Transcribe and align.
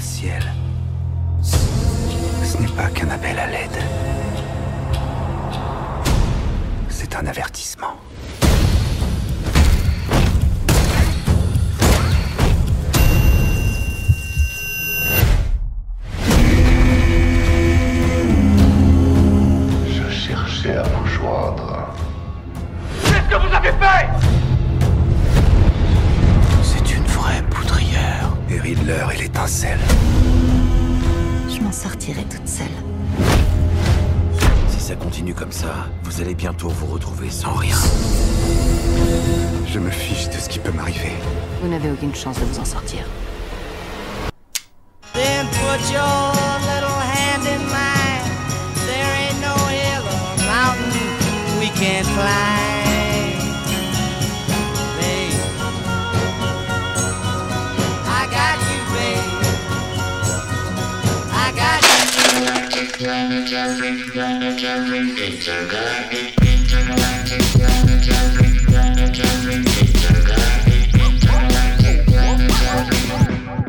ce 0.00 0.22
n'est 2.58 2.76
pas 2.76 2.88
qu'un 2.88 3.10
appel 3.10 3.38
à 3.38 3.46
l'aide. 3.46 3.78
C'est 6.88 7.14
un 7.14 7.26
avertissement. 7.26 7.94
Aucune 42.00 42.14
chance 42.14 42.38
de 42.40 42.44
vous 42.44 42.58
en 42.58 42.64
sortir. 42.64 43.04
Then 45.12 45.46
put 45.46 45.80
your 45.92 46.32
little 46.64 47.00
hand 47.14 47.46
in 47.46 47.60
mine. 47.68 48.24
There 48.86 49.12
ain't 49.20 49.40
no 49.42 49.54
hill 49.68 50.04
or 50.08 50.36
mountain 50.46 51.10
we 51.58 51.68
can't 51.78 52.06
climb. 52.06 53.36
Babe. 54.98 55.40
I 58.06 58.26
got 58.30 58.58
you, 58.70 58.80
babe. 58.94 59.28
I 61.32 61.52
got 61.54 61.82
you. 61.82 61.90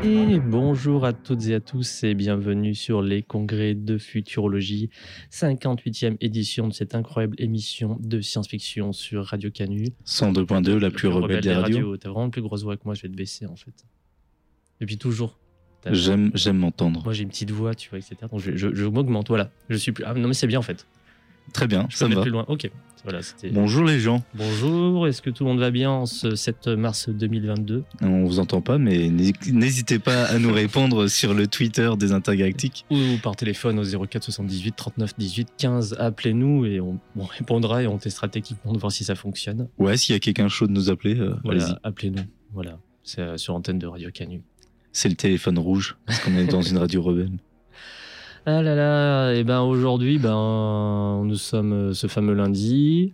Et 0.04 0.40
bonjour 0.40 1.06
à 1.06 1.14
toutes 1.14 1.46
et 1.48 1.54
à 1.54 1.60
tous 1.60 2.04
et 2.04 2.16
bienvenue 2.16 2.74
sur 2.74 3.02
les 3.02 3.22
congrès 3.22 3.76
de 3.76 3.98
futurologie, 3.98 4.90
58e 5.32 6.18
édition 6.22 6.68
de 6.68 6.74
cette 6.74 6.96
incroyable 6.96 7.36
émission 7.38 7.98
de 8.02 8.20
science-fiction 8.22 8.94
sur 8.94 9.26
Radio 9.26 9.52
Canu. 9.52 9.90
102.2, 10.06 10.78
la 10.78 10.90
plus 10.90 11.08
rebelle 11.08 11.42
des 11.42 11.54
radios. 11.54 11.98
T'as 11.98 12.10
vraiment 12.10 12.30
plus 12.30 12.42
grosse 12.42 12.64
voix 12.64 12.78
que 12.78 12.84
moi, 12.86 12.96
je 12.96 13.04
vais 13.04 13.10
te 13.10 13.16
baisser 13.16 13.46
en 13.46 13.56
fait. 13.56 13.86
Depuis 14.80 14.98
toujours. 14.98 15.38
J'aime, 15.92 16.32
j'aime 16.36 16.58
m'entendre. 16.58 17.04
Moi 17.04 17.14
j'ai 17.14 17.24
une 17.24 17.30
petite 17.30 17.52
voix, 17.52 17.74
tu 17.76 17.90
vois, 17.90 18.00
etc. 18.00 18.16
Donc 18.32 18.40
je, 18.40 18.56
je, 18.56 18.74
je 18.74 18.86
m'augmente, 18.86 19.28
voilà. 19.30 19.52
Je 19.70 19.76
suis 19.78 19.92
plus. 19.92 20.04
Ah 20.06 20.14
non 20.14 20.28
mais 20.28 20.34
c'est 20.34 20.48
bien 20.48 20.60
en 20.60 20.64
fait. 20.64 20.86
Très 21.54 21.68
bien, 21.68 21.88
Je 21.90 21.98
ça 21.98 22.08
me 22.08 22.16
va. 22.16 22.22
plus 22.22 22.30
loin. 22.32 22.46
Ok. 22.48 22.70
Voilà. 23.04 23.20
Bonjour 23.52 23.84
les 23.84 24.00
gens. 24.00 24.24
Bonjour, 24.36 25.08
est-ce 25.08 25.22
que 25.24 25.30
tout 25.32 25.44
le 25.44 25.50
monde 25.50 25.60
va 25.60 25.72
bien 25.72 25.90
en 25.90 26.06
ce 26.06 26.36
7 26.36 26.68
mars 26.68 27.10
2022 27.10 27.84
On 28.02 28.26
vous 28.26 28.40
entend 28.40 28.62
pas, 28.62 28.78
mais 28.78 29.10
n'hé- 29.10 29.34
n'hésitez 29.52 29.98
pas 29.98 30.26
à 30.26 30.38
nous 30.38 30.54
répondre 30.54 31.08
sur 31.10 31.34
le 31.34 31.48
Twitter 31.48 31.90
des 31.98 32.12
Intergalactiques. 32.12 32.86
ou 32.92 32.98
par 33.24 33.36
téléphone 33.36 33.80
au 33.80 33.84
04 34.08 34.24
78 34.24 34.76
39 34.76 35.14
18 35.18 35.48
15. 35.58 35.96
Appelez-nous 36.00 36.66
et 36.66 36.80
on, 36.80 37.00
on 37.18 37.24
répondra 37.26 37.82
et 37.82 37.88
on 37.88 37.98
testera 37.98 38.28
techniquement 38.28 38.74
de 38.74 38.78
voir 38.78 38.92
si 38.92 39.04
ça 39.04 39.16
fonctionne. 39.16 39.68
Ouais, 39.80 39.98
s'il 39.98 40.14
y 40.14 40.16
a 40.16 40.20
quelqu'un 40.20 40.48
chaud 40.48 40.68
de 40.68 40.72
nous 40.74 40.90
appeler, 40.92 41.20
euh, 41.20 41.34
Voilà, 41.44 41.80
appelez-nous. 41.84 42.24
Voilà, 42.54 42.78
c'est 43.04 43.22
euh, 43.22 43.38
sur 43.38 43.56
antenne 43.56 43.80
de 43.80 43.88
Radio 43.88 44.10
Canu. 44.14 44.42
C'est 44.92 45.10
le 45.10 45.16
téléphone 45.16 45.58
rouge, 45.58 45.96
parce 46.06 46.20
qu'on 46.20 46.36
est 46.36 46.46
dans 46.46 46.62
une 46.62 46.78
radio 46.78 47.02
rebelle. 47.02 47.32
Ah 48.46 48.62
là 48.64 48.74
là, 48.76 49.34
et 49.34 49.44
ben 49.44 49.62
aujourd'hui, 49.62 50.18
ben 50.18 51.24
nous 51.26 51.36
sommes 51.36 51.74
euh, 51.74 51.94
ce 51.94 52.08
fameux 52.08 52.34
lundi. 52.34 53.14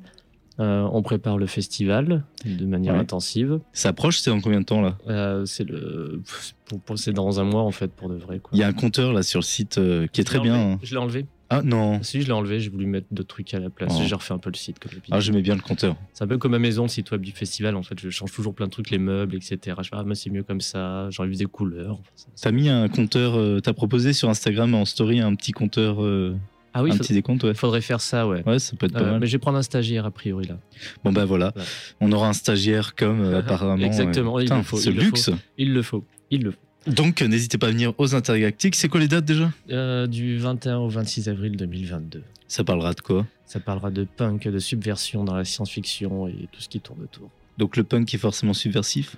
Euh, 0.60 0.88
on 0.92 1.04
prépare 1.04 1.38
le 1.38 1.46
festival 1.46 2.24
de 2.44 2.66
manière 2.66 2.94
Ouais. 2.96 3.00
intensive. 3.02 3.60
Ça 3.74 3.90
approche, 3.90 4.20
c'est 4.20 4.32
dans 4.32 4.40
combien 4.42 4.62
de 4.62 4.66
temps 4.66 4.82
là? 4.82 4.98
Euh, 5.08 5.46
c'est 5.46 5.66
le, 5.66 6.24
pour, 6.66 6.80
pour- 6.80 6.98
c'est 6.98 7.14
dans 7.14 7.40
un 7.40 7.44
mois 7.44 7.62
en 7.62 7.70
fait 7.72 7.92
pour 7.92 8.10
de 8.10 8.16
vrai. 8.16 8.40
Quoi. 8.40 8.52
Il 8.54 8.60
y 8.60 8.64
a 8.64 8.68
un 8.68 8.74
compteur 8.74 9.14
là 9.14 9.22
sur 9.22 9.40
le 9.42 9.44
site 9.46 9.78
euh, 9.78 10.08
qui 10.08 10.22
est 10.22 10.24
très 10.24 10.40
bien. 10.40 10.56
hein. 10.56 10.80
Je 10.82 10.96
l'ai 10.96 11.02
enlevé. 11.02 11.26
Ah 11.50 11.62
non, 11.64 12.04
Si 12.04 12.22
je 12.22 12.28
l'ai 12.28 12.34
enlevé, 12.34 12.60
j'ai 12.60 12.70
voulu 12.70 12.86
mettre 12.86 13.08
d'autres 13.12 13.28
trucs 13.30 13.54
à 13.54 13.60
la 13.60 13.70
place. 13.70 13.94
Oh. 13.98 14.02
J'ai 14.06 14.16
refait 14.16 14.34
un 14.34 14.38
peu 14.38 14.50
le 14.50 14.58
site 14.58 14.80
comme 14.80 14.92
ah, 15.12 15.20
j'aimais 15.20 15.42
bien 15.42 15.56
le 15.56 15.62
compteur. 15.62 15.96
C'est 16.14 16.24
un 16.24 16.28
peu 16.28 16.38
comme 16.38 16.52
ma 16.52 16.60
maison, 16.60 16.84
le 16.84 16.90
site 16.90 17.10
web 17.12 17.22
du 17.22 17.32
festival. 17.32 17.76
En 17.76 17.84
fait, 17.84 17.98
je 18.00 18.10
change 18.10 18.32
toujours 18.34 18.54
plein 18.54 18.66
de 18.66 18.72
trucs, 18.72 18.90
les 18.90 18.98
meubles, 18.98 19.36
etc. 19.36 19.58
Je 19.82 19.84
fais, 19.90 19.96
ah, 19.96 20.04
mais 20.06 20.16
c'est 20.16 20.30
mieux 20.30 20.44
comme 20.44 20.60
ça. 20.62 21.10
J'enlève 21.10 21.36
des 21.38 21.46
couleurs. 21.46 21.94
Enfin, 21.94 22.02
ça- 22.16 22.26
ça- 22.36 22.50
T'as 22.50 22.52
mis 22.52 22.68
un 22.70 22.88
compteur, 22.90 23.38
euh, 23.40 23.60
t'as 23.62 23.74
proposé 23.74 24.12
sur 24.14 24.30
Instagram 24.30 24.74
en 24.76 24.84
story 24.86 25.20
un 25.22 25.34
petit 25.36 25.54
compteur, 25.54 26.04
euh, 26.04 26.36
Ah 26.74 26.84
oui, 26.84 26.92
un 26.92 26.98
petit 26.98 27.14
décompte, 27.14 27.44
ouais. 27.46 27.54
faudrait 27.54 27.82
faire 27.82 28.02
ça, 28.02 28.28
ouais. 28.28 28.44
Ouais, 28.46 28.60
ça 28.60 28.76
peut 28.76 28.86
être 28.88 28.94
pas 28.94 29.00
Euh, 29.02 29.12
mal. 29.12 29.20
mais 29.22 29.26
je 29.28 29.32
vais 29.32 29.40
prendre 29.40 29.58
un 29.58 29.64
stagiaire 29.64 30.06
a 30.06 30.12
priori 30.12 30.46
là. 30.48 30.60
Bon 31.04 31.12
bah 31.14 31.24
voilà, 31.26 31.54
Ouais. 31.56 31.64
on 32.02 32.12
aura 32.12 32.28
un 32.28 32.34
stagiaire 32.34 32.94
comme 32.94 33.34
apparemment. 33.34 33.84
Exactement, 33.86 34.38
il 34.40 34.44
putain, 34.44 34.58
le 34.58 34.64
faut, 34.64 34.80
il 34.80 34.94
le 34.96 35.02
luxe. 35.02 35.32
Il 35.58 35.74
le 35.74 35.82
faut, 35.82 36.04
il 36.30 36.44
le 36.44 36.52
faut. 36.52 36.58
Donc 36.88 37.22
n'hésitez 37.22 37.58
pas 37.58 37.68
à 37.68 37.72
venir 37.72 37.94
aux 37.98 38.16
Intergalactiques. 38.16 38.76
C'est 38.76 38.88
quoi 38.88 39.00
les 39.00 39.08
dates 39.08 39.26
déjà? 39.26 39.52
Euh, 39.72 40.08
du 40.08 40.38
21 40.38 40.78
au 40.78 40.88
26 40.88 41.28
avril 41.28 41.58
2022. 41.58 42.24
Ça 42.48 42.64
parlera 42.64 42.94
de 42.94 43.02
quoi? 43.02 43.26
Ça 43.46 43.60
parlera 43.60 43.92
de 43.92 44.06
punk, 44.06 44.48
de 44.48 44.60
subversion 44.60 45.24
dans 45.26 45.36
la 45.36 45.44
science-fiction 45.44 46.28
et 46.28 46.48
tout 46.52 46.62
ce 46.62 46.70
qui 46.70 46.80
tourne 46.80 47.02
autour. 47.04 47.30
Donc 47.58 47.76
le 47.76 47.84
punk 47.84 48.14
est 48.14 48.18
forcément 48.18 48.54
subversif? 48.54 49.18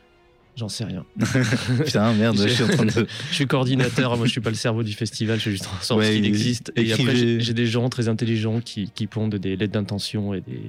J'en 0.60 0.68
sais 0.68 0.84
rien. 0.84 1.06
Putain, 1.86 2.14
merde, 2.14 2.38
je 2.38 2.50
suis 2.50 2.64
en 2.64 2.68
train 2.68 2.86
de. 2.86 3.08
Je 3.30 3.34
suis 3.36 3.48
coordinateur, 3.48 4.18
moi 4.18 4.26
je 4.26 4.32
suis 4.32 4.42
pas 4.42 4.50
le 4.50 4.56
cerveau 4.58 4.84
du 4.84 4.92
festival, 4.94 5.38
je 5.38 5.44
suis 5.44 5.52
juste 5.52 5.68
en 5.68 5.82
sorte 5.82 6.02
Ouais, 6.02 6.14
qu'il 6.14 6.26
il- 6.26 6.28
existe. 6.28 6.74
Et 6.76 6.92
après, 6.92 7.04
écrivez- 7.04 7.16
j'ai 7.16 7.40
j'ai 7.40 7.54
des 7.54 7.66
gens 7.66 7.88
très 7.90 8.10
intelligents 8.10 8.60
qui, 8.60 8.92
qui 8.94 9.08
pondent 9.08 9.36
des 9.36 9.56
lettres 9.56 9.72
d'intention 9.74 10.34
et 10.34 10.42
des, 10.42 10.60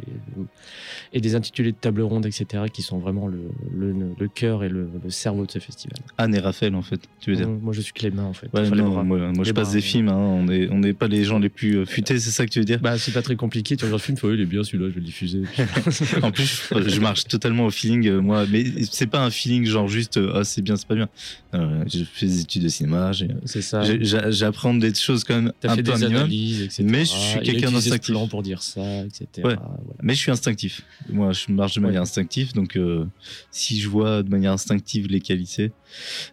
et 1.13 1.21
des 1.21 1.35
intitulés 1.35 1.73
de 1.73 1.77
table 1.77 2.03
ronde, 2.03 2.25
etc., 2.27 2.65
qui 2.73 2.83
sont 2.83 2.99
vraiment 2.99 3.27
le, 3.27 3.41
le, 3.77 3.93
le 4.19 4.29
cœur 4.29 4.63
et 4.65 4.69
le, 4.69 4.89
le 5.03 5.11
cerveau 5.11 5.45
de 5.47 5.51
ce 5.51 5.59
festival. 5.59 5.99
Anne 6.19 6.35
et 6.35 6.39
Raphaël, 6.39 6.75
en 6.75 6.83
fait, 6.83 7.01
tu 7.21 7.31
veux 7.31 7.37
dire. 7.37 7.49
Moi 7.49 7.73
je 7.73 7.81
suis 7.81 7.93
Clément 7.93 8.29
en 8.29 8.33
fait. 8.33 8.47
Ouais, 8.55 8.61
Enfin, 8.61 8.77
les 8.77 8.83
non, 8.83 9.03
moi, 9.03 9.19
moi, 9.33 9.45
je 9.45 9.51
passe 9.53 9.69
bras, 9.69 9.75
des 9.75 9.81
films, 9.81 10.09
hein, 10.09 10.15
on 10.17 10.45
n'est 10.45 10.69
on 10.71 10.79
n'est 10.79 10.93
pas 10.95 11.09
les 11.09 11.25
gens 11.25 11.39
les 11.41 11.49
plus 11.49 11.79
euh, 11.79 11.85
futés, 11.85 12.19
c'est 12.21 12.31
ça 12.31 12.47
que 12.47 12.51
tu 12.51 12.61
veux 12.61 12.65
dire? 12.65 12.79
Bah, 12.81 12.97
c'est 12.99 13.13
pas 13.13 13.23
très 13.23 13.35
compliqué, 13.37 13.77
tu 13.77 13.85
regardes 13.85 14.01
le 14.01 14.05
film, 14.05 14.19
oui, 14.23 14.35
il 14.35 14.41
est 14.43 14.47
bien 14.47 14.63
celui-là, 14.63 14.89
je 14.91 14.95
vais 14.95 15.01
le 15.01 15.07
diffuser. 15.07 15.43
En 16.23 16.31
plus, 16.31 16.69
je, 16.75 16.89
je 16.89 17.01
marche 17.01 17.25
totalement 17.25 17.67
au 17.67 17.71
feeling, 17.71 18.07
euh, 18.09 18.21
moi, 18.21 18.45
mais 18.51 18.65
c'est 18.91 19.07
pas 19.07 19.25
un 19.25 19.31
feeling 19.31 19.65
genre 19.65 19.80
juste, 19.89 20.17
euh, 20.17 20.33
ah, 20.35 20.45
c'est 20.45 20.63
bien, 20.63 20.77
c'est 20.77 20.87
pas 20.87 20.95
bien. 20.95 21.09
Euh, 21.55 21.83
j'ai 21.87 22.05
fait 22.05 22.27
des 22.27 22.41
études 22.41 22.63
de 22.65 22.69
cinéma, 22.69 23.13
j'ai- 23.13 23.29
c'est 23.45 23.63
ça. 23.63 23.83
j'ai- 23.83 24.05
j'a- 24.05 24.31
j'apprends 24.31 24.75
des 24.75 24.95
choses 24.95 25.25
quand 25.25 25.35
même 25.35 25.53
T'as 25.61 25.73
un 25.73 25.77
fait 25.77 25.83
peu 25.83 25.93
des 25.93 25.99
minimum, 25.99 26.17
analyses, 26.23 26.63
etc. 26.63 26.85
mais 26.87 27.05
je 27.05 27.11
suis 27.11 27.41
quelqu'un 27.41 27.71
d'instinctif. 27.73 28.11
plan 28.15 28.29
pour 28.29 28.43
dire 28.43 28.63
ça, 28.63 29.05
etc. 29.05 29.27
Ouais. 29.39 29.43
Voilà. 29.55 29.61
mais 30.03 30.15
je 30.15 30.19
suis 30.21 30.31
instinctif. 30.31 30.83
Moi, 31.09 31.33
je 31.33 31.51
marche 31.53 31.75
de 31.75 31.81
manière 31.81 32.01
Ouais. 32.03 32.09
instinctive, 32.09 32.53
donc 32.55 32.77
euh, 32.77 33.05
si 33.51 33.81
je 33.81 33.89
vois 33.89 34.23
de 34.23 34.31
manière 34.31 34.53
instinctive 34.53 35.07
les 35.09 35.21
qualités 35.21 35.73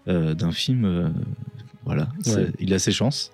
euh, 0.08 0.34
d'un 0.34 0.52
film, 0.52 0.86
euh, 0.86 1.10
voilà, 1.88 2.08
Ouais. 2.28 2.48
il 2.60 2.74
a 2.74 2.80
ses 2.80 2.92
chances. 2.92 3.32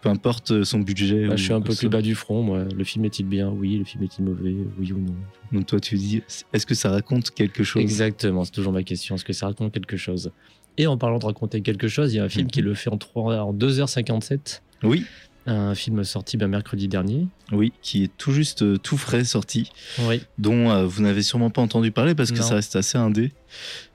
Peu 0.00 0.08
importe 0.08 0.50
euh, 0.50 0.64
son 0.64 0.80
budget. 0.80 1.26
Bah, 1.28 1.34
ou 1.34 1.36
je 1.36 1.42
suis 1.44 1.52
un 1.52 1.60
peu 1.60 1.74
plus 1.74 1.88
bas 1.88 2.02
du 2.02 2.14
front, 2.14 2.42
moi. 2.42 2.64
Le 2.64 2.84
film 2.84 3.04
est-il 3.04 3.26
bien? 3.26 3.48
Oui. 3.50 3.76
Le 3.76 3.84
film 3.84 4.02
est-il 4.02 4.24
mauvais? 4.24 4.56
Oui 4.78 4.92
ou 4.92 4.98
non? 4.98 5.14
Donc 5.52 5.66
toi, 5.66 5.78
tu 5.78 5.94
dis, 5.96 6.22
est-ce 6.52 6.66
que 6.66 6.74
ça 6.74 6.90
raconte 6.90 7.30
quelque 7.30 7.62
chose? 7.62 7.82
Exactement, 7.82 8.44
c'est 8.44 8.50
toujours 8.52 8.72
ma 8.72 8.82
question. 8.82 9.14
Est-ce 9.14 9.24
que 9.24 9.32
ça 9.32 9.46
raconte 9.46 9.72
quelque 9.72 9.96
chose? 9.96 10.32
Et 10.78 10.86
en 10.86 10.96
parlant 10.96 11.18
de 11.18 11.26
raconter 11.26 11.60
quelque 11.60 11.88
chose, 11.88 12.12
il 12.14 12.16
y 12.16 12.20
a 12.20 12.24
un 12.24 12.28
film 12.28 12.46
Mhm. 12.46 12.50
qui 12.50 12.62
le 12.62 12.74
fait 12.74 12.90
en, 12.90 12.96
3, 12.96 13.36
en 13.42 13.52
2h57. 13.52 14.62
Oui, 14.82 15.04
Un 15.46 15.74
film 15.74 16.04
sorti 16.04 16.36
ben, 16.36 16.48
mercredi 16.48 16.86
dernier. 16.86 17.26
oui, 17.50 17.72
qui 17.82 18.04
est 18.04 18.10
tout 18.18 18.30
juste 18.32 18.62
euh, 18.62 18.76
tout 18.76 18.96
frais 18.98 19.24
sorti, 19.24 19.70
Oui. 20.08 20.20
dont 20.38 20.70
euh, 20.70 20.84
vous 20.86 21.02
n'avez 21.02 21.22
sûrement 21.22 21.50
pas 21.50 21.60
entendu 21.62 21.90
parler 21.90 22.14
parce 22.14 22.30
que 22.30 22.38
Non. 22.38 22.44
ça 22.44 22.54
reste 22.56 22.76
assez 22.76 22.96
indé. 22.98 23.32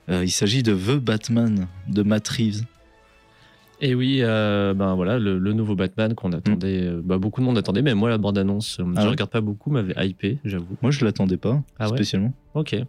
Euh, 0.08 0.24
il 0.24 0.30
s'agit 0.30 0.62
de 0.62 0.74
The 0.74 0.98
Batman 1.00 1.66
de 1.88 2.02
Matt 2.02 2.28
Reeves. 2.28 2.64
Et 3.80 3.94
oui, 3.94 4.20
euh, 4.22 4.72
ben 4.74 4.94
voilà, 4.94 5.18
le, 5.18 5.38
le 5.38 5.52
nouveau 5.52 5.74
Batman 5.74 6.14
qu'on 6.14 6.32
attendait, 6.32 6.86
euh, 6.86 7.02
bah, 7.04 7.18
beaucoup 7.18 7.40
de 7.40 7.46
monde 7.46 7.58
attendait, 7.58 7.82
mais 7.82 7.94
moi 7.94 8.08
la 8.08 8.16
bande-annonce, 8.18 8.80
euh, 8.80 8.84
Ah 8.96 9.00
je 9.00 9.04
ouais 9.06 9.10
regarde 9.10 9.30
pas 9.30 9.42
beaucoup, 9.42 9.70
m'avait 9.70 9.94
hypé, 10.08 10.38
j'avoue. 10.44 10.76
Moi, 10.80 10.90
je 10.90 11.04
l'attendais 11.04 11.36
pas 11.36 11.62
Ah 11.78 11.88
ouais 11.90 11.96
spécialement. 11.96 12.32
Ok. 12.54 12.72
Et 12.72 12.84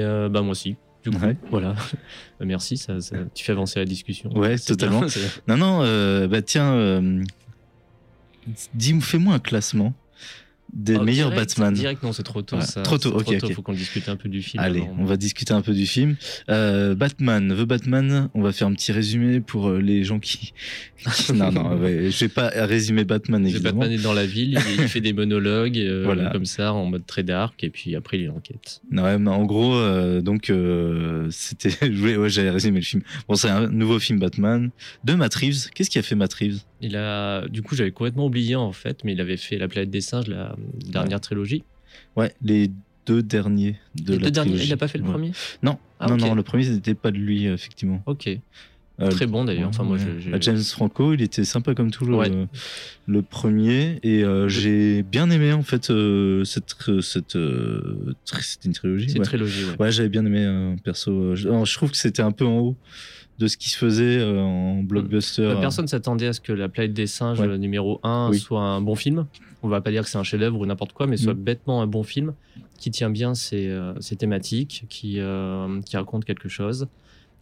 euh, 0.00 0.28
bah 0.28 0.42
moi 0.42 0.50
aussi. 0.52 0.76
Du 1.02 1.10
coup, 1.10 1.16
Ouais. 1.24 1.36
voilà. 1.50 1.74
Merci, 2.40 2.76
ça, 2.76 3.00
ça- 3.00 3.16
tu 3.34 3.44
fais 3.44 3.52
avancer 3.52 3.78
la 3.78 3.86
discussion. 3.86 4.30
Ouais, 4.38 4.56
totalement. 4.58 5.00
bien, 5.00 5.08
Non, 5.48 5.56
non, 5.56 5.80
euh, 5.82 6.28
bah 6.28 6.42
tiens, 6.42 6.74
dis, 8.74 9.00
fais-moi 9.00 9.34
un 9.34 9.38
classement 9.38 9.94
des 10.72 10.96
Oh, 10.96 11.02
meilleurs 11.02 11.30
direct, 11.30 11.50
Batman. 11.58 11.74
Direct, 11.74 12.02
non, 12.02 12.12
c'est 12.12 12.22
trop 12.22 12.42
tôt. 12.42 12.56
Ouais, 12.56 12.62
ça. 12.62 12.82
trop 12.82 12.98
tôt, 12.98 13.10
ok, 13.10 13.28
ok. 13.42 13.52
Faut 13.52 13.62
qu'on 13.62 13.72
discute 13.72 14.08
un 14.08 14.16
peu 14.16 14.28
du 14.28 14.42
film. 14.42 14.62
Allez, 14.62 14.80
avant. 14.80 14.96
on 14.98 15.04
va 15.04 15.16
discuter 15.16 15.52
un 15.52 15.62
peu 15.62 15.72
du 15.72 15.86
film. 15.86 16.16
Euh, 16.48 16.94
Batman, 16.94 17.54
The 17.54 17.64
Batman, 17.64 18.28
on 18.34 18.42
va 18.42 18.52
faire 18.52 18.68
un 18.68 18.74
petit 18.74 18.92
résumé 18.92 19.40
pour 19.40 19.68
euh, 19.68 19.80
les 19.80 20.04
gens 20.04 20.18
qui... 20.18 20.54
non, 21.34 21.50
non, 21.50 21.76
ouais, 21.78 22.10
je 22.10 22.24
vais 22.24 22.28
pas 22.28 22.48
résumer 22.54 23.04
Batman, 23.04 23.46
évidemment. 23.46 23.80
Batman 23.80 23.98
est 23.98 24.02
dans 24.02 24.12
la 24.12 24.26
ville, 24.26 24.58
il, 24.78 24.88
fait 24.88 25.00
des 25.00 25.12
monologues 25.12 25.78
euh, 25.78 26.02
Voilà. 26.06 26.30
comme 26.30 26.44
ça, 26.44 26.72
en 26.72 26.86
mode 26.86 27.06
très 27.06 27.22
dark, 27.22 27.62
et 27.64 27.70
puis 27.70 27.96
après 27.96 28.18
il 28.20 28.30
enquête. 28.30 28.80
Ouais, 28.92 29.18
mais 29.18 29.30
en 29.30 29.44
gros, 29.44 29.74
euh, 29.74 30.20
donc, 30.20 30.50
euh, 30.50 31.28
c'était... 31.30 31.72
Ouais, 32.02 32.28
j'allais 32.28 32.50
résumer 32.50 32.80
le 32.80 32.84
film. 32.84 33.02
Bon, 33.28 33.34
c'est 33.34 33.48
un 33.48 33.68
nouveau 33.68 33.98
film 33.98 34.18
Batman 34.18 34.70
de 35.04 35.14
Matt 35.14 35.34
Reeves. 35.34 35.70
Qu'est-ce 35.74 35.90
qui 35.90 35.98
a 35.98 36.02
fait 36.02 36.14
Matt 36.14 36.32
Reeves? 36.34 36.60
Il 36.82 36.96
a, 36.96 37.46
du 37.48 37.62
coup, 37.62 37.74
j'avais 37.76 37.92
complètement 37.92 38.26
oublié 38.26 38.56
en 38.56 38.72
fait, 38.72 39.04
mais 39.04 39.12
il 39.12 39.20
avait 39.20 39.36
fait 39.36 39.56
La 39.56 39.68
planète 39.68 39.90
des 39.90 40.00
singes, 40.00 40.26
la 40.26 40.54
dernière 40.90 41.20
trilogie. 41.20 41.62
Ouais, 42.16 42.34
les 42.42 42.70
deux 43.06 43.22
derniers 43.22 43.76
de 43.94 44.12
Les 44.14 44.18
la 44.18 44.24
deux 44.26 44.30
derniers, 44.32 44.62
il 44.62 44.68
n'a 44.68 44.76
pas 44.76 44.88
fait 44.88 44.98
le 44.98 45.04
Ouais. 45.04 45.10
premier 45.10 45.32
Non, 45.62 45.78
Ah, 46.00 46.06
non, 46.08 46.16
non, 46.16 46.34
le 46.34 46.42
premier, 46.42 46.64
c'était 46.64 46.94
pas 46.94 47.10
de 47.10 47.18
lui, 47.18 47.46
effectivement. 47.46 48.02
Ok. 48.06 48.28
Euh, 49.00 49.08
Très 49.10 49.26
bon 49.26 49.44
d'ailleurs. 49.44 49.68
Enfin, 49.70 49.84
moi, 49.84 49.96
Ouais. 49.96 50.02
je, 50.18 50.20
je- 50.26 50.30
Bah, 50.30 50.36
James 50.40 50.58
Franco, 50.62 51.14
il 51.14 51.22
était 51.22 51.44
sympa 51.44 51.74
comme 51.74 51.90
tout 51.90 52.04
le, 52.04 52.14
Ouais. 52.14 52.30
le 53.06 53.22
premier. 53.22 53.98
Et 54.02 54.22
euh, 54.22 54.48
j'ai 54.48 55.02
bien 55.02 55.30
aimé, 55.30 55.52
en 55.52 55.62
fait, 55.62 55.90
euh, 55.90 56.44
cette. 56.44 56.74
cette 57.00 57.36
C'était 58.42 58.66
une 58.68 58.74
trilogie 58.74 59.06
c'est 59.08 59.12
ouais. 59.14 59.18
une 59.18 59.24
trilogie, 59.24 59.64
ouais. 59.64 59.76
Ouais, 59.80 59.90
j'avais 59.92 60.08
bien 60.10 60.24
aimé, 60.26 60.76
perso. 60.84 61.34
Je, 61.34 61.48
alors, 61.48 61.64
je 61.64 61.74
trouve 61.74 61.90
que 61.90 61.96
c'était 61.96 62.22
un 62.22 62.32
peu 62.32 62.44
en 62.44 62.58
haut 62.58 62.76
de 63.38 63.46
ce 63.46 63.56
qui 63.56 63.68
se 63.70 63.76
faisait 63.78 64.18
euh, 64.18 64.40
en 64.40 64.82
blockbuster. 64.82 65.48
Bah, 65.54 65.60
Personne 65.60 65.88
s'attendait 65.88 66.26
à 66.28 66.32
ce 66.32 66.40
que 66.40 66.52
La 66.52 66.68
planète 66.68 66.92
des 66.92 67.06
singes 67.06 67.40
Ouais. 67.40 67.48
euh, 67.48 67.56
numéro 67.56 67.98
1 68.02 68.28
Oui. 68.30 68.38
soit 68.38 68.60
un 68.62 68.80
bon 68.80 68.94
film. 68.94 69.26
On 69.62 69.68
va 69.68 69.80
pas 69.80 69.90
dire 69.90 70.02
que 70.04 70.08
c'est 70.08 70.18
un 70.18 70.22
chef-d'œuvre 70.24 70.58
ou 70.60 70.66
n'importe 70.66 70.92
quoi, 70.92 71.06
mais 71.06 71.16
soit 71.16 71.34
Mm. 71.34 71.42
bêtement 71.42 71.82
un 71.82 71.86
bon 71.86 72.02
film 72.02 72.34
qui 72.78 72.90
tient 72.90 73.10
bien 73.10 73.34
ses, 73.34 73.68
euh, 73.68 73.94
ses 74.00 74.16
thématiques, 74.16 74.84
qui, 74.88 75.18
euh, 75.18 75.80
qui 75.82 75.96
raconte 75.96 76.24
quelque 76.24 76.48
chose 76.48 76.88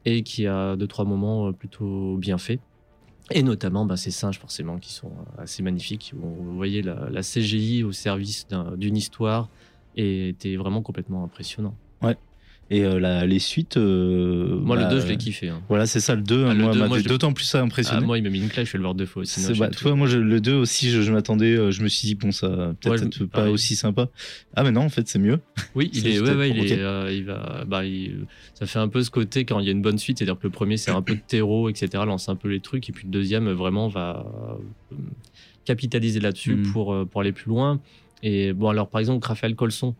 et 0.04 0.22
qui 0.22 0.46
a 0.46 0.76
deux 0.76 0.86
trois 0.86 1.04
moments 1.04 1.48
euh, 1.48 1.52
plutôt 1.52 2.16
bien 2.18 2.38
faits. 2.38 2.60
Et 3.32 3.42
notamment 3.42 3.84
bah, 3.86 3.96
ces 3.96 4.10
singes 4.10 4.38
forcément 4.38 4.78
qui 4.78 4.92
sont 4.92 5.08
euh, 5.38 5.42
assez 5.42 5.62
magnifiques. 5.62 6.12
Vous 6.16 6.54
voyez 6.56 6.82
la, 6.82 7.08
la 7.10 7.22
CGI 7.22 7.84
au 7.84 7.92
service 7.92 8.46
d'un- 8.48 8.76
d'une 8.76 8.96
histoire 8.96 9.48
et 9.96 10.28
était 10.30 10.56
vraiment 10.56 10.82
complètement 10.82 11.24
impressionnant. 11.24 11.74
Et 12.72 12.84
euh, 12.84 13.00
la- 13.00 13.26
les 13.26 13.40
suites. 13.40 13.76
euh, 13.78 14.56
Moi 14.60 14.76
bah, 14.76 14.84
le 14.84 14.90
2 14.94 15.00
je 15.00 15.08
l'ai 15.08 15.16
kiffé. 15.16 15.48
hein. 15.48 15.60
Voilà, 15.68 15.86
c'est 15.86 15.98
ça, 15.98 16.14
le 16.14 16.22
2. 16.22 16.44
Ah, 16.46 16.54
le 16.54 16.60
moi, 16.62 16.72
2, 16.72 16.78
m'a 16.78 16.86
moi, 16.86 17.00
d'autant 17.02 17.32
plus 17.32 17.44
ça 17.44 17.58
Ah, 17.58 17.62
impressionné. 17.64 18.06
moi 18.06 18.16
il 18.16 18.22
m'a 18.22 18.30
mis 18.30 18.38
une 18.40 18.48
claque, 18.48 18.66
je 18.66 18.72
vais 18.72 18.78
le 18.78 18.84
voir 18.84 18.94
deux 18.94 19.06
fois 19.06 19.22
aussi. 19.22 19.40
Bah, 19.58 19.68
tu 19.70 19.82
vois, 19.82 19.96
moi, 19.96 20.06
je- 20.06 20.18
le 20.18 20.40
2 20.40 20.54
aussi, 20.54 20.88
je, 20.90 21.02
je 21.02 21.12
m'attendais, 21.12 21.56
euh, 21.56 21.72
je 21.72 21.82
me 21.82 21.88
suis 21.88 22.06
dit, 22.06 22.14
bon, 22.14 22.30
ça 22.30 22.72
peut-être 22.80 23.02
Ouais, 23.20 23.26
pas 23.26 23.38
pareil. 23.38 23.52
aussi 23.52 23.74
sympa. 23.74 24.08
Ah, 24.54 24.62
mais 24.62 24.70
non, 24.70 24.82
en 24.82 24.88
fait, 24.88 25.08
c'est 25.08 25.18
mieux. 25.18 25.40
Oui, 25.74 25.90
il 25.94 26.06
est, 26.06 26.20
ouais, 26.20 26.34
ouais, 26.36 26.50
il, 26.50 26.72
est, 26.72 26.78
euh, 26.78 27.12
il 27.12 27.24
va, 27.24 27.64
bah, 27.66 27.84
il- 27.84 28.26
ça 28.54 28.66
fait 28.66 28.78
un 28.78 28.86
peu 28.88 29.02
ce 29.02 29.10
côté 29.10 29.44
quand 29.44 29.58
il 29.58 29.66
y 29.66 29.68
a 29.68 29.72
une 29.72 29.82
bonne 29.82 29.98
suite, 29.98 30.18
c'est-à-dire 30.18 30.38
que 30.38 30.44
le 30.46 30.50
premier 30.50 30.76
c'est 30.76 30.92
un 30.92 31.02
peu 31.02 31.16
de 31.16 31.22
terreau, 31.26 31.68
etc., 31.70 31.88
lance 32.06 32.28
un 32.28 32.36
peu 32.36 32.46
les 32.48 32.60
trucs, 32.60 32.88
et 32.88 32.92
puis 32.92 33.04
le 33.06 33.10
deuxième 33.10 33.50
vraiment 33.50 33.88
va 33.88 34.24
capitaliser 35.64 36.20
là-dessus 36.20 36.54
Mm. 36.54 36.72
pour, 36.72 37.06
pour 37.08 37.20
aller 37.20 37.32
plus 37.32 37.48
loin. 37.48 37.80
Et 38.22 38.52
bon, 38.52 38.68
alors 38.68 38.88
par 38.88 39.00
exemple, 39.00 39.26
Raphaël 39.26 39.54
Colson, 39.54 39.94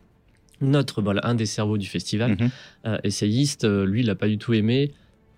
notre, 0.60 1.02
voilà, 1.02 1.20
un 1.24 1.34
des 1.34 1.46
cerveaux 1.46 1.78
du 1.78 1.86
festival, 1.86 2.32
Mhm. 2.32 2.48
euh, 2.86 2.98
essayiste, 3.04 3.64
euh, 3.64 3.84
lui, 3.86 4.00
il 4.00 4.06
n'a 4.06 4.14
pas 4.14 4.28
du 4.28 4.38
tout 4.38 4.52
aimé. 4.54 4.92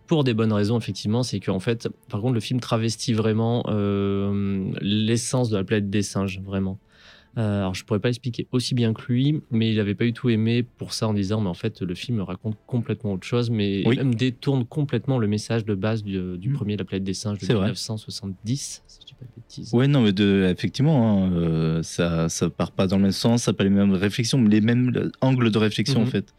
Pour 0.07 0.25
des 0.25 0.35
bonnes 0.35 0.53
raisons, 0.53 0.77
effectivement, 0.79 1.23
c'est 1.23 1.41
qu'en 1.41 1.61
fait, 1.61 1.89
par 2.09 2.21
contre, 2.21 2.35
le 2.35 2.41
film 2.41 2.61
travestit 2.61 3.13
vraiment 3.15 3.65
euh, 3.69 4.71
l'essence 4.83 5.49
de 5.49 5.57
la 5.57 5.65
planète 5.65 5.91
des 5.91 6.03
singes, 6.03 6.41
vraiment. 6.41 6.79
Euh, 7.39 7.61
alors, 7.61 7.75
je 7.75 7.83
pourrais 7.87 8.01
pas 8.01 8.11
expliquer 8.11 8.47
aussi 8.53 8.75
bien 8.75 8.93
que 8.93 9.11
lui, 9.11 9.41
mais 9.51 9.71
il 9.73 9.81
avait 9.81 9.95
pas 9.95 10.05
du 10.05 10.13
tout 10.13 10.29
aimé 10.29 10.63
pour 10.63 10.93
ça 10.93 11.09
en 11.09 11.15
disant, 11.15 11.41
mais 11.41 11.49
en 11.49 11.55
fait, 11.55 11.81
le 11.81 11.95
film 11.95 12.21
raconte 12.21 12.59
complètement 12.67 13.15
autre 13.15 13.27
chose, 13.27 13.49
mais 13.49 13.83
Oui. 13.87 13.97
même 13.97 14.15
détourne 14.15 14.67
complètement 14.67 15.19
le 15.19 15.27
message 15.29 15.65
de 15.65 15.75
base 15.75 16.03
du, 16.03 16.37
du 16.37 16.51
Mm. 16.51 16.53
premier 16.53 16.77
La 16.77 16.85
planète 16.85 17.05
des 17.05 17.15
singes 17.15 17.39
de 17.39 17.47
C'est 17.47 17.55
vrai. 17.55 17.69
1970, 17.69 18.83
si 18.87 18.99
je 19.01 19.07
dis 19.07 19.12
pas 19.23 19.29
de 19.37 19.43
bêtises. 19.43 19.73
Ouais, 19.75 19.87
non, 19.89 20.03
mais 20.03 20.13
de, 20.13 20.49
effectivement, 20.53 21.25
hein, 21.27 21.33
euh, 21.33 21.83
ça, 21.83 22.29
ça 22.29 22.51
part 22.51 22.73
pas 22.73 22.87
dans 22.87 22.97
le 22.97 23.03
même 23.03 23.13
sens, 23.13 23.45
ça 23.45 23.53
n'a 23.53 23.57
pas 23.57 23.65
les 23.65 23.71
mêmes 23.71 23.93
réflexions, 23.93 24.43
les 24.45 24.61
mêmes 24.61 25.11
angles 25.21 25.51
de 25.51 25.59
réflexion, 25.59 26.01
Mhm. 26.01 26.07
en 26.07 26.11
fait. 26.11 26.35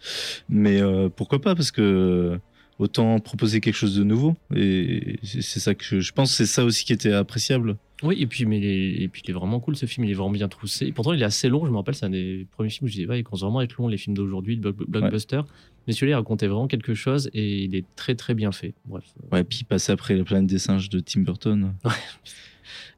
Mais 0.49 0.81
euh, 0.81 1.09
pourquoi 1.09 1.39
pas 1.41 1.55
Parce 1.55 1.71
que 1.71 2.39
autant 2.79 3.19
proposer 3.19 3.61
quelque 3.61 3.75
chose 3.75 3.95
de 3.95 4.03
nouveau. 4.03 4.35
Et 4.55 5.19
c'est 5.23 5.59
ça 5.59 5.75
que 5.75 5.83
je, 5.85 5.99
je 5.99 6.11
pense, 6.11 6.31
c'est 6.33 6.47
ça 6.47 6.65
aussi 6.65 6.83
qui 6.85 6.91
était 6.93 7.13
appréciable. 7.13 7.77
Oui, 8.01 8.17
et 8.19 8.25
puis, 8.27 8.45
mais 8.45 8.57
il 8.57 8.65
est, 8.65 9.03
et 9.03 9.07
puis 9.07 9.21
il 9.23 9.29
est 9.29 9.33
vraiment 9.33 9.59
cool 9.61 9.77
ce 9.77 9.85
film, 9.85 10.05
il 10.05 10.11
est 10.11 10.15
vraiment 10.15 10.31
bien 10.31 10.49
troussé. 10.49 10.87
Et 10.87 10.91
pourtant, 10.91 11.13
il 11.13 11.21
est 11.21 11.25
assez 11.25 11.47
long, 11.47 11.65
je 11.65 11.71
me 11.71 11.77
rappelle, 11.77 11.95
c'est 11.95 12.05
un 12.05 12.09
des 12.09 12.47
premiers 12.51 12.69
films 12.69 12.85
où 12.85 12.87
je 12.89 12.93
disais, 12.95 13.07
ouais, 13.07 13.19
ils 13.19 13.23
commencent 13.23 13.41
vraiment 13.43 13.59
à 13.59 13.63
être 13.63 13.77
longs, 13.77 13.87
les 13.87 13.97
films 13.97 14.15
d'aujourd'hui, 14.17 14.55
le 14.55 14.61
block- 14.71 14.89
blockbuster. 14.89 15.41
Mais 15.87 15.93
celui-là, 15.93 16.13
il 16.13 16.15
racontait 16.15 16.47
vraiment 16.47 16.67
quelque 16.67 16.95
chose 16.95 17.29
et 17.33 17.63
il 17.63 17.75
est 17.75 17.85
très 17.95 18.15
très 18.15 18.33
bien 18.33 18.51
fait. 18.51 18.73
Bref. 18.85 19.03
Ouais, 19.31 19.43
puis 19.43 19.63
passer 19.63 19.91
après 19.91 20.15
la 20.17 20.23
planète 20.25 20.47
des 20.47 20.57
singes 20.59 20.89
de 20.89 20.99
Tim 20.99 21.21
Burton. 21.21 21.73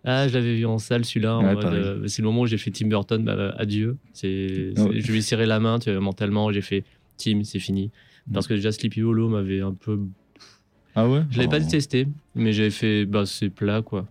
Ah, 0.06 0.28
je 0.28 0.34
l'avais 0.36 0.56
vu 0.56 0.66
en 0.66 0.78
salle 0.78 1.04
celui-là. 1.04 1.40
Ouais, 1.40 1.66
euh, 1.66 2.07
c'est 2.07 2.22
le 2.22 2.28
moment 2.28 2.42
où 2.42 2.46
j'ai 2.46 2.57
fait 2.60 2.69
Tim 2.72 2.88
Burton, 2.88 3.24
bah, 3.25 3.56
adieu. 3.57 3.98
C'est, 4.13 4.72
c'est- 4.75 4.81
Ouais. 4.81 5.00
Je 5.02 5.12
lui 5.12 5.18
ai 5.18 5.22
serré 5.22 5.46
la 5.46 5.60
main 5.60 5.80
tu 5.80 5.92
vois, 5.92 6.00
mentalement, 6.00 6.52
j'ai 6.52 6.62
fait 6.62 6.84
Tim, 7.18 7.44
c'est 7.44 7.60
fini. 7.60 7.92
Parce 8.34 8.48
que 8.48 8.54
déjà 8.54 8.72
Sleepy 8.72 9.02
Hollow 9.04 9.30
m'avait 9.30 9.62
un 9.62 9.74
peu. 9.74 10.00
Ah 10.96 11.07
ouais? 11.10 11.24
Je 11.30 11.38
l'avais 11.38 11.50
pas 11.50 11.57
Oh. 11.57 11.63
détesté, 11.66 12.07
mais 12.36 12.54
j'ai 12.54 12.69
fait, 12.69 13.06
bah 13.06 13.25
c'est 13.25 13.50
plat 13.50 13.81
quoi. 13.81 14.07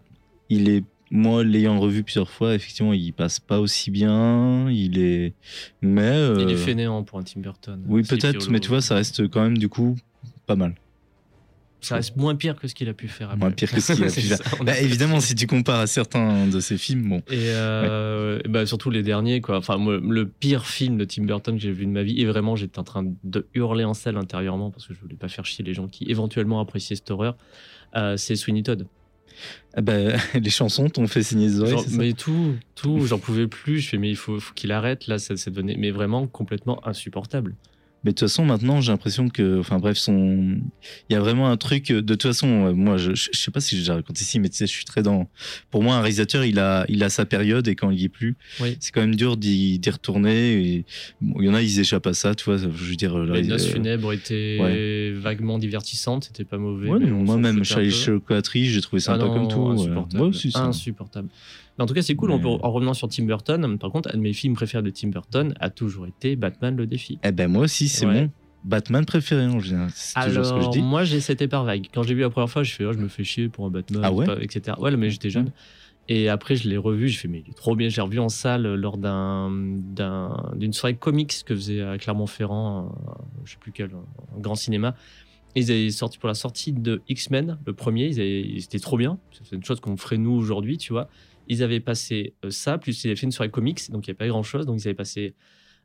Il 0.51 0.69
est, 0.69 0.85
moi, 1.11 1.43
l'ayant 1.45 1.79
revu 1.81 2.03
plusieurs 2.03 2.31
fois, 2.31 2.55
effectivement, 2.55 2.93
il 2.93 3.13
passe 3.13 3.41
pas 3.41 3.59
aussi 3.61 3.91
bien. 3.91 4.71
Il 4.71 4.99
est, 4.99 5.33
mais 5.81 6.11
Il 6.39 6.51
est 6.51 6.55
euh, 6.55 6.57
fainéant 6.57 7.03
pour 7.05 7.19
un 7.19 7.23
Tim 7.23 7.41
Burton. 7.41 7.83
Oui, 7.87 8.03
peut-être, 8.03 8.51
mais 8.51 8.61
tu 8.61 8.69
vois, 8.69 8.81
ça 8.81 8.95
reste 8.97 9.29
quand 9.29 9.43
même 9.43 9.59
du 9.59 9.69
coup 9.69 9.97
pas 10.47 10.57
mal. 10.57 10.75
Ça 11.85 11.97
reste 11.97 12.17
moins 12.17 12.35
pire 12.35 12.57
que 12.57 12.67
ce 12.67 12.75
qu'il 12.75 12.89
a 12.89 12.95
pu 12.95 13.09
faire 13.09 13.29
après. 13.29 13.39
Moins 13.41 13.51
pire 13.51 13.71
que 13.71 13.81
ce 13.81 13.93
qu'il 13.93 14.05
a 14.05 14.07
pu 14.11 14.21
ça, 14.21 14.37
faire. 14.37 14.65
Bah, 14.65 14.81
évidemment, 14.81 15.21
si 15.21 15.35
tu 15.35 15.47
compares 15.47 15.81
à 15.81 15.87
certains 15.87 16.47
de 16.47 16.61
ses 16.61 16.79
films, 16.79 17.09
bon. 17.09 17.19
Et 17.31 17.51
euh, 17.51 18.41
et 18.45 18.49
bah, 18.49 18.67
surtout 18.67 18.91
les 18.91 19.03
derniers, 19.03 19.41
quoi. 19.41 19.59
Enfin, 19.59 19.77
moi, 19.77 19.99
le 19.99 20.27
pire 20.27 20.67
film 20.67 20.97
de 20.97 21.05
Tim 21.05 21.25
Burton 21.25 21.57
que 21.57 21.63
j'ai 21.63 21.73
vu 21.73 21.87
de 21.87 21.91
ma 21.91 22.03
vie, 22.03 22.21
et 22.21 22.25
vraiment, 22.25 22.57
j'étais 22.57 22.79
en 22.79 22.85
train 22.85 23.05
de 23.23 23.47
hurler 23.55 23.85
en 23.85 23.95
salle 23.95 24.17
intérieurement 24.17 24.71
parce 24.71 24.87
que 24.87 24.95
je 24.95 25.01
voulais 25.01 25.17
pas 25.17 25.29
faire 25.29 25.45
chier 25.45 25.65
les 25.65 25.75
gens 25.75 25.89
qui 25.89 26.05
éventuellement 26.11 26.61
appréciaient 26.61 26.97
cette 26.97 27.11
horreur, 27.11 27.37
euh, 27.97 28.17
c'est 28.17 28.37
Sweeney 28.37 28.63
Todd. 28.63 28.87
Ah 29.77 29.81
bah, 29.81 30.17
les 30.35 30.51
chansons 30.51 30.89
t'ont 30.89 31.07
fait 31.07 31.23
signer 31.23 31.49
les 31.49 31.61
oreilles, 31.61 31.73
Genre, 31.73 31.85
ça 31.85 31.97
mais 31.97 32.13
tout, 32.13 32.55
tout, 32.75 33.07
j'en 33.07 33.19
pouvais 33.19 33.47
plus. 33.47 33.81
Je 33.81 33.89
fais, 33.91 33.99
mais 33.99 34.11
il 34.11 34.17
faut, 34.17 34.39
faut 34.41 34.55
qu'il 34.55 34.73
arrête. 34.73 35.07
Là, 35.07 35.19
ça 35.19 35.37
s'est 35.37 35.51
donné, 35.51 35.77
mais 35.77 35.91
vraiment 35.91 36.27
complètement 36.27 36.87
insupportable. 36.87 37.55
Mais 38.05 38.11
de 38.11 38.17
toute 38.17 38.29
façon, 38.29 38.45
maintenant, 38.45 38.81
j'ai 38.81 38.93
l'impression 38.93 39.29
que, 39.29 39.59
enfin 39.61 39.79
bref, 39.79 39.97
son, 39.97 40.59
il 41.09 41.13
y 41.13 41.17
a 41.17 41.21
vraiment 41.21 41.49
un 41.51 41.57
truc. 41.57 41.89
De 41.89 42.01
toute 42.01 42.23
façon, 42.23 42.67
euh, 42.67 42.73
moi, 42.73 42.97
je, 42.99 43.15
je 43.15 43.29
sais 43.33 43.51
pas 43.51 43.61
si 43.61 43.77
j'ai 43.77 43.81
déjà 43.83 43.95
raconté 43.95 44.21
ici, 44.23 44.39
mais 44.41 44.49
tu 44.51 44.57
sais, 44.57 44.67
je 44.67 44.73
suis 44.73 44.85
très 44.85 45.03
dans. 45.03 45.29
Pour 45.71 45.83
moi, 45.83 45.95
un 45.97 46.01
réalisateur, 46.01 46.45
il 46.45 46.59
a, 46.59 46.85
il 46.89 47.03
a 47.03 47.09
sa 47.09 47.25
période 47.25 47.67
et 47.67 47.75
quand 47.75 47.91
il 47.91 48.01
y 48.01 48.05
est 48.05 48.09
plus, 48.11 48.37
Oui. 48.61 48.77
c'est 48.81 48.93
quand 48.93 49.01
même 49.01 49.15
dur 49.17 49.37
d'y 49.37 49.81
retourner. 49.91 50.53
Et 50.77 50.85
bon, 51.21 51.41
il 51.41 51.47
y 51.47 51.49
en 51.49 51.55
a, 51.55 51.63
ils 51.63 51.81
échappent 51.81 52.07
à 52.07 52.15
ça, 52.15 52.35
tu 52.35 52.45
vois. 52.45 52.57
Je 52.59 52.67
veux 52.69 52.97
dire, 52.97 53.17
le 53.19 53.33
Les 53.33 53.43
noces 53.45 53.67
euh, 53.69 53.73
funèbres 53.73 54.13
étaient 54.13 55.13
vaguement 55.17 55.59
divertissantes. 55.59 56.25
C'était 56.25 56.45
pas 56.45 56.59
mauvais. 56.59 56.89
ouais, 56.91 56.99
mais 56.99 57.07
non, 57.11 57.17
on 57.21 57.25
moi 57.25 57.35
s'en 57.37 57.41
même, 57.41 57.53
foutait 57.57 57.61
un 57.61 57.65
Charlie 57.75 57.89
peu. 57.89 57.95
Chocolaterie, 57.95 58.67
j'ai 58.67 58.81
trouvé 58.81 59.01
Ah 59.03 59.13
sympa 59.15 59.25
non, 59.25 59.33
comme 59.35 59.49
tout. 59.49 59.61
ouais. 59.61 59.75
Insupportable. 59.81 60.19
Moi 60.19 60.27
aussi, 60.29 60.51
ça. 60.51 60.65
insupportable. 60.65 61.29
Mais 61.77 61.83
en 61.83 61.87
tout 61.89 61.95
cas, 61.95 62.03
c'est 62.03 62.15
cool. 62.15 62.31
on 62.31 62.37
Mais- 62.37 62.43
peut- 62.43 62.49
en 62.63 62.71
revenant 62.71 62.95
sur 62.95 63.09
Tim 63.09 63.25
Burton, 63.25 63.79
par 63.79 63.91
contre, 63.91 64.09
un 64.15 64.17
de 64.17 64.23
mes 64.23 64.33
films 64.33 64.55
préférés 64.55 64.85
de 64.85 64.91
Tim 64.91 65.09
Burton 65.09 65.55
a 65.59 65.71
toujours 65.71 66.07
été 66.07 66.37
Batman 66.37 66.77
le 66.77 66.87
défi. 66.87 67.19
Eh 67.25 67.33
ben, 67.33 67.49
moi 67.51 67.65
aussi, 67.65 67.89
c'est 67.95 68.07
Ouais. 68.07 68.23
mon 68.23 68.31
Batman 68.65 69.05
préféré 69.05 69.47
en 69.47 69.61
général. 69.61 69.91
C'est 69.95 70.19
toujours 70.27 70.45
ce 70.45 70.51
que 70.51 70.57
je 70.57 70.61
Alors, 70.61 70.71
dis. 70.71 70.83
moi, 70.83 71.05
j'ai 71.05 71.21
c'était 71.21 71.49
par 71.49 71.65
vague. 71.65 71.87
Quand 71.93 72.03
j'ai 72.03 72.15
vu 72.15 72.21
la 72.23 72.31
première 72.31 72.49
fois, 72.51 72.63
je 72.63 72.73
fais, 72.73 72.85
oh, 72.85 72.93
je 72.93 72.99
me 72.99 73.09
fais 73.09 73.25
chier 73.25 73.49
pour 73.49 73.67
un 73.67 73.71
Batman, 73.71 74.01
Ah 74.05 74.13
ouais 74.13 74.25
pas- 74.27 74.41
etc. 74.41 74.77
Ouais, 74.79 74.95
mais 74.97 75.11
j'étais 75.11 75.31
jeune. 75.31 75.51
Et 76.09 76.29
après, 76.29 76.55
je 76.57 76.69
l'ai 76.69 76.77
revu, 76.77 77.09
j'ai 77.09 77.17
fait, 77.19 77.29
mais 77.29 77.43
il 77.47 77.51
est 77.51 77.55
trop 77.57 77.75
bien. 77.77 77.89
J'ai 77.89 78.01
revu 78.03 78.19
en 78.19 78.29
salle 78.29 78.75
lors 78.75 78.99
d'un, 78.99 79.51
d'un- 79.51 80.53
d'une 80.57 80.73
soirée 80.75 80.97
comics 80.97 81.33
que 81.47 81.55
faisait 81.55 81.81
à 81.83 81.97
Clermont-Ferrand, 81.99 82.91
un- 82.91 83.25
je 83.45 83.53
sais 83.53 83.59
plus 83.59 83.73
quel, 83.73 83.91
un 84.37 84.41
grand 84.41 84.55
cinéma. 84.55 84.95
Ils 85.55 85.71
avaient 85.71 85.91
sorti 85.91 86.19
pour 86.19 86.29
la 86.29 86.35
sortie 86.35 86.73
de 86.73 87.01
X-Men, 87.09 87.59
le 87.65 87.73
premier, 87.75 88.07
ils 88.09 88.21
avaient- 88.21 88.61
c'était 88.61 88.81
trop 88.81 88.97
bien. 88.99 89.19
C'est 89.31 89.57
une 89.57 89.65
chose 89.65 89.81
qu'on 89.81 89.97
ferait 89.97 90.19
nous 90.19 90.33
aujourd'hui, 90.33 90.79
tu 90.79 90.93
vois. 90.93 91.09
Ils 91.49 91.63
avaient 91.63 91.81
passé 91.81 92.35
euh, 92.45 92.51
ça, 92.51 92.77
plus 92.79 93.05
ils 93.05 93.09
avaient 93.09 93.17
fait 93.17 93.27
une 93.27 93.33
soirée 93.33 93.51
comics, 93.51 93.91
donc 93.91 94.07
il 94.07 94.11
n'y 94.11 94.13
avait 94.13 94.19
pas 94.19 94.29
grand 94.29 94.43
chose. 94.43 94.67
Donc 94.67 94.81
ils 94.83 94.89
avaient 94.89 94.95
passé 94.95 95.35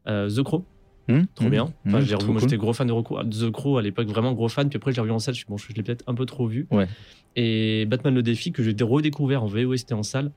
euh, 0.07 0.29
The 0.29 0.41
Crow, 0.43 0.65
Hum, 1.09 1.25
trop 1.35 1.45
hum, 1.45 1.51
bien. 1.51 1.73
Enfin, 1.87 2.01
j'ai 2.01 2.13
revu- 2.15 2.19
trop 2.19 2.31
moi, 2.31 2.39
cool. 2.41 2.49
j'étais 2.49 2.57
gros 2.57 2.73
fan 2.73 2.87
de 2.87 3.47
The 3.47 3.51
Crow 3.51 3.77
à 3.77 3.81
l'époque, 3.81 4.07
vraiment 4.07 4.33
gros 4.33 4.47
fan. 4.49 4.69
Puis 4.69 4.77
après, 4.77 4.91
j'ai 4.93 5.01
revu 5.01 5.11
en 5.11 5.19
salle, 5.19 5.33
je, 5.33 5.39
suis, 5.39 5.45
bon, 5.47 5.57
je 5.57 5.73
l'ai 5.73 5.83
peut-être 5.83 6.03
un 6.07 6.13
peu 6.13 6.25
trop 6.25 6.47
vu. 6.47 6.67
Ouais. 6.71 6.87
Et 7.35 7.85
Batman 7.85 8.13
le 8.13 8.21
défi, 8.23 8.51
que 8.51 8.63
j'ai 8.63 8.75
redécouvert 8.81 9.43
en 9.43 9.47
VOST 9.47 9.91
en 9.93 10.03
salle. 10.03 10.31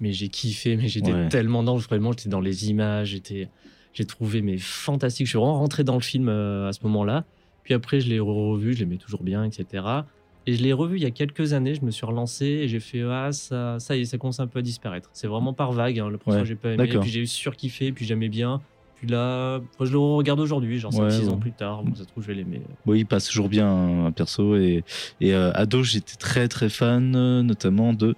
Mais 0.00 0.12
j'ai 0.12 0.28
kiffé, 0.28 0.76
mais 0.76 0.88
j'étais 0.88 1.12
Ouais. 1.12 1.28
tellement 1.28 1.62
dans, 1.62 1.76
vraiment, 1.76 2.12
j'étais 2.12 2.28
dans 2.28 2.40
les 2.40 2.68
images, 2.68 3.08
j'étais, 3.10 3.48
j'ai 3.92 4.04
trouvé 4.04 4.42
mais 4.42 4.58
fantastique. 4.58 5.26
Je 5.26 5.30
suis 5.30 5.38
vraiment 5.38 5.58
rentré 5.58 5.84
dans 5.84 5.94
le 5.94 6.00
film 6.00 6.28
euh, 6.28 6.68
à 6.68 6.72
ce 6.72 6.80
moment-là. 6.82 7.24
Puis 7.62 7.74
après, 7.74 8.00
je 8.00 8.08
l'ai 8.08 8.18
revu, 8.20 8.74
je 8.74 8.80
l'aimais 8.80 8.98
toujours 8.98 9.22
bien, 9.22 9.44
etc. 9.44 10.04
Et 10.46 10.54
je 10.54 10.62
l'ai 10.62 10.72
revu 10.74 10.96
il 10.98 11.02
y 11.02 11.06
a 11.06 11.10
quelques 11.10 11.54
années, 11.54 11.74
je 11.74 11.82
me 11.82 11.90
suis 11.90 12.04
relancé 12.04 12.44
et 12.44 12.68
j'ai 12.68 12.80
fait 12.80 13.00
ah 13.02 13.32
ça 13.32 13.78
ça 13.78 13.96
y 13.96 14.00
est, 14.00 14.04
ça 14.04 14.18
commence 14.18 14.40
un 14.40 14.46
peu 14.46 14.58
à 14.58 14.62
disparaître. 14.62 15.08
C'est 15.14 15.26
vraiment 15.28 15.54
par 15.54 15.72
vague. 15.72 15.98
hein. 16.00 16.10
Le 16.10 16.18
premier 16.18 16.40
Ouais, 16.40 16.44
j'ai 16.44 16.56
pas 16.56 16.72
aimé, 16.72 16.86
puis 17.00 17.08
j'ai 17.10 17.20
eu 17.20 17.26
surkiffé, 17.26 17.92
puis 17.92 18.04
j'aimais 18.04 18.28
bien. 18.28 18.60
Là, 19.08 19.58
moi, 19.78 19.86
je 19.86 19.92
le 19.92 19.98
regarde 19.98 20.40
aujourd'hui, 20.40 20.78
genre 20.78 20.92
5-6 20.92 20.96
Ouais, 20.98 21.28
ans 21.28 21.36
plus 21.38 21.52
tard. 21.52 21.82
Bon, 21.82 21.94
ça 21.94 22.02
se 22.04 22.08
trouve 22.08 22.22
je 22.22 22.28
vais 22.28 22.34
l'aimer. 22.34 22.62
Oui, 22.86 23.00
il 23.00 23.06
passe 23.06 23.26
toujours 23.28 23.48
bien 23.48 24.06
un 24.06 24.12
perso 24.12 24.56
et, 24.56 24.84
et 25.20 25.34
euh, 25.34 25.52
ado 25.54 25.82
j'étais 25.82 26.16
très 26.16 26.48
très 26.48 26.68
fan 26.68 27.14
euh, 27.16 27.42
notamment 27.42 27.92
de 27.92 28.14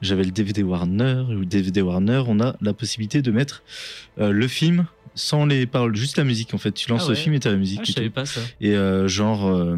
j'avais 0.00 0.24
le 0.24 0.30
DVD 0.30 0.62
Warner 0.62 1.24
et 1.30 1.34
le 1.34 1.46
DVD 1.46 1.82
Warner 1.82 2.22
on 2.26 2.40
a 2.40 2.56
la 2.60 2.72
possibilité 2.72 3.22
de 3.22 3.30
mettre 3.30 3.62
euh, 4.18 4.30
le 4.30 4.48
film 4.48 4.86
sans 5.14 5.46
les 5.46 5.66
paroles 5.66 5.94
juste 5.96 6.16
la 6.18 6.24
musique 6.24 6.52
en 6.54 6.58
fait 6.58 6.72
tu 6.72 6.90
lances 6.90 7.04
Ah 7.06 7.10
le 7.10 7.14
film 7.14 7.34
et 7.34 7.40
t'as 7.40 7.50
la 7.50 7.56
musique 7.56 7.78
Ah, 7.80 7.82
et 7.82 7.86
je 7.86 7.92
savais 7.92 8.10
pas 8.10 8.26
ça. 8.26 8.40
et 8.60 8.74
euh, 8.74 9.08
genre 9.08 9.46
euh, 9.46 9.76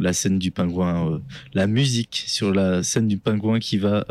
la 0.00 0.12
scène 0.12 0.38
du 0.38 0.50
pingouin 0.50 1.12
euh, 1.12 1.18
la 1.54 1.66
musique 1.66 2.24
sur 2.26 2.52
la 2.52 2.82
scène 2.82 3.06
du 3.08 3.18
pingouin 3.18 3.58
qui 3.58 3.76
va 3.78 4.04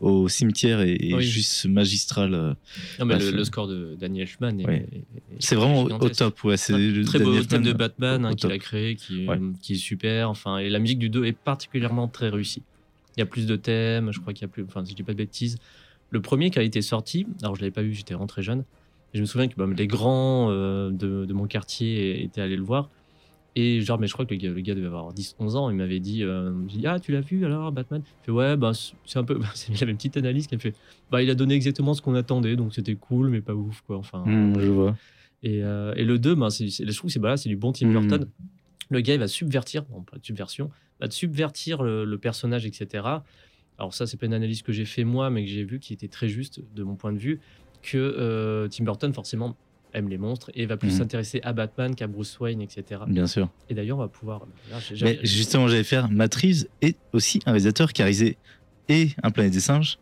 au 0.00 0.28
cimetière 0.28 0.80
Oui. 0.80 1.22
juste 1.22 1.66
magistrale 1.66 2.34
euh. 2.34 2.54
Non, 2.98 3.06
mais 3.06 3.18
le, 3.18 3.44
score 3.44 3.66
de 3.68 3.96
Daniel 3.98 4.28
est, 4.28 4.44
Ouais. 4.44 4.86
est- 4.92 4.96
est- 4.98 5.02
c'est 5.38 5.54
vraiment 5.54 5.84
au- 5.84 6.08
top 6.10 6.44
ouais 6.44 6.56
c'est 6.56 6.76
le 6.76 7.04
très 7.04 7.18
beau 7.20 7.40
thème 7.42 7.62
de 7.62 7.72
Batman 7.72 8.24
hein, 8.26 8.34
qu'il 8.34 8.52
a 8.52 8.58
créé 8.58 8.96
qui 8.96 9.24
est, 9.24 9.28
Ouais. 9.28 9.38
qui 9.62 9.72
est 9.74 9.76
super 9.76 10.28
enfin 10.28 10.58
et 10.58 10.68
la 10.68 10.78
musique 10.78 10.98
du 10.98 11.08
2 11.08 11.24
est 11.24 11.32
particulièrement 11.36 12.06
très 12.08 12.28
réussie 12.28 12.62
il 13.16 13.20
y 13.20 13.22
a 13.22 13.26
plus 13.26 13.46
de 13.46 13.56
thèmes 13.56 14.12
je 14.12 14.20
crois 14.20 14.32
qu'il 14.34 14.42
y 14.42 14.44
a 14.44 14.48
plus 14.48 14.64
enfin 14.64 14.84
si 14.84 14.90
je 14.92 14.96
dis 14.96 15.02
pas 15.02 15.12
de 15.12 15.18
bêtises 15.18 15.56
le 16.10 16.20
premier 16.20 16.50
qui 16.50 16.58
a 16.58 16.62
été 16.62 16.82
sorti 16.82 17.26
alors 17.42 17.54
je 17.56 17.60
l'avais 17.62 17.70
pas 17.72 17.82
vu 17.82 17.94
j'étais 17.94 18.14
très 18.26 18.42
jeune 18.42 18.64
et 19.14 19.16
je 19.16 19.20
me 19.22 19.26
souviens 19.26 19.48
que 19.48 19.54
bah, 19.56 19.66
les 19.74 19.86
grands 19.86 20.50
euh, 20.50 20.90
de, 20.90 21.24
de 21.24 21.32
mon 21.32 21.46
quartier 21.46 22.22
étaient 22.22 22.40
allés 22.42 22.56
le 22.56 22.62
voir. 22.64 22.90
Et 23.56 23.80
genre 23.82 24.00
mais 24.00 24.08
je 24.08 24.12
crois 24.12 24.26
que 24.26 24.34
le 24.34 24.40
gars, 24.40 24.50
le 24.50 24.60
gars 24.60 24.74
devait 24.74 24.88
avoir 24.88 25.12
10 25.12 25.36
11 25.38 25.54
ans. 25.54 25.70
Il 25.70 25.76
m'avait 25.76 26.00
dit 26.00 26.24
euh, 26.24 26.52
dit 26.66 26.84
ah 26.88 26.98
tu 26.98 27.12
l'as 27.12 27.20
vu 27.20 27.44
alors 27.44 27.70
Batman? 27.70 28.02
Il 28.04 28.24
fait 28.26 28.32
ouais 28.32 28.56
bah 28.56 28.72
c'est 28.74 29.18
un 29.18 29.22
peu 29.24 29.38
il 29.68 29.80
avait 29.82 29.92
une 29.92 29.96
petite 29.96 30.16
analyse 30.16 30.48
qui 30.48 30.56
me 30.56 30.60
fait. 30.60 30.74
Bah 31.10 31.22
il 31.22 31.30
a 31.30 31.36
donné 31.36 31.54
exactement 31.54 31.94
ce 31.94 32.02
qu'on 32.02 32.16
attendait 32.16 32.56
donc 32.56 32.74
c'était 32.74 32.96
cool 32.96 33.28
mais 33.30 33.40
pas 33.40 33.54
ouf 33.54 33.80
quoi 33.82 33.96
enfin. 33.96 34.24
Hmm, 34.26 34.58
je 34.58 34.70
vois. 34.70 34.96
Et, 35.44 35.62
euh, 35.62 35.94
et 35.94 36.04
le 36.04 36.18
2, 36.18 36.34
ben, 36.34 36.48
c'est, 36.50 36.68
c'est- 36.70 36.84
je 36.90 36.96
trouve 36.96 37.10
que 37.10 37.12
c'est, 37.12 37.20
bah, 37.20 37.36
du 37.36 37.54
bon 37.56 37.70
Tim 37.70 37.86
Mhm. 37.88 37.92
Burton. 37.92 38.28
Le 38.90 39.00
gars, 39.02 39.12
il 39.14 39.20
va 39.20 39.28
subvertir, 39.28 39.84
bon, 39.84 40.02
pas 40.02 40.16
de 40.18 40.24
subversion, 40.24 40.70
va 41.00 41.10
subvertir 41.10 41.82
le, 41.82 42.04
le 42.06 42.18
personnage, 42.18 42.64
etc. 42.64 43.24
Alors 43.76 43.92
ça, 43.92 44.06
c'est 44.06 44.16
pas 44.16 44.24
une 44.26 44.32
analyse 44.34 44.62
que 44.62 44.72
j'ai 44.72 44.84
fait 44.86 45.04
moi, 45.04 45.28
mais 45.30 45.44
que 45.44 45.50
j'ai 45.50 45.64
vu 45.64 45.80
qui 45.80 45.92
était 45.92 46.08
très 46.08 46.28
juste 46.28 46.60
de 46.74 46.82
mon 46.82 46.96
point 46.96 47.12
de 47.12 47.18
vue, 47.18 47.40
que 47.84 47.98
euh, 47.98 48.68
Tim 48.68 48.84
Burton, 48.84 49.12
forcément, 49.12 49.56
aime 49.92 50.08
les 50.08 50.18
monstres 50.18 50.50
et 50.54 50.66
va 50.66 50.76
plus 50.76 50.88
Mhm. 50.90 50.98
s'intéresser 50.98 51.40
à 51.44 51.52
Batman 51.52 51.94
qu'à 51.94 52.06
Bruce 52.08 52.38
Wayne, 52.40 52.60
etc. 52.60 53.02
bien 53.06 53.26
sûr 53.28 53.48
Et 53.70 53.74
d'ailleurs, 53.74 53.98
on 53.98 54.00
va 54.00 54.08
pouvoir... 54.08 54.40
là, 54.70 54.78
j'ai- 54.92 55.04
Mais 55.04 55.18
justement, 55.22 55.68
j'allais 55.68 55.84
faire 55.84 56.08
Reeves 56.08 56.66
est 56.82 56.96
aussi 57.12 57.38
un 57.46 57.52
réalisateur 57.52 57.92
qui 57.92 58.02
a 58.02 58.06
réalisé 58.06 58.36
et 58.88 59.10
un 59.22 59.30
Planète 59.30 59.52
des 59.52 59.60
singes 59.60 59.98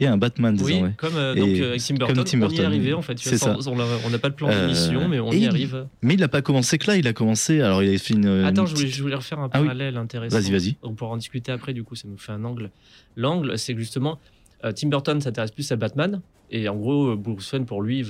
et 0.00 0.06
un 0.06 0.16
Batman 0.16 0.56
oui, 0.58 0.72
désormais. 0.72 0.94
comme, 0.96 1.16
euh, 1.16 1.34
donc, 1.34 1.48
euh, 1.50 1.68
avec 1.70 1.80
Tim 1.82 1.96
comme 1.98 2.06
Burton, 2.14 2.24
Tim 2.24 2.38
on 2.38 2.40
y 2.40 2.44
est 2.44 2.48
Burton. 2.48 2.64
arrivé 2.64 2.94
en 2.94 3.02
fait. 3.02 3.18
C'est 3.18 3.36
sans- 3.38 3.68
On 3.68 3.76
n'a 4.10 4.18
pas 4.18 4.30
de 4.30 4.34
plan 4.34 4.48
Euh, 4.48 4.62
d'émission, 4.66 5.08
mais 5.08 5.20
on 5.20 5.30
y 5.30 5.40
il- 5.42 5.46
arrive. 5.48 5.86
Mais 6.02 6.14
il 6.14 6.20
n'a 6.20 6.26
pas 6.28 6.40
commencé 6.42 6.78
que 6.78 6.86
là, 6.88 6.96
il 6.96 7.06
a 7.06 7.12
commencé. 7.12 7.60
Alors, 7.60 7.82
il 7.82 7.94
a 7.94 7.98
fait 7.98 8.14
une. 8.14 8.26
Attends, 8.26 8.62
une 8.62 8.68
je 8.68 8.74
voulais, 8.74 8.84
petite- 8.86 8.96
je 8.96 9.02
voulais 9.02 9.14
refaire 9.14 9.38
un 9.38 9.50
Ah 9.52 9.60
oui. 9.60 9.66
parallèle 9.68 9.96
intéressant. 9.98 10.36
Vas-y, 10.36 10.50
vas-y. 10.50 10.76
On 10.82 10.94
pourra 10.94 11.10
en 11.12 11.16
discuter 11.16 11.52
après, 11.52 11.74
du 11.74 11.84
coup, 11.84 11.94
ça 11.94 12.08
nous 12.08 12.16
fait 12.18 12.32
un 12.32 12.44
angle. 12.44 12.70
L'angle, 13.16 13.56
c'est 13.58 13.74
que 13.74 13.78
justement, 13.80 14.12
euh, 14.14 14.33
Tim 14.72 14.88
Burton 14.88 15.20
s'intéresse 15.20 15.50
plus 15.50 15.70
à 15.72 15.76
Batman. 15.76 16.20
Et 16.50 16.68
en 16.68 16.76
gros, 16.76 17.08
euh, 17.12 17.16
Bruce 17.16 17.50
Wayne, 17.52 17.66
pour 17.66 17.82
lui, 17.82 18.04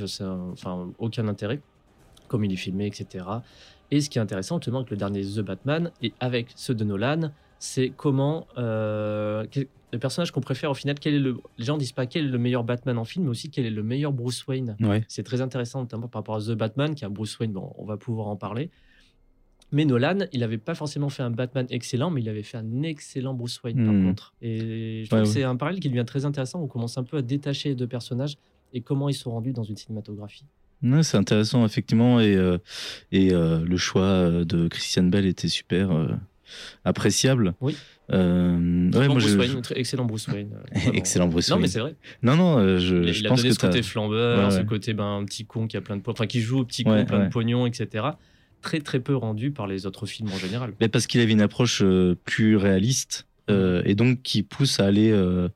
enfin, 0.53 0.91
aucun 0.99 1.29
intérêt, 1.29 1.61
comme 2.29 2.45
il 2.45 2.53
est 2.53 2.57
filmé, 2.57 2.87
etc. 2.87 3.25
Et 3.91 4.01
ce 4.01 4.11
qui 4.11 4.19
est 4.19 4.23
intéressant, 4.23 4.57
justement, 4.59 4.79
avec 4.79 4.91
le 4.91 4.97
dernier 4.97 5.23
The 5.23 5.41
Batman, 5.41 5.91
et 6.03 6.13
avec 6.21 6.49
ceux 6.57 6.75
de 6.75 6.85
Nolan, 6.85 7.31
c'est 7.59 7.91
comment. 7.97 8.47
euh, 8.59 9.45
quel- 9.51 9.67
le 9.93 9.99
personnage 10.01 10.33
qu'on 10.33 10.41
préfère 10.41 10.73
au 10.73 10.75
final, 10.75 10.97
quel 10.99 11.15
est 11.15 11.19
le. 11.21 11.37
Les 11.57 11.65
gens 11.65 11.79
disent 11.79 11.93
pas 11.93 12.07
quel 12.07 12.25
est 12.25 12.29
le 12.29 12.39
meilleur 12.39 12.65
Batman 12.65 12.99
en 12.99 13.05
film, 13.05 13.27
mais 13.27 13.31
aussi 13.31 13.49
quel 13.49 13.65
est 13.65 13.71
le 13.71 13.85
meilleur 13.85 14.13
Bruce 14.13 14.45
Wayne. 14.49 14.77
Ouais. 14.81 15.05
C'est 15.07 15.23
très 15.23 15.41
intéressant, 15.41 15.83
notamment 15.83 16.09
par 16.09 16.21
rapport 16.23 16.35
à 16.35 16.41
The 16.41 16.51
Batman, 16.57 16.97
qui 16.97 17.05
a 17.05 17.09
Bruce 17.09 17.39
Wayne, 17.39 17.53
bon, 17.53 17.73
on 17.79 17.85
va 17.85 17.97
pouvoir 17.97 18.27
en 18.27 18.35
parler. 18.35 18.71
Mais 19.75 19.85
Nolan, 19.85 20.19
il 20.33 20.41
n'avait 20.41 20.57
pas 20.59 20.75
forcément 20.75 21.09
fait 21.09 21.23
un 21.23 21.31
Batman 21.31 21.67
excellent, 21.69 22.11
mais 22.11 22.23
il 22.23 22.29
avait 22.29 22.43
fait 22.45 22.57
un 22.59 22.83
excellent 22.83 23.35
Bruce 23.35 23.61
Wayne, 23.63 23.85
par 23.85 23.93
Hmm. 23.93 24.07
contre. 24.07 24.33
Et 24.41 25.03
je 25.05 25.09
trouve 25.11 25.19
Ouais, 25.21 25.25
que 25.27 25.31
c'est 25.31 25.43
un 25.43 25.57
parallèle 25.57 25.81
qui 25.81 25.89
devient 25.89 26.05
très 26.07 26.25
intéressant. 26.25 26.63
On 26.63 26.67
commence 26.69 26.97
un 26.97 27.03
peu 27.05 27.17
à 27.19 27.23
détacher 27.23 27.71
les 27.71 27.75
deux 27.75 27.87
personnages 27.89 28.37
et 28.73 28.81
comment 28.81 29.09
ils 29.09 29.15
sont 29.15 29.33
rendus 29.33 29.53
dans 29.53 29.65
une 29.65 29.77
cinématographie. 29.77 30.45
Ouais, 30.83 31.03
c'est 31.03 31.17
intéressant, 31.17 31.65
effectivement. 31.67 32.21
Et, 32.21 32.35
euh, 32.37 32.59
et 33.11 33.33
euh, 33.33 33.65
le 33.65 33.77
choix 33.77 34.03
euh, 34.05 34.45
de 34.45 34.69
Christian 34.69 35.05
Bell 35.05 35.27
était 35.27 35.49
super 35.49 35.91
euh, 35.91 36.09
appréciable. 36.85 37.55
Oui. 37.61 37.77
Euh, 38.13 38.91
ouais, 38.93 39.07
moi, 39.09 39.17
Bruce 39.17 39.29
je- 39.29 39.39
Wayne, 39.39 39.63
très 39.63 39.79
excellent 39.79 40.05
Bruce 40.05 40.29
Wayne. 40.29 40.51
vraiment. 40.75 40.93
Excellent 40.93 41.29
Bruce 41.29 41.49
Non, 41.49 41.57
Wayne. 41.57 41.63
mais 41.63 41.69
c'est 41.69 41.81
vrai. 41.81 41.95
Non, 42.23 42.37
non, 42.37 42.79
je, 42.79 42.97
Il, 42.97 43.13
je 43.13 43.21
il 43.21 43.27
a 43.27 43.29
pense 43.31 43.39
donné 43.39 43.49
que 43.51 43.55
ce 43.55 43.61
côté 43.67 43.83
flambeur, 43.83 44.45
Ouais, 44.51 44.51
ce 44.57 44.63
côté 44.63 44.93
ben, 44.95 45.05
un 45.19 45.25
petit 45.25 45.47
con 45.47 45.67
qui 45.67 45.77
a 45.77 45.81
plein 45.81 45.97
de 45.97 46.03
po- 46.03 46.13
enfin 46.13 46.27
qui 46.27 46.41
joue 46.41 46.61
au 46.61 46.65
petit 46.65 46.85
con, 46.85 47.05
plein 47.07 47.25
de 47.25 47.31
pognon, 47.31 47.67
etc. 47.67 48.05
Très 48.65 48.81
très 48.81 48.99
peu 48.99 49.15
rendu 49.15 49.51
par 49.51 49.67
les 49.67 49.85
autres 49.85 50.07
films 50.07 50.31
en 50.33 50.39
général. 50.39 50.73
Mais 50.81 50.89
parce 50.89 51.07
qu'il 51.07 51.21
avait 51.21 51.33
une 51.33 51.43
approche 51.43 51.83
euh, 51.83 52.17
plus 52.25 52.57
réaliste 52.57 53.29
euh, 53.51 53.83
et 53.85 53.95
donc 53.95 54.23
qui 54.23 54.43
pousse 54.43 54.81
à 54.81 54.87
aller 54.87 55.11
euh, 55.11 55.51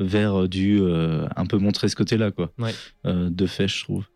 vers 0.00 0.48
du 0.48 0.80
un 0.82 1.46
peu 1.46 1.58
montrer 1.58 1.88
ce 1.88 1.94
côté-là 1.94 2.32
quoi. 2.32 2.52
Ouais. 2.58 2.74
De 3.04 3.46
fait, 3.46 3.68
je 3.68 3.84
trouve. 3.84 4.06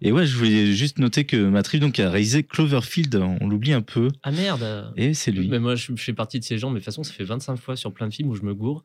Et 0.00 0.12
ouais, 0.12 0.26
je 0.26 0.34
voulais 0.34 0.72
juste 0.72 0.98
noter 0.98 1.24
que 1.24 1.36
Matt 1.36 1.68
Reeves, 1.68 1.82
donc 1.82 1.98
a 2.00 2.08
réalisé 2.08 2.42
Cloverfield, 2.42 3.14
on 3.16 3.46
l'oublie 3.46 3.74
un 3.74 3.82
peu 3.82 4.08
Ah 4.22 4.32
merde 4.32 4.92
et 4.96 5.12
c'est 5.12 5.30
lui. 5.30 5.48
Mais 5.48 5.58
moi, 5.58 5.74
je, 5.74 5.92
je 5.94 6.02
fais 6.02 6.14
partie 6.14 6.40
de 6.40 6.44
ces 6.44 6.56
gens, 6.56 6.70
mais 6.70 6.74
de 6.74 6.78
toute 6.80 6.86
façon, 6.86 7.04
ça 7.04 7.12
fait 7.12 7.24
25 7.24 7.56
fois 7.56 7.76
sur 7.76 7.92
plein 7.92 8.08
de 8.08 8.14
films 8.14 8.30
où 8.30 8.34
je 8.34 8.42
me 8.42 8.54
gourre. 8.54 8.82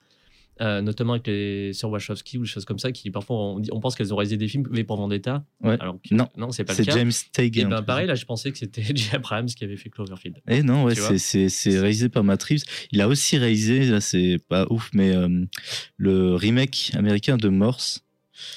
Euh, 0.62 0.82
notamment 0.82 1.12
avec 1.14 1.28
les 1.28 1.74
sur 1.74 1.90
Wachowski 1.90 2.38
ou 2.38 2.44
des 2.44 2.48
choses 2.48 2.64
comme 2.64 2.80
ça 2.80 2.94
qui 2.94 3.12
parfois 3.12 3.36
on, 3.74 3.80
pense 3.82 3.94
qu'elles 3.94 4.14
ont 4.14 4.16
réalisé 4.16 4.38
des 4.38 4.48
films 4.48 4.66
mais 4.72 4.86
pour 4.86 4.96
Vendetta 4.96 5.44
Ouais. 5.62 5.76
alors 5.82 5.96
que 6.02 6.16
Non. 6.16 6.30
non 6.38 6.50
c'est 6.52 6.64
pas 6.64 6.72
le 6.72 6.78
C'est 6.78 6.86
cas 6.86 6.94
James 6.94 7.10
et 7.12 7.32
Tagan. 7.52 7.68
ben 7.68 7.82
pareil 7.82 8.08
là 8.08 8.16
je 8.16 8.24
pensais 8.24 8.54
que 8.54 8.58
c'était 8.58 8.82
J. 8.96 9.10
Abrams 9.16 9.48
qui 9.48 9.66
avait 9.66 9.76
fait 9.76 9.90
Cloverfield 9.90 10.38
Et 10.48 10.64
non, 10.64 10.86
ouais, 10.86 10.96
c'est- 10.96 11.18
c'est 11.18 11.50
c'est 11.50 11.78
réalisé 11.78 12.08
par 12.08 12.24
Matt 12.24 12.42
Reeves. 12.44 12.64
Il 12.94 13.02
a 13.02 13.10
aussi 13.10 13.38
réalisé, 13.38 13.84
là 13.88 14.00
c'est 14.00 14.38
pas 14.48 14.66
ouf, 14.70 14.92
mais 14.94 15.14
euh, 15.14 15.28
le 15.98 16.36
remake 16.36 16.92
américain 16.96 17.36
de 17.36 17.50
Morse. 17.50 18.06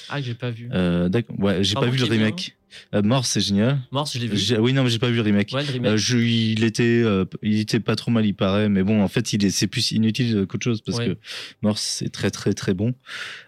ah 0.09 0.21
j'ai 0.21 0.35
pas 0.35 0.51
vu 0.51 0.69
Euh, 0.73 1.09
D'accord, 1.09 1.37
ouais, 1.41 1.65
j'ai 1.65 1.75
pas 1.75 1.81
Pardon, 1.81 1.97
vu 1.97 1.99
le 1.99 2.05
remake. 2.05 2.57
Euh, 2.95 3.03
Morse, 3.03 3.29
c'est 3.31 3.41
génial. 3.41 3.79
Morse 3.93 4.15
je 4.15 4.19
l'ai 4.21 4.27
vu 4.29 4.37
J'ai- 4.37 4.59
Oui, 4.59 4.73
non, 4.73 4.85
mais 4.85 4.91
j'ai 4.91 4.99
pas 4.99 5.09
vu 5.09 5.17
le 5.17 5.23
remake. 5.23 5.51
ouais 5.53 5.65
le 5.65 5.73
remake 5.73 5.93
Euh, 5.93 5.97
je, 5.97 6.19
il 6.19 6.65
était, 6.65 7.03
euh, 7.05 7.25
il 7.43 7.61
était 7.61 7.81
pas 7.81 7.97
trop 7.97 8.11
mal, 8.11 8.25
il 8.27 8.35
paraît, 8.35 8.69
mais 8.69 8.83
bon, 8.83 9.03
en 9.03 9.09
fait, 9.09 9.33
il 9.33 9.45
est, 9.45 9.51
c'est 9.51 9.67
plus 9.67 9.93
inutile 9.93 10.47
qu'autre 10.49 10.65
chose 10.65 10.81
parce 10.83 10.99
Ouais. 10.99 11.07
que 11.09 11.17
Morse 11.63 11.83
c'est 11.83 12.11
très 12.11 12.31
très 12.31 12.53
très 12.55 12.75
bon. 12.75 12.95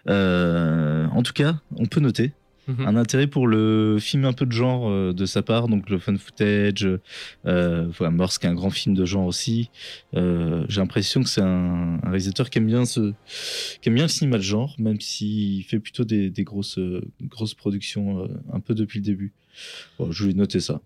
Euh, 0.09 1.07
en 1.07 1.23
tout 1.23 1.33
cas, 1.33 1.59
on 1.77 1.85
peut 1.85 1.99
noter 1.99 2.31
Mhm. 2.77 2.87
un 2.87 2.95
intérêt 2.95 3.27
pour 3.27 3.47
le 3.47 3.97
film 3.99 4.25
un 4.25 4.33
peu 4.33 4.45
de 4.45 4.51
genre 4.51 4.89
euh, 4.89 5.13
de 5.13 5.25
sa 5.25 5.41
part, 5.41 5.67
donc 5.67 5.89
le 5.89 5.97
fun 5.99 6.17
footage, 6.17 6.87
euh, 7.45 7.87
voilà, 7.97 8.11
Morse 8.11 8.37
qui 8.37 8.45
est 8.45 8.49
un 8.49 8.53
grand 8.55 8.69
film 8.69 8.95
de 8.95 9.05
genre 9.05 9.25
aussi. 9.25 9.69
Euh, 10.15 10.65
J'ai 10.69 10.81
l'impression 10.81 11.21
que 11.23 11.29
c'est 11.29 11.41
un, 11.41 11.99
un 12.03 12.09
réalisateur 12.09 12.49
qui 12.49 12.57
aime 12.59 12.67
bien 12.67 12.85
ce, 12.85 13.13
qui 13.81 13.89
aime 13.89 13.95
bien 13.95 14.05
le 14.05 14.09
cinéma 14.09 14.37
de 14.37 14.43
genre, 14.43 14.75
même 14.79 14.99
s'il 14.99 15.63
fait 15.65 15.79
plutôt 15.79 16.03
des, 16.03 16.29
des 16.29 16.43
grosses 16.43 16.77
euh, 16.77 17.01
grosses 17.23 17.53
productions 17.53 18.23
euh, 18.23 18.27
un 18.53 18.59
peu 18.59 18.73
depuis 18.73 18.99
le 18.99 19.05
début. 19.05 19.33
Bon, 19.99 20.11
je 20.11 20.23
voulais 20.23 20.35
noter 20.35 20.59
ça. 20.59 20.81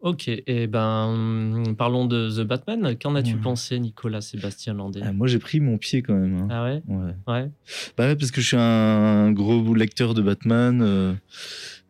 Ok 0.00 0.28
et 0.46 0.66
ben 0.68 1.62
parlons 1.76 2.06
de 2.06 2.30
The 2.30 2.46
Batman 2.46 2.96
qu'en 3.00 3.14
as-tu 3.16 3.34
Ouais. 3.34 3.40
pensé 3.40 3.78
Nicolas 3.80 4.20
Sébastien 4.20 4.74
Landais? 4.74 5.00
Ah, 5.02 5.12
moi, 5.12 5.26
j'ai 5.26 5.38
pris 5.38 5.60
mon 5.60 5.76
pied 5.78 6.02
quand 6.02 6.14
même. 6.14 6.36
hein. 6.36 6.48
ah 6.50 6.64
ouais? 6.64 6.82
Ouais. 6.86 7.14
ouais 7.26 7.50
Bah 7.96 8.06
ouais, 8.06 8.16
parce 8.16 8.30
que 8.30 8.40
je 8.40 8.46
suis 8.46 8.56
un 8.56 9.32
gros 9.32 9.74
lecteur 9.74 10.14
de 10.14 10.22
Batman 10.22 10.80
euh, 10.82 11.14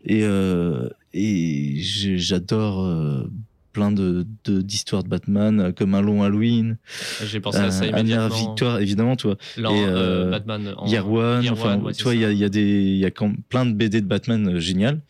et, 0.04 0.24
euh, 0.24 0.88
et 1.12 1.74
j'adore 1.78 2.84
euh, 2.84 3.30
plein 3.72 3.92
de 3.92 4.26
d'histoires 4.46 5.04
de, 5.04 5.08
Batman, 5.08 5.72
comme 5.76 5.94
un 5.94 6.00
long 6.00 6.22
Halloween, 6.22 6.78
j'ai 7.24 7.38
pensé 7.38 7.58
à 7.58 7.70
ça 7.70 7.86
immédiatement 7.86 8.34
Victoire, 8.34 8.80
évidemment, 8.80 9.14
toi. 9.16 9.36
L'an- 9.56 9.74
et, 9.74 10.30
Batman 10.30 10.74
en 10.76 10.86
Year 10.88 11.08
One, 11.08 11.44
Year 11.44 11.52
enfin, 11.52 11.78
One, 11.78 11.92
c'est 11.92 12.02
vois, 12.02 12.14
il 12.14 12.22
y 12.22 12.24
a, 12.24 12.32
y 12.32 12.44
a 12.44 12.48
des, 12.48 12.96
y 12.96 13.04
a 13.04 13.10
quand- 13.10 13.34
plein 13.48 13.66
de 13.66 13.72
BD 13.74 14.00
de 14.00 14.06
Batman 14.06 14.58
génial. 14.58 15.00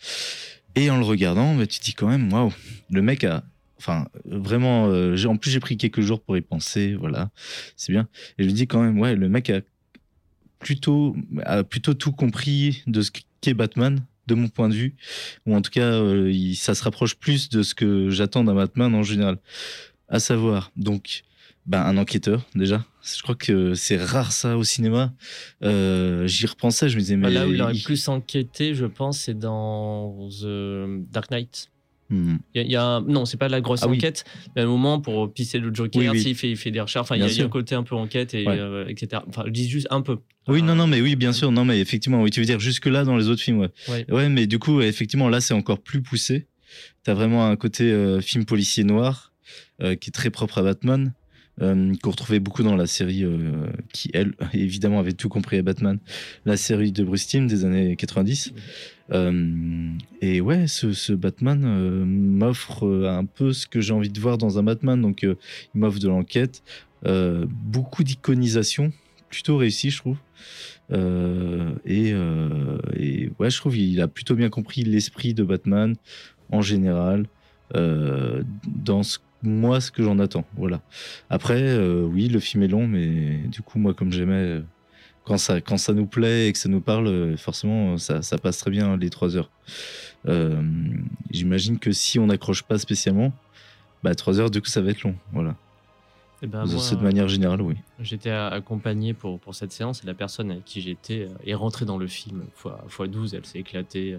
Et 0.79 0.91
en 0.91 0.97
le 0.99 1.05
regardant, 1.05 1.55
bah, 1.55 1.67
tu 1.67 1.81
dis 1.81 1.95
quand 1.95 2.09
même, 2.09 2.33
waouh, 2.33 2.53
le 2.91 3.03
mec 3.03 3.25
a, 3.25 3.43
enfin, 3.79 4.09
vraiment, 4.25 4.89
euh, 4.89 5.17
en 5.27 5.37
plus 5.37 5.51
j'ai 5.51 5.61
pris 5.61 5.77
quelques 5.77 6.01
jours 6.01 6.21
pour 6.23 6.37
y 6.37 6.41
penser, 6.41 6.95
voilà, 6.95 7.31
c'est 7.77 7.93
bien. 7.93 8.09
Et 8.39 8.45
je 8.45 8.49
me 8.49 8.55
dis 8.55 8.67
quand 8.67 8.83
même, 8.83 8.99
ouais, 8.99 9.15
le 9.15 9.29
mec 9.29 9.51
a 9.51 9.61
plutôt, 10.59 11.17
plutôt 11.69 11.95
tout 11.95 12.13
compris 12.13 12.83
de 12.87 13.03
ce 13.03 13.11
qu'est 13.41 13.55
Batman, 13.55 14.01
de 14.27 14.35
mon 14.35 14.49
point 14.49 14.69
de 14.69 14.75
vue, 14.75 14.95
ou 15.47 15.55
en 15.55 15.63
tout 15.63 15.71
cas, 15.71 15.91
euh, 15.93 16.53
ça 16.55 16.75
se 16.75 16.85
rapproche 16.85 17.17
plus 17.17 17.49
de 17.49 17.63
ce 17.63 17.75
que 17.75 18.11
j'attends 18.11 18.45
d'un 18.45 18.55
Batman 18.55 18.95
en 18.95 19.03
général. 19.03 19.39
À 20.09 20.21
savoir, 20.21 20.71
donc, 20.77 21.23
ben, 21.69 21.83
un 21.83 21.97
enquêteur 21.99 22.45
déjà. 22.55 22.85
Je 23.03 23.23
crois 23.23 23.35
que 23.37 23.75
c'est 23.75 23.97
rare 23.97 24.33
ça 24.33 24.57
au 24.57 24.65
cinéma. 24.65 25.13
Euh, 25.63 26.27
J'y 26.27 26.47
repensais, 26.47 26.89
je 26.89 26.97
me 26.97 27.01
disais 27.01 27.17
mais 27.17 27.31
Là 27.31 27.47
où 27.47 27.53
il 27.53 27.63
aurait 27.63 27.75
plus 27.75 28.09
enquêté, 28.09 28.75
je 28.75 28.87
pense, 28.87 29.19
c'est 29.21 29.39
dans 29.39 30.29
The 30.31 31.11
Dark 31.11 31.31
Knight. 31.31 31.69
Hmm. 32.11 32.37
Il 32.55 32.59
y 32.59 32.61
a, 32.61 32.65
il 32.67 32.71
y 32.73 32.77
a 32.77 32.83
un- 32.85 33.01
non, 33.03 33.27
c'est 33.27 33.37
pas 33.37 33.49
la 33.49 33.61
grosse 33.61 33.83
Ah 33.83 33.89
oui. 33.89 33.99
enquête, 33.99 34.25
mais 34.57 34.63
à 34.63 34.65
un 34.65 34.69
moment 34.69 34.99
pour 34.99 35.31
pisser 35.31 35.59
le 35.59 35.75
Joker, 35.75 36.01
Oui, 36.01 36.09
oui. 36.09 36.35
fait, 36.35 36.49
il 36.51 36.57
fait 36.57 36.71
des 36.71 36.81
recherches. 36.81 37.03
Enfin, 37.05 37.17
il 37.17 37.19
y, 37.19 37.23
a- 37.23 37.27
Bien 37.27 37.35
il 37.35 37.39
y 37.39 37.43
a 37.43 37.45
un 37.45 37.51
côté 37.51 37.75
un 37.75 37.83
peu 37.83 37.95
enquête 37.97 38.33
et 38.33 38.47
Ouais. 38.47 38.59
euh, 38.59 38.87
etc. 38.89 39.23
Enfin, 39.29 39.43
je 39.45 39.51
dis 39.51 39.69
juste 39.69 39.89
un 39.91 40.01
peu. 40.01 40.17
Oui, 40.49 40.63
non, 40.63 40.75
non, 40.75 40.87
mais 40.87 41.03
oui, 41.03 41.17
bien 41.17 41.35
sûr. 41.35 41.53
Non, 41.53 41.67
mais 41.67 41.79
effectivement, 41.81 42.23
oui, 42.23 42.31
tu 42.31 42.41
veux 42.41 42.47
dire 42.47 42.61
jusque-là 42.61 43.05
dans 43.05 43.19
les 43.19 43.29
autres 43.29 43.43
films, 43.43 43.59
ouais. 43.59 43.69
Ouais. 43.91 44.07
Ouais, 44.11 44.29
mais 44.31 44.47
du 44.47 44.59
coup, 44.59 44.81
effectivement, 44.81 45.29
là, 45.29 45.43
c'est 45.43 45.53
encore 45.53 45.81
plus 45.83 46.01
poussé. 46.01 46.47
T'as 47.03 47.13
vraiment 47.13 47.47
un 47.47 47.57
côté 47.57 47.85
euh, 47.93 48.23
film 48.23 48.47
policier 48.47 48.85
noir 48.85 49.33
euh, 49.83 49.95
qui 49.95 50.09
est 50.09 50.13
très 50.13 50.31
propre 50.31 50.59
à 50.59 50.63
Batman, 50.63 51.13
euh, 51.61 51.95
qu'on 52.03 52.11
retrouvait 52.11 52.39
beaucoup 52.39 52.63
dans 52.63 52.77
la 52.77 52.87
série 52.87 53.25
euh, 53.25 53.67
qui, 53.93 54.11
elle, 54.15 54.35
évidemment, 54.53 55.01
avait 55.01 55.13
tout 55.13 55.29
compris 55.29 55.59
à 55.59 55.63
Batman, 55.63 55.99
la 56.45 56.57
série 56.57 56.93
de 56.93 57.03
Bruce 57.03 57.27
Timm 57.27 57.47
des 57.47 57.65
années 57.65 57.97
90. 57.97 58.53
Euh, 59.11 59.91
et 60.21 60.41
ouais, 60.41 60.67
ce, 60.67 61.13
Batman 61.13 62.05
m'offre 62.05 63.07
un 63.07 63.25
peu 63.25 63.53
ce 63.53 63.67
que 63.67 63.81
j'ai 63.81 63.93
envie 63.93 64.11
de 64.11 64.21
voir 64.21 64.39
dans 64.39 64.59
un 64.59 64.63
Batman. 64.63 65.01
Donc, 65.01 65.23
il 65.23 65.37
m'offre 65.75 65.99
de 65.99 66.09
l'enquête, 66.09 66.63
beaucoup 67.05 68.05
d'iconisation, 68.05 68.93
plutôt 69.29 69.57
réussi, 69.57 69.91
je 69.91 69.99
trouve. 69.99 70.19
Et, 70.93 72.11
et 72.97 73.31
ouais, 73.39 73.51
je 73.51 73.57
trouve 73.57 73.75
qu'il 73.75 74.01
a 74.01 74.09
plutôt 74.09 74.35
bien 74.35 74.51
compris 74.51 74.85
l'esprit 74.85 75.35
de 75.35 75.43
Batman 75.43 75.97
en 76.51 76.61
général, 76.61 77.27
dans 77.75 79.03
ce, 79.03 79.19
moi 79.43 79.81
ce 79.81 79.91
que 79.91 80.03
j'en 80.03 80.19
attends. 80.19 80.45
Voilà. 80.57 80.81
Après, 81.31 81.61
euh, 81.63 82.03
oui, 82.03 82.29
le 82.29 82.41
film 82.41 82.63
est 82.63 82.69
long, 82.69 82.87
mais 82.87 83.39
du 83.49 83.63
coup, 83.63 83.79
moi, 83.79 83.95
comme 83.95 84.13
j'aimais, 84.13 84.35
euh, 84.35 84.63
quand 85.25 85.39
ça, 85.39 85.61
quand 85.61 85.77
ça 85.77 85.93
nous 85.93 86.07
plaît 86.07 86.49
et 86.49 86.53
que 86.53 86.59
ça 86.59 86.69
nous 86.69 86.81
parle, 86.81 87.07
euh, 87.07 87.37
forcément, 87.37 87.99
ça, 87.99 88.23
ça 88.23 88.39
passe 88.39 88.59
très 88.59 88.71
bien 88.71 88.97
les 88.97 89.11
trois 89.11 89.37
heures. 89.37 89.51
J'imagine 91.31 91.79
que 91.79 91.93
si 91.93 92.19
on 92.19 92.27
n'accroche 92.27 92.63
pas 92.63 92.79
spécialement, 92.79 93.33
bah, 94.03 94.15
trois 94.15 94.41
heures, 94.41 94.51
du 94.51 94.61
coup, 94.61 94.69
ça 94.69 94.81
va 94.81 94.91
être 94.91 95.03
long. 95.03 95.15
Voilà. 95.33 95.57
Eh 96.41 96.47
ben, 96.47 96.65
de 96.65 96.73
moi, 96.73 97.03
manière 97.03 97.27
générale, 97.27 97.61
oui. 97.63 97.75
J'étais 97.99 98.31
accompagné 98.31 99.13
pour, 99.13 99.41
pour 99.41 99.57
cette 99.57 99.73
séance 99.73 100.05
et 100.05 100.07
la 100.07 100.15
personne 100.15 100.53
avec 100.53 100.65
qui 100.65 100.81
j'étais 100.81 101.29
est 101.45 101.55
rentrée 101.55 101.85
dans 101.85 101.99
le 101.99 102.07
film 102.07 102.45
fois, 102.55 102.85
fois 102.89 103.09
12. 103.09 103.35
Elle 103.35 103.45
s'est 103.45 103.59
éclatée. 103.59 104.19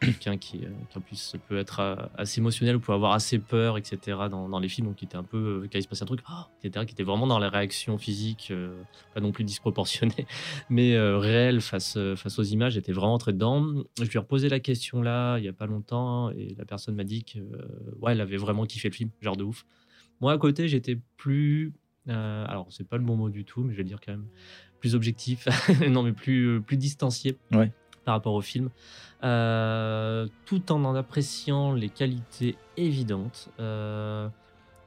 Quelqu'un 0.00 0.38
qui, 0.38 0.64
euh, 0.64 0.70
qui 0.90 0.98
en 0.98 1.00
plus 1.00 1.36
peut 1.48 1.58
être 1.58 1.80
euh, 1.80 1.96
assez 2.16 2.40
émotionnel 2.40 2.76
ou 2.76 2.80
peut 2.80 2.92
avoir 2.92 3.12
assez 3.12 3.38
peur, 3.38 3.76
etc. 3.76 4.16
dans, 4.30 4.48
dans 4.48 4.58
les 4.58 4.68
films, 4.68 4.86
donc 4.88 4.96
qui 4.96 5.04
était 5.04 5.16
un 5.16 5.22
peu. 5.22 5.62
euh, 5.64 5.68
il 5.72 5.82
se 5.82 5.88
passait 5.88 6.02
un 6.02 6.06
truc, 6.06 6.20
ah 6.26 6.48
etc. 6.62 6.86
Qui 6.86 6.92
était 6.92 7.02
vraiment 7.02 7.26
dans 7.26 7.38
les 7.38 7.48
réactions 7.48 7.98
physiques, 7.98 8.48
euh, 8.50 8.74
pas 9.14 9.20
non 9.20 9.32
plus 9.32 9.44
disproportionnées, 9.44 10.26
mais 10.70 10.94
euh, 10.94 11.18
réelles 11.18 11.60
face, 11.60 11.96
euh, 11.98 12.16
face 12.16 12.38
aux 12.38 12.42
images. 12.42 12.72
J'étais 12.74 12.92
vraiment 12.92 13.14
entré 13.14 13.32
dedans. 13.34 13.66
Je 13.98 14.04
lui 14.04 14.16
ai 14.16 14.18
reposé 14.18 14.48
la 14.48 14.60
question 14.60 15.02
là, 15.02 15.36
il 15.38 15.44
y 15.44 15.48
a 15.48 15.52
pas 15.52 15.66
longtemps, 15.66 16.30
et 16.30 16.54
la 16.56 16.64
personne 16.64 16.94
m'a 16.94 17.04
dit 17.04 17.24
que, 17.24 17.38
ouais, 18.00 18.12
elle 18.12 18.20
avait 18.20 18.38
vraiment 18.38 18.64
kiffé 18.64 18.88
le 18.88 18.94
film, 18.94 19.10
genre 19.20 19.36
de 19.36 19.44
ouf. 19.44 19.66
Moi, 20.20 20.32
à 20.32 20.38
côté, 20.38 20.68
j'étais 20.68 20.98
plus. 21.18 21.74
alors, 22.08 22.68
c'est 22.70 22.88
pas 22.88 22.96
le 22.96 23.04
bon 23.04 23.16
mot 23.16 23.28
du 23.28 23.44
tout, 23.44 23.62
mais 23.62 23.72
je 23.72 23.76
vais 23.76 23.82
le 23.82 23.88
dire 23.88 24.00
quand 24.04 24.12
même. 24.12 24.26
Plus 24.80 24.94
objectif. 24.94 25.46
non, 25.90 26.02
mais 26.02 26.12
plus, 26.12 26.62
plus 26.62 26.76
distancié 26.76 27.36
Ouais. 27.52 27.72
Par 28.06 28.14
rapport 28.14 28.32
au 28.34 28.40
film. 28.40 28.70
Euh, 29.24 30.26
tout 30.46 30.72
en 30.72 30.82
en 30.84 30.94
appréciant 30.94 31.72
les 31.74 31.90
qualités 31.90 32.56
évidentes. 32.78 33.50
euh, 33.60 34.28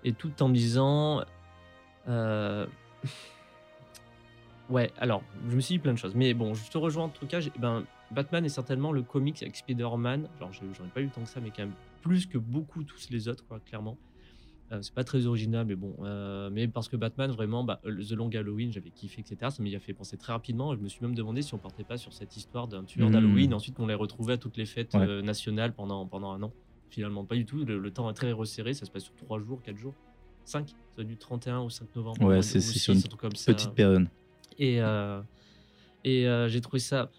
et 0.03 0.13
tout 0.13 0.41
en 0.41 0.49
disant. 0.49 1.21
euh, 2.07 2.65
Ouais, 4.69 4.91
alors, 4.99 5.23
je 5.49 5.55
me 5.55 5.61
suis 5.61 5.75
dit 5.75 5.79
plein 5.79 5.93
de 5.93 5.97
choses. 5.97 6.13
Mais 6.15 6.33
bon, 6.35 6.53
je 6.53 6.69
te 6.69 6.77
rejoins 6.77 7.05
en 7.05 7.09
tout 7.09 7.25
cas. 7.25 7.39
Ben, 7.57 7.83
Batman 8.11 8.45
est 8.45 8.49
certainement 8.49 8.91
le 8.91 9.01
comics 9.01 9.41
avec 9.41 9.55
Spider-Man. 9.55 10.27
J'ai- 10.51 10.59
j'en 10.77 10.85
ai 10.85 10.89
pas 10.89 11.01
eu 11.01 11.09
tant 11.09 11.21
que 11.21 11.27
ça, 11.27 11.39
mais 11.41 11.49
quand 11.49 11.63
même 11.63 11.73
plus 12.03 12.27
que 12.27 12.38
beaucoup 12.38 12.83
tous 12.83 13.09
les 13.09 13.27
autres, 13.27 13.43
quoi, 13.47 13.59
clairement. 13.59 13.97
Euh, 14.71 14.79
c'est 14.83 14.93
pas 14.93 15.03
très 15.03 15.25
original, 15.25 15.65
mais 15.65 15.75
bon. 15.75 15.95
euh, 16.03 16.49
mais 16.51 16.67
parce 16.67 16.88
que 16.89 16.95
Batman, 16.95 17.31
vraiment, 17.31 17.63
bah, 17.63 17.81
euh, 17.85 18.03
The 18.03 18.11
Long 18.11 18.29
Halloween, 18.29 18.71
j'avais 18.71 18.91
kiffé, 18.91 19.21
etc. 19.21 19.49
Ça 19.49 19.63
m'y 19.63 19.75
a 19.75 19.79
fait 19.79 19.93
penser 19.93 20.15
très 20.15 20.31
rapidement. 20.31 20.75
Je 20.75 20.79
me 20.79 20.88
suis 20.88 21.01
même 21.01 21.15
demandé 21.15 21.41
si 21.41 21.53
on 21.55 21.57
partait 21.57 21.83
pas 21.83 21.97
sur 21.97 22.13
cette 22.13 22.38
histoire 22.38 22.67
d'un 22.67 22.83
tueur 22.83 23.07
Mhm. 23.07 23.13
d'Halloween. 23.13 23.53
Ensuite, 23.55 23.79
on 23.79 23.88
les 23.88 23.95
retrouvait 23.95 24.33
à 24.33 24.38
toutes 24.38 24.57
les 24.57 24.65
fêtes 24.67 24.93
Ouais. 24.93 25.21
nationales 25.23 25.73
pendant, 25.73 26.05
pendant 26.05 26.31
un 26.31 26.43
an. 26.43 26.53
Finalement, 26.91 27.25
pas 27.25 27.35
du 27.35 27.45
tout. 27.45 27.65
Le, 27.65 27.79
le 27.79 27.91
temps 27.91 28.09
est 28.09 28.13
très 28.13 28.31
resserré. 28.31 28.73
Ça 28.75 28.85
se 28.85 28.91
passe 28.91 29.03
sur 29.05 29.15
3 29.15 29.39
jours, 29.39 29.61
4 29.63 29.77
jours, 29.77 29.95
5. 30.45 30.69
Ça 30.95 31.03
du 31.03 31.17
31 31.17 31.59
au 31.61 31.69
5 31.69 31.95
novembre. 31.95 32.21
Ouais, 32.25 32.38
ou- 32.38 32.41
c'est- 32.43 32.59
sur 32.61 32.93
une. 32.93 33.01
Petite 33.01 33.71
période. 33.73 34.07
Et, 34.59 34.79
et 36.03 36.45
j'ai 36.47 36.61
trouvé 36.61 36.79
ça 36.79 37.09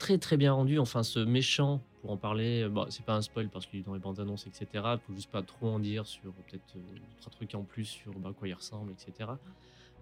très 0.00 0.18
très 0.18 0.36
bien 0.36 0.52
rendu. 0.52 0.80
Enfin, 0.80 1.04
ce 1.04 1.20
méchant, 1.20 1.80
pour 2.00 2.10
en 2.10 2.16
parler, 2.16 2.62
euh, 2.64 2.68
bon, 2.68 2.86
c'est 2.90 3.04
pas 3.04 3.14
un 3.14 3.22
spoil 3.22 3.48
parce 3.48 3.66
qu'il 3.66 3.78
est 3.80 3.82
dans 3.84 3.94
les 3.94 4.00
bandes 4.00 4.18
annonces, 4.18 4.46
etc. 4.48 4.66
Faut 5.06 5.12
juste 5.14 5.30
pas 5.30 5.42
trop 5.42 5.68
en 5.68 5.78
dire 5.78 6.06
sur 6.06 6.32
peut-être 6.32 6.74
euh, 6.76 6.80
trois 7.20 7.30
trucs 7.30 7.54
en 7.54 7.62
plus 7.62 7.84
sur 7.84 8.12
bah, 8.18 8.30
à 8.30 8.32
quoi 8.32 8.48
il 8.48 8.54
ressemble, 8.54 8.90
etc. 8.92 9.30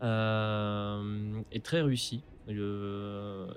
Euh, 0.03 1.43
est 1.53 1.65
très 1.65 1.83
réussi. 1.83 2.23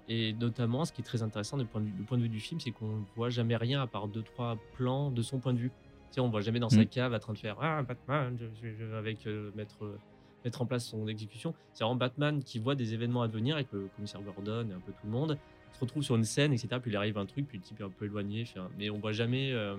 Et 0.09 0.33
notamment, 0.33 0.83
ce 0.83 0.91
qui 0.91 1.01
est 1.01 1.05
très 1.05 1.23
intéressant 1.23 1.57
du 1.57 1.65
point 1.65 1.79
de 1.81 1.85
vue, 1.85 1.91
du 1.93 2.03
point 2.03 2.17
de 2.17 2.23
vue 2.23 2.29
du 2.29 2.39
film, 2.41 2.59
c'est 2.59 2.71
qu'on 2.71 3.05
voit 3.15 3.29
jamais 3.29 3.55
rien 3.55 3.81
à 3.81 3.87
part 3.87 4.07
deux 4.09 4.23
trois 4.23 4.57
plans 4.75 5.11
de 5.11 5.21
son 5.21 5.39
point 5.39 5.53
de 5.53 5.59
vue. 5.59 5.69
Tu 6.09 6.15
sais, 6.15 6.21
on 6.21 6.29
voit 6.29 6.41
jamais 6.41 6.59
dans 6.59 6.69
sa 6.69 6.81
Mm. 6.81 6.87
cave 6.87 7.13
en 7.13 7.19
train 7.19 7.33
de 7.33 7.37
faire 7.37 7.55
ah 7.61 7.83
Batman, 7.83 8.35
je, 8.37 8.45
je- 8.61 8.73
je- 8.75 8.93
avec 8.95 9.25
euh, 9.27 9.51
mettre 9.55 9.85
euh, 9.85 9.97
mettre 10.43 10.61
en 10.61 10.65
place 10.65 10.85
son 10.87 11.07
exécution. 11.07 11.53
C'est 11.73 11.83
vraiment 11.85 11.95
Batman 11.95 12.43
qui 12.43 12.59
voit 12.59 12.75
des 12.75 12.93
événements 12.93 13.21
à 13.21 13.27
venir 13.27 13.55
avec 13.55 13.71
le 13.71 13.87
commissaire 13.95 14.21
Gordon 14.21 14.67
et 14.69 14.73
un 14.73 14.79
peu 14.79 14.91
tout 14.91 15.05
le 15.05 15.11
monde, 15.11 15.37
se 15.73 15.79
retrouve 15.79 16.03
sur 16.03 16.15
une 16.15 16.23
scène, 16.23 16.53
etc. 16.53 16.67
Puis 16.81 16.91
il 16.91 16.97
arrive 16.97 17.17
un 17.17 17.25
truc, 17.25 17.47
puis 17.47 17.57
le 17.57 17.63
type 17.63 17.79
est 17.79 17.83
un 17.83 17.89
peu 17.89 18.05
éloigné. 18.05 18.45
fait 18.45 18.59
Mais 18.77 18.89
on 18.89 18.99
voit 18.99 19.11
jamais 19.13 19.51
euh, 19.51 19.75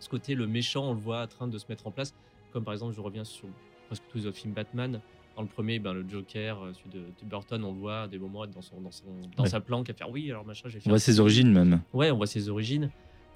ce 0.00 0.08
côté, 0.08 0.34
le 0.34 0.46
méchant, 0.46 0.90
on 0.90 0.94
le 0.94 1.00
voit 1.00 1.22
en 1.22 1.26
train 1.26 1.48
de 1.48 1.58
se 1.58 1.66
mettre 1.68 1.86
en 1.86 1.90
place. 1.90 2.14
Comme 2.52 2.64
par 2.64 2.74
exemple, 2.74 2.94
je 2.94 3.00
reviens 3.00 3.24
sur 3.24 3.48
presque 3.86 4.02
tous 4.10 4.18
les 4.18 4.26
autres 4.26 4.38
films 4.38 4.54
Batman. 4.54 5.00
Dans 5.36 5.42
le 5.42 5.48
premier, 5.48 5.78
ben, 5.78 5.92
le 5.92 6.04
Joker, 6.08 6.60
euh, 6.60 6.72
celui 6.72 6.90
de, 6.90 6.98
de 6.98 7.24
Burton, 7.28 7.62
on 7.62 7.72
le 7.72 7.78
voit 7.78 8.08
des 8.08 8.18
moments 8.18 8.44
dans, 8.46 8.60
son, 8.62 8.80
dans, 8.80 8.90
son, 8.90 9.04
dans 9.36 9.44
Ouais. 9.44 9.48
sa 9.48 9.60
planque 9.60 9.88
à 9.88 9.94
faire 9.94 10.10
oui, 10.10 10.28
alors 10.30 10.44
machin, 10.44 10.68
j'ai 10.68 10.80
fait 10.80 10.88
On 10.88 10.90
voit 10.90 10.98
ses 10.98 11.20
origines 11.20 11.52
même. 11.52 11.80
Ouais, 11.92 12.10
on 12.10 12.16
voit 12.16 12.26
ses 12.26 12.48
origines. 12.48 12.90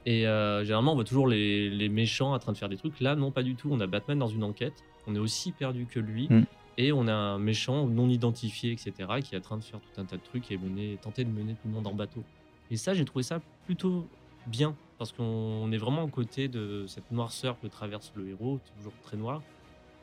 Et 0.04 0.26
euh, 0.26 0.64
généralement, 0.64 0.92
on 0.92 0.94
voit 0.96 1.04
toujours 1.04 1.28
les, 1.28 1.70
les 1.70 1.88
méchants 1.88 2.32
en 2.34 2.38
train 2.40 2.50
de 2.50 2.56
faire 2.56 2.68
des 2.68 2.76
trucs. 2.76 2.98
Là, 2.98 3.14
non, 3.14 3.30
pas 3.30 3.44
du 3.44 3.54
tout. 3.54 3.68
On 3.70 3.78
a 3.78 3.86
Batman 3.86 4.18
dans 4.18 4.26
une 4.26 4.42
enquête. 4.42 4.82
On 5.06 5.14
est 5.14 5.18
aussi 5.20 5.52
perdu 5.52 5.86
que 5.86 6.00
lui. 6.00 6.26
Mm. 6.28 6.42
Et 6.78 6.92
on 6.92 7.06
a 7.06 7.12
un 7.12 7.38
méchant 7.38 7.86
non 7.86 8.08
identifié, 8.08 8.72
etc., 8.72 8.92
qui 9.22 9.34
est 9.34 9.38
en 9.38 9.42
train 9.42 9.56
de 9.58 9.64
faire 9.64 9.80
tout 9.80 10.00
un 10.00 10.04
tas 10.04 10.16
de 10.16 10.22
trucs 10.22 10.50
et 10.50 10.56
mener, 10.56 10.98
tenter 11.02 11.24
de 11.24 11.30
mener 11.30 11.52
tout 11.52 11.68
le 11.68 11.74
monde 11.74 11.86
en 11.86 11.94
bateau. 11.94 12.24
Et 12.70 12.76
ça, 12.76 12.94
j'ai 12.94 13.04
trouvé 13.04 13.22
ça 13.22 13.40
plutôt 13.66 14.06
bien. 14.46 14.74
Parce 14.98 15.12
qu'on 15.12 15.70
est 15.72 15.78
vraiment 15.78 16.04
aux 16.04 16.08
côtés 16.08 16.48
de 16.48 16.84
cette 16.86 17.10
noirceur 17.10 17.58
que 17.60 17.66
traverse 17.66 18.12
le 18.14 18.28
héros, 18.28 18.60
toujours 18.76 18.92
très 19.02 19.16
noir. 19.16 19.42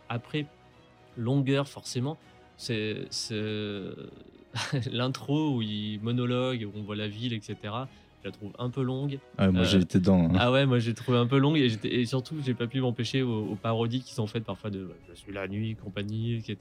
Après, 0.10 0.45
longueur, 1.17 1.67
forcément. 1.67 2.17
C'est 2.58 3.08
c'est- 3.10 3.93
l'intro 4.91 5.55
où 5.55 5.62
il 5.62 5.99
monologue, 6.01 6.67
où 6.67 6.77
on 6.77 6.82
voit 6.84 6.95
la 6.95 7.08
ville, 7.08 7.34
etc. 7.34 7.55
Je 8.23 8.27
la 8.27 8.32
trouve 8.34 8.51
un 8.60 8.69
peu 8.69 8.82
longue. 8.82 9.17
Ah, 9.38 9.49
moi, 9.49 9.62
Euh, 9.62 9.65
j'ai 9.65 9.77
été 9.79 9.99
dedans. 9.99 10.25
hein. 10.29 10.38
Ah 10.38 10.51
ouais, 10.51 10.65
moi 10.65 10.79
j'ai 10.79 10.93
trouvé 10.93 11.17
un 11.17 11.25
peu 11.25 11.38
longue 11.38 11.58
et, 11.58 11.71
et 11.84 12.05
surtout 12.05 12.36
j'ai 12.45 12.53
pas 12.53 12.67
pu 12.67 12.82
m'empêcher 12.82 13.21
aux, 13.21 13.45
aux 13.51 13.55
parodies 13.55 14.01
qui 14.01 14.13
sont 14.13 14.27
faites 14.27 14.43
parfois 14.43 14.69
de 14.69 14.89
je 15.10 15.15
suis 15.17 15.32
la 15.32 15.47
nuit, 15.47 15.75
compagnie, 15.82 16.36
etc. 16.36 16.58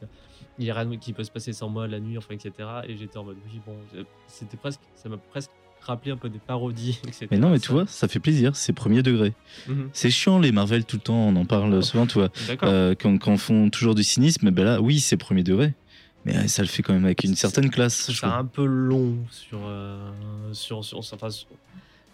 Il 0.59 0.65
y 0.65 0.71
a 0.71 0.75
rien 0.75 0.97
qui 0.99 1.13
peut 1.13 1.25
se 1.25 1.31
passer 1.33 1.53
sans 1.53 1.69
moi 1.69 1.89
la 1.89 1.99
nuit, 1.99 2.17
enfin, 2.17 2.35
etc. 2.35 2.53
Et 2.87 2.97
j'étais 2.97 3.17
en 3.19 3.25
mode 3.25 3.39
oui, 3.47 3.61
bon, 3.67 3.75
je- 3.95 4.03
c'était 4.29 4.57
presque, 4.57 4.81
ça 4.95 5.09
m'a 5.09 5.17
presque 5.17 5.51
rappelé 5.81 6.11
un 6.13 6.17
peu 6.17 6.29
des 6.29 6.39
parodies, 6.39 6.99
etc. 7.09 7.27
Mais 7.31 7.39
non, 7.39 7.51
mais 7.51 7.59
tu 7.59 7.73
vois, 7.73 7.87
ça 7.87 8.07
fait 8.09 8.21
plaisir, 8.21 8.55
c'est 8.55 8.73
premier 8.73 9.03
degré. 9.03 9.33
Mhm. 9.69 9.91
C'est 9.93 10.11
chiant 10.11 10.39
les 10.39 10.53
Marvel 10.53 10.85
tout 10.85 10.97
le 10.97 11.03
temps, 11.03 11.17
on 11.29 11.35
en 11.37 11.45
parle 11.45 11.83
souvent, 11.83 12.07
tu 12.07 12.15
vois. 12.19 12.31
Euh, 12.65 12.95
quand, 12.97 13.19
quand 13.19 13.33
on 13.33 13.37
font 13.37 13.69
toujours 13.71 13.95
du 13.97 14.05
cynisme, 14.05 14.51
ben 14.51 14.65
là, 14.65 14.81
oui, 14.81 15.01
c'est 15.01 15.17
premier 15.17 15.43
degré. 15.43 15.75
Mais 16.25 16.37
euh, 16.37 16.47
ça 16.49 16.63
le 16.63 16.69
fait 16.69 16.83
quand 16.83 16.93
même 16.93 17.05
avec 17.05 17.25
une 17.25 17.35
certaine 17.35 17.71
classe. 17.71 18.11
c'est 18.13 18.25
un 18.27 18.45
peu 18.45 18.65
long 18.65 19.25
sur 19.31 19.61
euh, 19.65 20.13
sur 20.53 20.85
sur, 20.85 20.99
enfin, 20.99 21.31
sur- 21.31 21.49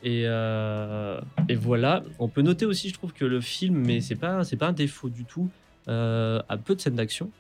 et 0.03 0.23
euh, 0.27 1.21
et 1.49 1.55
voilà 1.55 2.03
on 2.19 2.29
peut 2.29 2.43
noter 2.43 2.67
aussi 2.67 2.89
je 2.91 2.95
trouve 2.95 3.13
que 3.15 3.25
le 3.25 3.41
film 3.41 3.77
mais 3.87 4.01
c'est 4.03 4.17
pas 4.17 4.45
c'est 4.45 4.57
pas 4.59 4.69
un 4.69 4.73
défaut 4.73 5.09
du 5.09 5.25
tout 5.25 5.51
euh, 5.89 6.43
a 6.49 6.59
peu 6.59 6.75
de 6.75 6.81
scènes 6.81 6.97
d'action 6.97 7.33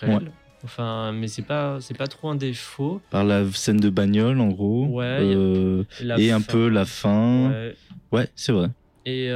réelles 0.00 0.32
enfin 0.64 1.12
mais 1.12 1.28
c'est 1.28 1.42
pas 1.42 1.78
c'est 1.82 1.96
pas 1.96 2.06
trop 2.06 2.30
un 2.30 2.34
défaut 2.34 3.02
Par 3.10 3.24
la 3.24 3.44
scène 3.52 3.76
de 3.76 3.90
bagnole, 3.90 4.40
en 4.40 4.48
gros. 4.48 4.86
Ouais, 4.86 5.18
euh, 5.20 5.84
et 6.16 6.32
un 6.32 6.40
peu 6.40 6.68
la 6.68 6.84
fin. 6.86 7.50
ouais. 7.50 7.76
Ouais, 8.12 8.28
c'est 8.34 8.52
vrai. 8.52 8.68
Et, 9.04 9.26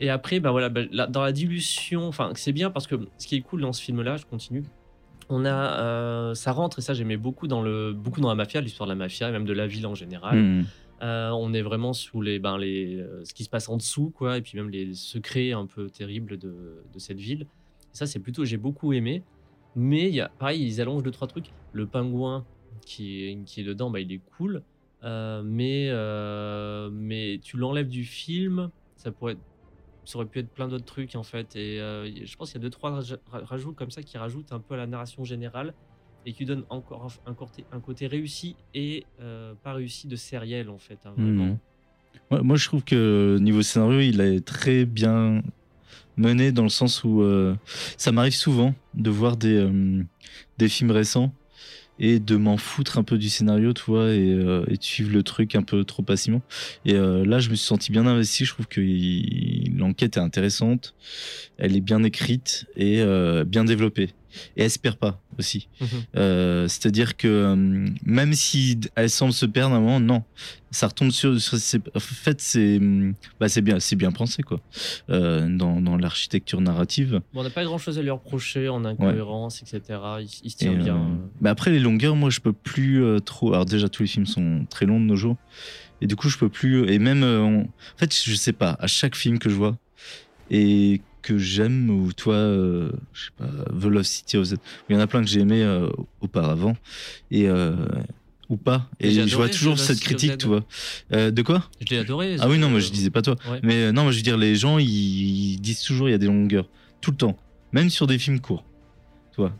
et 0.00 0.10
après, 0.10 0.40
bah 0.40 0.50
voilà, 0.50 0.68
bah, 0.68 1.06
dans 1.06 1.22
la 1.22 1.32
dilution, 1.32 2.06
enfin, 2.08 2.32
c'est 2.34 2.52
bien 2.52 2.70
parce 2.70 2.86
que 2.86 2.96
ce 3.16 3.26
qui 3.26 3.36
est 3.36 3.42
cool 3.42 3.62
dans 3.62 3.72
ce 3.72 3.82
film-là, 3.82 4.16
je 4.16 4.24
continue. 4.24 4.64
On 5.28 5.44
a, 5.44 5.80
euh, 5.82 6.34
ça 6.34 6.52
rentre 6.52 6.78
et 6.78 6.82
ça 6.82 6.94
j'aimais 6.94 7.16
beaucoup 7.16 7.48
dans 7.48 7.60
le, 7.62 7.92
beaucoup 7.92 8.20
dans 8.20 8.28
la 8.28 8.34
mafia, 8.36 8.60
l'histoire 8.60 8.86
de 8.86 8.92
la 8.92 8.96
mafia 8.96 9.28
et 9.28 9.32
même 9.32 9.44
de 9.44 9.52
la 9.52 9.66
ville 9.66 9.86
en 9.86 9.94
général. 9.94 10.36
Mhm. 10.38 10.64
Euh, 11.02 11.30
on 11.30 11.52
est 11.52 11.62
vraiment 11.62 11.92
sous 11.92 12.22
les, 12.22 12.38
ben, 12.38 12.56
les, 12.56 12.96
euh, 13.00 13.22
ce 13.24 13.34
qui 13.34 13.44
se 13.44 13.50
passe 13.50 13.68
en 13.68 13.76
dessous, 13.76 14.10
quoi, 14.10 14.38
et 14.38 14.42
puis 14.42 14.56
même 14.56 14.70
les 14.70 14.94
secrets 14.94 15.52
un 15.52 15.66
peu 15.66 15.90
terribles 15.90 16.38
de, 16.38 16.82
de 16.92 16.98
cette 16.98 17.18
ville. 17.18 17.42
Et 17.42 17.96
ça, 17.96 18.06
c'est 18.06 18.18
plutôt, 18.20 18.44
j'ai 18.44 18.56
beaucoup 18.56 18.92
aimé. 18.92 19.22
Mais 19.74 20.08
il 20.08 20.14
y 20.14 20.20
a, 20.22 20.30
pareil, 20.38 20.64
ils 20.64 20.80
allongent 20.80 21.02
deux 21.02 21.10
trois 21.10 21.28
trucs. 21.28 21.50
Le 21.72 21.86
pingouin 21.86 22.46
qui 22.86 23.24
est, 23.24 23.38
qui 23.44 23.60
est 23.60 23.64
dedans, 23.64 23.90
bah, 23.90 24.00
il 24.00 24.10
est 24.12 24.20
cool, 24.38 24.62
Euh, 25.04 25.42
mais 25.44 25.90
mais 26.90 27.38
tu 27.42 27.58
l'enlèves 27.58 27.88
du 27.88 28.04
film, 28.04 28.70
ça 28.96 29.04
Ça 29.04 29.10
pourrait 29.12 29.32
être- 29.32 29.40
ça 30.06 30.16
aurait 30.18 30.26
pu 30.26 30.38
être 30.38 30.50
plein 30.50 30.68
d'autres 30.68 30.84
trucs 30.86 31.14
en 31.16 31.22
fait. 31.22 31.54
Et 31.56 31.80
euh, 31.80 32.08
je 32.24 32.36
pense 32.36 32.52
qu'il 32.52 32.60
y 32.60 32.62
a 32.62 32.66
deux 32.66 32.70
trois 32.70 32.90
raj- 32.92 33.18
ra- 33.30 33.44
rajouts 33.44 33.74
comme 33.74 33.90
ça 33.90 34.02
qui 34.02 34.16
rajoutent 34.16 34.52
un 34.52 34.60
peu 34.60 34.74
à 34.74 34.78
la 34.78 34.86
narration 34.86 35.24
générale 35.24 35.74
et 36.24 36.32
qui 36.32 36.44
donnent 36.44 36.64
encore 36.70 37.06
un, 37.26 37.34
côté, 37.34 37.64
un 37.72 37.80
côté 37.80 38.06
réussi 38.06 38.56
et 38.74 39.04
euh, 39.20 39.54
pas 39.62 39.74
réussi 39.74 40.08
de 40.08 40.16
sériel 40.16 40.70
en 40.70 40.78
fait. 40.78 40.98
hein. 41.04 41.12
Mhm. 41.16 41.58
Moi, 42.30 42.56
je 42.56 42.64
trouve 42.66 42.82
que 42.82 43.36
niveau 43.40 43.62
scénario, 43.62 44.00
il 44.00 44.20
est 44.20 44.40
très 44.44 44.84
bien 44.86 45.42
mené 46.16 46.50
dans 46.50 46.62
le 46.62 46.68
sens 46.70 47.04
où 47.04 47.22
euh, 47.22 47.54
ça 47.98 48.10
m'arrive 48.10 48.34
souvent 48.34 48.74
de 48.94 49.10
voir 49.10 49.36
des, 49.36 49.54
euh, 49.56 50.02
des 50.58 50.68
films 50.68 50.90
récents 50.90 51.32
et 51.98 52.18
de 52.18 52.36
m'en 52.36 52.56
foutre 52.56 52.98
un 52.98 53.04
peu 53.04 53.16
du 53.18 53.28
scénario, 53.30 53.72
tu 53.72 53.82
vois, 53.86 54.10
et, 54.12 54.30
euh, 54.32 54.64
et 54.68 54.76
de 54.76 54.82
suivre 54.82 55.12
le 55.12 55.22
truc 55.22 55.54
un 55.54 55.62
peu 55.62 55.84
trop 55.84 56.02
passivement. 56.02 56.42
Et 56.84 56.94
euh, 56.94 57.24
là, 57.24 57.38
je 57.38 57.48
me 57.50 57.54
suis 57.54 57.66
senti 57.66 57.90
bien 57.92 58.06
investi. 58.06 58.44
Je 58.44 58.52
trouve 58.52 58.66
que 58.66 58.80
il- 58.80 59.65
l'enquête 59.76 60.16
est 60.16 60.20
intéressante, 60.20 60.94
elle 61.58 61.76
est 61.76 61.80
bien 61.80 62.02
écrite 62.02 62.66
et 62.76 63.00
euh, 63.00 63.44
bien 63.44 63.64
développée. 63.64 64.10
Et 64.58 64.64
elle 64.64 64.70
se 64.70 64.78
perd 64.78 64.96
pas 64.96 65.22
aussi. 65.38 65.68
Mhm. 65.80 65.86
Euh, 66.16 66.68
C'est-à-dire 66.68 67.16
que 67.16 67.26
euh, 67.26 67.86
même 68.04 68.34
si 68.34 68.78
elle 68.94 69.08
semble 69.08 69.32
se 69.32 69.46
perdre 69.46 69.74
à 69.74 69.78
un 69.78 69.80
moment, 69.80 69.98
non, 69.98 70.24
ça 70.70 70.88
retombe 70.88 71.10
sur. 71.10 71.40
sur 71.40 71.56
ses- 71.56 71.78
en 71.94 72.00
fait, 72.00 72.38
c'est 72.42 72.78
bah, 73.40 73.48
c'est 73.48 73.62
bien, 73.62 73.78
bien 73.96 74.12
pensé 74.12 74.42
quoi. 74.42 74.60
Euh, 75.08 75.48
dans 75.48 75.80
dans 75.80 75.96
l'architecture 75.96 76.60
narrative. 76.60 77.22
Bon, 77.32 77.40
on 77.40 77.44
n'a 77.44 77.50
pas 77.50 77.64
grand 77.64 77.78
chose 77.78 77.98
à 77.98 78.02
lui 78.02 78.10
reprocher 78.10 78.68
en 78.68 78.84
incohérence, 78.84 79.62
etc. 79.62 79.80
Il, 80.20 80.28
il 80.44 80.50
se 80.50 80.56
Et, 80.56 80.58
tient 80.58 80.74
bien. 80.74 81.18
bah 81.40 81.48
après 81.48 81.70
les 81.70 81.80
longueurs, 81.80 82.14
moi 82.14 82.28
je 82.28 82.40
peux 82.40 82.52
plus 82.52 83.02
trop. 83.24 83.54
Alors 83.54 83.64
déjà 83.64 83.88
tous 83.88 84.02
les 84.02 84.08
films 84.08 84.26
sont 84.26 84.66
très 84.68 84.84
longs 84.84 85.00
de 85.00 85.06
nos 85.06 85.16
jours, 85.16 85.36
et 86.00 86.06
du 86.06 86.16
coup 86.16 86.28
je 86.28 86.38
peux 86.38 86.48
plus. 86.48 86.88
Et 86.90 86.98
même, 86.98 87.22
euh, 87.22 87.40
on- 87.40 87.60
en 87.62 87.98
fait, 87.98 88.14
je 88.14 88.34
sais 88.34 88.52
pas. 88.52 88.76
À 88.80 88.86
chaque 88.86 89.16
film 89.16 89.38
que 89.38 89.48
je 89.50 89.54
vois 89.54 89.76
et 90.50 91.00
que 91.22 91.38
j'aime 91.38 91.90
ou 91.90 92.12
toi, 92.12 92.34
euh, 92.34 92.90
je 93.12 93.24
sais 93.26 93.30
pas, 93.36 93.48
Velocity. 93.72 94.36
Il 94.88 94.94
y 94.94 94.96
en 94.96 95.00
a 95.00 95.06
plein 95.06 95.22
que 95.22 95.28
j'ai 95.28 95.40
aimé 95.40 95.62
euh, 95.62 95.88
auparavant 96.20 96.76
et 97.32 97.48
euh, 97.48 97.74
ou 98.48 98.56
pas. 98.56 98.88
Et 99.00 99.10
je 99.10 99.34
vois 99.36 99.48
toujours 99.48 99.78
cette 99.78 99.98
critique, 100.00 100.38
tu 100.38 100.46
vois. 100.46 100.64
De 101.10 101.42
quoi? 101.42 101.68
Je 101.80 101.92
l'ai 101.94 101.98
adoré. 102.00 102.36
Ah 102.38 102.48
oui 102.48 102.58
non, 102.58 102.70
moi 102.70 102.78
je 102.80 102.90
disais 102.90 103.10
pas 103.10 103.22
toi. 103.22 103.34
Ouais. 103.50 103.58
Mais 103.64 103.90
non, 103.92 104.04
moi 104.04 104.12
je 104.12 104.18
veux 104.18 104.22
dire, 104.22 104.36
les 104.38 104.54
gens, 104.54 104.78
ils, 104.78 104.86
ils 105.54 105.60
disent 105.60 105.80
toujours 105.82 106.08
il 106.08 106.12
y 106.12 106.14
a 106.14 106.18
des 106.18 106.26
longueurs. 106.26 106.68
Tout 107.00 107.10
le 107.10 107.16
temps. 107.16 107.36
Même 107.72 107.90
sur 107.90 108.06
des 108.06 108.18
films 108.18 108.38
courts. 108.40 108.64
Tu 109.32 109.40
vois 109.40 109.52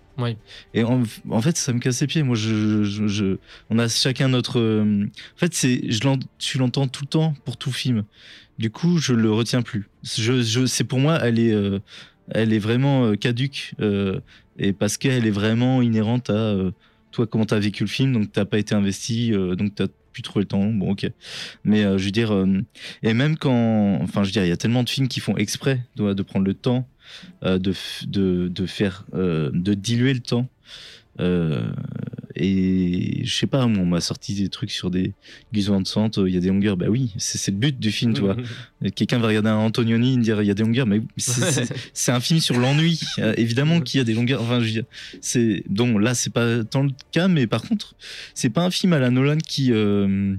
Et 0.74 0.82
en, 0.84 1.02
fait, 1.42 1.56
ça 1.56 1.72
me 1.72 1.78
casse 1.78 2.00
les 2.00 2.06
pieds. 2.06 2.22
Moi, 2.22 2.36
je, 2.36 2.84
je- 2.84 3.06
je- 3.06 3.36
on 3.70 3.78
a 3.78 3.88
chacun 3.88 4.28
notre. 4.28 4.58
euh, 4.58 5.04
En 5.04 5.38
fait, 5.38 5.54
c'est, 5.54 5.90
je, 5.90 6.00
tu 6.38 6.58
l'entends 6.58 6.86
tout 6.88 7.04
le 7.04 7.08
temps 7.08 7.34
pour 7.44 7.56
tout 7.56 7.72
film. 7.72 8.04
Du 8.58 8.70
coup, 8.70 8.98
je 8.98 9.12
le 9.12 9.30
retiens 9.30 9.62
plus. 9.62 9.88
Je, 10.02 10.42
je, 10.42 10.64
c'est 10.66 10.84
pour 10.84 10.98
moi, 10.98 11.18
elle 11.22 11.38
est, 11.38 11.52
euh, 11.52 11.80
elle 12.30 12.52
est 12.52 12.58
vraiment 12.58 13.04
euh, 13.06 13.14
caduque. 13.16 13.74
et 14.58 14.72
parce 14.72 14.96
qu'elle 14.96 15.26
est 15.26 15.30
vraiment 15.30 15.82
inhérente 15.82 16.30
à 16.30 16.56
toi, 17.12 17.26
comment 17.26 17.44
t'as 17.44 17.58
vécu 17.58 17.82
le 17.84 17.88
film. 17.90 18.12
Donc, 18.12 18.32
t'as 18.32 18.44
pas 18.46 18.58
été 18.58 18.74
investi. 18.74 19.32
donc, 19.32 19.74
t'as 19.74 19.86
pu 20.16 20.22
trouver 20.22 20.44
le 20.44 20.48
temps. 20.48 20.64
Bon, 20.72 20.92
ok. 20.92 21.10
Mais 21.64 21.84
euh, 21.84 21.98
je 21.98 22.06
veux 22.06 22.10
dire, 22.10 22.32
euh, 22.32 22.64
et 23.02 23.12
même 23.12 23.36
quand, 23.36 23.98
enfin, 24.02 24.22
je 24.22 24.28
veux 24.28 24.32
dire, 24.32 24.44
il 24.44 24.48
y 24.48 24.52
a 24.52 24.56
tellement 24.56 24.82
de 24.82 24.88
films 24.88 25.08
qui 25.08 25.20
font 25.20 25.36
exprès 25.36 25.80
de 25.96 26.22
prendre 26.22 26.46
le 26.46 26.54
temps, 26.54 26.88
euh, 27.44 27.58
de, 27.58 27.74
de, 28.06 28.48
de 28.48 28.66
faire, 28.66 29.04
de 29.12 29.74
diluer 29.74 30.14
le 30.14 30.20
temps. 30.20 30.48
Euh, 32.38 32.42
et 32.42 33.20
je 33.24 33.34
sais 33.34 33.46
pas, 33.46 33.66
moi, 33.66 33.82
on 33.82 33.86
m'a 33.86 34.00
sorti 34.00 34.34
des 34.34 34.48
trucs 34.48 34.70
sur 34.70 34.90
des 34.90 35.14
Gus 35.52 35.66
de 35.68 35.86
Sante, 35.86 36.18
il 36.26 36.34
y 36.34 36.36
a 36.36 36.40
des 36.40 36.48
longueurs. 36.48 36.76
Bah 36.76 36.86
oui, 36.88 37.12
c'est 37.16 37.50
le 37.50 37.56
but 37.56 37.78
du 37.78 37.90
film, 37.90 38.14
tu 38.14 38.20
vois. 38.22 38.36
Quelqu'un 38.94 39.18
va 39.18 39.28
regarder 39.28 39.48
un 39.48 39.56
Antonioni 39.56 40.14
et 40.14 40.16
dire 40.18 40.42
il 40.42 40.46
y 40.46 40.50
a 40.50 40.54
des 40.54 40.62
longueurs, 40.62 40.86
mais 40.86 41.00
c'est- 41.16 42.12
un 42.12 42.20
film 42.20 42.40
sur 42.40 42.58
l'ennui. 42.58 43.00
Euh, 43.18 43.34
évidemment 43.36 43.80
qu'il 43.80 43.98
y 43.98 44.00
a 44.00 44.04
des 44.04 44.14
longueurs. 44.14 44.42
Enfin, 44.42 44.60
je 44.60 44.80
c'est 45.20 45.64
donc 45.68 46.00
là 46.00 46.14
c'est 46.14 46.32
pas 46.32 46.64
tant 46.64 46.82
le 46.82 46.90
cas, 47.12 47.28
mais 47.28 47.46
par 47.46 47.62
contre, 47.62 47.94
c'est 48.34 48.50
pas 48.50 48.64
un 48.64 48.70
film 48.70 48.92
à 48.92 48.98
la 48.98 49.10
Nolan 49.10 49.38
qui 49.38 49.72
euh, 49.72 50.34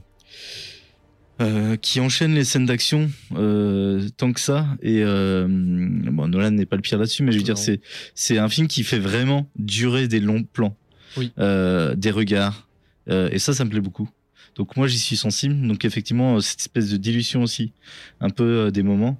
euh, 1.39 1.75
qui 1.75 1.99
enchaîne 1.99 2.33
les 2.33 2.43
scènes 2.43 2.65
d'action 2.65 3.11
euh, 3.35 4.07
tant 4.17 4.33
que 4.33 4.39
ça. 4.39 4.65
Et 4.81 5.03
euh, 5.03 5.45
bon, 5.47 6.27
Nolan 6.27 6.51
n'est 6.51 6.65
pas 6.65 6.75
le 6.77 6.81
pire 6.81 6.97
là-dessus, 6.97 7.21
mais 7.23 7.31
je 7.31 7.37
veux 7.37 7.43
dire, 7.43 7.57
c'est 7.59 7.79
c'est 8.15 8.37
un 8.39 8.49
film 8.49 8.67
qui 8.67 8.83
fait 8.83 8.97
vraiment 8.99 9.49
durer 9.55 10.07
des 10.07 10.19
longs 10.19 10.43
plans, 10.43 10.75
Oui. 11.15 11.31
Euh, 11.39 11.95
des 11.95 12.11
regards, 12.11 12.67
Euh, 13.09 13.29
et 13.31 13.39
ça, 13.39 13.53
ça 13.53 13.63
me 13.63 13.69
plaît 13.69 13.79
beaucoup. 13.79 14.09
Donc 14.55 14.75
moi, 14.75 14.87
j'y 14.87 14.99
suis 14.99 15.15
sensible. 15.15 15.65
Donc 15.65 15.85
effectivement, 15.85 16.41
cette 16.41 16.59
espèce 16.59 16.89
de 16.91 16.97
dilution 16.97 17.41
aussi, 17.41 17.71
un 18.19 18.29
peu 18.29 18.43
euh, 18.43 18.71
des 18.71 18.83
moments, 18.83 19.17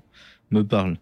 me 0.51 0.63
parle. 0.63 0.97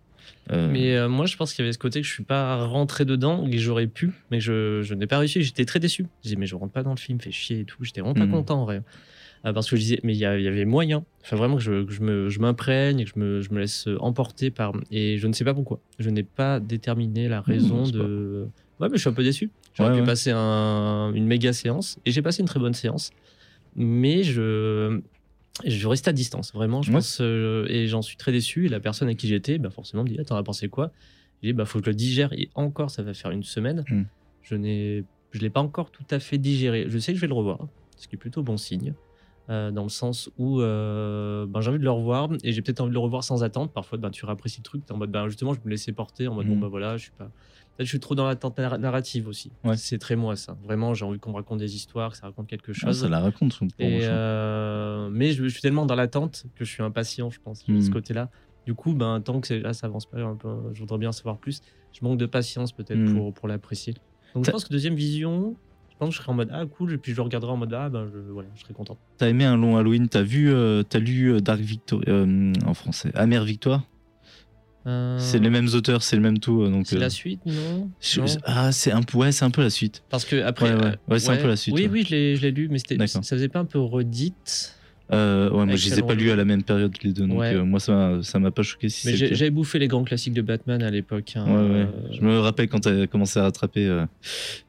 Euh, 0.51 0.69
Mais 0.71 0.95
euh, 0.95 1.09
moi, 1.09 1.25
je 1.25 1.35
pense 1.35 1.53
qu'il 1.53 1.63
y 1.63 1.65
avait 1.65 1.73
ce 1.73 1.79
côté 1.79 1.99
que 2.01 2.07
je 2.07 2.13
suis 2.13 2.23
pas 2.23 2.63
rentré 2.65 3.05
dedans, 3.05 3.47
et 3.47 3.49
que 3.49 3.57
j'aurais 3.57 3.87
pu, 3.87 4.11
mais 4.29 4.39
je, 4.39 4.81
je 4.83 4.93
n'ai 4.93 5.07
pas 5.07 5.17
réussi. 5.17 5.41
J'étais 5.41 5.65
très 5.65 5.79
déçu. 5.79 6.03
Je 6.19 6.23
disais, 6.29 6.35
mais 6.35 6.45
je 6.45 6.53
rentre 6.55 6.73
pas 6.73 6.83
dans 6.83 6.91
le 6.93 6.99
film, 6.99 7.19
fait 7.19 7.31
chier 7.31 7.61
et 7.61 7.65
tout. 7.65 7.83
J'étais 7.83 8.01
vraiment 8.01 8.13
pas 8.13 8.25
Mhm. 8.27 8.31
content 8.31 8.61
en 8.61 8.65
vrai. 8.65 8.83
Euh, 9.45 9.53
parce 9.53 9.67
que 9.69 9.75
je 9.75 9.81
disais, 9.81 9.99
mais 10.03 10.13
il 10.13 10.19
y, 10.19 10.25
avait 10.25 10.65
moyen. 10.65 11.03
Enfin, 11.23 11.35
vraiment 11.37 11.55
que 11.57 11.63
je, 11.63 11.83
que 11.85 12.39
m'imprègne 12.39 12.99
et 12.99 13.05
que 13.05 13.11
je 13.15 13.19
me, 13.19 13.41
je 13.41 13.51
me 13.51 13.59
laisse 13.59 13.87
emporter 13.99 14.51
par. 14.51 14.73
Et 14.91 15.17
je 15.17 15.25
ne 15.27 15.33
sais 15.33 15.43
pas 15.43 15.53
pourquoi. 15.55 15.79
Je 15.97 16.09
n'ai 16.11 16.23
pas 16.23 16.59
déterminé 16.59 17.27
la 17.27 17.41
raison 17.41 17.85
c'est 17.85 17.93
de. 17.93 18.47
Ouais, 18.79 18.89
mais 18.89 18.97
je 18.97 19.01
suis 19.01 19.09
un 19.09 19.13
peu 19.13 19.23
déçu. 19.23 19.49
J'aurais 19.75 19.89
Ouais, 19.89 19.95
pu 19.97 20.01
ouais. 20.01 20.05
passer 20.07 20.31
un- 20.33 21.11
une 21.13 21.25
méga 21.27 21.53
séance. 21.53 21.99
Et 22.05 22.11
j'ai 22.11 22.21
passé 22.21 22.41
une 22.41 22.47
très 22.47 22.59
bonne 22.59 22.73
séance. 22.73 23.11
Mais 23.75 24.23
je. 24.23 24.99
Je 25.63 25.87
reste 25.87 26.07
à 26.09 26.11
distance, 26.13 26.53
vraiment. 26.53 26.81
Je 26.81 26.89
Ouais. 26.89 26.95
pense, 26.97 27.19
euh, 27.21 27.65
et 27.69 27.87
j'en 27.87 28.01
suis 28.01 28.17
très 28.17 28.33
déçu. 28.33 28.65
Et 28.65 28.69
la 28.69 28.81
personne 28.81 29.07
avec 29.07 29.17
qui 29.17 29.27
j'étais, 29.27 29.57
bah 29.57 29.69
forcément, 29.69 30.03
me 30.03 30.09
dit 30.09 30.17
ah, 30.19 30.25
T'en 30.25 30.35
as 30.35 30.43
pensé 30.43 30.67
quoi? 30.67 30.91
J'ai 31.41 31.49
dit 31.49 31.53
bah, 31.53 31.63
Faut 31.65 31.79
que 31.79 31.85
je 31.85 31.91
le 31.91 31.95
digère. 31.95 32.33
Et 32.33 32.49
encore, 32.55 32.89
ça 32.91 33.03
va 33.03 33.13
faire 33.13 33.31
une 33.31 33.43
semaine. 33.43 33.83
Mm. 33.89 34.03
Je 34.43 34.55
n'ai 34.55 35.03
je 35.31 35.39
l'ai 35.39 35.49
pas 35.49 35.59
encore 35.61 35.91
tout 35.91 36.03
à 36.11 36.19
fait 36.19 36.37
digéré. 36.37 36.85
Je 36.87 36.97
sais 36.97 37.11
que 37.11 37.17
je 37.17 37.21
vais 37.21 37.27
le 37.27 37.33
revoir, 37.33 37.67
ce 37.97 38.07
qui 38.07 38.15
est 38.15 38.17
plutôt 38.17 38.41
bon 38.43 38.55
signe. 38.57 38.93
Euh, 39.49 39.69
dans 39.71 39.83
le 39.83 39.89
sens 39.89 40.29
où 40.37 40.59
euh, 40.61 41.45
ben, 41.47 41.61
j'ai 41.61 41.69
envie 41.69 41.79
de 41.79 41.83
le 41.83 41.91
revoir 41.91 42.29
et 42.43 42.51
j'ai 42.51 42.61
peut-être 42.61 42.81
envie 42.81 42.89
de 42.89 42.93
le 42.95 42.99
revoir 42.99 43.23
sans 43.23 43.43
attente. 43.43 43.73
Parfois, 43.73 43.97
ben, 43.97 44.09
tu 44.09 44.25
réapprécies 44.25 44.59
le 44.59 44.63
truc, 44.63 44.85
t'es 44.85 44.91
en 44.93 44.97
mode 44.97 45.11
ben, 45.11 45.27
justement, 45.27 45.53
je 45.53 45.59
me 45.63 45.69
laissais 45.69 45.91
porter 45.93 46.27
en 46.27 46.33
mode 46.33 46.47
bon, 46.47 46.55
Mm. 46.55 46.59
bah 46.61 46.67
voilà, 46.67 46.97
je 46.97 47.03
suis 47.03 47.11
pas. 47.11 47.25
Peut-être 47.75 47.85
je 47.87 47.89
suis 47.91 47.99
trop 47.99 48.15
dans 48.15 48.25
l'attente 48.25 48.57
nar- 48.57 48.79
narrative 48.79 49.27
aussi. 49.27 49.51
Ouais. 49.63 49.77
C'est 49.77 49.97
très 49.99 50.15
moi 50.15 50.35
ça. 50.35 50.57
Vraiment, 50.63 50.93
j'ai 50.93 51.05
envie 51.05 51.19
qu'on 51.19 51.31
me 51.31 51.35
raconte 51.35 51.59
des 51.59 51.75
histoires, 51.75 52.11
que 52.11 52.17
ça 52.17 52.27
raconte 52.27 52.47
quelque 52.47 52.71
ah, 52.71 52.79
chose. 52.79 53.01
ça 53.01 53.09
la 53.09 53.19
raconte. 53.19 53.57
pour 53.59 53.67
Et, 53.79 53.99
euh, 54.03 55.09
mais 55.11 55.31
je, 55.33 55.43
je 55.43 55.49
suis 55.49 55.61
tellement 55.61 55.85
dans 55.85 55.95
l'attente 55.95 56.45
que 56.55 56.63
je 56.65 56.71
suis 56.71 56.83
impatient, 56.83 57.29
je 57.29 57.39
pense, 57.43 57.65
de 57.65 57.79
ce 57.81 57.87
Mhm. 57.87 57.93
côté-là. 57.93 58.29
Du 58.65 58.73
coup, 58.73 58.93
ben, 58.95 59.21
tant 59.21 59.41
que 59.41 59.53
là, 59.53 59.73
ça 59.73 59.87
avance 59.87 60.05
pas 60.07 60.19
un 60.21 60.35
peu, 60.35 60.49
je 60.73 60.79
voudrais 60.79 60.97
bien 60.97 61.09
en 61.09 61.11
savoir 61.11 61.37
plus. 61.37 61.61
Je 61.91 62.03
manque 62.03 62.17
de 62.17 62.25
patience 62.25 62.71
peut-être 62.71 62.97
Mhm. 62.99 63.13
pour, 63.13 63.33
pour 63.33 63.47
l'apprécier. 63.47 63.93
Donc 64.33 64.45
je 64.45 64.51
pense 64.51 64.65
que 64.65 64.69
deuxième 64.73 64.95
vision, 64.95 65.55
je 65.95 65.99
pense 65.99 66.09
que 66.09 66.15
je 66.15 66.21
serai 66.21 66.31
en 66.31 66.35
mode 66.35 66.49
ah 66.51 66.65
cool, 66.65 66.93
et 66.93 66.97
puis 66.97 67.13
je 67.13 67.17
le 67.17 67.21
regarderai 67.23 67.51
en 67.53 67.57
mode 67.57 67.73
ah 67.73 67.87
ben 67.89 68.07
je, 68.13 68.19
voilà, 68.31 68.49
je 68.55 68.61
serai 68.61 68.73
content. 68.73 68.97
T'as 69.17 69.29
aimé 69.29 69.45
un 69.45 69.55
long 69.55 69.77
Halloween 69.77 70.09
T'as 70.09 70.23
vu, 70.23 70.51
euh, 70.53 70.83
t'as 70.83 70.99
lu 70.99 71.33
euh, 71.33 71.39
Dark 71.39 71.59
Victory 71.61 72.03
euh, 72.09 72.51
en 72.65 72.73
français, 72.73 73.11
Amère 73.15 73.45
Victoire? 73.45 73.83
Euh, 74.87 75.17
C'est 75.17 75.39
les 75.39 75.49
mêmes 75.49 75.69
auteurs, 75.73 76.03
c'est 76.03 76.15
le 76.15 76.21
même 76.21 76.37
tout. 76.39 76.67
Donc 76.69 76.85
C'est 76.85 76.99
la 76.99 77.09
suite, 77.09 77.43
non, 77.45 77.89
je- 78.01 78.19
Non 78.19 78.27
ah, 78.43 78.71
c'est 78.71 78.91
un 78.91 79.01
peu, 79.01 79.17
ouais, 79.17 79.31
c'est 79.31 79.45
un 79.45 79.49
peu 79.51 79.61
la 79.63 79.69
suite. 79.71 80.03
Parce 80.09 80.25
que 80.25 80.43
après, 80.43 80.75
Ouais, 80.75 80.83
ouais. 80.83 80.95
Ouais, 81.07 81.19
c'est 81.19 81.31
un 81.31 81.37
peu 81.37 81.47
la 81.47 81.55
suite, 81.55 81.73
Oui, 81.73 81.87
oui, 81.91 82.03
je 82.05 82.11
l'ai, 82.41 82.51
lu, 82.51 82.67
mais 82.69 82.77
ça 83.07 83.21
faisait 83.23 83.49
pas 83.49 83.59
un 83.59 83.65
peu 83.65 83.79
redite. 83.79 84.74
Euh, 85.13 85.49
ouais, 85.51 85.65
moi 85.65 85.75
je 85.75 85.87
les 85.89 85.99
ai 85.99 86.01
pas 86.01 86.15
lus 86.15 86.31
à 86.31 86.35
la 86.35 86.45
même 86.45 86.63
période 86.63 86.95
les 87.03 87.13
deux, 87.13 87.27
donc 87.27 87.39
Ouais. 87.39 87.53
euh, 87.53 87.63
moi 87.63 87.79
ça 87.79 87.93
m'a, 87.93 88.23
ça 88.23 88.39
m'a 88.39 88.49
pas 88.49 88.63
choqué 88.63 88.89
si 88.89 89.05
Mais 89.07 89.15
j'avais 89.15 89.51
bouffé 89.51 89.77
les 89.77 89.87
grands 89.87 90.03
classiques 90.03 90.33
de 90.33 90.41
Batman 90.41 90.81
à 90.81 90.89
l'époque. 90.89 91.33
hein, 91.35 91.45
Ouais, 91.45 91.53
ouais. 91.71 91.87
euh, 91.87 92.11
Je 92.11 92.21
me 92.21 92.39
rappelle 92.39 92.67
quand 92.69 92.79
t'as 92.79 93.05
commencé 93.05 93.39
à 93.39 93.43
rattraper 93.43 93.85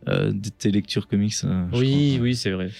euh, 0.09 0.33
tes 0.59 0.71
lectures 0.71 1.09
comics. 1.09 1.35
Oui, 1.73 2.19
oui, 2.21 2.35
c'est 2.35 2.51
vrai. 2.51 2.71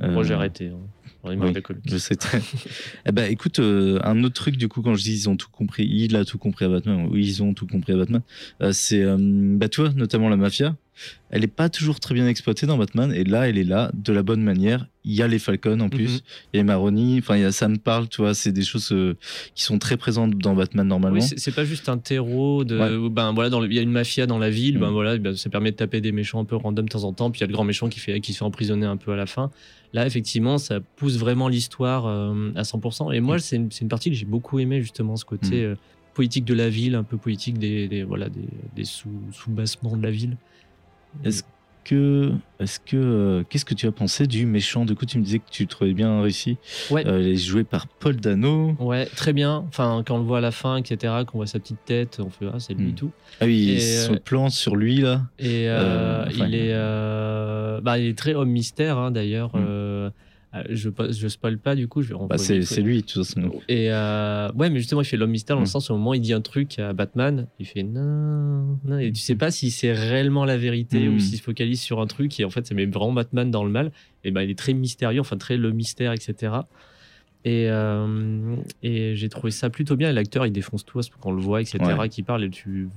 Moi, 0.00 0.24
j'ai 0.24 0.34
arrêté. 0.34 0.66
hein. 0.68 0.78
Oui. 1.24 1.52
Je 1.86 1.96
sais 1.96 2.14
très. 2.14 2.40
eh 3.06 3.10
ben, 3.12 3.28
écoute, 3.30 3.58
euh, 3.58 3.98
un 4.04 4.22
autre 4.22 4.34
truc, 4.34 4.56
du 4.56 4.68
coup, 4.68 4.80
quand 4.82 4.94
je 4.94 5.02
dis 5.02 5.12
ils 5.12 5.28
ont 5.28 5.36
tout 5.36 5.48
compris, 5.50 5.84
il 5.90 6.14
a 6.14 6.24
tout 6.24 6.38
compris 6.38 6.66
à 6.66 6.68
Batman, 6.68 7.06
ou 7.10 7.16
ils 7.16 7.42
ont 7.42 7.52
tout 7.52 7.66
compris 7.66 7.94
à 7.94 7.96
Batman, 7.96 8.22
euh, 8.62 8.70
c'est, 8.72 9.02
euh, 9.02 9.16
bah, 9.18 9.68
tu 9.68 9.80
vois, 9.80 9.90
notamment 9.92 10.28
la 10.28 10.36
mafia, 10.36 10.76
elle 11.30 11.44
est 11.44 11.48
pas 11.48 11.68
toujours 11.68 12.00
très 12.00 12.14
bien 12.14 12.26
exploitée 12.28 12.66
dans 12.66 12.78
Batman, 12.78 13.12
et 13.12 13.24
là, 13.24 13.48
elle 13.48 13.58
est 13.58 13.64
là 13.64 13.90
de 13.94 14.12
la 14.12 14.22
bonne 14.22 14.42
manière. 14.42 14.86
Il 15.04 15.14
y 15.14 15.22
a 15.22 15.28
les 15.28 15.38
Falcons 15.38 15.78
en 15.80 15.88
plus, 15.88 16.14
Mhm. 16.14 16.20
il 16.52 16.56
y 16.56 16.60
a 16.60 16.64
Maroni, 16.64 17.18
enfin, 17.18 17.36
il 17.36 17.42
y 17.42 17.44
a 17.44 17.52
ça 17.52 17.68
me 17.68 17.76
parle, 17.76 18.08
tu 18.08 18.22
vois, 18.22 18.34
c'est 18.34 18.50
des 18.52 18.62
choses 18.64 18.90
euh, 18.92 19.16
qui 19.54 19.62
sont 19.62 19.78
très 19.78 19.96
présentes 19.96 20.36
dans 20.38 20.54
Batman 20.54 20.86
normalement. 20.86 21.18
Oui, 21.20 21.34
c'est 21.36 21.54
pas 21.54 21.64
juste 21.64 21.88
un 21.88 21.98
terreau 21.98 22.64
de. 22.64 22.78
Ouais. 22.78 23.10
Ben 23.10 23.32
voilà, 23.32 23.50
dans 23.50 23.60
le- 23.60 23.66
il 23.68 23.74
y 23.74 23.78
a 23.78 23.82
une 23.82 23.90
mafia 23.92 24.26
dans 24.26 24.38
la 24.38 24.50
ville. 24.50 24.78
Ben 24.78 24.88
Mm. 24.90 24.92
voilà, 24.92 25.18
ben, 25.18 25.36
ça 25.36 25.48
permet 25.50 25.70
de 25.70 25.76
taper 25.76 26.00
des 26.00 26.10
méchants 26.12 26.40
un 26.40 26.44
peu 26.44 26.56
random 26.56 26.84
de 26.86 26.90
temps 26.90 27.04
en 27.04 27.12
temps. 27.12 27.30
Puis 27.30 27.38
il 27.38 27.42
y 27.42 27.44
a 27.44 27.46
le 27.46 27.52
grand 27.52 27.64
méchant 27.64 27.88
qui 27.88 28.00
fait 28.00 28.20
qui 28.20 28.32
se 28.32 28.38
fait 28.38 28.44
emprisonner 28.44 28.86
un 28.86 28.96
peu 28.96 29.12
à 29.12 29.16
la 29.16 29.26
fin. 29.26 29.50
Là, 29.92 30.04
effectivement, 30.06 30.58
ça 30.58 30.80
pousse 30.80 31.16
vraiment 31.18 31.48
l'histoire 31.48 32.06
euh, 32.06 32.50
à 32.56 32.62
100%. 32.64 33.12
Et 33.12 33.20
moi, 33.20 33.38
c'est 33.38 33.56
une, 33.56 33.70
c'est 33.70 33.82
une 33.82 33.88
partie 33.88 34.10
que 34.10 34.16
j'ai 34.16 34.26
beaucoup 34.26 34.58
aimé 34.58 34.80
justement, 34.82 35.16
ce 35.16 35.24
côté 35.24 35.62
euh, 35.62 35.76
politique 36.14 36.44
de 36.44 36.54
la 36.54 36.68
ville, 36.68 36.96
un 36.96 37.04
peu 37.04 37.16
politique 37.16 37.58
des, 37.58 37.86
des- 37.86 38.02
voilà 38.02 38.28
des, 38.28 38.40
des 38.74 38.84
sous 38.84 39.10
sous 39.32 39.50
bassements 39.50 39.96
de 39.96 40.02
la 40.02 40.10
ville. 40.10 40.36
Est-ce- 41.24 41.42
que, 41.88 42.32
est-ce 42.58 42.80
que, 42.80 42.96
euh, 42.96 43.44
qu'est-ce 43.48 43.64
que 43.64 43.72
tu 43.74 43.86
as 43.86 43.92
pensé 43.92 44.26
du 44.26 44.44
méchant? 44.44 44.84
Du 44.84 44.96
coup, 44.96 45.06
tu 45.06 45.18
me 45.20 45.22
disais 45.22 45.38
que 45.38 45.48
tu 45.48 45.68
trouvais 45.68 45.92
bien 45.94 46.20
réussi. 46.20 46.56
Ouais. 46.90 47.06
Euh, 47.06 47.20
il 47.20 47.28
est 47.28 47.36
joué 47.36 47.62
par 47.62 47.86
Paul 47.86 48.16
Dano. 48.16 48.74
Ouais, 48.80 49.06
très 49.06 49.32
bien. 49.32 49.64
Enfin, 49.68 50.02
quand 50.04 50.16
on 50.16 50.18
le 50.18 50.24
voit 50.24 50.38
à 50.38 50.40
la 50.40 50.50
fin, 50.50 50.78
etc., 50.78 51.14
qu'on 51.28 51.38
voit 51.38 51.46
sa 51.46 51.60
petite 51.60 51.84
tête, 51.84 52.18
on 52.18 52.28
fait 52.28 52.46
ah 52.52 52.58
c'est 52.58 52.74
lui 52.74 52.86
Mm. 52.86 52.88
et 52.88 52.92
tout. 52.94 53.10
Ah 53.40 53.44
oui, 53.44 53.70
Et, 53.70 53.78
son 53.78 54.14
euh, 54.14 54.18
plan 54.18 54.50
sur 54.50 54.74
lui 54.74 54.96
là. 54.96 55.22
Et 55.38 55.68
euh, 55.68 56.24
enfin, 56.26 56.46
il 56.48 56.54
est, 56.56 57.80
bah, 57.84 57.98
il 58.00 58.06
est 58.08 58.18
très 58.18 58.34
homme 58.34 58.50
mystère 58.50 58.98
hein, 58.98 59.12
d'ailleurs. 59.12 59.56
Mm. 59.56 60.10
Euh, 60.56 60.62
je 60.70 60.88
je 61.10 61.28
spoil 61.28 61.58
pas 61.58 61.74
du 61.74 61.88
coup. 61.88 62.02
Je 62.02 62.14
vais 62.14 62.20
Bah, 62.28 62.38
c'est 62.38 62.62
c'est 62.62 62.80
lui, 62.82 62.96
de 63.02 63.06
toute 63.06 63.24
façon. 63.24 63.50
Et 63.68 63.90
euh, 63.92 64.50
ouais, 64.52 64.70
mais 64.70 64.78
justement, 64.78 65.00
il 65.02 65.04
fait 65.04 65.16
l'homme 65.16 65.30
mystère 65.30 65.56
dans 65.56 65.60
le 65.62 65.66
Mm. 65.66 65.70
sens 65.70 65.90
où 65.90 65.94
au 65.94 65.96
moment 65.96 66.10
où 66.10 66.14
il 66.14 66.20
dit 66.20 66.32
un 66.32 66.40
truc 66.40 66.78
à 66.78 66.92
Batman, 66.92 67.46
il 67.58 67.66
fait 67.66 67.82
non, 67.82 68.78
non, 68.84 68.98
et 68.98 69.10
tu 69.12 69.20
sais 69.20 69.34
pas 69.36 69.50
si 69.50 69.70
c'est 69.70 69.92
réellement 69.92 70.44
la 70.44 70.56
vérité 70.56 71.08
Mm. 71.08 71.14
ou 71.14 71.18
s'il 71.18 71.38
se 71.38 71.42
focalise 71.42 71.80
sur 71.80 72.00
un 72.00 72.06
truc 72.06 72.38
et 72.40 72.44
en 72.44 72.50
fait, 72.50 72.66
ça 72.66 72.74
met 72.74 72.86
vraiment 72.86 73.12
Batman 73.12 73.50
dans 73.50 73.64
le 73.64 73.70
mal. 73.70 73.92
Et 74.24 74.30
ben, 74.30 74.42
il 74.42 74.50
est 74.50 74.58
très 74.58 74.72
mystérieux, 74.74 75.20
enfin 75.20 75.36
très 75.36 75.56
le 75.56 75.70
mystère, 75.72 76.12
etc. 76.12 76.52
Et, 77.44 77.68
euh, 77.70 78.56
et 78.82 79.14
j'ai 79.14 79.28
trouvé 79.28 79.50
ça 79.52 79.70
plutôt 79.70 79.94
bien. 79.96 80.10
Et 80.10 80.12
l'acteur, 80.12 80.46
il 80.46 80.52
défonce 80.52 80.84
tout 80.84 81.00
quand 81.20 81.30
on 81.30 81.32
le 81.32 81.40
voit, 81.40 81.60
etc. 81.60 81.78
Ouais. 81.98 82.08
Qui 82.08 82.22
parle 82.24 82.42
et 82.44 82.50
tu, 82.50 82.88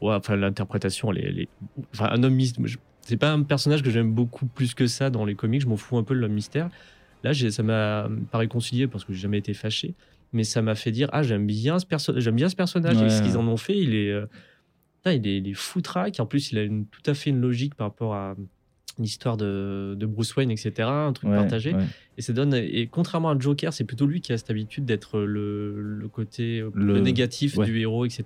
ouais, 0.00 0.14
enfin 0.14 0.36
l'interprétation, 0.36 1.12
elle 1.12 1.40
est- 1.40 1.48
enfin 1.94 2.08
un 2.10 2.22
homme 2.22 2.34
mystère. 2.34 2.64
C'est 3.02 3.16
pas 3.16 3.32
un 3.32 3.42
personnage 3.42 3.82
que 3.82 3.90
j'aime 3.90 4.12
beaucoup 4.12 4.46
plus 4.46 4.72
que 4.74 4.86
ça 4.86 5.10
dans 5.10 5.24
les 5.24 5.34
comics. 5.34 5.60
Je 5.62 5.66
m'en 5.66 5.76
fous 5.76 5.96
un 5.98 6.02
peu 6.04 6.14
de 6.14 6.20
l'homme 6.20 6.32
mystère. 6.32 6.70
Là, 7.24 7.34
ça 7.34 7.62
m'a 7.62 8.08
pas 8.30 8.38
réconcilié 8.38 8.86
parce 8.86 9.04
que 9.04 9.12
j'ai 9.12 9.20
jamais 9.20 9.38
été 9.38 9.52
fâché, 9.54 9.94
mais 10.32 10.44
ça 10.44 10.62
m'a 10.62 10.74
fait 10.74 10.90
dire 10.90 11.08
ah 11.12 11.22
j'aime 11.22 11.46
bien 11.46 11.78
ce 11.78 11.86
personnage, 11.86 12.22
j'aime 12.22 12.36
bien 12.36 12.48
ce 12.48 12.56
personnage 12.56 13.00
et 13.02 13.10
ce 13.10 13.22
qu'ils 13.22 13.36
en 13.36 13.46
ont 13.46 13.56
fait. 13.56 13.76
Il 13.78 13.94
est, 13.94 14.10
euh, 14.10 14.26
putain, 14.98 15.12
il 15.12 15.26
est, 15.26 15.36
il 15.38 15.48
est 15.48 15.54
foutraque. 15.54 16.18
En 16.20 16.26
plus, 16.26 16.52
il 16.52 16.58
a 16.58 16.62
une, 16.62 16.86
tout 16.86 17.02
à 17.06 17.14
fait 17.14 17.30
une 17.30 17.40
logique 17.40 17.74
par 17.74 17.88
rapport 17.88 18.14
à 18.14 18.36
l'histoire 18.98 19.36
de, 19.36 19.94
de 19.98 20.06
Bruce 20.06 20.34
Wayne, 20.36 20.50
etc. 20.50 20.72
Un 20.88 21.12
truc 21.12 21.30
Ouais, 21.30 21.36
partagé. 21.36 21.74
ouais. 21.74 21.84
Et 22.18 22.22
ça 22.22 22.32
donne. 22.32 22.54
Et 22.54 22.86
contrairement 22.90 23.30
à 23.30 23.38
Joker, 23.38 23.72
c'est 23.72 23.84
plutôt 23.84 24.06
lui 24.06 24.20
qui 24.20 24.32
a 24.32 24.38
cette 24.38 24.50
habitude 24.50 24.84
d'être 24.84 25.20
le, 25.20 25.80
le 25.80 26.08
côté 26.08 26.60
le, 26.60 26.70
Le- 26.94 27.00
négatif 27.00 27.58
du 27.58 27.80
héros, 27.80 28.04
etc. 28.04 28.24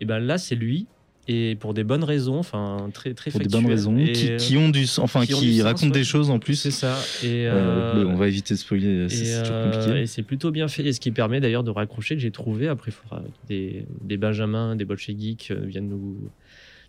Et 0.00 0.04
ben 0.04 0.18
là, 0.18 0.38
c'est 0.38 0.54
lui. 0.54 0.86
Et 1.28 1.56
pour 1.60 1.74
des 1.74 1.84
bonnes 1.84 2.02
raisons, 2.02 2.38
enfin 2.38 2.88
très 2.92 3.14
très 3.14 3.30
Pour 3.30 3.40
des 3.40 3.48
bonnes 3.48 3.66
raisons, 3.66 3.94
qui, 3.94 4.30
euh, 4.32 4.36
qui 4.36 4.56
ont 4.56 4.68
du, 4.68 4.86
enfin, 4.98 5.24
qui 5.24 5.58
sens, 5.58 5.62
racontent 5.62 5.86
ouais. 5.86 5.92
des 5.92 6.04
choses 6.04 6.30
en 6.30 6.38
plus. 6.38 6.56
c'est 6.56 6.70
ça. 6.70 6.98
Et, 7.22 7.46
Euh, 7.46 7.94
euh, 7.94 8.04
on 8.06 8.16
va 8.16 8.26
éviter 8.26 8.54
de 8.54 8.58
spoiler, 8.58 9.08
c'est 9.08 9.42
compliqué. 9.42 10.00
et 10.00 10.06
c'est 10.06 10.22
plutôt 10.22 10.50
bien 10.50 10.66
fait. 10.66 10.84
Et 10.84 10.92
ce 10.92 10.98
qui 10.98 11.10
permet 11.10 11.40
d'ailleurs 11.40 11.62
de 11.62 11.70
raccrocher 11.70 12.16
que 12.16 12.20
j'ai 12.20 12.30
trouvé. 12.32 12.68
Après, 12.68 12.90
il 12.90 13.16
des, 13.48 13.84
des 14.02 14.16
Benjamins, 14.16 14.74
des 14.74 14.84
Bolche 14.84 15.10
Geeks 15.10 15.52
viennent 15.52 15.88
nous, 15.88 16.16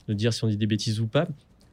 nous 0.08 0.16
dire 0.16 0.34
si 0.34 0.44
on 0.44 0.48
dit 0.48 0.58
des 0.58 0.68
bêtises 0.68 1.00
ou 1.00 1.08
pas. 1.08 1.28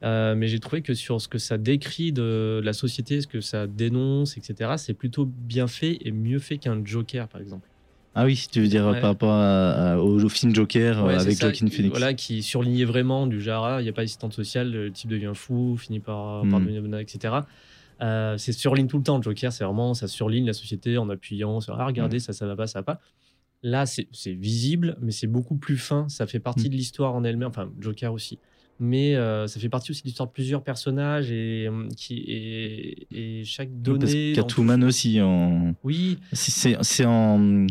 Euh, 0.05 0.35
mais 0.37 0.47
j'ai 0.47 0.61
trouvé 0.61 0.83
que 0.83 0.94
sur 0.94 1.21
ce 1.21 1.29
que 1.29 1.38
ça 1.38 1.59
décrit 1.59 2.12
de 2.12 2.61
la 2.62 2.73
société, 2.73 3.21
ce 3.21 3.27
que 3.27 3.40
ça 3.40 3.66
dénonce, 3.66 4.37
etc., 4.37 4.73
c'est 4.77 4.94
plutôt 4.94 5.27
bien 5.27 5.66
fait 5.66 5.99
et 6.03 6.12
mieux 6.12 6.38
fait 6.38 6.59
qu'un 6.59 6.85
Joker, 6.85 7.29
par 7.29 7.40
exemple. 7.40 7.68
Ah 8.14 8.25
oui, 8.25 8.47
tu 8.51 8.61
veux 8.61 8.68
dire 8.68 8.87
Ouais. 8.87 9.01
par 9.01 9.11
rapport 9.11 9.33
à- 9.33 9.92
à- 9.92 9.99
au, 9.99 10.25
au 10.25 10.29
film 10.29 10.55
Joker 10.55 10.99
euh, 10.99 11.07
Ouais, 11.07 11.14
avec 11.14 11.40
Joaquin 11.40 11.68
Phoenix. 11.68 11.90
Voilà, 11.90 12.14
qui 12.14 12.42
surlignait 12.42 12.85
vraiment 12.85 13.27
du 13.27 13.40
genre, 13.40 13.81
il 13.81 13.85
n'y 13.85 13.88
a 13.88 13.92
pas 13.92 14.03
d'assistante 14.03 14.33
sociale, 14.33 14.71
le 14.73 14.90
type 14.90 15.11
devient 15.11 15.33
fou, 15.35 15.77
finit 15.77 16.01
par, 16.01 16.42
par 16.49 16.59
Mm. 16.61 16.66
devenir, 16.66 16.99
etc. 16.99 17.35
Euh, 18.01 18.37
c'est 18.38 18.53
surligne 18.53 18.87
tout 18.87 18.97
le 18.99 19.03
temps, 19.05 19.16
le 19.18 19.23
Joker, 19.23 19.53
c'est 19.53 19.64
vraiment, 19.64 19.94
ça 19.94 20.09
surligne 20.09 20.47
la 20.47 20.53
société 20.53 20.99
en 20.99 21.09
appuyant 21.11 21.61
sur, 21.61 21.79
ah, 21.81 21.87
regardez, 21.87 22.16
Mm. 22.16 22.21
ça, 22.21 22.33
ça 22.33 22.47
va 22.47 22.57
pas, 22.57 22.66
ça 22.66 22.81
va 22.81 22.83
pas. 22.85 23.01
Là, 23.62 23.87
c'est 23.87 24.07
c'est 24.12 24.33
visible, 24.33 24.97
mais 25.01 25.11
c'est 25.12 25.27
beaucoup 25.27 25.57
plus 25.57 25.77
fin, 25.77 26.09
ça 26.09 26.27
fait 26.27 26.38
partie 26.40 26.66
Mm. 26.66 26.71
de 26.71 26.75
l'histoire 26.77 27.14
en 27.14 27.25
elle-même, 27.25 27.49
enfin, 27.49 27.71
Joker 27.81 28.12
aussi. 28.12 28.38
Mais 28.81 29.17
euh, 29.17 29.47
ça 29.49 29.59
fait 29.59 29.69
partie 29.69 29.91
aussi 29.91 30.03
de 30.03 30.07
l'histoire 30.07 30.29
de 30.29 30.33
plusieurs 30.33 30.62
personnages 30.62 31.33
et, 31.33 31.67
euh, 31.67 31.88
qui, 31.97 32.14
et, 32.29 33.07
et 33.11 33.45
chaque 33.45 33.71
Parce 33.71 33.83
donnée. 33.99 34.33
en- 34.33 34.35
Catwoman 34.37 34.85
aussi 34.85 35.21
en. 35.21 35.75
Oui, 35.83 36.19
C'est 36.33 36.77
c'est 36.83 37.05
en. 37.05 37.67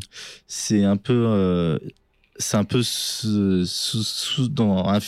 C'est 0.47 0.83
un 0.83 0.97
peu. 0.97 1.13
euh, 1.27 1.79
c'est 2.39 2.57
un 2.57 2.65
peu 2.65 2.83
sous, 2.83 3.65
sous- 3.65 4.49
dans 4.49 4.85
un. 4.87 4.99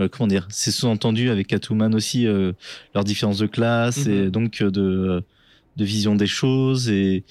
euh, 0.00 0.08
Comment 0.10 0.26
dire 0.26 0.46
C'est 0.50 0.70
sous-entendu 0.72 1.30
avec 1.30 1.46
Catwoman 1.46 1.94
aussi 1.94 2.26
euh, 2.26 2.52
leur 2.94 3.04
différence 3.04 3.38
de 3.38 3.46
classe 3.46 4.06
Mhm. 4.06 4.12
et 4.12 4.30
donc 4.30 4.60
euh, 4.60 4.70
de, 4.70 5.22
de 5.78 5.84
vision 5.84 6.14
des 6.14 6.26
choses 6.26 6.88
et 6.90 7.24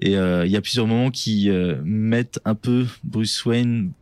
et 0.00 0.16
euh, 0.16 0.44
il 0.44 0.50
y 0.50 0.56
a 0.56 0.60
plusieurs 0.60 0.86
moments 0.88 1.10
qui 1.12 1.48
euh, 1.48 1.80
mettent 1.84 2.40
un 2.44 2.54
peu 2.56 2.86
Bruce 3.04 3.44
Wayne 3.46 3.92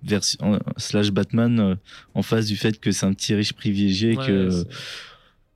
en- 0.41 0.59
slash 0.79 1.11
Batman 1.11 1.61
euh, 1.61 1.75
en 2.15 2.23
face 2.23 2.47
du 2.47 2.57
fait 2.57 2.81
que 2.81 2.91
c'est 2.91 3.05
un 3.07 3.13
petit 3.13 3.35
riche 3.35 3.53
privilégié 3.53 4.17
ouais, 4.17 4.27
que 4.27 4.49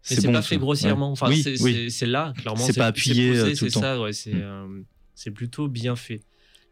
c'est- 0.02 0.26
bon, 0.26 0.32
pas 0.34 0.42
fait 0.42 0.58
grossièrement. 0.58 1.06
Ouais. 1.08 1.12
Enfin, 1.12 1.28
oui, 1.30 1.42
c'est 1.42 1.60
oui. 1.62 2.10
là, 2.10 2.34
clairement. 2.36 2.60
C'est 2.62 2.76
pas 2.76 2.86
appuyé, 2.86 3.54
C'est 3.54 3.70
ça, 3.70 3.98
ouais, 4.00 4.12
c'est 4.12 5.30
plutôt 5.30 5.66
bien 5.68 5.96
fait. 5.96 6.20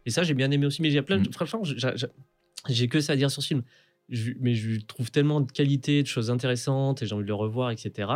Et 0.05 0.11
ça, 0.11 0.21
j'ai 0.23 0.33
bien 0.35 0.51
aimé 0.51 0.65
aussi. 0.67 0.81
Mais 0.81 0.89
il 0.89 0.93
y 0.93 0.97
a 0.99 1.03
plein 1.03 1.17
de. 1.17 1.27
Mm. 1.27 1.33
Franchement, 1.33 1.63
j'ai- 2.67 2.87
que 2.87 2.99
ça 2.99 3.13
à 3.13 3.15
dire 3.15 3.31
sur 3.31 3.41
ce 3.41 3.47
film. 3.47 3.63
Je- 4.09 4.33
mais 4.39 4.53
je 4.53 4.81
trouve 4.81 5.09
tellement 5.09 5.39
de 5.41 5.49
qualité, 5.51 6.03
de 6.03 6.07
choses 6.07 6.29
intéressantes, 6.29 7.01
et 7.01 7.07
j'ai 7.07 7.15
envie 7.15 7.23
de 7.23 7.27
le 7.29 7.33
revoir, 7.33 7.71
etc. 7.71 8.09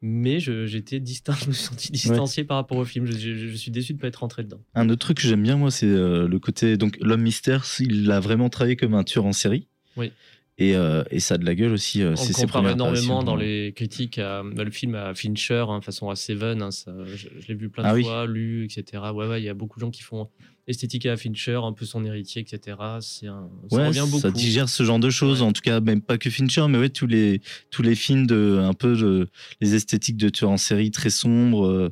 Mais 0.00 0.38
j'étais 0.38 1.00
distinct, 1.00 1.34
je 1.42 1.48
me 1.48 1.52
suis 1.52 1.64
senti 1.64 1.90
distancié 1.92 2.44
par 2.44 2.56
rapport 2.56 2.76
au 2.78 2.84
film. 2.84 3.04
Je, 3.06 3.12
je- 3.18 3.34
je 3.48 3.56
suis 3.56 3.70
déçu 3.70 3.92
de 3.92 3.98
ne 3.98 4.00
pas 4.00 4.08
être 4.08 4.16
rentré 4.20 4.44
dedans. 4.44 4.60
Un 4.74 4.88
autre 4.90 5.00
truc 5.00 5.16
que 5.20 5.26
j'aime 5.26 5.42
bien, 5.42 5.56
moi, 5.56 5.70
c'est 5.70 5.86
euh, 5.86 6.28
le 6.28 6.38
côté. 6.38 6.76
Donc, 6.76 6.96
l'homme 7.00 7.22
mystère, 7.22 7.64
il 7.80 8.10
a 8.12 8.20
vraiment 8.20 8.48
travaillé 8.48 8.76
comme 8.76 8.94
un 8.94 9.02
tueur 9.04 9.26
en 9.26 9.32
série. 9.32 9.66
Oui. 9.96 10.12
Et, 10.60 10.74
euh, 10.74 11.04
et 11.12 11.20
ça 11.20 11.34
a 11.34 11.38
de 11.38 11.44
la 11.44 11.54
gueule 11.54 11.72
aussi. 11.72 12.02
euh, 12.02 12.12
On 12.12 12.16
c'est 12.16 12.32
ses 12.32 12.42
compare 12.42 12.68
énormément 12.68 13.22
dans 13.22 13.36
les 13.36 13.72
critiques 13.76 14.18
à 14.18 14.42
bah, 14.42 14.64
le 14.64 14.70
film 14.72 14.94
à 14.96 15.14
Fincher, 15.14 15.64
hein, 15.68 15.80
façon 15.80 16.10
à 16.10 16.16
Seven. 16.16 16.62
hein, 16.62 16.70
ça, 16.72 16.92
je 17.04 17.28
je 17.40 17.46
l'ai 17.48 17.54
vu 17.54 17.68
plein 17.68 17.84
de 17.84 17.88
Ah 17.88 17.94
oui. 17.94 18.02
fois, 18.02 18.26
lu, 18.26 18.64
etc. 18.64 19.02
Ouais, 19.14 19.26
ouais, 19.28 19.40
il 19.40 19.44
y 19.44 19.48
a 19.48 19.54
beaucoup 19.54 19.78
de 19.78 19.84
gens 19.84 19.90
qui 19.92 20.02
font 20.02 20.28
esthétique 20.68 21.06
à 21.06 21.16
Fincher, 21.16 21.58
un 21.64 21.72
peu 21.72 21.84
son 21.84 22.04
héritier, 22.04 22.42
etc. 22.42 22.76
C'est 23.00 23.26
un, 23.26 23.48
ça 23.70 23.76
Ouais, 23.76 23.88
revient 23.88 24.04
beaucoup. 24.06 24.20
ça 24.20 24.30
digère 24.30 24.68
ce 24.68 24.82
genre 24.84 25.00
de 25.00 25.10
choses. 25.10 25.40
Ouais. 25.42 25.48
En 25.48 25.52
tout 25.52 25.62
cas, 25.62 25.80
même 25.80 26.00
pas 26.02 26.18
que 26.18 26.30
Fincher, 26.30 26.66
mais 26.68 26.78
ouais, 26.78 26.90
tous 26.90 27.06
les, 27.08 27.40
tous 27.70 27.82
les 27.82 27.94
films 27.96 28.26
de, 28.26 28.60
un 28.62 28.74
peu 28.74 28.94
de, 28.96 29.28
les 29.60 29.74
esthétiques 29.74 30.16
de 30.18 30.28
tueurs 30.28 30.50
en 30.50 30.56
série 30.58 30.90
très 30.92 31.10
sombres. 31.10 31.66
euh, 31.66 31.88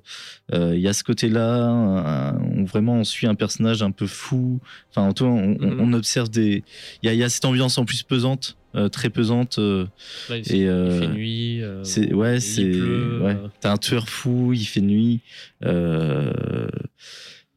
euh, 0.55 0.75
Il 0.77 0.81
y 0.83 0.87
a 0.89 0.93
ce 0.93 1.03
côté-là. 1.03 2.37
on, 2.41 2.65
vraiment, 2.65 2.95
on 2.95 3.05
suit 3.05 3.27
un 3.27 3.35
personnage 3.35 3.83
un 3.83 3.91
peu 3.91 4.07
fou. 4.07 4.61
Enfin, 4.91 5.09
en 5.09 5.13
tout 5.13 5.25
cas, 5.25 5.31
on, 5.31 5.57
Mhm. 5.59 5.81
on 5.81 5.93
observe 5.95 6.29
des. 6.31 6.63
Il 7.03 7.07
y 7.07 7.09
a, 7.09 7.15
il 7.15 7.19
y 7.19 7.25
a 7.25 7.29
cette 7.29 7.45
ambiance 7.47 7.79
en 7.79 7.85
plus 7.87 8.03
pesante, 8.03 8.57
euh, 8.75 8.89
très 8.91 9.09
pesante. 9.11 9.59
euh, 9.59 9.87
Là, 10.29 10.37
il, 10.37 10.53
et, 10.55 10.61
il 10.67 11.01
fait 11.01 11.09
nuit. 11.09 11.61
C'est 11.83 12.13
ouais, 12.13 12.41
c'est 12.41 12.65
ouais. 12.65 13.37
T'as 13.61 13.73
un 13.73 13.77
tueur 13.79 14.09
fou, 14.09 14.53
il 14.53 14.65
fait 14.67 14.83
nuit. 14.83 15.21
euh, 15.65 16.33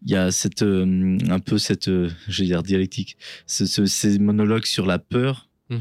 Il 0.06 0.12
y 0.12 0.16
a 0.16 0.32
cette 0.32 0.62
euh, 0.64 1.18
un 1.30 1.40
peu 1.40 1.58
cette, 1.58 1.90
euh, 1.90 2.10
je 2.28 2.42
vais 2.42 2.48
dire 2.48 2.64
dialectique, 2.64 3.18
ce, 3.48 3.66
ce- 3.66 3.86
ces 3.86 4.18
monologues 4.20 4.66
sur 4.66 4.86
la 4.86 4.98
peur 5.00 5.50
mhm. 5.70 5.80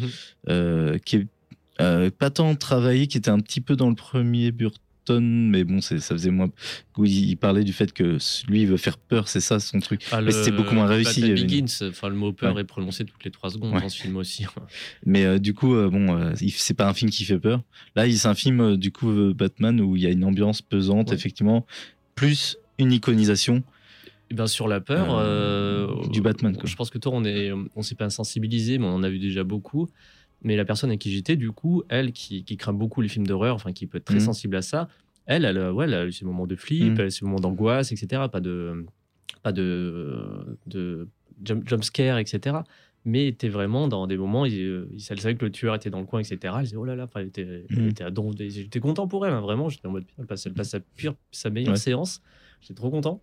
euh, 0.48 0.98
qui 0.98 1.16
est 1.16 1.26
euh, 1.80 2.10
pas 2.10 2.30
tant 2.30 2.54
travaillé, 2.56 3.06
qui 3.06 3.16
était 3.18 3.30
un 3.30 3.38
petit 3.38 3.60
peu 3.60 3.76
dans 3.76 3.88
le 3.88 3.94
premier 3.94 4.50
Burton, 4.50 5.48
mais 5.48 5.62
bon, 5.62 5.80
c'est- 5.80 6.00
ça 6.00 6.14
faisait 6.16 6.32
moins. 6.32 6.50
Où 6.96 7.04
il, 7.04 7.28
il 7.30 7.36
parlait 7.36 7.62
du 7.62 7.72
fait 7.72 7.92
que 7.92 8.18
lui 8.48 8.62
il 8.62 8.66
veut 8.66 8.76
faire 8.76 8.98
peur, 8.98 9.28
c'est 9.28 9.38
ça 9.38 9.60
son 9.60 9.78
truc. 9.78 10.02
Ah, 10.10 10.20
Mais 10.20 10.32
c'était 10.32 10.50
beaucoup 10.50 10.74
moins 10.74 10.86
réussi, 10.86 11.20
il 11.20 11.28
une- 11.30 11.34
Begins, 11.36 11.66
enfin, 11.88 12.08
le 12.08 12.16
mot 12.16 12.32
peur 12.32 12.56
Ouais. 12.56 12.62
est 12.62 12.64
prononcé 12.64 13.04
toutes 13.04 13.24
les 13.24 13.30
trois 13.30 13.50
secondes 13.50 13.72
Ouais. 13.74 13.80
dans 13.80 13.88
ce 13.88 14.02
film 14.02 14.16
aussi. 14.16 14.44
Mais 15.06 15.24
euh, 15.24 15.38
du 15.38 15.54
coup, 15.54 15.74
bon, 15.88 16.32
c'est 16.56 16.74
pas 16.74 16.88
un 16.88 16.92
film 16.94 17.12
qui 17.12 17.24
fait 17.24 17.38
peur. 17.38 17.62
Là, 17.94 18.10
c'est 18.10 18.26
un 18.26 18.34
film 18.34 18.76
du 18.76 18.90
coup 18.90 19.32
Batman 19.32 19.80
où 19.80 19.94
il 19.94 20.02
y 20.02 20.06
a 20.06 20.10
une 20.10 20.24
ambiance 20.24 20.60
pesante, 20.60 21.10
Ouais. 21.10 21.14
effectivement, 21.14 21.64
plus 22.16 22.56
une 22.80 22.90
iconisation. 22.92 23.62
Eh 24.30 24.34
ben, 24.34 24.46
sur 24.46 24.68
la 24.68 24.80
peur, 24.80 25.16
Euh, 25.16 25.86
euh, 25.88 26.08
du 26.08 26.20
Batman, 26.20 26.54
quoi. 26.56 26.68
Je 26.68 26.76
pense 26.76 26.90
que 26.90 26.98
toi, 26.98 27.12
on 27.14 27.24
est, 27.24 27.50
on 27.74 27.82
s'est 27.82 27.94
pas 27.94 28.04
insensibilisé, 28.04 28.78
mais 28.78 28.84
on 28.86 28.94
en 28.94 29.02
a 29.02 29.08
vu 29.08 29.18
déjà 29.18 29.42
beaucoup. 29.44 29.88
Mais 30.42 30.54
la 30.56 30.64
personne 30.64 30.90
avec 30.90 31.00
qui 31.00 31.10
j'étais, 31.10 31.34
du 31.36 31.50
coup, 31.50 31.82
elle 31.88 32.12
qui, 32.12 32.44
qui 32.44 32.56
craint 32.56 32.72
beaucoup 32.74 33.00
les 33.00 33.08
films 33.08 33.26
d'horreur, 33.26 33.54
enfin 33.54 33.72
qui 33.72 33.86
peut 33.86 33.98
être 33.98 34.04
très 34.04 34.16
Mhm. 34.16 34.20
sensible 34.26 34.56
à 34.56 34.62
ça, 34.62 34.88
elle, 35.26 35.44
elle, 35.44 35.58
euh, 35.58 35.72
ouais, 35.72 35.86
elle 35.86 35.94
a 35.94 36.06
eu 36.06 36.12
ses 36.12 36.24
moments 36.24 36.46
de 36.46 36.54
flip, 36.56 36.98
elle 36.98 37.06
a 37.06 37.10
ses 37.10 37.24
moments 37.24 37.40
d'angoisse, 37.40 37.90
etc. 37.90 38.28
Pas 38.30 38.40
de, 38.40 38.84
pas 39.42 39.52
de, 39.52 40.58
de 40.66 41.08
jump, 41.44 41.66
jump 41.68 41.82
scare, 41.84 42.18
etc. 42.18 42.58
Mais 43.04 43.26
était 43.28 43.48
vraiment 43.48 43.88
dans 43.88 44.06
des 44.06 44.16
moments, 44.18 44.44
il, 44.44 44.52
il- 44.54 44.86
elle 45.10 45.20
savait 45.20 45.34
que 45.36 45.44
le 45.44 45.50
tueur 45.50 45.74
était 45.74 45.90
dans 45.90 46.00
le 46.00 46.06
coin, 46.06 46.20
etc. 46.20 46.54
Elle 46.58 46.64
disait 46.64 46.76
oh 46.76 46.84
là 46.84 46.94
là, 46.96 47.08
elle 47.16 47.26
était, 47.28 47.64
elle 47.70 47.82
Mhm. 47.82 47.88
était 47.88 48.04
à 48.04 48.10
don. 48.10 48.30
J'étais 48.38 48.80
content 48.80 49.08
pour 49.08 49.26
elle, 49.26 49.32
hein, 49.32 49.40
vraiment. 49.40 49.68
J'étais 49.70 49.86
en 49.86 49.92
mode, 49.92 50.04
elle 50.18 50.26
passe, 50.26 50.44
elle 50.46 50.52
passe 50.54 50.70
sa, 50.70 50.80
pure, 50.80 51.14
sa 51.32 51.48
meilleure 51.50 51.72
Ouais. 51.72 51.78
séance. 51.78 52.20
J'étais 52.60 52.74
trop 52.74 52.90
content. 52.90 53.22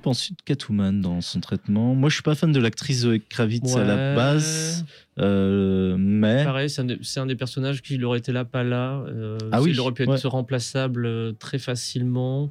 Que 0.00 0.04
penses-tu 0.04 0.32
de 0.32 0.40
Catwoman 0.46 1.02
dans 1.02 1.20
son 1.20 1.40
traitement? 1.40 1.94
Moi, 1.94 2.08
je 2.08 2.14
suis 2.14 2.22
pas 2.22 2.34
fan 2.34 2.50
de 2.52 2.58
l'actrice 2.58 3.00
Zoé 3.00 3.20
Kravitz 3.20 3.76
à 3.76 3.84
la 3.84 4.16
base, 4.16 4.86
euh, 5.18 5.94
mais 5.98 6.42
Pareil, 6.42 6.70
c'est 6.70 6.80
un, 6.80 6.84
des- 6.86 6.98
c'est 7.02 7.20
un 7.20 7.26
des 7.26 7.36
personnages 7.36 7.82
qui 7.82 8.02
aurait 8.02 8.18
été 8.18 8.32
là, 8.32 8.46
pas 8.46 8.62
là. 8.64 9.04
Euh, 9.08 9.36
Ah 9.52 9.60
oui, 9.60 9.72
il 9.72 9.80
aurait 9.80 9.92
pu 9.92 10.04
être 10.04 10.08
ouais. 10.24 10.30
remplaçable 10.30 11.04
euh, 11.04 11.32
très 11.38 11.58
facilement. 11.58 12.48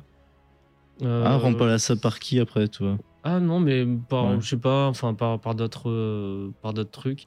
Euh, 1.01 1.23
ah, 1.25 1.37
remplace 1.37 1.85
ça 1.85 1.95
par 1.95 2.19
qui 2.19 2.39
après, 2.39 2.67
toi? 2.67 2.99
Ah 3.23 3.39
non, 3.39 3.59
mais 3.59 3.83
par, 4.07 4.25
Ouais. 4.29 4.37
je 4.41 4.47
sais 4.49 4.57
pas, 4.57 4.85
enfin 4.87 5.15
par, 5.15 5.39
par 5.39 5.55
d'autres 5.55 6.51
par 6.61 6.75
d'autres 6.75 6.91
trucs. 6.91 7.25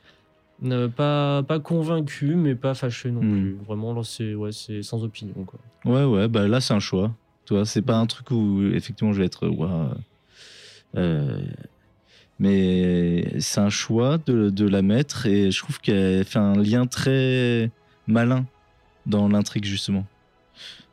Euh, 0.65 0.87
pas, 0.87 1.43
pas 1.43 1.59
convaincu, 1.59 2.37
mais 2.37 2.55
pas 2.55 2.75
fâché 2.75 3.11
non 3.11 3.23
Hmm. 3.23 3.33
plus. 3.41 3.59
Vraiment, 3.67 3.93
là, 3.93 4.03
c'est 4.05 4.37
ouais, 4.37 4.53
c'est 4.53 4.83
sans 4.85 5.03
opinion. 5.03 5.35
Quoi. 5.45 5.59
Ouais, 5.85 6.05
ouais, 6.05 6.29
bah 6.29 6.47
là, 6.47 6.61
c'est 6.61 6.75
un 6.75 6.79
choix. 6.79 7.11
Toi, 7.45 7.65
c'est 7.65 7.83
pas 7.83 7.97
un 7.97 8.07
truc 8.07 8.31
où 8.31 8.63
effectivement 8.73 9.13
je 9.13 9.19
vais 9.19 9.27
être. 9.27 9.49
Mais 12.39 13.25
c'est 13.41 13.61
un 13.61 13.71
choix 13.71 14.19
de, 14.19 14.51
de 14.51 14.67
la 14.69 14.83
mettre 14.83 15.27
et 15.27 15.51
je 15.51 15.59
trouve 15.59 15.81
qu'elle 15.81 16.25
fait 16.25 16.39
un 16.39 16.55
lien 16.57 16.87
très 16.87 17.71
malin 18.07 18.47
dans 19.07 19.29
l'intrigue, 19.29 19.65
justement. 19.65 20.07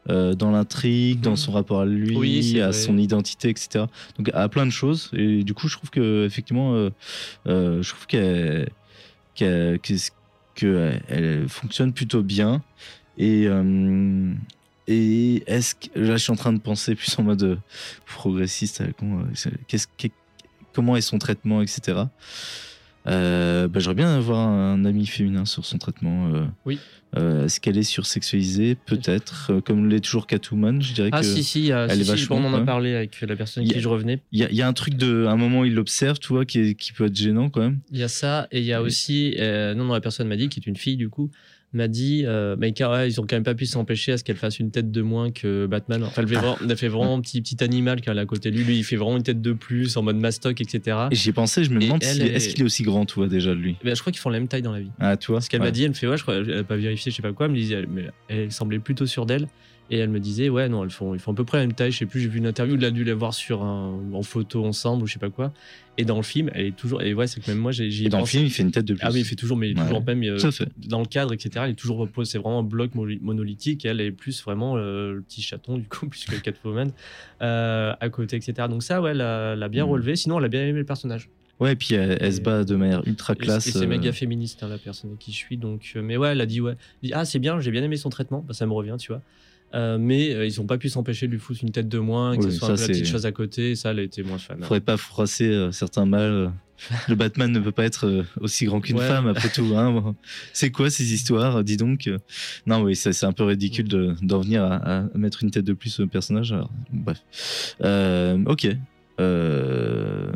Euh, 0.09 0.33
dans 0.33 0.49
l'intrigue, 0.51 1.19
dans 1.21 1.31
Mhm. 1.31 1.37
son 1.37 1.51
rapport 1.51 1.81
à 1.81 1.85
lui, 1.85 2.15
Oui, 2.15 2.59
à 2.61 2.69
vrai. 2.69 2.73
son 2.73 2.97
identité, 2.97 3.49
etc. 3.49 3.85
Donc 4.17 4.31
à 4.33 4.47
plein 4.49 4.65
de 4.65 4.71
choses. 4.71 5.09
Et 5.13 5.43
du 5.43 5.53
coup, 5.53 5.67
je 5.67 5.75
trouve 5.77 5.89
que 5.91 6.25
effectivement, 6.25 6.73
euh, 6.73 6.89
euh, 7.47 7.83
je 7.83 7.89
trouve 7.89 8.07
qu'elle 8.07 8.69
fonctionne 11.47 11.93
plutôt 11.93 12.23
bien. 12.23 12.63
Et, 13.17 13.45
euh, 13.47 14.33
et 14.91 15.43
est-ce 15.47 15.75
que 15.75 15.99
là, 15.99 16.17
je 16.17 16.23
suis 16.23 16.31
en 16.31 16.35
train 16.35 16.51
de 16.53 16.59
penser 16.59 16.95
plus 16.95 17.17
en 17.19 17.23
mode 17.23 17.43
euh, 17.43 17.55
progressiste. 18.05 18.81
euh, 18.81 18.87
comment, 18.97 19.19
euh, 19.21 19.49
qu'est-ce 19.67 19.87
qu'est- 19.97 20.11
comment 20.73 20.95
est 20.97 21.01
son 21.01 21.17
traitement, 21.19 21.61
etc. 21.61 21.99
Euh, 23.07 23.67
bah, 23.67 23.79
J'aurais 23.79 23.95
bien 23.95 24.13
avoir 24.15 24.39
un 24.47 24.83
ami 24.85 25.05
féminin 25.05 25.45
sur 25.45 25.65
son 25.65 25.77
traitement. 25.77 26.33
euh, 26.33 26.45
Oui. 26.65 26.79
euh, 27.17 27.45
Est-ce 27.45 27.59
qu'elle 27.59 27.77
est 27.77 27.83
sursexualisée? 27.83 28.75
Peut-être. 28.75 29.61
Comme 29.65 29.87
l'est 29.87 30.01
toujours 30.01 30.27
Catwoman, 30.27 30.81
je 30.81 30.93
dirais 30.93 31.09
Ah 31.13 31.21
que. 31.21 31.25
si, 31.25 31.43
si, 31.43 31.59
il 31.61 31.65
y 31.67 31.71
a- 31.71 31.85
elle 31.85 31.91
si, 31.95 32.01
est 32.01 32.03
si, 32.03 32.09
vachement, 32.09 32.35
on 32.37 32.43
en 32.45 32.53
a 32.53 32.61
parlé 32.61 32.93
avec 32.95 33.19
la 33.21 33.35
personne 33.35 33.63
y 33.63 33.69
qui 33.69 33.79
je 33.79 33.87
revenais. 33.87 34.21
Il 34.31 34.39
y, 34.39 34.43
a- 34.43 34.49
il 34.51 34.55
y 34.55 34.61
a 34.61 34.67
un 34.67 34.73
truc 34.73 34.95
de. 34.95 35.25
À 35.25 35.31
un 35.31 35.37
moment, 35.37 35.63
il 35.63 35.73
l'observe, 35.73 36.19
tu 36.19 36.27
vois, 36.27 36.45
qui, 36.45 36.59
est- 36.59 36.75
qui 36.75 36.91
peut 36.91 37.05
être 37.05 37.15
gênant 37.15 37.49
quand 37.49 37.61
même. 37.61 37.79
Il 37.91 37.97
y 37.99 38.03
a 38.03 38.09
ça, 38.09 38.47
et 38.51 38.59
il 38.59 38.65
y 38.65 38.73
a 38.73 38.81
Oui. 38.81 38.87
aussi, 38.87 39.35
non, 39.39 39.85
non, 39.85 39.93
la 39.93 40.01
personne 40.01 40.27
m'a 40.27 40.35
dit, 40.37 40.49
qui 40.49 40.59
est 40.59 40.67
une 40.67 40.77
fille 40.77 40.97
du 40.97 41.09
coup, 41.09 41.31
m'a 41.73 41.87
dit, 41.87 42.23
euh, 42.25 42.55
mais 42.57 42.71
car, 42.73 43.05
ils 43.05 43.19
ont 43.21 43.25
quand 43.27 43.35
même 43.35 43.43
pas 43.43 43.53
pu 43.55 43.65
s'empêcher 43.65 44.13
à 44.13 44.17
ce 44.17 44.23
qu'elle 44.23 44.37
fasse 44.37 44.59
une 44.59 44.71
tête 44.71 44.89
de 44.91 45.01
moins 45.01 45.31
que 45.31 45.67
Batman. 45.67 46.03
Enfin, 46.03 46.21
elle 46.23 46.27
fait 46.27 46.35
vraiment, 46.35 46.57
elle 46.67 46.77
fait 46.77 46.87
vraiment 46.87 47.15
un 47.15 47.21
petit, 47.21 47.41
petit 47.41 47.63
animal 47.63 48.01
qu'elle 48.01 48.17
a 48.17 48.21
à 48.21 48.25
côté 48.25 48.49
de 48.51 48.57
lui. 48.57 48.63
Lui, 48.63 48.77
il 48.79 48.83
fait 48.83 48.95
vraiment 48.95 49.17
une 49.17 49.23
tête 49.23 49.41
de 49.41 49.51
plus, 49.53 49.95
en 49.97 50.01
mode 50.01 50.17
mastoc, 50.17 50.61
etc. 50.61 50.97
Et 51.11 51.15
j'y 51.15 51.29
ai 51.29 51.33
pensé, 51.33 51.63
je 51.63 51.69
me 51.71 51.79
demande 51.79 52.03
est- 52.03 52.07
est-ce 52.07 52.49
qu'il 52.49 52.61
est 52.61 52.65
aussi 52.65 52.83
grand, 52.83 53.05
tu 53.05 53.15
vois, 53.15 53.27
déjà, 53.27 53.51
de 53.51 53.59
lui. 53.59 53.75
Ben, 53.83 53.95
je 53.95 54.01
crois 54.01 54.11
qu'ils 54.11 54.19
font 54.21 54.29
la 54.29 54.39
même 54.39 54.47
taille 54.47 54.61
dans 54.63 54.71
la 54.73 54.79
vie. 54.81 54.91
Ah, 54.99 55.15
tu 55.17 55.31
vois 55.31 55.41
Ce 55.41 55.49
qu'elle 55.49 55.61
Ouais. 55.61 55.67
m'a 55.67 55.71
dit, 55.71 55.83
elle 55.83 55.89
me 55.89 55.93
fait, 55.95 56.07
ouais, 56.07 56.17
je 56.17 56.23
crois, 56.23 56.35
elle 56.35 56.51
a 56.53 56.63
pas 56.63 56.75
vérifié, 56.77 57.11
je 57.11 57.15
sais 57.15 57.21
pas 57.21 57.33
quoi, 57.33 57.45
elle 57.45 57.51
me 57.51 57.57
disait, 57.57 57.75
elle, 57.75 57.87
mais 57.87 58.07
elle 58.27 58.51
semblait 58.51 58.79
plutôt 58.79 59.05
sûre 59.05 59.25
d'elle. 59.25 59.47
Et 59.91 59.97
elle 59.97 60.09
me 60.09 60.19
disait, 60.19 60.49
ouais, 60.49 60.69
non, 60.69 60.83
elles 60.83 60.91
font, 60.91 61.15
ils 61.15 61.19
font 61.19 61.31
à 61.31 61.35
peu 61.35 61.45
près 61.45 61.57
la 61.57 61.65
même 61.65 61.73
taille. 61.75 61.91
Je 61.91 61.97
sais 61.97 62.05
plus, 62.05 62.19
j'ai 62.21 62.27
vu 62.27 62.37
une 62.37 62.45
interview, 62.45 62.75
elle 62.75 62.85
a 62.85 62.91
dû 62.91 63.03
la 63.03 63.15
voir 63.15 63.33
sur 63.33 63.63
un, 63.63 63.99
en 64.13 64.21
photo 64.21 64.63
ensemble 64.65 65.03
ou 65.03 65.07
je 65.07 65.13
sais 65.13 65.19
pas 65.19 65.31
quoi. 65.31 65.51
Et 65.97 66.05
dans 66.05 66.15
le 66.17 66.23
film, 66.23 66.49
elle 66.53 66.67
est 66.67 66.75
toujours, 66.75 67.01
et 67.01 67.13
ouais, 67.13 67.25
c'est 67.27 67.41
que 67.41 67.49
même 67.49 67.57
moi, 67.57 67.71
j'ai, 67.71 68.07
dans 68.07 68.19
le 68.19 68.25
film, 68.25 68.45
il 68.45 68.51
fait 68.51 68.61
une 68.63 68.71
tête 68.71 68.85
de 68.85 68.93
plus. 68.93 69.01
Ah 69.03 69.09
oui, 69.11 69.21
il 69.21 69.25
fait 69.25 69.35
toujours, 69.35 69.57
mais 69.57 69.69
Ouais. 69.69 69.81
toujours 69.81 70.05
même 70.05 70.23
euh, 70.23 70.37
dans 70.77 70.99
le 70.99 71.05
cadre, 71.07 71.33
etc. 71.33 71.65
Il 71.67 71.71
est 71.71 71.73
toujours 71.73 71.97
repose. 71.97 72.29
C'est 72.29 72.37
vraiment 72.37 72.59
un 72.59 72.63
bloc 72.63 72.93
mo- 72.95 73.07
monolithique. 73.21 73.83
Et 73.85 73.89
elle 73.89 73.99
est 73.99 74.11
plus 74.11 74.41
vraiment 74.43 74.77
euh, 74.77 75.13
le 75.15 75.21
petit 75.21 75.41
chaton 75.41 75.77
du 75.77 75.87
coup, 75.87 76.07
puisque 76.09 76.39
Catwoman 76.41 76.91
euh, 77.41 77.93
à 77.99 78.09
côté, 78.09 78.35
etc. 78.37 78.67
Donc 78.69 78.83
ça, 78.83 79.01
ouais, 79.01 79.11
elle 79.11 79.21
a, 79.21 79.53
elle 79.53 79.63
a 79.63 79.69
bien 79.69 79.85
Mm. 79.85 79.89
relevé. 79.89 80.15
Sinon, 80.15 80.39
elle 80.39 80.45
a 80.45 80.49
bien 80.49 80.61
aimé 80.65 80.79
le 80.79 80.85
personnage. 80.85 81.29
Ouais, 81.59 81.73
et 81.73 81.75
puis 81.75 81.95
elle, 81.95 82.17
elle 82.21 82.33
se 82.33 82.39
bat 82.39 82.63
de 82.63 82.75
manière 82.75 83.05
ultra 83.05 83.35
classe. 83.35 83.67
et 83.67 83.71
c'est 83.71 83.83
euh, 83.83 83.87
méga 83.87 84.13
féministe, 84.13 84.63
hein, 84.63 84.69
la 84.69 84.77
personne 84.77 85.17
qui 85.17 85.31
je 85.33 85.37
suis. 85.37 85.57
Donc, 85.57 85.91
euh, 85.97 86.01
mais 86.01 86.15
ouais, 86.15 86.29
elle 86.29 86.39
a 86.41 86.45
dit 86.45 86.61
ouais, 86.61 86.75
Elle 87.03 87.07
dit, 87.09 87.13
ah 87.13 87.25
c'est 87.25 87.39
bien, 87.39 87.59
j'ai 87.59 87.71
bien 87.71 87.83
aimé 87.83 87.97
son 87.97 88.09
traitement. 88.09 88.45
Bah, 88.47 88.53
ça 88.53 88.65
me 88.65 88.71
revient, 88.71 88.95
tu 88.97 89.11
vois. 89.11 89.21
Euh, 89.75 89.97
mais 89.99 90.33
euh, 90.33 90.45
ils 90.47 90.59
ont 90.59 90.65
pas 90.65 90.77
pu 90.77 90.89
s'empêcher 90.89 91.27
de 91.27 91.31
lui 91.33 91.39
foutre 91.39 91.59
une 91.63 91.71
tête 91.71 91.87
de 91.89 91.99
moins, 91.99 92.35
que 92.35 92.43
Oui, 92.45 92.51
ce 92.51 92.57
soit 92.57 92.67
ça, 92.69 92.73
un 92.73 92.75
peu 92.75 92.81
la 92.81 92.87
petite 92.87 93.05
chose 93.07 93.25
à 93.25 93.31
côté. 93.31 93.75
Ça, 93.75 93.91
elle 93.91 93.99
a 93.99 94.01
été 94.03 94.23
moins 94.23 94.37
fan. 94.39 94.57
hein. 94.59 94.63
Faudrait 94.63 94.79
pas 94.81 94.97
froisser 94.97 95.47
euh, 95.47 95.71
certains 95.71 96.05
mâles. 96.05 96.51
Le 97.09 97.15
Batman 97.15 97.51
ne 97.51 97.59
peut 97.59 97.73
pas 97.73 97.83
être 97.83 98.23
aussi 98.39 98.63
grand 98.65 98.79
qu'une 98.79 98.97
Ouais. 98.97 99.05
femme, 99.07 99.27
après 99.35 99.49
tout. 99.49 99.73
Hein. 99.75 100.15
C'est 100.53 100.71
quoi 100.71 100.89
ces 100.89 101.13
histoires 101.13 101.63
Dis 101.63 101.75
donc. 101.77 102.09
Non, 102.65 102.81
oui, 102.81 102.95
c'est 102.95 103.23
un 103.25 103.33
peu 103.33 103.43
ridicule 103.43 103.87
de- 103.87 104.15
d'en 104.21 104.39
venir 104.39 104.63
à, 104.63 104.75
à 104.77 105.03
mettre 105.17 105.43
une 105.43 105.51
tête 105.51 105.65
de 105.65 105.73
plus 105.73 105.99
au 105.99 106.07
personnage. 106.07 106.51
Alors, 106.53 106.71
bref. 106.91 107.75
Euh, 107.83 108.37
ok. 108.45 108.67
Euh, 109.19 110.31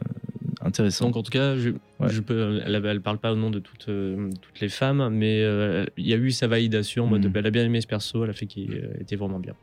intéressant. 0.63 1.05
Donc 1.07 1.17
en 1.17 1.23
tout 1.23 1.31
cas, 1.31 1.55
je, 1.57 1.69
Ouais. 1.99 2.09
je 2.09 2.21
peux, 2.21 2.61
elle, 2.65 2.83
elle 2.85 3.01
parle 3.01 3.17
pas 3.19 3.31
au 3.33 3.35
nom 3.35 3.49
de 3.49 3.59
toutes, 3.59 3.89
euh, 3.89 4.29
toutes 4.41 4.59
les 4.59 4.69
femmes, 4.69 5.09
mais 5.11 5.41
euh, 5.43 5.85
il 5.97 6.07
y 6.07 6.13
a 6.13 6.17
eu 6.17 6.31
sa 6.31 6.47
validation 6.47 7.05
en 7.05 7.07
mode 7.07 7.25
Mhm. 7.25 7.31
elle 7.35 7.45
a 7.47 7.51
bien 7.51 7.65
aimé 7.65 7.81
ce 7.81 7.87
perso, 7.87 8.23
elle 8.23 8.29
a 8.29 8.33
fait 8.33 8.45
qu'il 8.47 8.71
euh, 8.73 8.93
était 9.01 9.15
vraiment 9.15 9.39
bien. 9.39 9.53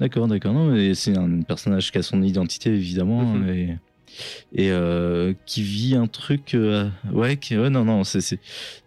D'accord, 0.00 0.26
d'accord. 0.28 0.52
Non, 0.54 0.66
mais 0.72 0.94
c'est 0.94 1.16
un 1.16 1.42
personnage 1.42 1.92
qui 1.92 1.98
a 1.98 2.02
son 2.02 2.22
identité, 2.22 2.70
évidemment. 2.70 3.22
Mhm. 3.22 3.48
Et, 3.50 3.76
et, 4.54 4.70
euh, 4.70 5.32
qui 5.46 5.62
vit 5.62 5.94
un 5.94 6.06
truc. 6.06 6.54
euh, 6.54 6.88
ouais, 7.12 7.36
qui- 7.36 7.56
ouais, 7.56 7.70
non, 7.70 7.84
non, 7.84 8.04
c'est. 8.04 8.38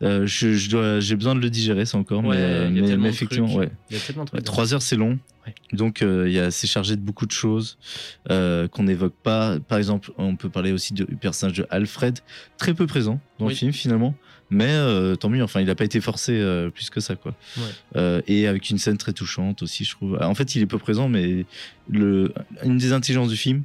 euh, 0.01 0.25
je, 0.25 0.53
je 0.53 0.69
dois, 0.69 0.99
j'ai 0.99 1.15
besoin 1.15 1.35
de 1.35 1.39
le 1.39 1.49
digérer, 1.49 1.85
ça 1.85 1.97
encore. 1.97 2.23
Ouais, 2.23 2.37
mais, 2.69 2.79
il 2.79 2.87
y 2.89 2.91
a 2.91 2.97
mais- 2.97 3.09
effectivement, 3.09 3.47
trucs. 3.47 3.59
ouais. 3.59 3.71
Il 3.89 3.97
y 3.97 3.99
a 3.99 4.03
tellement 4.03 4.23
de 4.25 4.29
trucs. 4.29 4.43
Trois 4.43 4.73
heures, 4.73 4.81
c'est 4.81 4.95
long. 4.95 5.19
Ouais. 5.45 5.53
Donc, 5.73 6.01
euh, 6.01 6.29
il 6.29 6.51
c'est 6.51 6.67
chargé 6.67 6.95
de 6.95 7.01
beaucoup 7.01 7.25
de 7.25 7.31
choses 7.31 7.77
qu'on 8.29 8.83
n'évoque 8.83 9.15
pas. 9.23 9.59
Par 9.59 9.77
exemple, 9.77 10.11
on 10.17 10.35
peut 10.35 10.49
parler 10.49 10.71
aussi 10.71 10.93
du 10.93 11.05
personnage 11.05 11.57
de 11.57 11.65
Alfred, 11.69 12.19
très 12.57 12.73
peu 12.73 12.87
présent 12.87 13.19
dans 13.39 13.47
le 13.47 13.53
film 13.55 13.73
finalement. 13.73 14.15
Mais 14.49 14.69
euh, 14.69 15.15
tant 15.15 15.29
mieux, 15.29 15.41
enfin, 15.41 15.61
il 15.61 15.65
n'a 15.65 15.73
pas 15.73 15.85
été 15.85 15.99
forcé 15.99 16.33
euh, 16.33 16.69
plus 16.69 16.91
que 16.91 16.99
ça, 16.99 17.15
quoi. 17.15 17.33
Ouais. 17.57 17.63
Euh, 17.95 18.21
et 18.27 18.45
avec 18.47 18.69
une 18.69 18.77
scène 18.77 18.97
très 18.97 19.11
touchante 19.11 19.63
aussi, 19.63 19.83
je 19.83 19.91
trouve. 19.95 20.19
En 20.21 20.35
fait, 20.35 20.53
il 20.55 20.61
est 20.61 20.67
peu 20.67 20.77
présent, 20.77 21.09
mais 21.09 21.45
le, 21.89 22.31
une 22.63 22.77
des 22.77 22.93
intelligences 22.93 23.29
du 23.29 23.37
film 23.37 23.63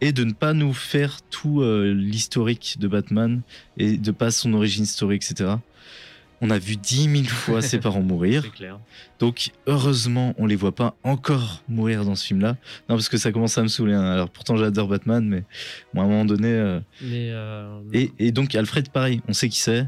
est 0.00 0.12
de 0.12 0.24
ne 0.24 0.32
pas 0.32 0.52
nous 0.54 0.72
faire 0.72 1.20
tout 1.22 1.60
euh, 1.62 1.92
l'historique 1.92 2.76
de 2.78 2.86
Batman 2.88 3.40
et 3.76 3.96
de 3.96 4.10
pas 4.12 4.30
son 4.30 4.52
origine 4.54 4.84
historique, 4.84 5.24
etc. 5.28 5.54
On 6.40 6.50
a 6.50 6.58
vu 6.58 6.76
dix 6.76 7.08
mille 7.08 7.28
fois 7.28 7.60
ses 7.70 7.78
parents 7.80 8.00
mourir. 8.02 8.42
C'est 8.44 8.52
clair. 8.52 8.78
Donc 9.18 9.50
heureusement, 9.66 10.34
on 10.38 10.46
les 10.46 10.54
voit 10.54 10.74
pas 10.74 10.94
encore 11.02 11.64
mourir 11.68 12.04
dans 12.04 12.14
ce 12.14 12.24
film-là. 12.26 12.50
Non, 12.88 12.94
parce 12.94 13.08
que 13.08 13.16
ça 13.16 13.32
commence 13.32 13.58
à 13.58 13.62
me 13.62 13.68
saouler. 13.68 13.94
hein. 13.94 14.04
Alors 14.04 14.30
pourtant, 14.30 14.56
j'adore 14.56 14.86
Batman, 14.86 15.26
mais 15.26 15.42
bon, 15.94 16.02
à 16.02 16.04
un 16.04 16.08
moment 16.08 16.24
donné. 16.24 16.46
euh, 16.48 16.78
Mais 17.02 17.30
euh, 17.32 17.80
Et, 17.92 18.12
et 18.20 18.30
donc 18.30 18.54
Alfred, 18.54 18.88
pareil, 18.90 19.20
on 19.26 19.32
sait 19.32 19.48
qui 19.48 19.58
c'est. 19.58 19.86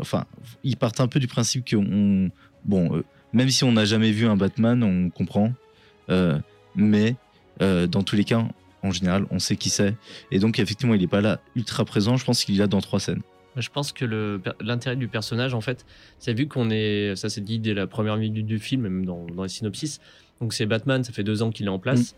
Enfin, 0.00 0.24
ils 0.64 0.76
partent 0.76 1.00
un 1.00 1.08
peu 1.08 1.18
du 1.20 1.26
principe 1.28 1.68
qu'on, 1.68 2.30
bon, 2.64 3.02
même 3.32 3.48
si 3.50 3.62
on 3.64 3.72
n'a 3.72 3.84
jamais 3.84 4.10
vu 4.12 4.26
un 4.26 4.36
Batman, 4.36 4.82
on 4.84 5.10
comprend. 5.10 5.52
Mais 6.76 7.16
dans 7.60 8.02
tous 8.04 8.14
les 8.16 8.24
cas, 8.24 8.46
en 8.86 8.90
général, 8.92 9.26
on 9.30 9.38
sait 9.38 9.56
qui 9.56 9.68
c'est. 9.70 9.94
Et 10.30 10.38
donc 10.38 10.58
effectivement, 10.58 10.94
il 10.94 11.02
est 11.02 11.06
pas 11.08 11.20
là 11.20 11.40
ultra 11.54 11.84
présent. 11.84 12.16
Je 12.16 12.24
pense 12.24 12.44
qu'il 12.44 12.54
est 12.54 12.58
là 12.58 12.66
dans 12.66 12.80
trois 12.80 13.00
scènes. 13.00 13.22
je 13.56 13.68
pense 13.70 13.92
que 13.92 14.04
l'intérêt 14.60 14.96
du 14.96 15.08
personnage, 15.08 15.54
en 15.54 15.60
fait, 15.60 15.84
c'est 16.18 16.34
vu 16.34 16.46
qu'on 16.48 16.70
est, 16.70 17.16
ça 17.16 17.28
c'est 17.28 17.40
dit 17.40 17.58
dès 17.58 17.74
la 17.74 17.86
première 17.86 18.16
minute 18.16 18.46
du 18.46 18.58
film, 18.58 18.82
même 18.82 19.04
dans, 19.06 19.24
dans 19.26 19.42
les 19.42 19.48
synopsis. 19.48 20.00
Donc 20.40 20.52
c'est 20.52 20.66
Batman, 20.66 21.02
ça 21.04 21.12
fait 21.12 21.24
deux 21.24 21.42
ans 21.42 21.50
qu'il 21.50 21.66
est 21.66 21.70
en 21.70 21.78
place. 21.78 22.12
Mm. 22.12 22.16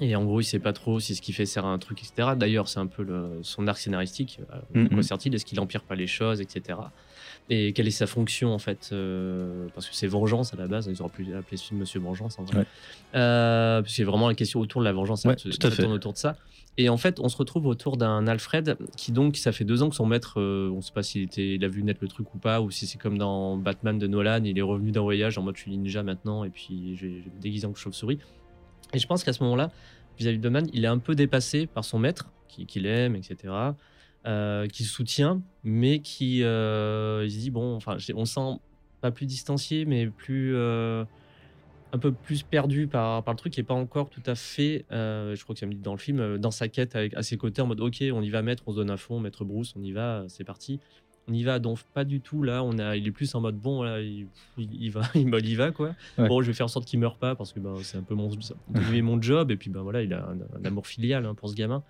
Et 0.00 0.16
en 0.16 0.24
gros, 0.24 0.40
il 0.40 0.44
sait 0.44 0.58
pas 0.58 0.72
trop 0.72 0.98
si 0.98 1.14
ce 1.14 1.22
qu'il 1.22 1.34
fait 1.36 1.46
sert 1.46 1.64
à 1.64 1.68
un 1.68 1.78
truc, 1.78 2.00
etc. 2.02 2.30
D'ailleurs, 2.36 2.68
c'est 2.68 2.80
un 2.80 2.86
peu 2.88 3.04
le- 3.04 3.38
son 3.42 3.68
arc 3.68 3.78
scénaristique. 3.78 4.40
Euh, 4.50 4.56
Mm, 4.82 4.86
à 4.86 4.88
quoi 4.88 4.98
mm. 4.98 5.02
sert-il? 5.04 5.34
Est-ce 5.36 5.44
qu'il 5.44 5.60
empire 5.60 5.82
pas 5.84 5.94
les 5.94 6.08
choses, 6.08 6.40
etc. 6.40 6.78
Et 7.50 7.74
quelle 7.74 7.86
est 7.86 7.90
sa 7.90 8.06
fonction, 8.06 8.54
en 8.54 8.58
fait 8.58 8.88
euh, 8.92 9.66
Parce 9.74 9.88
que 9.88 9.94
c'est 9.94 10.06
vengeance 10.06 10.54
à 10.54 10.56
la 10.56 10.66
base. 10.66 10.88
Ils 10.90 11.00
auraient 11.02 11.10
pu 11.10 11.34
appeler 11.34 11.58
ce 11.58 11.64
film 11.68 11.80
Monsieur 11.80 12.00
Vengeance, 12.00 12.38
en 12.38 12.44
vrai. 12.44 12.58
Ouais. 12.58 12.66
Euh, 13.14 13.82
parce 13.82 13.94
c'est 13.94 14.04
vraiment 14.04 14.28
la 14.28 14.34
question 14.34 14.60
autour 14.60 14.80
de 14.80 14.86
la 14.86 14.92
vengeance. 14.92 15.22
ça 15.22 15.28
Ouais, 15.28 15.36
tout 15.36 15.48
à 15.48 15.52
ça 15.52 15.70
fait. 15.70 15.82
tourne 15.82 15.94
autour 15.94 16.14
de 16.14 16.18
ça. 16.18 16.36
Et 16.76 16.88
en 16.88 16.96
fait, 16.96 17.20
on 17.20 17.28
se 17.28 17.36
retrouve 17.36 17.66
autour 17.66 17.96
d'un 17.96 18.26
Alfred 18.26 18.76
qui 18.96 19.12
donc, 19.12 19.36
ça 19.36 19.52
fait 19.52 19.64
deux 19.64 19.82
ans 19.82 19.90
que 19.90 19.94
son 19.94 20.06
maître, 20.06 20.40
euh, 20.40 20.72
on 20.74 20.80
sait 20.80 20.92
pas 20.92 21.02
s'il 21.02 21.22
était, 21.22 21.54
il 21.54 21.64
a 21.64 21.68
vu 21.68 21.84
naître 21.84 22.00
le 22.02 22.08
truc 22.08 22.34
ou 22.34 22.38
pas, 22.38 22.60
ou 22.60 22.70
si 22.70 22.86
c'est 22.86 22.98
comme 22.98 23.16
dans 23.16 23.56
Batman 23.56 23.96
de 23.96 24.06
Nolan, 24.08 24.42
il 24.42 24.58
est 24.58 24.62
revenu 24.62 24.90
d'un 24.90 25.02
voyage 25.02 25.38
en 25.38 25.42
mode 25.42 25.56
je 25.56 25.62
suis 25.62 25.70
ninja 25.70 26.02
maintenant 26.02 26.42
et 26.42 26.50
puis 26.50 26.96
je 26.96 27.06
vais, 27.06 27.12
me 27.12 27.40
déguiser 27.40 27.66
en 27.66 27.74
chauve-souris. 27.74 28.18
Et 28.92 28.98
je 28.98 29.06
pense 29.06 29.22
qu'à 29.22 29.32
ce 29.32 29.42
moment-là, 29.44 29.70
vis-à-vis 30.18 30.38
de 30.38 30.42
Batman, 30.42 30.68
il 30.72 30.84
est 30.84 30.88
un 30.88 30.98
peu 30.98 31.14
dépassé 31.14 31.66
par 31.66 31.84
son 31.84 32.00
maître, 32.00 32.28
qui, 32.48 32.66
qui 32.66 32.80
l'aime, 32.80 33.14
etc., 33.14 33.52
euh, 34.26 34.66
qui 34.66 34.84
soutient, 34.84 35.42
mais 35.64 35.98
qui 36.00 36.42
euh, 36.42 37.22
il 37.24 37.30
se 37.32 37.38
dit 37.38 37.50
bon, 37.50 37.74
enfin, 37.76 37.96
on 38.14 38.24
sent 38.24 38.58
pas 39.00 39.10
plus 39.10 39.26
distancié, 39.26 39.84
mais 39.84 40.06
plus 40.06 40.54
euh, 40.56 41.04
un 41.92 41.98
peu 41.98 42.10
plus 42.12 42.42
perdu 42.42 42.86
par, 42.86 43.22
par 43.22 43.34
le 43.34 43.38
truc 43.38 43.58
et 43.58 43.62
pas 43.62 43.74
encore 43.74 44.08
tout 44.10 44.22
à 44.26 44.34
fait, 44.34 44.84
je 44.90 45.42
crois 45.42 45.54
que 45.54 45.60
ça 45.60 45.66
me 45.66 45.72
dit 45.74 45.80
dans 45.80 45.92
le 45.92 45.98
film, 45.98 46.38
dans 46.38 46.50
sa 46.50 46.68
quête 46.68 46.96
avec, 46.96 47.14
à 47.14 47.22
ses 47.22 47.36
côtés 47.36 47.60
en 47.62 47.66
mode 47.66 47.80
ok, 47.80 48.02
on 48.12 48.22
y 48.22 48.30
va 48.30 48.42
mettre, 48.42 48.62
on 48.66 48.72
se 48.72 48.76
donne 48.76 48.90
à 48.90 48.96
fond, 48.96 49.20
maître 49.20 49.44
Bruce, 49.44 49.74
on 49.76 49.82
y 49.82 49.92
va, 49.92 50.24
c'est 50.28 50.44
parti. 50.44 50.80
on 51.28 51.32
y 51.32 51.42
va 51.44 51.54
à 51.54 51.58
donf 51.58 51.84
pas 51.94 52.04
du 52.04 52.20
tout 52.20 52.42
là 52.42 52.62
on 52.64 52.78
a 52.78 52.96
il 52.96 53.06
est 53.06 53.10
plus 53.10 53.34
en 53.34 53.40
mode 53.40 53.56
bon 53.58 53.82
là 53.82 54.00
il, 54.00 54.26
il 54.58 54.90
va 54.90 55.02
il, 55.14 55.30
bah, 55.30 55.38
il 55.38 55.48
y 55.48 55.54
va 55.54 55.70
quoi 55.70 55.94
Ouais. 56.18 56.28
bon 56.28 56.42
je 56.42 56.48
vais 56.48 56.52
faire 56.52 56.66
en 56.66 56.68
sorte 56.68 56.86
qu'il 56.86 56.98
meure 56.98 57.16
pas 57.16 57.34
parce 57.34 57.52
que 57.52 57.60
bah, 57.60 57.72
c'est 57.82 57.96
un 57.98 58.02
peu 58.02 58.14
mon 58.14 58.28
mon 59.02 59.22
job 59.22 59.50
et 59.50 59.56
puis 59.56 59.70
bah 59.70 59.80
voilà 59.82 60.02
il 60.02 60.12
a 60.12 60.26
un, 60.26 60.38
un 60.60 60.64
amour 60.64 60.86
filial 60.86 61.24
hein, 61.26 61.34
pour 61.34 61.48
ce 61.48 61.54
gamin 61.54 61.82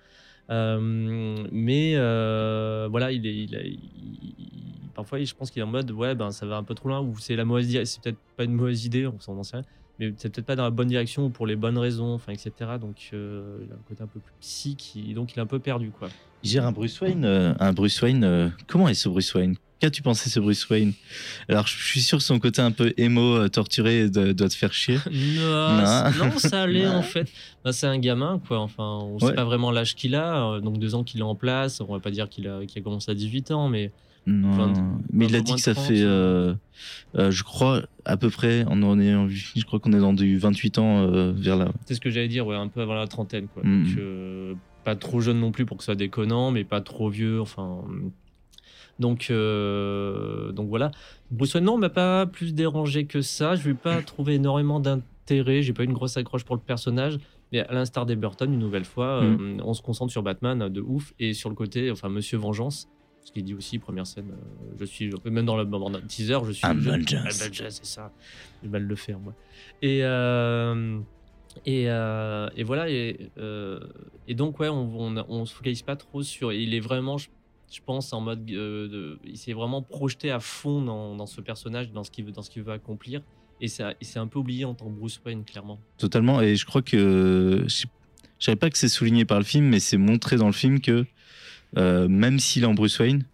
mais 0.49 1.95
euh, 1.97 2.89
voilà 2.91 3.13
il 3.13 3.27
est 3.27 4.91
parfois 4.95 5.23
je 5.23 5.35
pense 5.35 5.51
qu'il 5.51 5.61
est 5.61 5.65
en 5.65 5.69
mode 5.69 5.91
ouais 5.91 6.15
ben 6.15 6.31
ça 6.31 6.47
va 6.47 6.57
un 6.57 6.65
peu 6.65 6.75
trop 6.75 6.89
loin 6.89 7.01
ou 7.01 7.17
c'est 7.19 7.37
la 7.37 7.45
mauvaise 7.45 7.83
c'est 7.85 8.03
peut-être 8.03 8.19
pas 8.37 8.45
une 8.45 8.53
mauvaise 8.55 8.85
idée 8.85 9.07
on 9.07 9.19
s'en 9.21 9.43
sait 9.43 9.57
rien 9.57 9.65
mais 9.99 10.13
c'est 10.17 10.29
peut-être 10.33 10.47
pas 10.47 10.57
dans 10.57 10.65
la 10.65 10.71
bonne 10.71 10.89
direction 10.89 11.27
ou 11.27 11.31
pour 11.31 11.47
les 11.47 11.57
bonnes 11.57 11.79
raisons 11.79 12.13
enfin 12.15 12.33
etc 12.33 12.73
donc 12.81 13.11
euh, 13.13 13.61
il 13.65 13.73
a 13.73 13.75
un 13.77 13.83
côté 13.87 14.03
un 14.03 14.07
peu 14.09 14.21
plus 14.21 14.35
psy 14.41 14.77
qui- 14.77 15.15
donc 15.15 15.33
il 15.35 15.39
est 15.39 15.43
un 15.43 15.47
peu 15.47 15.61
perdu 15.61 15.91
quoi 15.91 16.09
Il 16.43 16.51
gère 16.51 16.67
un 16.67 16.73
Bruce 16.73 17.01
Wayne. 17.01 17.25
euh, 17.25 17.55
un 17.59 17.73
Bruce 17.73 18.01
Wayne. 18.03 18.25
euh, 18.25 18.49
comment 18.67 18.89
est 18.89 18.95
ce 18.95 19.09
Bruce 19.09 19.33
Wayne? 19.35 19.57
Qu'as-tu 19.85 20.01
pensé 20.01 20.31
ce 20.31 20.41
Bruce 20.41 20.67
Wayne 20.71 20.95
Alors, 21.47 21.67
je 21.67 21.77
suis 21.77 22.01
sûr 22.01 22.17
que 22.17 22.25
son 22.25 22.39
côté 22.39 22.63
un 22.63 22.71
peu 22.71 22.95
émo, 22.97 23.35
euh, 23.37 23.49
torturé, 23.51 24.09
de- 24.09 24.33
doit 24.33 24.49
te 24.49 24.55
faire 24.55 24.73
chier. 24.73 24.97
Non, 25.13 26.27
Non. 26.27 26.39
ça 26.39 26.63
allait 26.63 26.87
en 26.87 27.03
fait. 27.03 27.31
Bah, 27.63 27.73
c'est 27.75 27.87
un 27.87 27.99
gamin, 27.99 28.41
quoi. 28.49 28.61
Enfin, 28.61 29.01
on 29.03 29.19
Ouais. 29.19 29.29
sait 29.29 29.35
pas 29.35 29.45
vraiment 29.45 29.71
l'âge 29.71 29.95
qu'il 29.95 30.15
a. 30.15 30.53
euh, 30.55 30.61
Donc 30.61 30.79
deux 30.79 30.95
ans 30.95 31.05
qu'il 31.05 31.21
est 31.21 31.25
en 31.25 31.35
place. 31.35 31.83
On 31.83 31.93
va 31.93 32.01
pas 32.01 32.11
dire 32.11 32.31
qu'il 32.31 32.49
a, 32.49 32.61
commencé 32.83 33.11
à 33.11 33.15
18 33.15 33.51
ans, 33.51 33.69
mais 33.69 33.93
Non. 34.27 34.53
Enfin, 34.53 34.73
Mais 35.13 35.27
il 35.27 35.37
a 35.37 35.41
dit 35.43 35.53
que 35.55 35.61
ça 35.61 35.73
de 35.73 35.77
30, 35.77 35.87
fait, 35.89 36.01
euh, 36.01 36.55
euh, 37.19 37.31
je 37.31 37.43
crois, 37.43 37.83
à 38.07 38.17
peu 38.17 38.31
près, 38.31 38.65
en 38.65 38.83
en 38.83 38.99
ayant 38.99 39.27
vu, 39.27 39.53
je 39.55 39.65
crois 39.67 39.81
qu'on 39.81 39.93
est 39.93 40.01
dans 40.01 40.15
du 40.15 40.39
28 40.39 40.79
ans 40.79 41.03
euh, 41.13 41.31
vers 41.37 41.57
là. 41.57 41.69
c'est 41.85 41.95
ce 41.95 42.01
que 42.01 42.09
j'allais 42.09 42.29
dire, 42.29 42.47
ouais, 42.47 42.57
un 42.57 42.69
peu 42.69 42.81
avant 42.81 42.95
la 42.95 43.07
trentaine, 43.07 43.49
quoi. 43.49 43.63
Donc, 43.63 43.99
euh, 43.99 44.55
pas 44.83 44.97
trop 44.97 45.21
jeune 45.21 45.41
non 45.41 45.53
plus 45.53 45.67
pour 45.67 45.77
que 45.77 45.83
ce 45.83 45.89
soit 45.89 45.95
déconnant, 45.95 46.53
mais 46.53 46.65
pas 46.65 46.81
trop 46.81 47.11
vieux. 47.11 47.39
Enfin. 47.43 47.83
Donc, 49.01 49.27
euh, 49.31 50.53
donc 50.53 50.69
voilà. 50.69 50.91
Bruce 51.31 51.55
Wayne, 51.55 51.65
non, 51.65 51.79
m'a 51.79 51.89
pas 51.91 52.27
plus 52.27 52.55
dérangé 52.55 53.07
que 53.07 53.21
ça. 53.23 53.57
Je 53.57 53.65
lui 53.65 53.71
ai 53.73 53.75
pas 53.75 54.03
trouvé 54.03 54.35
énormément 54.35 54.79
d'intérêt. 54.81 55.63
J'ai 55.63 55.73
pas 55.73 55.83
eu 55.83 55.87
une 55.87 55.93
grosse 55.93 56.17
accroche 56.17 56.45
pour 56.45 56.55
le 56.57 56.63
personnage. 56.63 57.19
Mais 57.53 57.61
à 57.61 57.73
l'instar 57.73 58.07
des 58.07 58.17
Burton, 58.17 58.53
une 58.53 58.59
nouvelle 58.59 58.85
fois, 58.85 59.23
Mm. 59.23 59.59
euh, 59.61 59.63
on 59.65 59.75
se 59.75 59.83
concentre 59.83 60.11
sur 60.13 60.23
Batman 60.23 60.69
de 60.69 60.81
ouf 60.81 61.13
et 61.19 61.35
sur 61.35 61.49
le 61.51 61.55
côté, 61.55 61.91
enfin, 61.91 62.09
Monsieur 62.09 62.39
Vengeance. 62.39 62.89
Ce 63.25 63.33
qu'il 63.33 63.43
dit 63.45 63.55
aussi, 63.55 63.79
première 63.79 64.07
scène, 64.07 64.33
euh, 64.33 64.75
je 64.79 64.85
suis, 64.85 65.11
même 65.25 65.47
dans 65.47 65.57
le, 65.57 65.65
dans 65.65 65.89
le 65.89 66.01
teaser, 66.03 66.39
je 66.47 66.53
suis. 66.53 66.67
Je- 66.79 67.31
c'est 67.71 67.85
ça. 67.87 68.13
J'ai 68.63 68.69
mal 68.69 68.83
le 68.83 68.95
faire, 68.97 69.19
moi. 69.19 69.33
Et. 69.83 69.99
et, 71.67 71.89
euh, 71.89 72.49
et 72.57 72.65
voilà, 72.65 72.91
et, 72.91 73.31
euh, 73.39 73.81
et 74.29 74.35
donc, 74.35 74.59
ouais, 74.61 74.69
on, 74.69 75.01
on, 75.01 75.25
on 75.29 75.45
se 75.47 75.55
focalise 75.55 75.83
pas 75.83 75.97
trop 75.97 76.23
sur. 76.23 76.53
Il 76.53 76.75
est 76.75 76.81
vraiment, 76.81 77.17
je, 77.17 77.29
je 77.73 77.81
pense, 77.85 78.13
en 78.13 78.21
mode. 78.21 78.49
euh, 78.51 78.89
de- 78.89 79.19
il 79.25 79.37
s'est 79.37 79.53
vraiment 79.53 79.83
projeté 79.83 80.31
à 80.31 80.41
fond 80.41 80.83
dans, 80.83 81.17
dans 81.17 81.27
ce 81.27 81.41
personnage, 81.41 81.91
dans 81.93 82.05
ce 82.05 82.11
qu'il 82.11 82.25
veut, 82.25 82.33
dans 82.33 82.43
ce 82.43 82.51
qu'il 82.51 82.63
veut 82.63 82.73
accomplir. 82.73 83.21
Et 83.61 83.67
il 83.67 84.07
s'est 84.07 84.19
un 84.19 84.27
peu 84.27 84.39
oublié 84.41 84.65
en 84.65 84.75
tant 84.75 84.87
que 84.87 84.99
Bruce 84.99 85.21
Wayne, 85.25 85.45
clairement. 85.45 85.79
Totalement. 85.99 86.41
Et 86.41 86.57
je 86.57 86.67
crois 86.67 86.83
que, 86.83 87.65
je 87.67 87.85
je 88.39 88.45
savais 88.47 88.57
pas 88.57 88.69
que 88.69 88.77
c'est 88.77 88.89
souligné 88.89 89.25
par 89.25 89.39
le 89.39 89.45
film, 89.45 89.67
mais 89.67 89.81
c'est 89.81 89.97
montré 89.97 90.37
dans 90.37 90.47
le 90.49 90.53
film 90.53 90.81
que 90.81 91.07
euh, 91.79 92.09
même 92.09 92.39
s'il 92.41 92.63
est 92.65 92.67
en 92.67 92.75
Bruce 92.75 92.99
Wayne, 92.99 93.25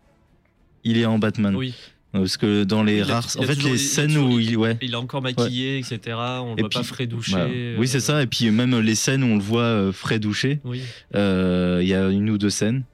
il 0.85 0.99
est 0.99 1.05
en 1.07 1.19
Batman. 1.19 1.55
Oui, 1.57 1.75
Parce 2.13 2.37
que 2.37 2.65
dans 2.65 2.83
les 2.83 2.99
Il 2.99 3.03
a- 3.03 3.15
rares, 3.15 3.27
il 3.37 3.41
en 3.41 3.43
fait, 3.45 3.63
les 3.63 3.71
il 3.73 3.79
scènes 3.79 4.09
toujours- 4.09 4.31
où 4.35 4.39
il, 4.39 4.57
ouais. 4.57 4.79
il 4.83 4.93
est 4.93 4.97
encore 4.97 5.23
maquillé, 5.23 5.79
etc. 5.79 6.17
On 6.19 6.55
le 6.55 6.59
Et 6.59 6.63
voit 6.63 6.71
pas 6.71 6.83
frais 6.83 7.07
douché. 7.07 7.77
Oui, 7.79 7.89
c'est 7.89 7.97
euh, 7.99 8.01
ça. 8.01 8.23
Et 8.23 8.27
puis 8.27 8.51
même 8.51 8.79
les 8.79 8.95
scènes 8.95 9.23
où 9.25 9.27
on 9.29 9.37
le 9.37 9.43
voit 9.43 9.93
frais 9.93 10.19
douché, 10.19 10.61
Oui. 10.65 10.83
euh, 11.15 11.81
il 11.83 11.89
y 11.89 11.95
a 11.95 12.09
une 12.09 12.29
ou 12.31 12.39
deux 12.39 12.51
scènes. 12.51 12.85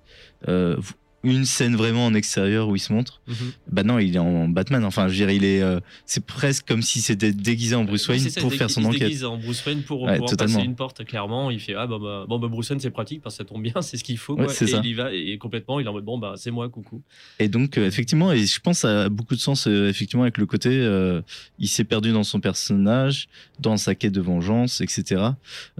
Euh, 1.27 1.31
une 1.31 1.45
scène 1.45 1.77
vraiment 1.77 2.07
en 2.07 2.15
extérieur 2.15 2.69
où 2.69 2.77
il 2.77 2.79
se 2.81 2.93
montre. 2.93 3.21
Mhm. 3.27 3.35
Bah 3.71 3.83
non, 3.83 3.99
il 3.99 4.15
est 4.17 4.19
en 4.21 4.49
Batman. 4.49 4.85
Enfin, 4.85 5.09
je 5.09 5.13
veux 5.13 5.27
dire, 5.27 5.31
il 5.31 5.45
est. 5.45 5.63
euh, 5.63 5.81
c'est 6.05 6.25
presque 6.25 6.67
comme 6.67 6.83
si 6.83 7.01
c'était 7.01 7.33
déguisé 7.33 7.75
en 7.75 7.85
Bruce 7.85 8.09
Oui, 8.09 8.17
Wayne 8.19 8.31
ça, 8.31 8.41
pour 8.41 8.53
faire 8.53 8.71
son 8.71 8.83
il 8.83 8.87
enquête. 8.89 9.01
déguise 9.03 9.25
en 9.25 9.37
Bruce 9.37 9.65
Wayne 9.67 9.83
pour 9.83 10.03
Ouais, 10.03 10.19
pouvoir 10.19 10.37
passer 10.37 10.61
une 10.61 10.75
porte, 10.77 11.05
clairement. 11.05 11.51
Il 11.51 11.61
fait 11.61 11.75
Ah, 11.75 11.87
bah, 11.87 11.99
bah, 12.01 12.25
bon, 12.29 12.39
bah, 12.39 12.49
Bruce 12.49 12.71
Wayne, 12.71 12.81
c'est 12.81 12.91
pratique 12.91 13.23
parce 13.23 13.37
que 13.37 13.43
ça 13.43 13.49
tombe 13.49 13.63
bien, 13.63 13.75
c'est 13.83 13.97
ce 13.97 14.05
qu'il 14.05 14.19
faut. 14.19 14.35
Ouais, 14.37 14.45
quoi. 14.45 14.53
c'est 14.55 14.65
et 14.67 14.69
ça. 14.69 14.81
il 14.85 14.91
y 14.91 14.95
va, 14.95 15.13
et 15.13 15.37
complètement, 15.39 15.81
il 15.81 15.87
est 15.87 15.89
en 15.89 15.93
mode 15.93 16.05
Bon, 16.05 16.19
bah, 16.19 16.35
c'est 16.37 16.51
moi, 16.51 16.69
coucou. 16.69 17.03
Et 17.39 17.49
donc, 17.49 17.79
euh, 17.79 17.87
effectivement, 17.87 18.33
et 18.33 18.47
je 18.47 18.61
pense 18.61 18.85
à 18.85 19.09
beaucoup 19.09 19.35
de 19.35 19.41
sens, 19.41 19.67
euh, 19.67 19.89
effectivement, 19.89 20.23
avec 20.23 20.39
le 20.39 20.47
côté, 20.47 20.71
euh, 20.73 21.21
il 21.59 21.69
s'est 21.69 21.85
perdu 21.85 22.13
dans 22.13 22.25
son 22.25 22.41
personnage, 22.41 23.29
dans 23.61 23.77
sa 23.77 23.95
quête 23.95 24.13
de 24.13 24.21
vengeance, 24.21 24.81
etc. 24.81 25.23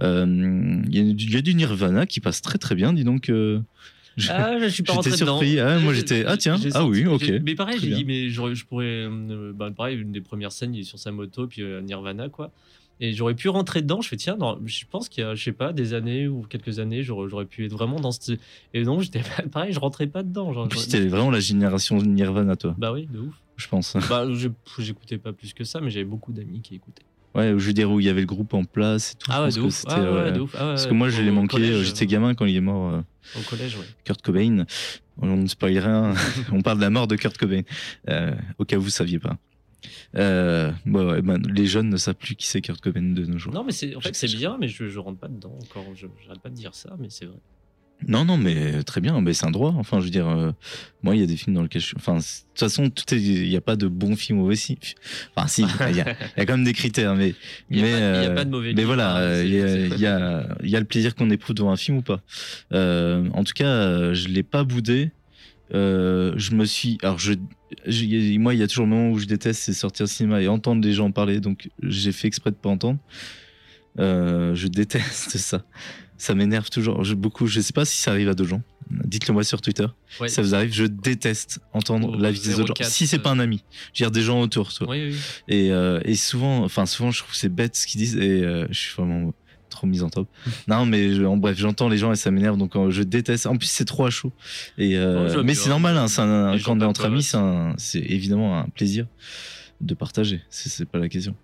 Euh, 0.01 0.81
y, 0.89 0.97
il 0.99 1.33
y 1.33 1.37
a 1.37 1.41
du 1.41 1.55
Nirvana 1.55 2.05
qui 2.05 2.19
passe 2.19 2.41
très 2.41 2.57
très 2.57 2.75
bien, 2.75 2.93
dis 2.93 3.03
donc. 3.03 3.31
Je- 4.17 4.29
Ah, 4.31 4.57
je 4.59 4.67
suis 4.67 4.83
pas 4.83 4.93
rentré 4.93 5.11
dedans. 5.11 5.39
surpris. 5.39 5.59
Ah, 5.59 5.79
moi, 5.79 5.93
j'étais, 5.93 6.25
ah, 6.25 6.35
tiens, 6.37 6.57
ah 6.73 6.85
oui, 6.85 7.05
ok. 7.05 7.31
Mais 7.43 7.55
pareil, 7.55 7.79
j'ai 7.79 7.89
dit, 7.93 8.03
mais 8.05 8.29
j'aurais- 8.29 8.55
je 8.55 8.65
pourrais. 8.65 8.85
euh, 9.07 9.53
bah, 9.55 9.69
pareil, 9.71 9.97
une 9.99 10.11
des 10.11 10.21
premières 10.21 10.51
scènes, 10.51 10.73
il 10.75 10.81
est 10.81 10.83
sur 10.83 10.99
sa 10.99 11.11
moto, 11.11 11.47
puis 11.47 11.61
euh, 11.61 11.81
Nirvana, 11.81 12.27
quoi. 12.29 12.51
Et 12.99 13.13
j'aurais 13.13 13.35
pu 13.35 13.47
rentrer 13.47 13.83
dedans. 13.83 14.01
Je 14.01 14.07
fais, 14.09 14.15
tiens, 14.17 14.37
non, 14.37 14.59
je 14.65 14.83
pense 14.89 15.07
qu'il 15.07 15.23
y 15.23 15.27
a, 15.27 15.35
je 15.35 15.43
sais 15.43 15.51
pas, 15.51 15.71
des 15.71 15.93
années 15.93 16.27
ou 16.27 16.41
quelques 16.41 16.79
années, 16.79 17.03
j'aurais 17.03 17.45
pu 17.45 17.63
être 17.65 17.71
vraiment 17.71 17.99
dans 17.99 18.11
ce. 18.11 18.31
Et 18.73 18.83
non, 18.83 18.99
j'étais 19.01 19.21
pareil, 19.51 19.71
je 19.71 19.79
rentrais 19.79 20.07
pas 20.07 20.23
dedans. 20.23 20.51
Genre, 20.51 20.67
C'était 20.75 21.05
vraiment 21.05 21.29
la 21.29 21.39
génération 21.39 22.01
Nirvana, 22.01 22.55
toi, 22.55 22.73
Bah 22.77 22.91
oui, 22.91 23.05
de 23.11 23.19
ouf. 23.19 23.35
je 23.55 23.67
pense. 23.67 23.95
Bah, 24.09 24.25
je- 24.33 24.49
j'écoutais 24.79 25.19
pas 25.19 25.31
plus 25.31 25.53
que 25.53 25.63
ça, 25.63 25.79
mais 25.79 25.91
j'avais 25.91 26.05
beaucoup 26.05 26.33
d'amis 26.33 26.61
qui 26.61 26.73
écoutaient. 26.73 27.03
Ouais, 27.35 27.49
je 27.49 27.65
veux 27.65 27.73
dire, 27.73 27.91
où 27.91 27.99
il 27.99 28.05
y 28.05 28.09
avait 28.09 28.21
le 28.21 28.25
groupe 28.27 28.53
en 28.53 28.63
place 28.63 29.11
et 29.11 29.15
tout. 29.17 29.29
Ah 29.31 29.43
ouais, 29.43 29.51
de 29.51 29.59
ouf. 29.61 29.83
Ah 29.87 30.01
ouais, 30.01 30.09
ouais. 30.09 30.31
de 30.31 30.39
ouf. 30.39 30.55
Ah 30.57 30.63
ouais, 30.65 30.69
Parce 30.71 30.87
que 30.87 30.93
moi, 30.93 31.09
je 31.09 31.21
l'ai 31.21 31.31
manqué, 31.31 31.57
euh, 31.57 31.83
j'étais 31.83 32.07
gamin 32.07 32.33
quand 32.33 32.45
il 32.45 32.55
est 32.55 32.61
mort, 32.61 32.93
euh, 32.93 33.01
Au 33.37 33.41
collège, 33.41 33.75
ouais. 33.77 33.85
Kurt 34.03 34.21
Cobain. 34.21 34.65
On 35.19 35.35
ne 35.35 35.47
spoil 35.47 35.77
rien, 35.77 36.13
on 36.51 36.61
parle 36.61 36.77
de 36.77 36.83
la 36.83 36.89
mort 36.89 37.07
de 37.07 37.15
Kurt 37.15 37.37
Cobain, 37.37 37.61
euh, 38.09 38.33
au 38.59 38.65
cas 38.65 38.77
où 38.77 38.81
vous 38.81 38.89
saviez 38.89 39.19
pas. 39.19 39.37
Euh, 40.15 40.71
ouais, 40.85 41.21
ben, 41.21 41.41
les 41.47 41.65
jeunes 41.65 41.89
ne 41.89 41.97
savent 41.97 42.15
plus 42.15 42.35
qui 42.35 42.47
c'est 42.47 42.61
Kurt 42.61 42.81
Cobain 42.81 43.01
de 43.01 43.25
nos 43.25 43.37
jours. 43.37 43.53
Non, 43.53 43.63
mais 43.63 43.71
c'est, 43.71 43.95
en 43.95 44.01
fait, 44.01 44.15
c'est 44.15 44.27
bien, 44.27 44.57
mais 44.59 44.67
je, 44.67 44.87
je 44.87 44.99
rentre 44.99 45.19
pas 45.19 45.27
dedans 45.27 45.57
encore. 45.61 45.85
Je, 45.95 46.07
j'arrête 46.23 46.41
pas 46.41 46.49
de 46.49 46.55
dire 46.55 46.73
ça, 46.73 46.95
mais 46.99 47.07
c'est 47.09 47.25
vrai. 47.25 47.37
Non, 48.07 48.25
non, 48.25 48.37
mais 48.37 48.83
très 48.83 49.01
bien, 49.01 49.19
mais 49.21 49.33
c'est 49.33 49.45
un 49.45 49.51
droit. 49.51 49.73
Enfin, 49.77 49.99
je 49.99 50.05
veux 50.05 50.09
dire, 50.11 50.27
euh, 50.27 50.51
moi, 51.01 51.15
il 51.15 51.19
y 51.19 51.23
a 51.23 51.25
des 51.25 51.35
films 51.35 51.55
dans 51.55 51.63
lesquels 51.63 51.81
je 51.81 51.87
suis. 51.87 51.95
Enfin, 51.97 52.17
de 52.17 52.21
toute 52.21 52.59
façon, 52.59 52.91
il 53.11 53.49
n'y 53.49 53.55
a 53.55 53.61
pas 53.61 53.75
de 53.75 53.87
bon 53.87 54.15
film 54.15 54.37
ou 54.39 54.43
mauvais 54.43 54.55
film. 54.55 54.77
Enfin, 55.35 55.47
si, 55.47 55.63
il 55.63 55.67
y, 55.95 56.01
a, 56.01 56.11
il 56.11 56.37
y 56.37 56.41
a 56.41 56.45
quand 56.45 56.53
même 56.53 56.63
des 56.63 56.73
critères, 56.73 57.15
mais. 57.15 57.33
Il 57.71 57.77
y 57.77 57.81
a 57.81 57.83
mais, 57.83 57.91
pas- 57.91 57.97
a 57.97 58.01
euh, 58.01 58.43
de 58.43 58.49
mauvais 58.51 58.67
Mais 58.69 58.73
livre, 58.75 58.85
voilà, 58.87 59.15
hein, 59.15 59.19
euh, 59.21 59.43
il 59.45 59.53
y, 59.53 59.59
a- 59.61 59.67
c'est- 59.67 59.87
il 59.87 59.99
y 59.99 60.05
a, 60.05 60.47
il 60.63 60.69
y 60.69 60.75
a 60.75 60.79
le 60.79 60.85
plaisir 60.85 61.15
qu'on 61.15 61.29
éprouve 61.31 61.55
devant 61.55 61.71
un 61.71 61.75
film 61.75 61.97
ou 61.97 62.01
pas. 62.03 62.21
Euh, 62.71 63.27
en 63.33 63.43
tout 63.43 63.53
cas, 63.53 63.65
euh, 63.67 64.13
je 64.13 64.27
l'ai 64.27 64.43
pas 64.43 64.63
boudé. 64.63 65.11
Euh, 65.73 66.33
je 66.37 66.51
me 66.53 66.65
suis. 66.65 66.97
Alors, 67.01 67.17
je, 67.19 67.33
je- 67.87 68.37
moi, 68.37 68.53
il 68.53 68.59
y 68.59 68.63
a 68.63 68.67
toujours 68.67 68.85
le 68.85 68.91
moment 68.91 69.09
où 69.09 69.17
je 69.19 69.25
déteste, 69.25 69.61
c'est 69.63 69.73
sortir 69.73 70.03
au 70.05 70.07
cinéma 70.07 70.39
et 70.41 70.47
entendre 70.47 70.81
les 70.85 70.93
gens 70.93 71.11
parler, 71.11 71.39
donc 71.41 71.67
j'ai 71.83 72.11
fait 72.13 72.27
exprès 72.27 72.51
de 72.51 72.55
pas 72.55 72.69
entendre. 72.69 72.99
Euh, 73.99 74.53
je 74.55 74.67
déteste 74.67 75.37
ça. 75.39 75.63
Ça 76.17 76.33
m'énerve 76.35 76.69
toujours. 76.69 77.03
Je, 77.03 77.13
beaucoup. 77.13 77.47
Je 77.47 77.59
sais 77.61 77.73
pas 77.73 77.85
si 77.85 77.97
ça 77.97 78.11
arrive 78.11 78.29
à 78.29 78.33
deux 78.33 78.45
gens. 78.45 78.61
Dites-le 78.89 79.33
moi 79.33 79.43
sur 79.43 79.61
Twitter. 79.61 79.85
Ouais. 80.21 80.29
Ça 80.29 80.41
vous 80.41 80.55
arrive? 80.55 80.73
Je 80.73 80.85
déteste 80.85 81.59
entendre 81.73 82.09
Au 82.09 82.15
l'avis 82.17 82.39
des 82.39 82.55
autres 82.55 82.67
gens. 82.67 82.73
04, 82.73 82.89
Si 82.89 83.05
c'est 83.05 83.19
pas 83.19 83.29
un 83.31 83.39
ami, 83.39 83.63
je 83.93 84.03
veux 84.03 84.09
dire 84.09 84.11
des 84.11 84.21
gens 84.21 84.39
autour, 84.39 84.73
toi. 84.73 84.87
Oui, 84.89 85.09
oui. 85.11 85.15
Et, 85.47 85.71
euh, 85.71 85.99
et 86.05 86.15
souvent, 86.15 86.63
enfin 86.63 86.85
souvent, 86.85 87.11
je 87.11 87.19
trouve 87.19 87.31
que 87.31 87.37
c'est 87.37 87.49
bête 87.53 87.75
ce 87.75 87.85
qu'ils 87.85 87.99
disent 87.99 88.15
et 88.15 88.43
euh, 88.43 88.65
je 88.71 88.79
suis 88.79 88.93
vraiment 88.95 89.33
trop 89.69 89.85
misanthrope. 89.87 90.29
non, 90.69 90.85
mais 90.85 91.13
je- 91.13 91.23
en 91.23 91.35
bref, 91.37 91.57
j'entends 91.57 91.89
les 91.89 91.97
gens 91.97 92.13
et 92.13 92.15
ça 92.15 92.31
m'énerve, 92.31 92.57
donc 92.57 92.75
euh, 92.77 92.89
je 92.89 93.03
déteste. 93.03 93.45
En 93.45 93.57
plus, 93.57 93.67
c'est 93.67 93.83
trop 93.85 94.05
à 94.05 94.09
chaud. 94.09 94.31
Et 94.77 94.97
euh, 94.97 95.43
mais 95.43 95.53
c'est 95.53 95.69
normal, 95.69 95.97
hein, 95.97 96.07
c'est 96.07 96.21
un- 96.21 96.57
quand 96.63 96.77
on 96.77 96.81
est 96.81 96.85
entre 96.85 97.05
amis, 97.05 97.29
c'est 97.77 97.99
évidemment 97.99 98.57
un 98.59 98.69
plaisir 98.69 99.05
de 99.81 99.93
partager. 99.93 100.41
C'est 100.49 100.85
pas 100.87 100.97
la 100.97 101.09
question. 101.09 101.35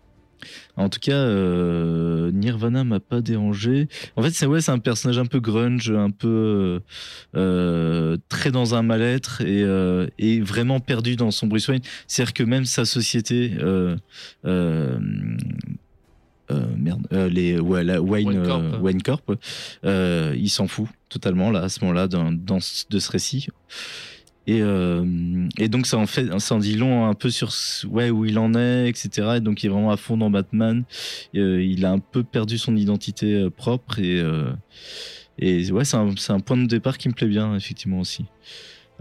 En 0.77 0.89
tout 0.89 0.99
cas, 0.99 1.13
euh, 1.13 2.31
Nirvana 2.31 2.83
m'a 2.83 2.99
pas 2.99 3.21
dérangé. 3.21 3.87
En 4.15 4.21
fait, 4.23 4.31
c'est 4.31 4.45
ouais, 4.45 4.61
c'est 4.61 4.71
un 4.71 4.79
personnage 4.79 5.17
un 5.19 5.25
peu 5.25 5.39
grunge, 5.39 5.91
un 5.91 6.09
peu 6.11 6.81
euh, 7.35 8.17
très 8.29 8.51
dans 8.51 8.75
un 8.75 8.81
mal-être 8.81 9.41
et, 9.41 9.63
euh, 9.63 10.07
et 10.19 10.39
vraiment 10.41 10.79
perdu 10.79 11.15
dans 11.15 11.31
son 11.31 11.47
Bruce 11.47 11.67
Wayne. 11.67 11.81
C'est-à-dire 12.07 12.33
que 12.33 12.43
même 12.43 12.65
sa 12.65 12.85
société, 12.85 13.53
euh, 13.59 13.95
euh, 14.45 14.97
euh, 16.51 16.65
merde, 16.77 17.07
euh, 17.13 17.29
les 17.29 17.59
ouais, 17.59 17.83
la 17.83 18.01
Wayne, 18.01 18.27
Wayne 18.27 18.39
euh, 18.39 18.45
Corp. 18.45 18.81
Wayne 18.83 19.01
Corp, 19.01 19.31
euh, 19.85 20.35
il 20.37 20.49
s'en 20.49 20.67
fout 20.67 20.87
totalement 21.09 21.51
là 21.51 21.61
à 21.61 21.69
ce 21.69 21.79
moment-là 21.81 22.07
dans, 22.07 22.31
dans 22.31 22.59
ce- 22.59 22.85
de 22.89 22.99
ce 22.99 23.11
récit. 23.11 23.47
Et, 24.45 24.61
euh, 24.61 25.47
et 25.57 25.69
donc 25.69 25.87
ça 25.87 25.97
en 25.97 26.05
fait, 26.05 26.37
ça 26.39 26.55
en 26.55 26.59
dit 26.59 26.75
long 26.75 27.05
un 27.05 27.13
peu 27.13 27.29
sur 27.29 27.51
ouais 27.89 28.09
où 28.09 28.25
il 28.25 28.37
en 28.37 28.53
est, 28.55 28.89
etc. 28.89 29.35
Et 29.37 29.39
donc 29.39 29.63
il 29.63 29.67
est 29.67 29.69
vraiment 29.69 29.91
à 29.91 29.97
fond 29.97 30.17
dans 30.17 30.29
Batman. 30.29 30.83
Euh, 31.35 31.63
il 31.63 31.85
a 31.85 31.91
un 31.91 31.99
peu 31.99 32.23
perdu 32.23 32.57
son 32.57 32.75
identité 32.75 33.33
euh, 33.33 33.49
propre 33.49 33.99
et 33.99 34.19
euh, 34.19 34.51
et 35.39 35.71
ouais 35.71 35.85
c'est 35.85 35.97
un, 35.97 36.13
c'est 36.17 36.33
un 36.33 36.41
point 36.41 36.57
de 36.57 36.65
départ 36.65 36.97
qui 36.97 37.07
me 37.07 37.13
plaît 37.13 37.27
bien 37.27 37.55
effectivement 37.55 37.99
aussi. 37.99 38.25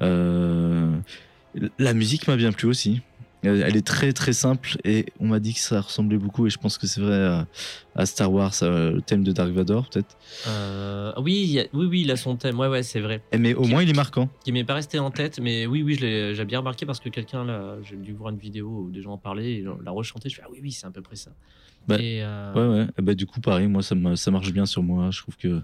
Euh, 0.00 0.90
la 1.78 1.92
musique 1.92 2.28
m'a 2.28 2.36
bien 2.36 2.52
plu 2.52 2.68
aussi. 2.68 3.02
Euh, 3.44 3.64
Elle 3.66 3.76
est 3.76 3.84
très 3.86 4.12
très 4.12 4.32
simple 4.32 4.76
et 4.84 5.06
on 5.18 5.26
m'a 5.26 5.40
dit 5.40 5.52
que 5.54 5.58
ça 5.60 5.80
ressemblait 5.80 6.16
beaucoup 6.16 6.46
et 6.46 6.50
je 6.50 6.58
pense 6.58 6.78
que 6.78 6.86
c'est 6.86 7.00
vrai 7.00 7.16
à, 7.26 7.46
à 7.96 8.06
Star 8.06 8.32
Wars, 8.32 8.52
euh, 8.62 8.92
le 8.92 9.02
thème 9.02 9.24
de 9.24 9.32
Dark 9.32 9.50
Vador 9.50 9.88
peut-être. 9.88 10.16
Euh, 10.46 11.12
oui, 11.18 11.58
a- 11.58 11.66
oui, 11.76 11.86
oui, 11.86 12.00
il 12.02 12.10
a 12.12 12.16
son 12.16 12.36
thème. 12.36 12.58
Ouais, 12.60 12.68
ouais, 12.68 12.82
c'est 12.84 13.00
vrai. 13.00 13.20
Eh, 13.32 13.38
Mais 13.38 13.54
au 13.54 13.62
Qui- 13.62 13.70
moins 13.70 13.82
il 13.82 13.90
est 13.90 13.96
marquant. 13.96 14.28
Qui 14.44 14.52
m'est 14.52 14.62
pas 14.64 14.74
resté 14.74 14.98
en 15.00 15.10
tête, 15.10 15.40
mais 15.40 15.66
oui, 15.66 15.82
oui, 15.82 15.96
j'ai 15.98 16.44
bien 16.44 16.60
remarqué 16.60 16.86
parce 16.86 17.00
que 17.00 17.08
quelqu'un, 17.08 17.44
là, 17.44 17.76
j'ai 17.82 17.96
dû 17.96 18.12
voir 18.12 18.30
une 18.30 18.38
vidéo 18.38 18.84
où 18.86 18.90
des 18.90 19.02
gens 19.02 19.12
en 19.12 19.18
parlaient 19.18 19.54
et 19.54 19.64
l'a 19.84 19.90
rechanté. 19.90 20.28
Je 20.28 20.36
fais, 20.36 20.42
ah 20.44 20.48
oui, 20.52 20.60
oui, 20.62 20.70
c'est 20.72 20.86
à 20.86 20.90
peu 20.90 21.02
près 21.02 21.16
ça. 21.16 21.32
Bah, 21.88 21.96
et, 21.98 22.22
euh, 22.22 22.52
Ouais, 22.54 22.78
ouais. 22.78 22.86
Eh 22.96 23.02
ben, 23.02 23.14
du 23.16 23.26
coup, 23.26 23.40
pareil, 23.40 23.66
moi, 23.66 23.82
ça, 23.82 23.96
ça 24.14 24.30
marche 24.30 24.52
bien 24.52 24.66
sur 24.66 24.84
moi. 24.84 25.10
Je 25.10 25.20
trouve 25.20 25.36
que, 25.36 25.60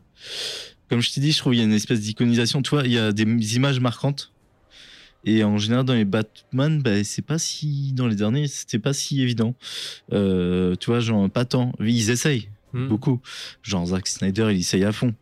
comme 0.91 1.01
je 1.01 1.12
t'ai 1.12 1.20
dit, 1.20 1.31
je 1.31 1.39
trouve 1.39 1.53
qu'il 1.53 1.61
y 1.61 1.62
a 1.62 1.66
une 1.66 1.72
espèce 1.72 2.01
d'iconisation. 2.01 2.61
Tu 2.61 2.70
vois, 2.70 2.83
il 2.85 2.93
y 2.93 2.99
a 2.99 3.12
des 3.12 3.22
images 3.55 3.79
marquantes. 3.79 4.33
Et 5.25 5.45
en 5.45 5.59
général, 5.59 5.85
dans 5.85 5.95
les 5.95 6.05
Batman, 6.05 6.81
bah, 6.81 7.03
c'est 7.05 7.23
pas 7.23 7.39
si. 7.39 7.93
Dans 7.93 8.07
les 8.07 8.16
derniers, 8.16 8.47
c'était 8.47 8.79
pas 8.79 8.93
si 8.93 9.23
évident. 9.23 9.55
Euh, 10.12 10.75
tu 10.77 10.91
vois, 10.91 11.01
genre, 11.01 11.29
pas 11.29 11.45
tant. 11.45 11.73
Ils 11.81 12.11
essayent 12.11 12.49
hmm. 12.73 12.89
beaucoup. 12.89 13.21
Genre, 13.62 13.87
Zack 13.87 14.07
Snyder, 14.07 14.49
il 14.53 14.61
essaye 14.61 14.85
à 14.85 14.93
fond. 14.93 15.14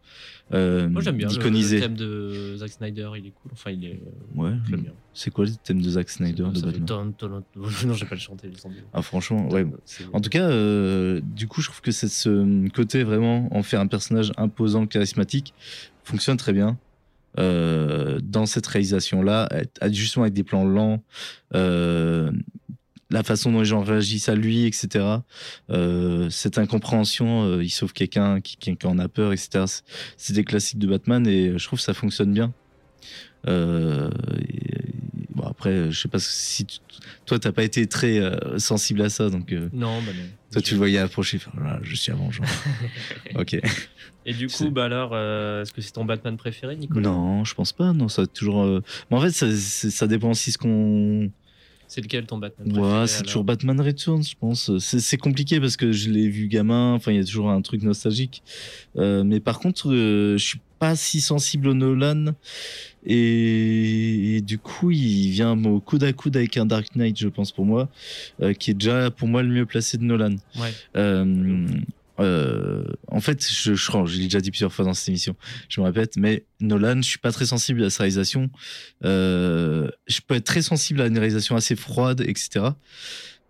Euh, 0.55 0.89
Moi, 0.89 1.03
j'aime 1.03 1.17
bien 1.17 1.29
le, 1.29 1.35
le 1.35 1.81
thème 1.81 1.97
de 1.97 2.55
Zack 2.57 2.71
Snyder, 2.71 3.11
il 3.17 3.27
est 3.27 3.31
cool. 3.31 3.51
Enfin, 3.53 3.73
il 3.73 3.85
est. 3.85 4.01
Ouais. 4.37 4.53
J'aime 4.71 4.83
bien. 4.83 4.93
C'est 5.13 5.33
quoi 5.33 5.45
le 5.45 5.51
thème 5.51 5.83
de 5.83 5.91
Zack 5.91 6.09
Snyder 6.09 6.45
de 6.55 6.61
Batman 6.61 7.13
Non, 7.57 7.95
je 7.95 8.01
vais 8.01 8.07
pas 8.09 8.15
le 8.15 8.21
chanter, 8.21 8.51
Ah, 8.93 9.03
franchement, 9.03 9.49
ouais. 9.49 9.67
En 10.13 10.21
tout 10.21 10.31
cas, 10.31 10.49
euh, 10.49 11.21
du 11.25 11.49
coup, 11.49 11.63
je 11.63 11.69
trouve 11.69 11.81
que 11.81 11.91
c'est 11.91 12.09
ce 12.09 12.69
côté 12.69 13.03
vraiment 13.03 13.49
en 13.57 13.63
faire 13.63 13.81
un 13.81 13.89
personnage 13.89 14.33
imposant, 14.37 14.87
charismatique, 14.87 15.53
fonctionne 16.05 16.37
très 16.37 16.53
bien. 16.53 16.79
Euh, 17.39 18.21
dans 18.23 18.47
cette 18.47 18.67
réalisation-là, 18.67 19.49
justement 19.91 20.25
avec 20.25 20.35
des 20.35 20.45
plans 20.45 20.65
lents, 20.65 21.03
euh, 21.55 22.31
la 23.11 23.23
façon 23.23 23.53
dont 23.53 23.61
les 23.61 23.67
gens 23.67 23.83
réagissent 23.83 24.29
à 24.29 24.35
lui, 24.35 24.65
etc. 24.65 25.05
Euh, 25.71 26.29
cette 26.31 26.59
incompréhension, 26.59 27.61
il 27.61 27.71
sauve 27.71 27.93
quelqu'un 27.93 28.41
qui, 28.41 28.77
en 28.85 28.99
a 28.99 29.09
peur, 29.09 29.33
etc. 29.33 29.65
C'est- 30.17 30.33
des 30.33 30.45
classiques 30.45 30.79
de 30.79 30.89
Batman 30.89 31.27
et 31.27 31.59
je 31.59 31.65
trouve 31.67 31.79
que 31.79 31.85
ça 31.85 31.95
fonctionne 31.95 32.33
bien. 32.33 32.53
Après, 35.57 35.91
je 35.91 35.99
sais 36.01 36.09
pas 36.09 36.19
si 36.19 36.67
tu- 36.67 36.79
toi, 37.25 37.39
t'as 37.39 37.53
pas 37.53 37.65
été 37.65 37.87
très 37.87 38.19
euh, 38.19 38.59
sensible 38.59 39.01
à 39.03 39.09
ça, 39.09 39.31
donc. 39.31 39.53
euh, 39.53 39.69
Non, 39.73 40.01
bah 40.03 40.13
non. 40.15 40.23
toi, 40.53 40.63
tu 40.63 40.75
le 40.75 40.79
voyais 40.79 40.99
approcher, 40.99 41.39
Ah, 41.65 41.79
je 41.83 41.95
suis 41.97 42.13
avant, 42.13 42.31
genre. 42.31 42.47
ok. 43.37 43.57
Et 44.27 44.33
du 44.35 44.49
coup, 44.49 44.71
bah 44.71 44.85
alors, 44.85 45.11
euh, 45.15 45.63
est-ce 45.63 45.73
que 45.73 45.81
c'est 45.81 45.93
ton 45.93 46.05
Batman 46.05 46.37
préféré, 46.37 46.77
Nicolas? 46.77 47.09
Non, 47.09 47.45
je 47.45 47.55
pense 47.55 47.73
pas. 47.73 47.93
Non, 47.93 48.09
ça 48.09 48.23
a 48.23 48.27
toujours. 48.27 48.63
euh, 48.63 48.83
Mais 49.11 49.17
en 49.17 49.21
fait, 49.21 49.31
ça, 49.31 49.47
ça 49.55 50.07
dépend 50.07 50.31
aussi 50.31 50.53
ce 50.53 50.59
qu'on. 50.59 51.31
C'est 51.89 52.01
lequel 52.01 52.27
ton 52.27 52.39
Batman 52.39 52.69
préféré 52.69 53.01
Ouais, 53.01 53.07
c'est 53.07 53.23
toujours 53.23 53.45
Batman 53.45 53.81
Returns, 53.81 54.25
je 54.25 54.35
pense. 54.39 54.77
C'est 54.79 54.99
c'est 54.99 55.17
compliqué 55.19 55.61
parce 55.61 55.77
que 55.77 55.93
je 55.93 56.11
l'ai 56.11 56.29
vu 56.29 56.49
gamin. 56.49 56.95
Enfin, 56.95 57.13
il 57.13 57.19
y 57.19 57.21
a 57.21 57.25
toujours 57.25 57.49
un 57.51 57.63
truc 57.63 57.83
nostalgique. 57.83 58.43
Euh, 58.97 59.23
mais 59.23 59.39
par 59.39 59.61
contre, 59.61 59.93
euh, 59.93 60.37
je 60.37 60.45
suis 60.45 60.61
pas 60.79 60.97
si 60.97 61.21
sensible 61.21 61.69
au 61.69 61.75
Nolan. 61.75 62.35
Et, 63.05 64.37
et 64.37 64.41
du 64.41 64.59
coup, 64.59 64.91
il 64.91 65.31
vient 65.31 65.57
au 65.65 65.81
coude 65.81 66.05
à 66.05 66.13
coude 66.13 66.37
avec 66.37 66.57
un 66.57 66.67
Dark 66.67 66.95
Knight, 66.97 67.19
je 67.19 67.29
pense, 67.29 67.53
pour 67.53 67.65
moi, 67.65 67.89
euh, 68.43 68.53
qui 68.53 68.73
est 68.73 68.75
déjà 68.75 69.11
pour 69.11 69.29
moi 69.29 69.43
le 69.43 69.49
mieux 69.49 69.67
placé 69.67 69.97
de 69.97 70.03
Nolan. 70.03 70.37
Ouais. 70.57 70.73
Euh, 70.97 71.67
euh, 72.19 72.83
en 73.09 73.21
fait, 73.21 73.47
je, 73.47 73.75
je, 73.75 73.91
je 74.07 74.17
l'ai 74.17 74.25
déjà 74.25 74.41
dit 74.41 74.51
plusieurs 74.51 74.73
fois 74.73 74.85
dans 74.85 74.95
cette 74.95 75.09
émission, 75.09 75.37
je 75.69 75.81
me 75.81 75.87
répète, 75.87 76.17
mais 76.17 76.45
Nolan, 76.61 76.97
je 76.97 77.09
suis 77.09 77.19
pas 77.19 77.31
très 77.31 77.47
sensible 77.47 77.85
à 77.85 77.91
sa 77.91 78.03
réalisation. 78.03 78.51
Je 79.03 80.21
peux 80.27 80.35
être 80.35 80.45
très 80.45 80.63
sensible 80.63 81.01
à 81.01 81.07
une 81.07 81.19
réalisation 81.19 81.55
assez 81.55 81.77
froide, 81.77 82.23
etc. 82.27 82.71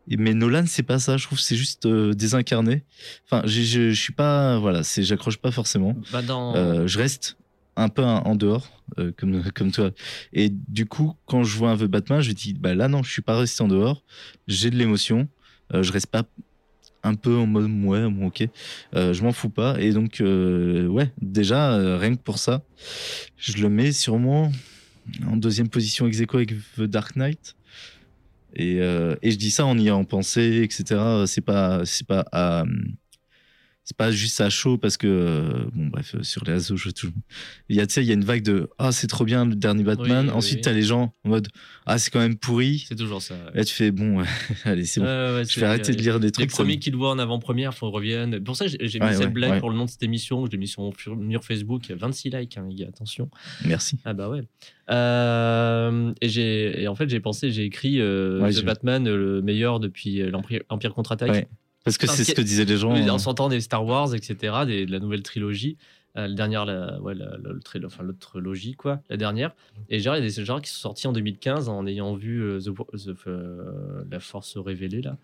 Mais 0.09 0.35
Nolan, 0.35 0.65
c'est 0.67 0.85
pas 0.85 0.99
ça. 0.99 1.17
Je 1.17 1.25
trouve 1.25 1.41
c'est 1.41 1.57
juste 1.57 1.87
euh, 1.87 2.15
désincarné. 2.15 2.85
Enfin, 3.25 3.43
je, 3.47 3.63
je 3.63 4.01
suis 4.01 4.13
pas, 4.13 4.59
voilà, 4.59 4.83
c'est, 4.85 5.03
j'accroche 5.03 5.39
pas 5.39 5.51
forcément. 5.51 5.97
Bah 6.13 6.23
dans... 6.23 6.55
Euh, 6.55 6.87
je 6.87 6.99
reste 6.99 7.37
un 7.75 7.89
peu 7.89 8.05
en 8.05 8.19
en 8.19 8.37
dehors, 8.37 8.83
euh, 8.99 9.13
comme, 9.17 9.43
comme 9.53 9.73
toi. 9.73 9.91
Et 10.33 10.49
du 10.51 10.87
coup, 10.87 11.15
quand 11.27 11.43
je 11.43 11.57
vois 11.57 11.71
un 11.71 11.77
peu 11.77 11.89
Batman, 11.89 12.21
je 12.21 12.33
dis, 12.33 12.55
bah 12.55 12.75
là, 12.75 12.89
non, 12.89 13.03
je 13.03 13.11
suis 13.11 13.23
pas 13.23 13.37
resté 13.37 13.63
en 13.63 13.69
dehors. 13.69 14.05
J'ai 14.47 14.71
de 14.71 14.77
l'émotion. 14.77 15.29
Je 15.75 15.91
reste 15.91 16.07
pas 16.07 16.23
un 17.03 17.15
peu 17.15 17.35
en 17.37 17.47
mode, 17.47 17.69
ouais, 17.85 18.09
bon, 18.09 18.29
ok. 18.29 18.47
Je 18.95 19.23
m'en 19.23 19.33
fous 19.33 19.51
pas. 19.51 19.81
Et 19.81 19.91
donc, 19.93 20.19
ouais, 20.21 21.13
déjà, 21.21 21.99
rien 21.99 22.15
que 22.15 22.23
pour 22.23 22.39
ça, 22.39 22.63
je 23.37 23.61
le 23.61 23.69
mets 23.69 23.91
sûrement 23.91 24.53
en 25.27 25.37
deuxième 25.37 25.69
position 25.69 26.07
ex 26.07 26.21
aequo 26.21 26.37
avec 26.37 26.55
The 26.77 26.83
Dark 26.83 27.17
Knight. 27.17 27.57
Et, 28.57 28.81
euh, 28.81 29.15
et 29.23 29.31
je 29.31 29.37
dis 29.37 29.51
ça 29.51 29.67
en 29.67 29.79
y 29.79 29.83
ayant 29.83 30.05
pensé, 30.05 30.63
etc. 30.63 31.25
C'est 31.27 31.43
pas, 31.43 31.85
c'est 31.85 32.07
pas 32.07 32.25
à, 32.33 32.65
c'est 33.89 33.97
pas 33.97 34.11
juste 34.11 34.41
à 34.41 34.51
chaud 34.51 34.77
parce 34.79 34.97
que 34.99 35.07
euh, 35.07 35.65
bon 35.73 35.87
bref 35.87 36.17
euh, 36.17 36.23
sur 36.25 36.45
les 36.45 36.53
réseaux 36.53 36.77
je 36.77 36.91
tout 36.91 37.11
il 37.69 37.77
y 37.77 37.81
a 37.81 37.87
tu 37.87 37.95
sais 37.95 38.03
il 38.03 38.07
y 38.09 38.11
a 38.11 38.15
une 38.15 38.25
vague 38.25 38.43
de 38.43 38.69
ah 38.79 38.91
c'est 38.93 39.07
trop 39.07 39.25
bien 39.25 39.45
le 39.47 39.55
dernier 39.55 39.85
Batman 39.85 40.27
Oui, 40.27 40.33
ensuite 40.33 40.57
oui. 40.57 40.63
t'as 40.63 40.73
les 40.73 40.83
gens 40.83 41.15
en 41.25 41.29
mode 41.31 41.47
ah 41.87 41.97
c'est 41.99 42.11
quand 42.11 42.19
même 42.19 42.37
pourri 42.37 42.85
C'est 42.89 42.97
toujours 42.97 43.23
ça. 43.23 43.37
et 43.55 43.65
tu 43.65 43.73
fais 43.73 43.93
bon 43.93 44.23
allez 44.65 44.85
c'est 44.85 45.01
bon 45.01 45.07
Ouais, 45.07 45.37
ouais, 45.39 45.45
je 45.49 45.59
vais 45.61 45.67
arrêter 45.67 45.93
de 45.93 46.03
lire 46.03 46.19
des 46.21 46.27
Les 46.27 46.33
trucs 46.33 46.51
me- 46.51 46.55
premiers 46.57 46.79
qui 46.81 46.91
le 46.91 46.97
voient 46.97 47.11
en 47.13 47.19
avant-première, 47.21 47.73
faut 47.75 47.91
reviennent. 47.91 48.43
Pour 48.43 48.57
ça, 48.57 48.67
j'ai 48.67 48.77
j'ai 48.81 48.99
mis 48.99 49.07
Ouais, 49.07 49.13
cette 49.15 49.27
ouais, 49.27 49.31
blague 49.31 49.51
ouais. 49.53 49.61
pour 49.61 49.71
le 49.71 49.77
nom 49.77 49.85
de 49.85 49.91
cette 49.91 50.03
émission. 50.03 50.43
que 50.43 50.49
Je 50.49 50.53
l'ai 50.53 50.59
mis 50.59 50.67
sur 50.67 50.83
mon 50.83 50.93
mur 51.17 51.45
Facebook. 51.45 51.87
Il 51.87 51.91
y 51.91 51.93
a 51.93 51.97
26 51.97 52.31
likes, 52.31 52.59
hein, 52.59 52.67
les 52.69 52.85
attention. 52.85 53.31
merci 53.65 53.99
Ah 54.05 54.13
bah 54.15 54.29
ouais. 54.29 54.43
Euh, 54.91 56.13
et, 56.21 56.29
j'ai, 56.29 56.87
en 56.89 56.95
fait, 56.95 57.09
j'ai 57.09 57.21
pensé, 57.21 57.51
j'ai 57.51 57.65
écrit 57.65 58.01
euh, 58.01 58.41
Ouais, 58.41 58.51
The 58.51 58.57
j'ai- 58.57 58.63
Batman, 58.63 59.07
euh, 59.07 59.17
le 59.17 59.43
meilleur 59.43 59.81
depuis 59.81 60.21
euh, 60.23 60.31
l'Empire, 60.31 60.63
Empire 60.69 60.95
contre-attaque. 60.95 61.49
Parce 61.87 61.97
que 61.99 62.07
c'est 62.07 62.25
ce 62.25 62.33
que- 62.35 62.43
disaient 62.43 62.65
les 62.67 62.77
gens 62.77 62.93
Oui, 62.93 63.01
hein. 63.01 63.09
en 63.11 63.19
sortant 63.19 63.49
des 63.49 63.61
Star 63.63 63.85
Wars, 63.87 64.15
etc., 64.15 64.55
des- 64.67 64.85
de 64.87 64.93
la 64.93 64.99
nouvelle 64.99 65.23
trilogie. 65.23 65.79
Euh, 66.19 66.27
la 66.29 66.35
dernière, 66.35 66.65
la, 66.65 67.01
ouais, 67.01 67.15
la, 67.15 67.37
la- 67.39 67.53
le 67.53 67.61
tri- 67.61 67.81
enfin, 67.85 68.03
l'autre 68.03 68.19
trilogie, 68.19 68.75
quoi, 68.75 69.01
la 69.11 69.17
dernière. 69.17 69.55
Et 69.91 69.99
genre, 70.01 70.17
il 70.17 70.25
y 70.25 70.27
a 70.27 70.31
des 70.31 70.45
gens 70.45 70.61
qui 70.61 70.71
sont 70.71 70.81
sortis 70.81 71.07
en 71.07 71.13
2015 71.13 71.69
en 71.69 71.87
ayant 71.87 72.15
vu 72.15 72.43
euh, 72.43 72.59
the, 72.59 72.75
the- 72.97 73.15
euh, 73.29 74.03
La 74.11 74.19
Force 74.21 74.57
révélée, 74.57 75.03
là. 75.03 75.17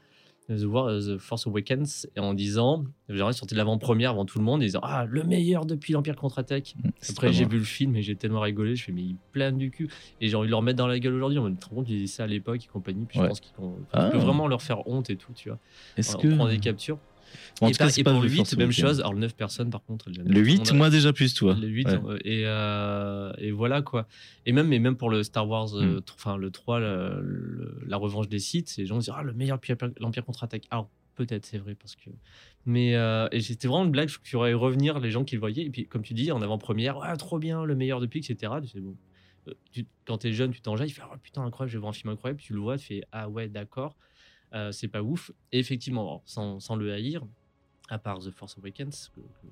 The, 0.49 0.64
War- 0.64 0.90
The 1.01 1.18
Force 1.18 1.47
Awakens, 1.47 2.09
et 2.16 2.20
en 2.20 2.34
disant, 2.34 2.84
ils 3.09 3.16
sont 3.18 3.32
sortis 3.32 3.55
de 3.55 3.59
l'avant-première 3.59 4.11
avant 4.11 4.24
tout 4.24 4.38
le 4.38 4.45
monde, 4.45 4.62
et 4.62 4.66
disant 4.66 4.80
Ah, 4.82 5.07
le 5.09 5.22
meilleur 5.22 5.64
depuis 5.66 5.93
l'Empire 5.93 6.16
contre-attaque. 6.16 6.74
C'est 7.01 7.12
Après, 7.12 7.32
j'ai 7.32 7.45
vu 7.47 7.59
le 7.59 7.64
film 7.64 7.95
et 7.97 8.03
j'ai 8.03 8.16
tellement 8.16 8.40
rigolé, 8.40 8.74
je 8.76 8.84
fais, 8.84 8.93
mais 8.93 9.03
il 9.03 9.16
plane 9.32 9.57
du 9.57 9.70
cul. 9.70 9.88
Et 10.20 10.28
j'ai 10.28 10.34
envie 10.36 10.47
de 10.49 10.51
leur 10.51 10.62
mettre 10.62 10.78
dans 10.78 10.86
la 10.88 10.99
gueule 10.99 11.14
aujourd'hui. 11.14 11.38
On 11.38 11.45
me 11.49 11.55
compte 11.57 11.86
qu'ils 11.86 11.97
disaient 11.99 12.07
ça 12.16 12.24
à 12.24 12.26
l'époque 12.26 12.64
et 12.64 12.68
compagnie. 12.68 13.05
Puis 13.07 13.18
Ouais. 13.18 13.24
je 13.24 13.28
pense 13.28 13.40
qu'ils 13.40 13.53
Ah. 13.93 14.11
peut 14.11 14.18
vraiment 14.18 14.49
leur 14.49 14.62
faire 14.62 14.86
honte 14.88 15.11
et 15.11 15.16
tout, 15.16 15.32
tu 15.32 15.49
vois. 15.49 15.59
est-ce 15.97 16.16
on 16.16 16.20
que 16.20 16.34
prend 16.34 16.49
des 16.49 16.59
captures. 16.59 16.99
En 17.61 17.68
et 17.68 17.72
tout 17.72 17.78
cas, 17.78 17.85
par- 17.85 17.91
c'est 17.93 18.01
et 18.01 18.05
pas 18.05 18.12
pour 18.12 18.20
le 18.22 18.28
8, 18.28 18.37
Force 18.37 18.57
même 18.57 18.72
chose. 18.72 19.01
Alors, 19.01 19.14
le 19.14 19.20
9 19.20 19.35
personnes, 19.35 19.70
par 19.70 19.83
contre. 19.85 20.11
le 20.11 20.41
8 20.41 20.61
on 20.70 20.74
a- 20.74 20.76
moi 20.76 20.91
déjà 20.91 21.12
plus 21.12 21.35
toi 21.35 21.57
Le 21.61 21.66
8, 21.68 21.87
Ouais. 21.89 22.01
euh, 22.07 22.18
et, 22.24 22.43
euh, 22.47 23.33
et 23.39 23.51
voilà 23.51 23.83
quoi. 23.83 24.07
Et 24.47 24.53
même, 24.53 24.72
et 24.72 24.78
même 24.78 24.97
pour 24.97 25.11
le 25.11 25.22
Star 25.22 25.49
Wars, 25.49 25.74
euh, 25.76 25.97
Mm. 25.97 25.99
tr- 25.99 26.14
enfin 26.14 26.37
le 26.37 26.51
3, 26.51 26.80
le- 26.80 27.20
le- 27.22 27.78
la 27.87 27.97
revanche 27.97 28.28
des 28.28 28.39
Sith, 28.39 28.74
les 28.78 28.87
gens 28.87 28.99
disent 28.99 29.11
Ah, 29.14 29.22
le 29.22 29.33
meilleur 29.33 29.59
depuis 29.59 29.74
l'Empire 30.01 30.24
contre-attaque. 30.24 30.64
Alors, 30.70 30.89
peut-être, 31.14 31.45
c'est 31.47 31.59
vrai, 31.59 31.74
parce 31.74 31.95
que. 31.97 32.11
Mais 32.64 32.95
euh, 32.97 33.28
c'était 33.41 33.68
vraiment 33.68 33.85
une 33.85 33.91
blague, 33.91 34.09
je 34.09 34.18
ferais 34.22 34.53
revenir 34.55 34.99
les 35.01 35.11
gens 35.11 35.24
qui 35.24 35.35
le 35.35 35.41
voyaient. 35.41 35.64
Et 35.64 35.70
puis, 35.70 35.87
comme 35.87 36.03
tu 36.03 36.14
dis, 36.14 36.30
en 36.33 36.41
avant-première, 36.43 36.99
ah, 37.03 37.16
trop 37.16 37.39
bien, 37.39 37.64
le 37.64 37.74
meilleur 37.74 38.01
depuis, 38.01 38.20
etc. 38.20 38.53
Tu 38.62 38.68
sais, 38.68 38.80
bon, 38.80 38.97
tu- 39.72 39.87
quand 40.07 40.18
t'es 40.18 40.33
jeune, 40.33 40.53
tu 40.53 40.61
t'enjailles, 40.61 40.89
tu 40.89 40.95
fais 40.95 41.03
Ah, 41.05 41.16
putain, 41.22 41.43
incroyable, 41.43 41.70
je 41.72 41.76
vais 41.76 41.80
voir 41.80 41.91
un 41.91 41.93
film 41.93 42.12
incroyable. 42.12 42.41
Tu 42.41 42.53
le 42.53 42.61
vois, 42.61 42.78
tu 42.78 42.87
fais 42.87 43.03
Ah 43.11 43.28
ouais, 43.28 43.49
d'accord, 43.49 43.97
c'est 44.72 44.88
pas 44.88 45.03
ouf. 45.03 45.30
Et 45.53 45.59
effectivement, 45.59 46.22
sans, 46.26 46.61
sans 46.61 46.76
le 46.76 46.92
haïr, 46.92 47.24
à 47.88 47.98
part 47.98 48.20
The 48.20 48.30
Force 48.30 48.57
Awakens, 48.59 49.11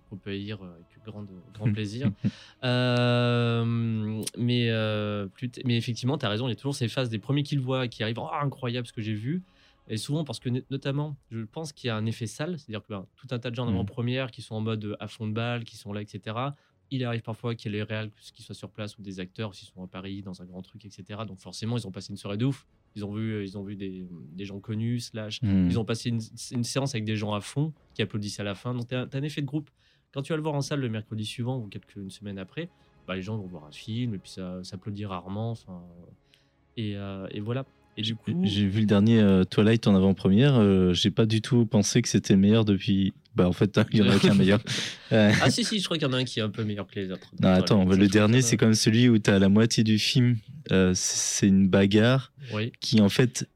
qu'on 0.08 0.16
peut 0.16 0.30
haïr 0.30 0.62
avec 0.62 0.86
grande, 1.04 1.28
grand 1.52 1.72
plaisir. 1.72 2.10
Euh, 2.62 4.22
mais, 4.36 4.68
euh, 4.70 5.26
plus 5.26 5.50
t- 5.50 5.62
mais 5.64 5.76
effectivement, 5.76 6.18
tu 6.18 6.26
as 6.26 6.28
raison, 6.28 6.46
il 6.46 6.50
y 6.50 6.52
a 6.52 6.56
toujours 6.56 6.74
ces 6.74 6.88
phases 6.88 7.08
des 7.08 7.18
premiers 7.18 7.42
qui 7.42 7.54
le 7.56 7.62
voient 7.62 7.88
qui 7.88 8.02
arrivent, 8.02 8.18
oh, 8.18 8.28
incroyable 8.32 8.86
ce 8.86 8.92
que 8.92 9.02
j'ai 9.02 9.14
vu. 9.14 9.42
Et 9.88 9.96
souvent, 9.96 10.24
parce 10.24 10.38
que 10.38 10.48
no- 10.50 10.60
notamment, 10.70 11.16
je 11.30 11.40
pense 11.40 11.72
qu'il 11.72 11.88
y 11.88 11.90
a 11.90 11.96
un 11.96 12.06
effet 12.06 12.26
sale, 12.26 12.58
c'est-à-dire 12.58 12.82
que 12.82 12.88
ben, 12.92 13.06
tout 13.16 13.26
un 13.30 13.38
tas 13.38 13.50
de 13.50 13.54
gens 13.56 13.64
en 13.64 13.70
Mhm. 13.70 13.74
avant-première 13.76 14.30
qui 14.30 14.42
sont 14.42 14.54
en 14.54 14.60
mode 14.60 14.84
euh, 14.84 14.96
à 15.00 15.08
fond 15.08 15.26
de 15.26 15.32
balle, 15.32 15.64
qui 15.64 15.76
sont 15.76 15.92
là, 15.92 16.00
etc. 16.02 16.54
Il 16.90 17.04
arrive 17.04 17.22
parfois 17.22 17.54
qu'il 17.54 17.72
y 17.72 17.74
ait 17.74 17.78
les 17.78 17.82
réels 17.82 18.10
qui 18.34 18.42
soient 18.42 18.54
sur 18.54 18.70
place 18.70 18.98
ou 18.98 19.02
des 19.02 19.20
acteurs 19.20 19.54
s'ils 19.54 19.68
sont 19.68 19.82
à 19.82 19.86
Paris 19.88 20.22
dans 20.22 20.42
un 20.42 20.44
grand 20.44 20.62
truc, 20.62 20.84
etc. 20.84 21.24
Donc 21.24 21.40
forcément, 21.40 21.76
ils 21.76 21.86
ont 21.86 21.92
passé 21.92 22.10
une 22.10 22.16
soirée 22.16 22.36
de 22.36 22.44
ouf. 22.46 22.66
Ils 22.96 23.04
ont 23.04 23.12
vu, 23.14 23.32
euh, 23.34 23.44
ils 23.44 23.56
ont 23.56 23.62
vu 23.62 23.76
des, 23.76 24.04
des 24.32 24.44
gens 24.44 24.58
connus, 24.60 25.00
slash, 25.00 25.40
Hmm. 25.42 25.66
ils 25.68 25.78
ont 25.78 25.84
passé 25.84 26.08
une, 26.08 26.20
une 26.52 26.64
séance 26.64 26.94
avec 26.94 27.04
des 27.04 27.16
gens 27.16 27.32
à 27.34 27.40
fond 27.40 27.72
qui 27.94 28.02
applaudissent 28.02 28.40
à 28.40 28.44
la 28.44 28.54
fin. 28.54 28.74
Donc, 28.74 28.88
tu 28.88 28.94
as, 28.94 29.06
un 29.12 29.22
effet 29.22 29.40
de 29.42 29.46
groupe. 29.46 29.70
Quand 30.12 30.22
tu 30.22 30.32
vas 30.32 30.36
le 30.36 30.42
voir 30.42 30.54
en 30.54 30.60
salle 30.60 30.80
le 30.80 30.88
mercredi 30.88 31.24
suivant 31.24 31.58
ou 31.58 31.68
quelques 31.68 31.94
une 31.96 32.10
semaine 32.10 32.38
après, 32.38 32.68
bah, 33.06 33.14
les 33.14 33.22
gens 33.22 33.36
vont 33.36 33.46
voir 33.46 33.64
un 33.64 33.70
film 33.72 34.14
et 34.14 34.18
puis 34.18 34.30
ça 34.32 34.62
s'applaudit 34.64 35.06
rarement. 35.06 35.52
Enfin, 35.52 35.82
et, 36.76 36.96
euh, 36.96 37.26
et 37.30 37.40
voilà. 37.40 37.64
Et 37.96 38.02
du 38.02 38.14
coup, 38.16 38.32
J'ai 38.44 38.66
vu 38.66 38.80
le 38.80 38.86
dernier 38.86 39.20
euh, 39.20 39.44
Twilight 39.44 39.86
en 39.86 39.94
avant-première. 39.94 40.54
euh, 40.56 40.92
J'ai 40.92 41.10
pas 41.10 41.26
du 41.26 41.42
tout 41.42 41.66
pensé 41.66 42.02
que 42.02 42.08
c'était 42.08 42.34
le 42.34 42.40
meilleur 42.40 42.64
depuis. 42.64 43.12
Bah, 43.36 43.46
en 43.48 43.52
fait, 43.52 43.78
il 43.92 43.98
y 43.98 44.02
en 44.02 44.10
a 44.10 44.18
qu'un 44.18 44.34
meilleur. 44.34 44.60
Euh, 45.12 45.32
ah 45.42 45.50
si 45.50 45.64
si, 45.64 45.80
je 45.80 45.84
crois 45.86 45.98
qu'il 45.98 46.06
y 46.06 46.10
en 46.10 46.12
a 46.12 46.18
un 46.18 46.24
qui 46.24 46.38
est 46.38 46.42
un 46.42 46.50
peu 46.50 46.62
meilleur 46.62 46.86
que 46.86 46.94
les 47.00 47.10
autres. 47.10 47.32
non, 47.40 47.48
attends, 47.48 47.90
Ça, 47.90 47.96
le 47.96 48.06
dernier, 48.06 48.42
c'est 48.42 48.60
même 48.62 48.74
celui 48.74 49.08
où 49.08 49.18
t'as 49.18 49.40
la 49.40 49.48
moitié 49.48 49.82
du 49.82 49.98
film. 49.98 50.36
euh, 50.70 50.92
c'est 50.94 51.48
une 51.48 51.66
bagarre 51.68 52.32
Oui. 52.54 52.70
qui, 52.80 53.00
en 53.00 53.08
fait, 53.08 53.48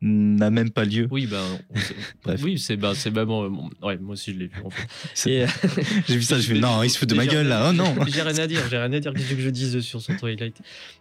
n'a 0.00 0.50
même 0.50 0.70
pas 0.70 0.84
lieu. 0.84 1.06
Oui, 1.12 1.26
ben, 1.26 1.40
Bref. 2.24 2.40
oui, 2.42 2.58
c'est 2.58 2.76
ben, 2.76 2.94
c'est 2.94 3.10
vraiment. 3.10 3.44
euh, 3.44 3.50
ouais, 3.82 3.96
moi 3.98 4.14
aussi 4.14 4.32
je 4.34 4.38
l'ai 4.40 4.46
vu. 4.46 4.56
En 4.64 4.70
fait. 4.70 5.30
Et, 5.30 5.42
euh, 5.42 5.46
J'ai 6.08 6.16
vu 6.16 6.22
ça, 6.22 6.38
je 6.40 6.52
fais 6.52 6.58
non, 6.58 6.82
il 6.82 6.90
se 6.90 6.98
fout 6.98 7.08
de 7.08 7.14
ma 7.14 7.26
gueule 7.26 7.46
là, 7.46 7.68
oh 7.70 7.72
non 7.72 7.94
J'ai 8.08 8.22
rien 8.22 8.36
à 8.38 8.46
dire, 8.48 8.60
j'ai 8.68 8.76
rien 8.78 8.92
à 8.92 8.98
dire. 9.00 9.12
Qu'est-ce 9.12 9.34
que 9.34 9.40
je 9.40 9.50
dise 9.50 9.78
sur 9.80 10.00
son 10.00 10.14
Twilight? 10.16 10.56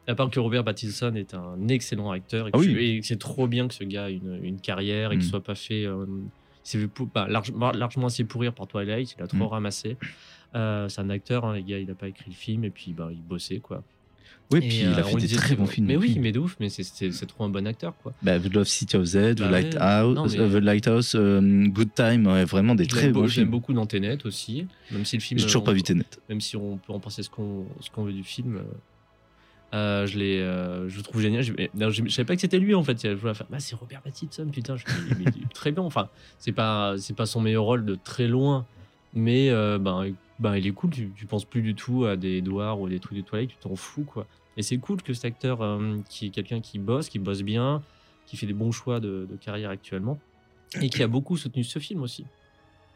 À 0.07 0.13
part 0.13 0.29
que 0.29 0.39
Robert 0.39 0.63
Pattinson 0.63 1.13
est 1.15 1.33
un 1.33 1.67
excellent 1.69 2.11
acteur 2.11 2.47
et, 2.49 2.51
que 2.51 2.57
Ah 2.57 2.59
oui. 2.59 3.01
c'est 3.03 3.17
trop 3.19 3.47
bien 3.47 3.67
que 3.67 3.73
ce 3.73 3.83
gars 3.83 4.09
ait 4.11 4.13
une, 4.15 4.39
une 4.43 4.59
carrière 4.59 5.11
et 5.11 5.17
qu'il 5.17 5.25
Mm. 5.27 5.29
soit 5.29 5.43
pas 5.43 5.55
fait. 5.55 5.85
euh, 5.85 6.05
s'est 6.67 6.87
pou- 6.87 7.09
bah, 7.13 7.27
large- 7.29 7.53
largement 7.75 8.07
assez 8.07 8.23
pourrir 8.23 8.53
par 8.53 8.67
Twilight, 8.67 9.15
il 9.17 9.23
a 9.23 9.27
trop 9.27 9.37
Mm. 9.37 9.43
ramassé. 9.47 9.97
Euh, 10.55 10.87
c'est 10.89 11.01
un 11.01 11.09
acteur, 11.09 11.45
hein, 11.45 11.55
les 11.55 11.63
gars, 11.63 11.77
il 11.79 11.89
a 11.91 11.95
pas 11.95 12.07
écrit 12.07 12.29
le 12.31 12.35
film 12.35 12.63
et 12.63 12.69
puis 12.69 12.93
bah, 12.93 13.09
il 13.11 13.21
bossait 13.21 13.59
quoi. 13.59 13.83
Oui, 14.49 14.59
Et, 14.59 14.67
puis 14.69 14.85
euh, 14.85 14.91
il 14.93 14.99
a 14.99 15.05
on 15.05 15.09
fait 15.19 15.27
des 15.27 15.35
très 15.35 15.55
bons 15.57 15.65
films. 15.65 15.87
Mais 15.87 15.97
oui, 15.97 16.11
aussi. 16.11 16.19
mais 16.19 16.31
de 16.31 16.39
ouf, 16.39 16.55
mais 16.61 16.69
c'est- 16.69 17.25
trop 17.27 17.43
un 17.43 17.49
bon 17.49 17.67
acteur 17.67 17.93
quoi. 18.01 18.13
Bah, 18.23 18.39
The 18.39 18.53
Love 18.53 18.65
City 18.67 18.95
of 18.95 19.03
Z, 19.03 19.35
The, 19.35 19.39
Bah. 19.39 19.51
Lighthouse, 19.51 20.15
Non, 20.15 20.25
mais- 20.25 20.39
euh, 20.39 20.59
The 20.59 20.63
Lighthouse, 20.63 21.15
euh, 21.15 21.67
Good 21.67 21.93
Time, 21.93 22.27
ouais, 22.27 22.45
vraiment 22.45 22.73
des 22.73 22.87
très 22.87 23.09
bons 23.09 23.27
films. 23.27 23.49
beaucoup 23.49 23.73
dans 23.73 23.85
Tenet 23.85 24.25
aussi, 24.25 24.65
même 24.91 25.03
si 25.03 25.17
le 25.17 25.21
film. 25.21 25.37
J'ai 25.39 25.45
toujours 25.47 25.63
on- 25.63 25.65
pas 25.65 25.73
vu 25.73 25.83
Tenet. 25.83 26.05
même 26.29 26.39
si 26.39 26.55
on 26.55 26.77
peut 26.77 26.93
en 26.93 26.99
penser 26.99 27.23
ce 27.23 27.29
qu'on 27.29 27.65
ce 27.81 27.89
qu'on 27.89 28.03
veut 28.05 28.13
du 28.13 28.23
film. 28.23 28.61
Euh, 29.73 30.07
euh, 30.15 30.87
je 30.87 30.97
le 30.97 31.03
trouve 31.03 31.21
génial. 31.21 31.43
Je, 31.43 31.53
non, 31.73 31.91
savais 32.09 32.25
pas 32.25 32.35
que 32.35 32.41
c'était 32.41 32.59
lui 32.59 32.73
en 32.73 32.83
fait. 32.83 33.05
Bah, 33.49 33.59
c'est 33.59 33.75
Robert 33.75 34.01
Pattinson, 34.01 34.47
putain. 34.51 34.77
Je, 34.77 34.85
très 35.53 35.71
bien. 35.71 35.83
Enfin, 35.83 36.09
c'est 36.39 36.53
pas, 36.53 36.95
son 36.97 37.41
meilleur 37.41 37.63
rôle 37.63 37.85
de 37.85 37.95
très 37.95 38.27
loin, 38.27 38.65
mais 39.13 39.49
euh, 39.49 39.77
ben, 39.77 40.13
ben, 40.39 40.55
il 40.55 40.67
est 40.67 40.71
cool. 40.71 40.91
Tu, 40.91 41.11
tu 41.15 41.25
penses 41.25 41.45
plus 41.45 41.61
du 41.61 41.75
tout 41.75 42.05
à 42.05 42.15
des 42.15 42.37
Edouard 42.37 42.79
ou 42.79 42.87
des 42.87 42.99
trucs 42.99 43.17
de 43.17 43.23
Twilight. 43.23 43.49
Tu 43.49 43.57
t'en 43.57 43.75
fous. 43.75 44.07
Et 44.55 44.63
c'est 44.63 44.77
cool 44.77 45.01
que 45.01 45.13
cet 45.13 45.25
acteur, 45.25 45.59
qui 46.09 46.27
est 46.27 46.29
quelqu'un 46.29 46.61
qui 46.61 46.79
bosse, 46.79 47.09
qui 47.09 47.19
bosse 47.19 47.43
bien, 47.43 47.83
qui 48.25 48.37
fait 48.37 48.47
des 48.47 48.53
bons 48.53 48.71
choix 48.71 48.99
de, 48.99 49.27
carrière 49.39 49.69
actuellement, 49.69 50.17
et 50.81 50.89
qui 50.89 51.03
a 51.03 51.07
beaucoup 51.07 51.37
soutenu 51.37 51.63
ce 51.63 51.77
film 51.77 52.01
aussi. 52.01 52.25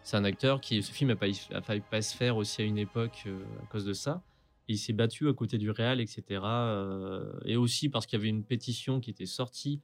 C'est 0.04 0.18
un 0.18 0.24
acteur 0.24 0.60
qui, 0.60 0.82
ce 0.82 0.92
film 0.92 1.12
a 1.12 1.16
failli, 1.16 1.82
pas 1.92 2.02
se 2.02 2.18
faire 2.18 2.38
aussi 2.38 2.64
à 2.64 2.66
une 2.66 2.80
époque 2.80 3.28
à 3.62 3.66
cause 3.68 3.86
de 3.86 3.94
ça. 3.94 4.24
Il 4.72 4.78
s'est 4.78 4.94
battu 4.94 5.28
à 5.30 5.34
côté 5.34 5.58
du 5.58 5.70
Real, 5.72 6.00
etc. 6.02 6.24
euh, 6.44 7.32
et 7.46 7.56
aussi 7.58 7.90
parce 7.90 8.06
qu'il 8.06 8.18
y 8.18 8.22
avait 8.22 8.30
une 8.30 8.44
pétition 8.44 9.00
qui 9.00 9.10
était 9.12 9.26
sortie, 9.26 9.82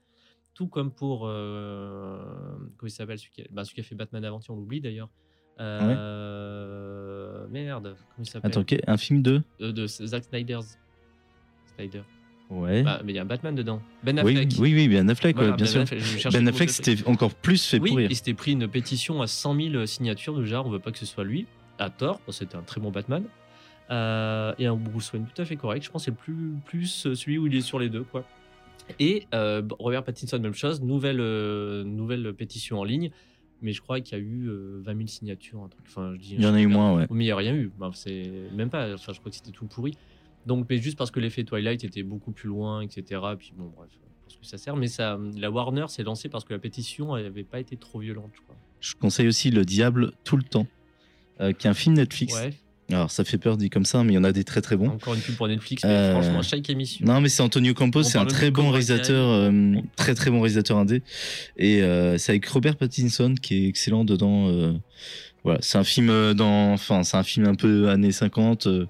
tout 0.54 0.68
comme 0.68 0.92
pour. 0.92 1.24
Euh, 1.28 2.20
comment 2.78 2.88
il 2.88 2.92
s'appelle 2.92 3.18
celui, 3.20 3.32
qui 3.32 3.42
a- 3.42 3.48
bah, 3.52 3.64
celui 3.64 3.76
qui 3.76 3.82
a 3.82 3.84
fait 3.84 3.96
Batman 3.96 4.24
avant-hier, 4.26 4.50
on 4.52 4.56
l'oublie 4.56 4.82
d'ailleurs. 4.82 5.10
Euh, 5.60 7.48
Merde, 7.50 7.96
comment 7.98 8.24
il 8.24 8.30
s'appelle? 8.30 8.52
Attends, 8.52 8.64
un 8.88 8.98
film 8.98 9.22
de? 9.22 9.42
Euh, 9.62 9.72
De 9.72 9.88
Zack 9.88 10.24
Snyder's. 10.26 10.78
Snyder. 11.76 12.02
Ouais. 12.50 12.82
Bah, 12.84 13.02
mais 13.04 13.12
il 13.12 13.16
y 13.16 13.20
a 13.20 13.24
un 13.24 13.26
Batman 13.26 13.54
dedans. 13.56 13.82
Ben 14.04 14.18
oui, 14.24 14.38
Affleck. 14.38 14.54
oui, 14.60 14.74
oui, 14.74 14.88
Ben 14.88 15.10
Affleck, 15.10 15.36
Voilà, 15.36 15.52
ouais, 15.52 15.58
bien 15.58 15.66
Ben 15.66 15.72
sûr. 15.72 15.82
Affleck, 15.82 16.32
Ben 16.34 16.44
le 16.46 16.50
Affleck, 16.50 16.70
c'était 16.70 17.06
encore 17.08 17.34
plus 17.36 17.66
fait 17.66 17.80
Oui, 17.80 17.90
pourrir. 17.90 18.10
il 18.10 18.16
s'était 18.16 18.34
pris 18.34 18.54
une 18.54 18.68
pétition 18.70 19.22
à 19.22 19.28
100 19.28 19.56
000 19.72 19.86
signatures 19.86 20.44
genre 20.46 20.66
on 20.66 20.70
veut 20.70 20.80
pas 20.80 20.92
que 20.94 20.98
ce 20.98 21.06
soit 21.06 21.26
lui, 21.26 21.46
à 21.78 21.90
tort, 21.90 22.22
c'était 22.30 22.56
un 22.56 22.62
très 22.62 22.80
bon 22.80 22.90
Batman. 22.90 23.24
Euh, 23.90 24.54
et 24.60 24.66
un 24.66 24.76
Bruce 24.76 25.14
Wayne 25.14 25.26
tout 25.34 25.42
à 25.42 25.46
fait 25.46 25.56
correct. 25.56 25.84
Je 25.84 25.90
pense 25.92 26.06
que 26.06 26.12
c'est 26.12 26.18
plus, 26.18 26.54
plus 26.66 27.06
euh, 27.06 27.16
celui 27.16 27.38
où 27.38 27.48
il 27.48 27.56
est 27.56 27.62
sur 27.62 27.80
les 27.80 27.90
deux. 27.90 28.04
quoi. 28.04 28.26
Et 29.00 29.26
euh, 29.34 29.62
Robert 29.80 30.04
Pattinson, 30.04 30.40
même 30.40 30.54
chose, 30.54 30.82
nouvelle, 30.82 31.20
euh, 31.20 31.84
nouvelle 31.84 32.34
pétition 32.34 32.80
en 32.80 32.84
ligne, 32.84 33.12
mais 33.62 33.74
je 33.74 33.82
crois 33.82 34.00
qu'il 34.02 34.18
y 34.18 34.22
a 34.22 34.24
eu 34.24 34.48
euh, 34.50 34.82
20 34.84 34.96
000 34.96 35.08
signatures. 35.08 35.62
Un 35.62 35.68
truc. 35.68 35.86
Enfin, 35.88 36.14
je 36.16 36.20
dis, 36.20 36.36
Il 36.36 36.42
y 36.42 36.46
en 36.46 36.54
a 36.54 36.62
eu 36.62 36.68
moins, 36.68 36.96
ouais. 36.96 37.08
mais 37.10 37.24
il 37.24 37.28
n'y 37.28 37.32
a 37.32 37.36
rien 37.36 37.54
eu. 37.56 37.72
Bah, 37.78 37.92
c'est 37.94 38.24
même 38.54 38.70
pas. 38.70 38.94
Enfin, 38.94 39.14
je 39.14 39.20
crois 39.20 39.30
que 39.32 39.36
c'était 39.38 39.52
tout 39.52 39.66
pourri. 39.66 39.98
Donc, 40.46 40.68
mais 40.70 40.78
juste 40.78 40.98
parce 40.98 41.12
que 41.12 41.20
l'effet 41.20 41.44
Twilight 41.44 41.84
était 41.84 42.04
beaucoup 42.04 42.32
plus 42.32 42.48
loin, 42.48 42.82
etc. 42.82 43.22
Puis 43.38 43.54
bon, 43.58 43.72
bref, 43.76 43.90
pour 44.24 44.32
ce 44.32 44.38
que 44.38 44.46
ça 44.46 44.58
sert. 44.58 44.76
Mais 44.78 44.88
ça, 44.88 45.20
la 45.38 45.52
Warner 45.52 45.86
s'est 45.90 46.04
lancée 46.04 46.30
parce 46.30 46.46
que 46.46 46.54
la 46.54 46.60
pétition 46.60 47.16
n'avait 47.16 47.44
pas 47.44 47.60
été 47.60 47.76
trop 47.76 48.00
violente, 48.00 48.32
je 48.34 48.42
crois. 48.42 48.56
Je 48.80 48.96
conseille 48.96 49.28
aussi 49.28 49.50
Le 49.52 49.66
Diable 49.66 50.12
tout 50.24 50.38
le 50.38 50.44
temps, 50.44 50.68
qui 51.40 51.46
est 51.46 51.68
un 51.68 51.74
film 51.74 51.96
Netflix. 51.96 52.34
Ouais. 52.36 52.54
Alors, 52.90 53.12
ça 53.12 53.26
fait 53.26 53.38
peur 53.38 53.58
dit 53.58 53.70
comme 53.70 53.84
ça, 53.84 54.04
mais 54.04 54.14
il 54.14 54.16
y 54.16 54.18
en 54.18 54.24
a 54.24 54.32
des 54.32 54.46
très 54.46 54.62
très 54.62 54.78
bons. 54.78 54.88
Encore 54.88 55.14
une 55.14 55.20
pub 55.20 55.36
pour 55.36 55.48
Netflix, 55.50 55.84
mais 55.84 55.90
Euh, 55.90 56.14
franchement, 56.22 56.42
chaque 56.42 56.70
émission. 56.70 57.06
Non, 57.06 57.20
mais 57.20 57.28
c'est 57.28 57.42
Antonio 57.44 57.74
Campos, 57.74 58.04
c'est 58.04 58.18
un 58.18 58.26
très 58.26 58.50
bon 58.50 58.70
réalisateur, 58.70 59.28
euh, 59.30 59.76
très 59.98 60.16
très 60.16 60.32
bon 60.32 60.40
réalisateur 60.40 60.78
indé. 60.78 61.04
Et 61.58 61.82
euh, 61.84 62.18
c'est 62.18 62.32
avec 62.32 62.46
Robert 62.48 62.78
Pattinson 62.78 63.36
qui 63.42 63.66
est 63.66 63.68
excellent 63.68 64.06
dedans. 64.06 64.50
voilà, 65.44 65.60
c'est 65.62 65.78
un 65.78 65.84
film 65.84 66.34
dans, 66.34 66.72
enfin, 66.74 67.04
c'est 67.04 67.18
un 67.18 67.24
film 67.24 67.48
un 67.48 67.56
peu 67.56 67.90
années 67.90 68.14
50. 68.14 68.68
euh, 68.68 68.86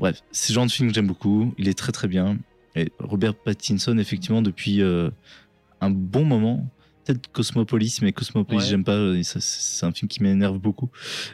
bref, 0.00 0.20
c'est 0.32 0.50
le 0.52 0.54
genre 0.54 0.66
de 0.66 0.72
film 0.72 0.88
que 0.88 0.94
j'aime 0.94 1.06
beaucoup. 1.06 1.54
Il 1.58 1.68
est 1.68 1.78
très 1.78 1.92
très 1.92 2.08
bien. 2.08 2.38
Et 2.74 2.90
Robert 2.98 3.34
Pattinson, 3.34 3.98
effectivement, 3.98 4.42
depuis 4.42 4.82
un 4.82 5.90
bon 5.90 6.24
moment. 6.24 6.66
Peut-être 7.04 7.26
Cosmopolis, 7.32 7.98
mais 8.02 8.12
Cosmopolis, 8.12 8.60
Ouais. 8.60 8.66
j'aime 8.66 8.84
pas. 8.84 9.22
ça, 9.24 9.38
C'est 9.40 9.84
un 9.86 9.92
film 9.92 10.08
qui 10.08 10.22
m'énerve 10.22 10.58
beaucoup. 10.58 10.88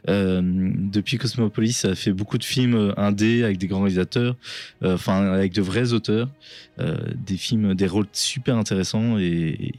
Euh, 0.09 0.41
depuis 0.43 1.19
Cosmopolis, 1.19 1.73
ça 1.75 1.91
a 1.91 1.95
fait 1.95 2.12
beaucoup 2.12 2.39
de 2.39 2.45
films 2.45 2.75
euh, 2.75 2.95
indés 2.99 3.45
avec 3.45 3.59
des 3.59 3.66
grands 3.66 3.81
réalisateurs, 3.83 4.37
euh, 4.83 4.95
enfin 4.95 5.31
avec 5.31 5.53
de 5.53 5.61
vrais 5.61 5.93
auteurs, 5.93 6.31
euh, 6.79 6.97
des 7.14 7.37
films, 7.37 7.75
des 7.75 7.87
rôles 7.87 8.07
super 8.12 8.57
intéressants 8.57 9.19
et, 9.19 9.73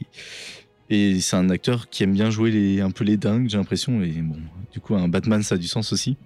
et 0.90 1.20
c'est 1.20 1.36
un 1.36 1.50
acteur 1.50 1.88
qui 1.88 2.04
aime 2.04 2.12
bien 2.12 2.30
jouer 2.30 2.50
les, 2.52 2.80
un 2.80 2.90
peu 2.92 3.02
les 3.04 3.16
dingues, 3.16 3.48
j'ai 3.48 3.56
l'impression. 3.58 4.00
Et 4.02 4.10
bon, 4.22 4.36
du 4.72 4.78
coup, 4.80 4.94
un 4.94 5.08
Batman, 5.08 5.42
ça 5.42 5.56
a 5.56 5.58
du 5.58 5.66
sens 5.68 5.92
aussi. 5.92 6.16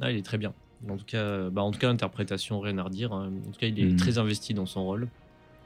Ah, 0.00 0.10
il 0.10 0.18
est 0.18 0.22
très 0.22 0.38
bien. 0.38 0.54
En 0.88 0.96
tout 0.96 1.04
cas, 1.04 1.48
bah, 1.50 1.62
en 1.62 1.70
tout 1.70 1.78
cas, 1.78 1.86
l'interprétation, 1.86 2.58
rien 2.58 2.76
à 2.78 2.82
redire. 2.82 3.12
hein. 3.12 3.30
En 3.46 3.50
tout 3.52 3.58
cas, 3.60 3.68
il 3.68 3.78
est 3.78 3.84
Mhm. 3.92 3.96
très 3.96 4.18
investi 4.18 4.54
dans 4.54 4.66
son 4.66 4.82
rôle. 4.84 5.06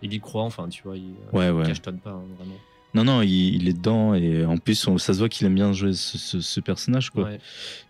Il 0.03 0.13
y 0.13 0.21
croit, 0.21 0.43
enfin, 0.43 0.69
tu 0.69 0.83
vois, 0.83 0.99
il, 0.99 1.15
Ouais, 1.33 1.47
il 1.47 1.53
ouais. 1.53 1.67
cachetonne 1.67 1.99
pas, 1.99 2.11
hein, 2.11 2.23
vraiment. 2.39 2.57
Non, 2.97 3.05
non, 3.05 3.21
il, 3.23 3.57
il 3.57 3.69
est 3.69 3.75
dedans 3.75 4.15
et 4.15 4.45
en 4.47 4.57
plus, 4.57 4.87
on- 4.89 4.97
ça 4.97 5.13
se 5.13 5.19
voit 5.19 5.29
qu'il 5.29 5.47
aime 5.47 5.55
bien 5.55 5.73
jouer 5.75 5.93
ce, 5.93 6.17
ce- 6.17 6.41
ce 6.41 6.61
personnage, 6.61 7.11
quoi. 7.11 7.25
Ouais. 7.25 7.39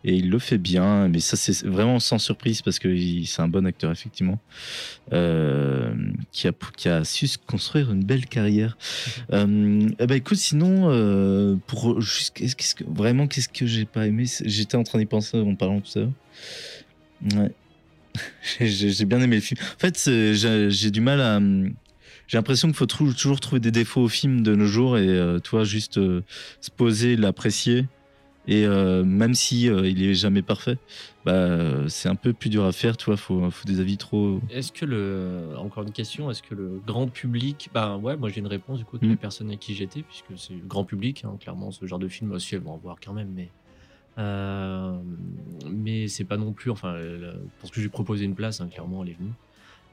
Et 0.04 0.14
il 0.16 0.28
le 0.30 0.38
fait 0.40 0.58
bien, 0.58 1.06
mais 1.08 1.20
ça, 1.20 1.36
c'est 1.36 1.64
vraiment 1.64 2.00
sans 2.00 2.18
surprise 2.18 2.60
parce 2.60 2.78
que 2.80 2.88
c'est 3.24 3.40
un 3.42 3.46
bon 3.48 3.64
acteur, 3.66 3.92
effectivement, 3.92 4.40
euh, 5.12 5.94
qui, 6.32 6.48
a, 6.48 6.52
qui 6.76 6.88
a 6.88 7.04
su 7.04 7.28
se 7.28 7.38
construire 7.38 7.92
une 7.92 8.02
belle 8.04 8.26
carrière. 8.26 8.76
Euh, 9.32 9.88
eh 9.98 10.06
ben, 10.06 10.14
écoute, 10.16 10.38
sinon, 10.38 10.88
euh, 10.90 11.56
pour 11.66 11.98
qu'est-ce 12.34 12.74
que, 12.74 12.84
vraiment, 12.84 13.26
qu'est-ce 13.26 13.48
que 13.48 13.66
j'ai 13.66 13.84
pas 13.84 14.06
aimé? 14.06 14.24
J'étais 14.44 14.76
en 14.76 14.82
train 14.84 14.98
d'y 14.98 15.06
penser 15.06 15.38
en 15.38 15.54
parlant 15.54 15.80
tout 15.80 15.90
ça. 15.90 16.00
Ouais. 17.34 17.50
J'ai- 18.60 19.04
bien 19.04 19.20
aimé 19.20 19.36
le 19.36 19.42
film. 19.42 19.60
En 19.60 19.78
fait, 19.78 19.98
j'ai 20.72 20.90
du 20.90 21.00
mal 21.00 21.20
à. 21.20 21.40
J'ai 22.26 22.38
l'impression 22.38 22.68
qu'il 22.68 22.76
faut 22.76 22.86
toujours 22.86 23.40
trouver 23.40 23.60
des 23.60 23.70
défauts 23.70 24.02
au 24.02 24.08
film 24.08 24.42
de 24.42 24.54
nos 24.54 24.66
jours 24.66 24.98
et 24.98 25.08
euh, 25.08 25.38
toi 25.38 25.64
juste 25.64 25.98
euh, 25.98 26.22
se 26.60 26.70
poser, 26.70 27.16
l'apprécier. 27.16 27.86
Et 28.48 28.64
euh, 28.64 29.02
même 29.02 29.34
si 29.34 29.64
il 29.64 30.02
est 30.04 30.14
jamais 30.14 30.40
parfait, 30.42 30.78
bah, 31.24 31.88
c'est 31.88 32.08
un 32.08 32.14
peu 32.14 32.32
plus 32.32 32.48
dur 32.48 32.64
à 32.64 32.70
faire. 32.70 32.96
Tu 32.96 33.06
vois, 33.06 33.16
faut, 33.16 33.50
faut 33.50 33.66
des 33.66 33.80
avis 33.80 33.96
trop. 33.96 34.40
Est-ce 34.50 34.70
que 34.70 34.84
le. 34.84 35.48
Encore 35.58 35.82
une 35.82 35.90
question, 35.90 36.30
est-ce 36.30 36.42
que 36.44 36.54
le 36.54 36.80
grand 36.86 37.08
public. 37.08 37.70
Ben 37.74 37.96
ouais, 37.96 38.16
moi 38.16 38.28
j'ai 38.28 38.38
une 38.38 38.46
réponse 38.46 38.78
du 38.78 38.84
coup 38.84 38.98
de 38.98 39.06
Mm. 39.06 39.10
la 39.10 39.16
personne 39.16 39.48
avec 39.48 39.58
qui 39.58 39.74
j'étais, 39.74 40.02
puisque 40.02 40.38
c'est 40.40 40.54
le 40.54 40.64
grand 40.64 40.84
public, 40.84 41.24
hein, 41.24 41.36
clairement, 41.40 41.72
ce 41.72 41.84
genre 41.86 41.98
de 41.98 42.06
film 42.06 42.30
aussi, 42.30 42.54
elles 42.54 42.60
vont 42.60 42.74
en 42.74 42.76
voir 42.78 42.98
quand 43.04 43.12
même, 43.12 43.32
mais. 43.34 43.50
Euh, 44.18 44.96
mais 45.68 46.06
c'est 46.06 46.24
pas 46.24 46.36
non 46.36 46.52
plus. 46.52 46.70
Enfin, 46.70 46.94
parce 47.60 47.72
que 47.72 47.80
j'ai 47.80 47.88
proposé 47.88 48.24
une 48.26 48.36
place, 48.36 48.60
hein, 48.60 48.68
clairement, 48.68 49.02
elle 49.02 49.10
est 49.10 49.18
venue. 49.18 49.32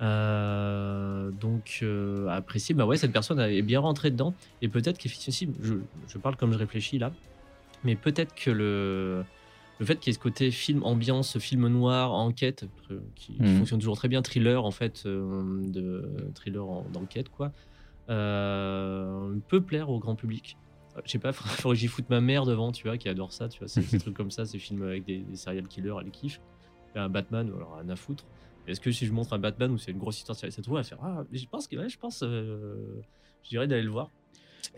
Euh, 0.03 1.31
donc, 1.31 1.79
euh, 1.81 2.27
apprécier, 2.27 2.75
bah 2.75 2.85
ouais, 2.85 2.97
cette 2.97 3.13
personne 3.13 3.39
est 3.39 3.61
bien 3.61 3.79
rentrée 3.79 4.11
dedans, 4.11 4.35
et 4.61 4.67
peut-être 4.67 4.97
qu'effectivement, 4.97 5.53
je, 5.61 5.75
je 6.07 6.17
parle 6.17 6.35
comme 6.35 6.51
je 6.51 6.57
réfléchis 6.57 6.99
là, 6.99 7.11
mais 7.83 7.95
peut-être 7.95 8.33
que 8.35 8.51
le. 8.51 9.23
Le 9.79 9.87
fait 9.87 9.99
qu'il 9.99 10.07
y 10.07 10.11
ait 10.11 10.13
ce 10.13 10.19
côté 10.19 10.51
film 10.51 10.83
ambiance, 10.83 11.39
film 11.39 11.67
noir, 11.67 12.13
enquête, 12.13 12.65
euh, 12.91 12.99
qui, 13.15 13.33
qui 13.33 13.41
Mhm. 13.41 13.57
fonctionne 13.57 13.79
toujours 13.79 13.97
très 13.97 14.07
bien, 14.07 14.21
thriller 14.21 14.63
en 14.63 14.71
fait, 14.71 15.01
euh, 15.07 15.43
de 15.67 16.29
thriller 16.35 16.65
en- 16.69 16.83
d'enquête 16.89 17.29
quoi, 17.29 17.51
peut 18.07 19.61
plaire 19.65 19.89
au 19.89 19.99
grand 19.99 20.15
public. 20.15 20.57
Je 21.05 21.11
sais 21.11 21.19
pas, 21.19 21.33
faudrait 21.33 21.55
faudrait 21.55 21.75
que 21.75 21.79
j'y 21.81 21.87
foute 21.87 22.07
ma 22.09 22.21
mère 22.21 22.45
devant, 22.45 22.71
tu 22.71 22.83
vois, 22.87 22.97
qui 22.99 23.09
adore 23.09 23.33
ça, 23.33 23.49
tu 23.49 23.59
vois, 23.59 23.67
ces 23.67 23.81
ces 23.81 23.97
trucs 23.99 24.15
comme 24.15 24.29
ça, 24.31 24.45
ces 24.45 24.59
films 24.59 24.83
avec 24.83 25.05
des, 25.05 25.17
des 25.19 25.35
serial 25.35 25.67
killers, 25.67 25.95
elle 26.01 26.11
kiffe. 26.11 26.39
Un 26.95 27.09
Batman, 27.09 27.47
alors 27.53 27.75
rien 27.77 27.89
à 27.89 27.95
foutre. 27.95 28.23
Est-ce 28.67 28.79
que 28.79 28.91
si 28.91 29.05
je 29.05 29.11
montre 29.11 29.33
un 29.33 29.39
Batman 29.39 29.71
où 29.71 29.77
c'est 29.77 29.91
une 29.91 29.97
grosse 29.97 30.17
histoire, 30.19 30.37
ça 30.37 30.49
se 30.49 30.61
trouve, 30.61 30.77
elle 30.77 30.83
va 30.83 30.87
faire 30.89 30.99
Ah, 31.03 31.23
je 31.31 31.45
pense 31.45 31.67
que, 31.67 31.75
ouais, 31.75 31.89
je 31.89 31.97
pense, 31.97 32.21
euh, 32.23 32.75
je 33.43 33.49
dirais 33.49 33.67
d'aller 33.67 33.83
le 33.83 33.89
voir. 33.89 34.09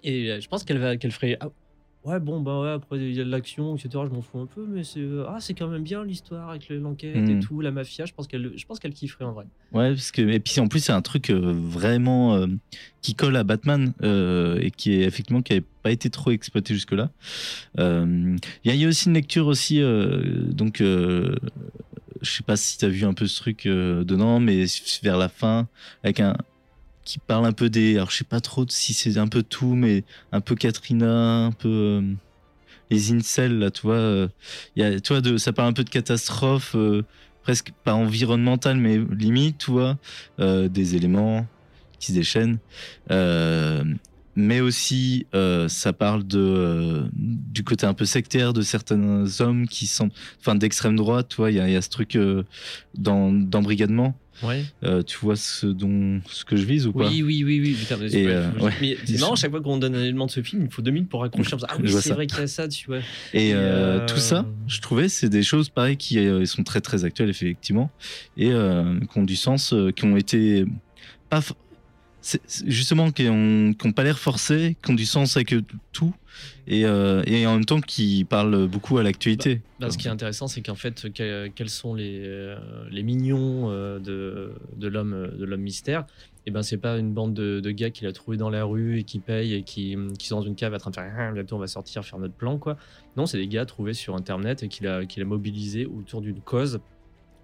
Et 0.03 0.31
euh, 0.31 0.41
je 0.41 0.47
pense 0.47 0.63
qu'elle 0.63 0.79
va, 0.79 0.97
qu'elle 0.97 1.11
ferait 1.11 1.38
Ah, 1.39 1.49
ouais, 2.03 2.19
bon, 2.19 2.41
bah 2.41 2.61
ouais, 2.61 2.71
après 2.71 2.97
il 2.97 3.13
y 3.15 3.21
a 3.21 3.23
de 3.23 3.29
l'action, 3.29 3.75
etc. 3.75 3.89
Je 4.07 4.11
m'en 4.15 4.21
fous 4.21 4.39
un 4.39 4.47
peu, 4.47 4.65
mais 4.65 4.83
c'est, 4.83 4.99
euh, 4.99 5.25
ah, 5.27 5.38
c'est 5.39 5.53
quand 5.53 5.67
même 5.67 5.83
bien 5.83 6.03
l'histoire 6.03 6.49
avec 6.49 6.67
le- 6.69 6.79
l'enquête 6.79 7.15
et 7.29 7.36
Mhm. 7.36 7.39
tout, 7.41 7.61
la 7.61 7.71
mafia. 7.71 8.05
Je 8.05 8.13
pense 8.13 8.27
qu'elle, 8.27 8.53
je 8.57 8.65
pense 8.65 8.79
qu'elle 8.79 8.93
kifferait 8.93 9.25
en 9.25 9.33
vrai. 9.33 9.45
Ouais, 9.71 9.89
parce 9.89 10.11
que 10.11 10.21
et 10.21 10.39
puis 10.39 10.59
en 10.61 10.67
plus 10.67 10.79
c'est 10.79 10.93
un 10.93 11.01
truc 11.01 11.31
vraiment 11.31 12.36
euh, 12.36 12.47
qui 13.01 13.13
colle 13.13 13.36
à 13.36 13.43
Batman 13.43 13.93
euh, 14.03 14.57
et 14.61 14.71
qui 14.71 14.93
est 14.93 15.01
effectivement 15.01 15.41
qui 15.41 15.53
avait 15.53 15.65
pas 15.83 15.91
été 15.91 16.09
trop 16.09 16.31
exploité 16.31 16.73
jusque 16.73 16.93
là. 16.93 17.11
Il 17.77 18.38
y, 18.63 18.71
y 18.71 18.86
a 18.86 18.88
aussi 18.88 19.07
une 19.09 19.15
lecture 19.15 19.47
aussi 19.47 19.81
donc 19.81 20.81
je 22.26 22.32
sais 22.32 22.43
pas 22.43 22.57
si 22.57 22.78
tu 22.78 22.86
as 22.86 22.89
vu 22.89 23.05
un 23.05 23.13
peu 23.13 23.28
ce 23.28 23.39
truc 23.41 23.65
euh, 23.65 24.03
dedans, 24.03 24.39
mais 24.39 24.65
vers 25.03 25.17
la 25.17 25.30
fin 25.30 25.67
avec 26.03 26.19
un 26.19 26.36
qui 27.05 27.19
parle 27.19 27.45
un 27.45 27.51
peu 27.53 27.69
des. 27.69 27.95
Alors, 27.95 28.09
je 28.11 28.17
sais 28.17 28.23
pas 28.23 28.41
trop 28.41 28.65
si 28.67 28.93
c'est 28.93 29.17
un 29.17 29.28
peu 29.28 29.43
tout, 29.43 29.76
mais 29.76 30.03
un 30.32 30.41
peu 30.41 30.55
Katrina, 30.55 31.45
un 31.45 31.51
peu. 31.51 31.69
euh, 31.69 32.13
les 32.91 33.11
incels, 33.13 33.59
là, 33.59 33.71
tu 33.71 33.82
vois. 33.84 33.95
euh, 33.95 34.28
ça 35.38 35.53
parle 35.53 35.69
un 35.69 35.73
peu 35.73 35.84
de 35.84 35.89
catastrophe, 35.89 36.76
presque 37.43 37.71
pas 37.84 37.93
environnementale, 37.95 38.78
mais 38.78 38.97
limite, 38.97 39.59
tu 39.59 39.71
vois. 39.71 39.97
des 40.39 40.95
éléments 40.95 41.47
qui 41.99 42.07
se 42.07 42.13
déchaînent. 42.13 42.59
Mais 44.36 44.59
aussi, 44.59 45.27
euh, 45.33 45.67
ça 45.69 45.93
parle 45.93 46.25
de, 46.27 46.39
euh, 46.39 47.03
du 47.13 47.63
côté 47.63 47.86
un 47.86 47.93
peu 47.93 48.03
sectaire 48.05 48.51
de 48.53 48.61
certains 48.61 49.25
hommes 49.39 49.67
qui 49.67 49.88
sont. 49.88 50.09
Enfin, 50.41 50.55
d'extrême 50.55 50.95
droite, 50.97 51.27
tu 51.29 51.38
vois. 51.38 51.51
Il 51.51 51.57
y, 51.57 51.59
a- 51.59 51.67
il 51.69 51.73
y 51.73 51.77
a 51.77 51.81
ce 51.81 51.89
truc 51.89 52.15
euh, 52.15 52.43
dans- 52.97 53.31
d'embrigadement. 53.31 54.19
Ouais. 54.43 54.65
Euh, 54.83 55.01
tu 55.01 55.17
vois 55.19 55.38
ce, 55.38 55.65
dont, 55.65 56.19
ce 56.29 56.43
que 56.43 56.57
je 56.57 56.65
vise 56.65 56.86
ou 56.88 56.91
pas 56.91 57.07
Oui, 57.07 57.23
oui, 57.23 57.45
oui, 57.45 57.61
oui. 57.61 57.73
Putain, 57.79 57.95
mais 57.95 58.13
Et, 58.13 58.27
euh, 58.27 58.49
ouais. 58.59 58.73
mais 58.81 58.97
marrant, 59.17 59.38
chaque 59.38 59.51
fois 59.51 59.61
qu'on 59.61 59.77
donne 59.77 59.95
un 59.95 60.01
élément 60.03 60.25
de 60.25 60.31
ce 60.31 60.43
film, 60.43 60.65
il 60.65 60.69
faut 60.73 60.81
deux 60.81 60.91
minutes 60.91 61.07
pour 61.07 61.21
raccrocher. 61.21 61.55
Ah 61.69 61.77
oui, 61.81 61.89
c'est 61.89 62.11
vrai 62.13 62.27
qu'il 62.27 62.39
y 62.39 62.41
a 62.41 62.47
ça, 62.47 62.67
tu 62.67 62.88
vois. 62.88 62.99
Et 63.33 63.49
Et, 63.49 63.53
euh, 63.53 64.05
tout 64.05 64.17
ça, 64.17 64.45
je 64.67 64.81
trouvais, 64.81 65.07
c'est 65.07 65.29
des 65.29 65.43
choses 65.43 65.69
pareilles 65.69 65.95
qui 65.95 66.19
sont 66.45 66.63
très 66.63 66.81
très 66.81 67.05
actuelles 67.05 67.29
effectivement 67.29 67.89
et 68.36 68.49
qui 68.49 69.17
ont 69.17 69.23
du 69.23 69.38
sens, 69.38 69.73
qui 69.95 70.03
ont 70.03 70.17
été 70.17 70.65
pas 71.29 71.39
justement 72.65 73.11
qui 73.11 73.28
ont, 73.30 73.73
qui 73.73 73.88
ont 73.88 73.91
pas 73.91 74.03
l'air 74.03 74.17
forcés, 74.19 74.76
qui 74.84 74.91
ont 74.91 74.95
du 74.95 75.05
sens 75.05 75.36
avec 75.38 75.53
tout 75.91 76.13
et, 76.67 76.86
euh, 76.86 77.23
et 77.28 77.45
en 77.45 77.53
même 77.53 77.65
temps 77.65 77.80
qui 77.80 78.26
parlent 78.26 78.67
beaucoup 78.67 78.97
à 78.97 79.03
l'actualité. 79.03 79.61
Bah, 79.80 79.89
ce 79.91 79.97
qui 79.97 80.07
est 80.07 80.11
intéressant, 80.11 80.47
c'est 80.47 80.61
qu'en 80.61 80.76
fait, 80.76 81.11
que- 81.13 81.47
quels 81.47 81.69
sont 81.69 81.93
les, 81.93 82.21
euh, 82.26 82.57
les 82.89 83.03
mignons 83.03 83.69
euh, 83.69 83.99
de, 83.99 84.53
de 84.76 84.88
l'homme 84.88 85.61
mystère 85.61 86.05
Et 86.45 86.51
ben, 86.51 86.61
c'est 86.63 86.78
pas 86.78 86.97
une 86.97 87.13
bande 87.13 87.34
de, 87.34 87.71
gars 87.71 87.89
qu'il 87.91 88.07
a 88.07 88.11
trouvé 88.11 88.38
dans 88.38 88.49
la 88.49 88.63
rue 88.65 88.99
et 88.99 89.03
qui 89.03 89.19
payent 89.19 89.53
et 89.53 89.63
qui, 89.63 89.95
qui 90.17 90.28
sont 90.28 90.38
dans 90.38 90.45
une 90.45 90.55
cave 90.55 90.73
en 90.73 90.78
train 90.78 90.89
de 90.91 90.95
faire 90.95 91.13
Ah, 91.17 91.32
bientôt 91.32 91.55
on 91.55 91.59
va 91.59 91.67
sortir 91.67 92.03
faire 92.03 92.19
notre 92.19 92.34
plan 92.36 92.57
quoi. 92.57 92.78
Non, 93.15 93.26
c'est 93.28 93.38
des 93.38 93.47
gars 93.47 93.65
trouvés 93.65 93.93
sur 93.93 94.15
internet 94.15 94.63
et 94.63 94.67
qu'il 94.67 94.88
a 94.88 95.05
qu'il 95.05 95.23
mobilisé 95.26 95.86
autour 95.86 96.21
d'une 96.21 96.41
cause 96.41 96.80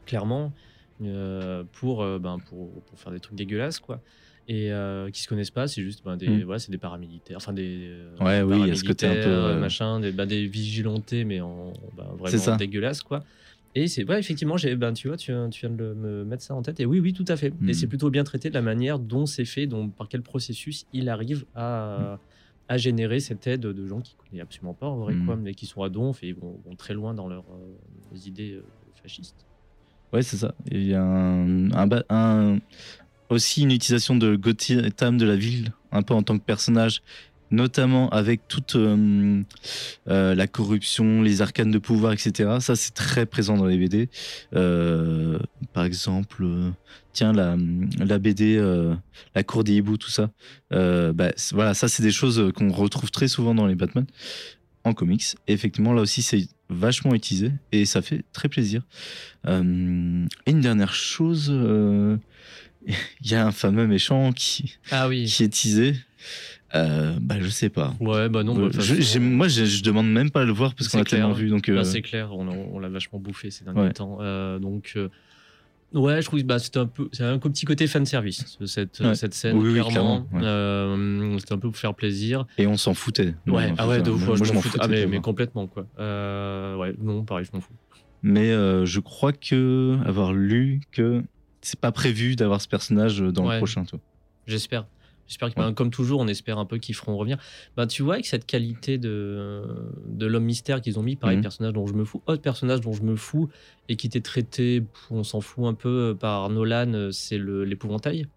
clairement 0.06 0.52
pour, 1.72 2.06
ben, 2.20 2.38
pour 2.50 2.82
pour 2.84 3.00
faire 3.00 3.12
des 3.12 3.20
trucs 3.20 3.36
dégueulasses 3.36 3.80
quoi. 3.80 4.02
Et 4.48 4.72
euh, 4.72 5.10
qui 5.12 5.22
se 5.22 5.28
connaissent 5.28 5.52
pas, 5.52 5.68
c'est 5.68 5.82
juste 5.84 6.04
ben, 6.04 6.18
des 6.18 6.28
Mm. 6.28 6.44
voilà, 6.44 6.60
c'est 6.60 6.72
des 6.72 6.78
paramilitaires, 6.78 7.38
enfin 7.38 7.54
des 7.54 7.88
euh, 7.90 8.16
Ouais, 8.20 8.42
oui, 8.42 8.70
il 8.70 8.78
ce 8.78 8.84
côté 8.84 9.06
un 9.08 9.14
peu, 9.14 9.20
euh, 9.30 9.60
machin, 9.60 10.00
des, 10.00 10.12
ben, 10.12 10.26
des 10.26 10.48
vigilantés 10.48 11.24
mais 11.26 11.40
en 11.42 11.72
ben, 11.96 12.06
C'est 12.26 12.38
ça. 12.38 12.44
vraiment 12.46 12.58
dégueulasses 12.58 13.02
quoi. 13.04 13.24
Et 13.76 13.88
c'est 13.88 14.04
ouais, 14.04 14.20
effectivement, 14.20 14.58
j'ai 14.58 14.76
ben 14.76 14.92
tu 14.94 15.08
vois, 15.08 15.16
tu, 15.16 15.32
viens- 15.32 15.50
tu 15.50 15.62
viens 15.62 15.70
de 15.76 15.82
le- 15.82 15.94
me 15.96 16.26
mettre 16.26 16.44
ça 16.44 16.54
en 16.56 16.62
tête. 16.62 16.80
Et 16.82 16.86
oui, 16.86 17.00
oui, 17.00 17.14
tout 17.14 17.24
à 17.30 17.38
fait. 17.38 17.52
Mm. 17.62 17.70
Et 17.70 17.74
c'est 17.74 17.88
plutôt 17.88 18.10
bien 18.10 18.24
traité 18.26 18.50
de 18.50 18.54
la 18.56 18.62
manière 18.62 19.00
dont 19.00 19.26
c'est 19.26 19.46
fait, 19.46 19.68
dont 19.68 19.88
par 19.90 20.10
quel 20.10 20.22
processus 20.24 20.86
il 20.92 21.08
arrive 21.08 21.46
à, 21.56 22.20
à 22.68 22.78
générer 22.78 23.20
cette 23.22 23.46
aide 23.48 23.62
de 23.62 23.88
gens 23.88 24.02
qui 24.02 24.16
connaissent 24.16 24.42
absolument 24.44 24.74
pas 24.74 24.88
en 24.88 24.98
vrai 24.98 25.14
Mm. 25.14 25.26
quoi, 25.26 25.36
mais 25.38 25.54
qui 25.54 25.68
sont 25.68 25.84
à 25.84 25.90
donf 25.90 26.22
et 26.24 26.34
vont, 26.34 26.60
vont 26.66 26.76
très 26.76 26.94
loin 26.96 27.14
dans 27.14 27.30
leurs 27.30 27.46
euh, 27.52 28.18
idées 28.26 28.54
euh, 28.54 28.64
fascistes. 29.02 29.46
Ouais, 30.12 30.22
c'est 30.24 30.36
ça. 30.36 30.54
Il 30.70 30.84
y 30.84 30.94
a 30.94 31.02
un, 31.02 31.72
un 31.72 31.88
ba- 31.88 32.04
un- 32.10 32.58
aussi 33.32 33.64
une 33.64 33.72
utilisation 33.72 34.16
de 34.16 34.36
Gotham 34.36 35.18
de 35.18 35.26
la 35.26 35.36
ville, 35.36 35.74
un 35.92 36.04
peu 36.04 36.14
en 36.14 36.22
tant 36.22 36.38
que 36.38 36.44
personnage, 36.44 37.02
notamment 37.52 38.10
avec 38.10 38.48
toute 38.48 38.76
euh, 38.76 39.42
euh, 40.10 40.36
la 40.36 40.48
corruption, 40.48 41.22
les 41.22 41.42
arcanes 41.42 41.72
de 41.72 41.78
pouvoir, 41.78 42.14
etc. 42.14 42.58
Ça, 42.60 42.76
c'est 42.76 42.94
très 42.94 43.26
présent 43.26 43.58
dans 43.58 43.66
les 43.66 43.78
BD. 43.78 44.10
Euh, 44.56 45.38
par 45.74 45.84
exemple, 45.86 46.46
tiens, 47.14 47.34
la, 47.34 47.56
la 48.00 48.20
BD, 48.20 48.58
La 49.36 49.44
Cour 49.44 49.64
des 49.64 49.76
hiboux, 49.76 49.98
tout 49.98 50.10
ça. 50.10 50.30
Bah, 50.72 51.32
voilà, 51.52 51.74
ça, 51.74 51.88
c'est 51.88 52.04
des 52.04 52.12
choses 52.12 52.52
qu'on 52.56 52.72
retrouve 52.72 53.12
très 53.12 53.28
souvent 53.28 53.54
dans 53.54 53.68
les 53.68 53.76
Batman 53.76 54.06
en 54.84 54.94
comics. 54.94 55.36
Et 55.48 55.54
effectivement, 55.54 55.94
là 55.94 56.02
aussi, 56.02 56.22
c'est 56.22 56.48
vachement 56.70 57.14
utilisé 57.14 57.52
et 57.72 57.86
ça 57.86 58.02
fait 58.02 58.24
très 58.32 58.48
plaisir. 58.50 58.82
Et 59.46 59.52
une 59.52 60.28
dernière 60.62 60.94
chose, 60.94 61.52
il 62.86 62.96
y 63.32 63.36
a 63.36 63.46
un 63.46 63.52
fameux 63.52 63.88
méchant 63.88 64.32
qui, 64.32 64.78
Ah 64.92 65.08
oui. 65.08 65.26
qui 65.26 65.44
est 65.44 65.50
teasé. 65.50 65.96
Euh, 66.74 67.18
bah, 67.20 67.36
je 67.42 67.50
sais 67.50 67.70
pas. 67.70 67.94
Ouais, 68.00 68.30
bah 68.30 68.44
non. 68.44 68.58
Euh, 68.58 68.66
bah, 68.68 68.70
je- 68.74 68.80
façon, 68.96 69.02
j'ai- 69.02 69.20
moi, 69.20 69.48
je, 69.50 69.66
je 69.66 69.84
demande 69.84 70.10
même 70.10 70.30
pas 70.32 70.42
à 70.42 70.46
le 70.46 70.54
voir 70.54 70.74
parce 70.74 70.88
qu'on 70.88 71.00
C'est 71.00 71.02
a 71.02 71.06
tellement 71.06 71.34
vu. 71.34 71.50
Donc, 71.50 71.70
Bah, 71.70 71.80
euh, 71.80 71.84
c'est 71.84 72.02
clair, 72.02 72.34
on, 72.34 72.46
l'a- 72.46 72.54
on 72.54 72.80
l'a 72.80 72.88
vachement 72.90 73.20
bouffé 73.20 73.52
ces 73.52 73.66
derniers 73.66 73.82
Ouais. 73.82 73.92
temps. 73.94 74.20
Euh, 74.22 74.58
donc, 74.58 74.94
euh, 74.96 75.10
ouais, 75.94 76.22
je 76.22 76.28
trouve 76.28 76.40
que 76.40 76.46
bah, 76.46 76.60
c'était 76.60 76.80
un 76.80 76.86
peu, 76.86 77.10
c'est 77.12 77.24
un 77.26 77.38
petit 77.40 77.66
côté 77.66 77.88
fan 77.88 78.06
service 78.06 78.58
cette, 78.66 79.02
Ouais. 79.02 79.16
cette 79.16 79.34
scène. 79.34 79.58
Oui, 79.58 79.70
oui, 79.74 79.82
clairement, 79.86 80.26
ouais. 80.32 80.42
Euh, 80.44 81.38
c'était 81.40 81.54
un 81.54 81.58
peu 81.58 81.68
pour 81.70 81.78
faire 81.78 81.94
plaisir. 81.94 82.46
et 82.58 82.68
on 82.68 82.78
s'en 82.78 82.94
foutait. 82.94 83.34
Ouais, 83.48 83.70
Non, 83.72 83.76
ah 83.78 83.88
ouais, 83.90 84.02
de 84.02 84.10
moi, 84.12 84.38
je 84.42 84.54
m'en 84.54 84.62
foutais. 84.62 84.78
Ah, 84.82 84.88
mais, 84.88 85.06
mais 85.08 85.20
complètement 85.20 85.68
quoi. 85.68 85.86
Euh, 86.00 86.78
ouais, 86.78 86.94
non, 87.02 87.26
pareil, 87.26 87.46
je 87.46 87.52
m'en 87.54 87.60
fous. 87.62 87.74
Mais 88.24 88.52
euh, 88.52 88.86
je 88.86 89.02
crois 89.02 89.34
que 89.34 89.98
avoir 90.06 90.32
lu 90.32 90.80
que 90.94 91.22
c'est 91.62 91.80
pas 91.80 91.92
prévu 91.92 92.36
d'avoir 92.36 92.62
ce 92.62 92.68
personnage 92.68 93.20
dans 93.20 93.46
Ouais. 93.48 93.54
le 93.56 93.58
prochain. 93.60 93.84
J'espère. 94.48 94.86
J'espère 95.28 95.54
que, 95.54 95.60
Ouais. 95.62 95.68
ben, 95.68 95.74
comme 95.74 95.92
toujours, 95.92 96.20
on 96.20 96.28
espère 96.28 96.58
un 96.58 96.66
peu 96.66 96.78
qu'ils 96.78 96.96
feront 96.96 97.16
revenir. 97.16 97.38
Ben, 97.78 97.88
tu 97.88 98.04
vois, 98.04 98.16
avec 98.16 98.26
cette 98.26 98.46
qualité 98.46 98.98
de, 98.98 99.64
de 100.10 100.26
l'homme 100.26 100.44
mystère 100.44 100.82
qu'ils 100.82 101.00
ont 101.00 101.04
mis, 101.04 101.16
pareil, 101.16 101.38
Mhm. 101.38 101.44
personnage 101.44 101.74
dont 101.74 101.86
je 101.88 101.94
me 101.94 102.04
fous, 102.04 102.22
autre 102.26 102.42
personnage 102.42 102.82
dont 102.82 102.92
je 102.92 103.04
me 103.04 103.16
fous 103.16 103.50
et 103.88 103.96
qui 103.96 104.08
était 104.08 104.20
traité, 104.20 104.84
on 105.10 105.24
s'en 105.24 105.40
fout 105.40 105.66
un 105.66 105.74
peu 105.74 106.18
par 106.20 106.50
Nolan, 106.50 106.94
euh, 106.94 107.12
c'est 107.12 107.38
le- 107.38 107.64
l'épouvantail. 107.64 108.28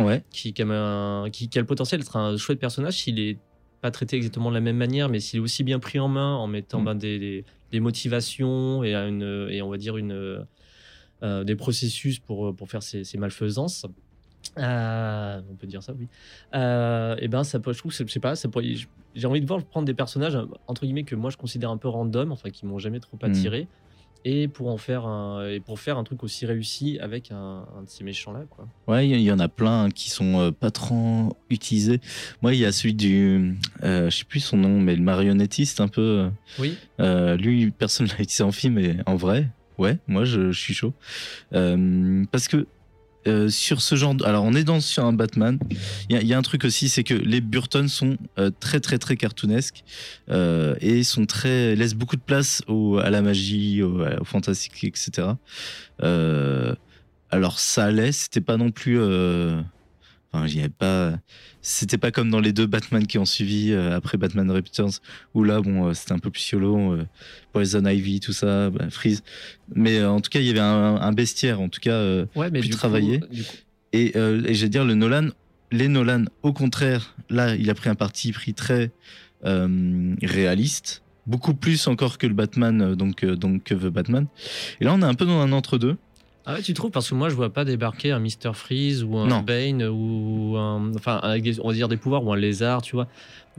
Ouais. 0.00 0.22
qui, 0.30 0.52
qui, 0.52 0.62
a 0.62 0.66
un- 0.68 1.28
qui- 1.28 1.48
qui 1.48 1.58
a 1.58 1.60
le 1.60 1.66
potentiel 1.66 2.00
d'être 2.00 2.16
un 2.16 2.36
chouette 2.36 2.60
personnage 2.60 2.98
s'il 2.98 3.18
est 3.18 3.36
pas 3.80 3.90
traité 3.90 4.14
exactement 4.16 4.48
de 4.48 4.54
la 4.54 4.60
même 4.60 4.76
manière, 4.76 5.08
mais 5.08 5.18
s'il 5.18 5.38
est 5.40 5.42
aussi 5.42 5.64
bien 5.64 5.80
pris 5.80 5.98
en 5.98 6.06
main 6.06 6.36
en 6.36 6.46
mettant 6.46 6.80
Mm. 6.80 6.84
ben, 6.84 6.94
des, 6.94 7.18
des- 7.18 7.44
des 7.72 7.80
motivations 7.80 8.84
et, 8.84 8.94
une, 8.94 9.48
et 9.50 9.60
on 9.60 9.68
va 9.68 9.76
dire 9.76 9.96
une, 9.96 10.12
euh, 10.12 10.38
des 11.22 11.56
processus 11.56 12.18
pour, 12.18 12.54
pour 12.54 12.68
faire 12.70 12.82
ses, 12.82 13.04
ses 13.04 13.18
malfaisances. 13.18 13.86
Euh, 14.56 15.40
on 15.50 15.54
peut 15.56 15.66
dire 15.66 15.82
ça, 15.82 15.92
oui. 15.98 16.08
Euh, 16.54 17.16
et 17.18 17.28
ben, 17.28 17.44
ça 17.44 17.58
peut, 17.60 17.72
je 17.72 17.78
trouve, 17.78 17.92
je 17.92 18.04
sais 18.06 18.20
pas, 18.20 18.34
ça 18.36 18.48
pourrait- 18.48 18.74
j'ai 19.14 19.26
envie 19.26 19.40
de 19.40 19.46
voir 19.46 19.62
prendre 19.64 19.86
des 19.86 19.94
personnages 19.94 20.38
entre 20.66 20.82
guillemets 20.84 21.04
que 21.04 21.14
moi 21.16 21.30
je 21.30 21.36
considère 21.36 21.70
un 21.70 21.76
peu 21.76 21.88
random, 21.88 22.32
enfin 22.32 22.50
qui 22.50 22.66
m'ont 22.66 22.78
jamais 22.78 23.00
trop 23.00 23.18
attiré, 23.22 23.66
et 24.24 24.48
pour 24.48 24.68
en 24.68 24.76
faire 24.76 25.06
un, 25.06 25.46
et 25.48 25.60
pour 25.60 25.78
faire 25.80 25.98
un 25.98 26.04
truc 26.04 26.22
aussi 26.24 26.46
réussi 26.46 26.98
avec 27.00 27.30
un, 27.30 27.66
un 27.76 27.82
de 27.82 27.88
ces 27.88 28.04
méchants 28.04 28.32
là, 28.32 28.44
quoi. 28.48 28.66
Ouais, 28.86 29.08
il 29.08 29.20
y- 29.20 29.30
en 29.32 29.38
a 29.38 29.48
plein 29.48 29.90
qui 29.90 30.08
sont 30.10 30.38
euh, 30.40 30.50
pas 30.50 30.70
trop 30.70 31.36
utilisés. 31.50 32.00
Moi, 32.42 32.54
il 32.54 32.60
y 32.60 32.64
a 32.64 32.72
celui 32.72 32.94
du, 32.94 33.54
euh, 33.82 34.08
je 34.10 34.16
sais 34.18 34.24
plus 34.24 34.40
son 34.40 34.56
nom, 34.56 34.80
mais 34.80 34.96
le 34.96 35.02
marionnettiste 35.02 35.80
un 35.80 35.88
peu. 35.88 36.00
euh, 36.00 36.30
Oui. 36.58 36.76
Euh, 37.00 37.36
lui, 37.36 37.70
personne 37.70 38.06
l'a 38.08 38.14
utilisé 38.20 38.42
en 38.44 38.52
film, 38.52 38.74
mais 38.74 38.96
en 39.06 39.16
vrai, 39.16 39.48
ouais, 39.78 39.98
moi 40.06 40.24
je, 40.24 40.52
suis 40.52 40.74
chaud. 40.74 40.92
Euh, 41.52 42.24
parce 42.30 42.48
que 42.48 42.66
euh, 43.26 43.48
sur 43.48 43.82
ce 43.82 43.94
genre. 43.94 44.14
de- 44.14 44.24
Alors, 44.24 44.44
on 44.44 44.54
est 44.54 44.64
dans 44.64 44.80
sur 44.80 45.04
un 45.04 45.12
Batman. 45.12 45.58
Il 46.08 46.22
y, 46.22 46.32
a- 46.32 46.38
un 46.38 46.42
truc 46.42 46.64
aussi, 46.64 46.88
c'est 46.88 47.04
que 47.04 47.14
les 47.14 47.40
Burton 47.40 47.88
sont 47.88 48.16
euh, 48.38 48.50
très, 48.60 48.80
très, 48.80 48.98
très 48.98 49.16
cartoonesques 49.16 49.84
et 50.28 51.02
sont 51.04 51.26
très 51.26 51.74
laissent 51.74 51.94
beaucoup 51.94 52.16
de 52.16 52.22
place 52.22 52.62
à 53.02 53.10
la 53.10 53.22
magie, 53.22 53.82
au, 53.82 54.00
au 54.02 54.24
fantastique, 54.24 54.84
etc. 54.84 55.28
Alors, 57.30 57.58
ça 57.58 57.84
allait, 57.84 58.12
c'était 58.12 58.40
pas 58.40 58.56
non 58.56 58.70
plus. 58.70 58.98
Enfin, 60.32 60.46
j'y 60.46 60.58
avais 60.60 60.68
pas. 60.68 61.18
C'était 61.62 61.96
pas 61.98 62.10
comme 62.10 62.28
dans 62.30 62.40
les 62.40 62.52
deux 62.52 62.66
Batman 62.66 63.06
qui 63.06 63.16
ont 63.18 63.24
suivi 63.24 63.72
euh, 63.72 63.96
après 63.96 64.18
Batman 64.18 64.50
Returns, 64.50 64.90
où 65.34 65.42
là, 65.42 65.60
bon, 65.62 65.88
euh, 65.88 65.94
c'était 65.94 66.12
un 66.12 66.18
peu 66.18 66.30
plus 66.30 66.42
solo. 66.42 66.92
euh, 66.92 67.04
Poison 67.52 67.84
Ivy, 67.86 68.20
tout 68.20 68.32
ça, 68.34 68.68
bah, 68.70 68.90
Freeze. 68.90 69.22
Mais 69.74 70.04
en 70.04 70.20
tout 70.20 70.28
cas, 70.30 70.40
il 70.40 70.46
y 70.46 70.50
avait 70.50 70.60
un, 70.60 70.96
un 70.96 71.12
bestiaire, 71.12 71.60
en 71.62 71.68
tout 71.70 71.80
cas. 71.80 71.98
Ouais, 72.36 72.50
mais 72.50 72.60
Plus 72.60 72.70
coup- 72.70 72.76
travaillé. 72.76 73.20
coup- 73.20 73.26
et, 73.94 74.16
et 74.18 74.54
je 74.54 74.62
vais 74.62 74.68
dire, 74.68 74.84
le 74.84 74.94
Nolan, 74.94 75.28
les 75.72 75.88
Nolan, 75.88 76.24
au 76.42 76.52
contraire, 76.52 77.16
là, 77.30 77.54
il 77.54 77.70
a 77.70 77.74
pris 77.74 77.88
un 77.88 77.94
parti 77.94 78.32
pris 78.32 78.52
très 78.52 78.90
réaliste, 80.22 81.02
beaucoup 81.26 81.54
plus 81.54 81.86
encore 81.86 82.18
que 82.18 82.26
le 82.26 82.34
Batman, 82.34 82.94
donc, 82.94 83.24
donc 83.24 83.64
que 83.64 83.74
The 83.74 83.86
Batman. 83.86 84.26
Et 84.80 84.84
là, 84.84 84.92
on 84.94 85.00
est 85.00 85.04
un 85.06 85.14
peu 85.14 85.24
dans 85.26 85.40
un 85.40 85.52
entre-deux. 85.52 85.96
Ah 86.50 86.54
ouais, 86.54 86.62
tu 86.62 86.72
trouves? 86.72 86.90
Parce 86.90 87.10
que 87.10 87.14
moi, 87.14 87.28
je 87.28 87.34
vois 87.34 87.50
pas 87.52 87.64
débarquer 87.66 88.10
un 88.10 88.20
Mr. 88.20 88.54
Freeze 88.54 89.04
ou 89.04 89.18
un 89.18 89.26
Non. 89.26 89.40
Bane 89.40 89.82
ou 89.84 90.56
un. 90.56 90.94
Enfin, 90.94 91.16
avec 91.22 91.42
des- 91.42 91.60
on 91.60 91.68
va 91.68 91.74
dire 91.74 91.88
des 91.88 91.98
pouvoirs 91.98 92.24
ou 92.24 92.32
un 92.32 92.36
lézard, 92.36 92.80
tu 92.80 92.96
vois. 92.96 93.06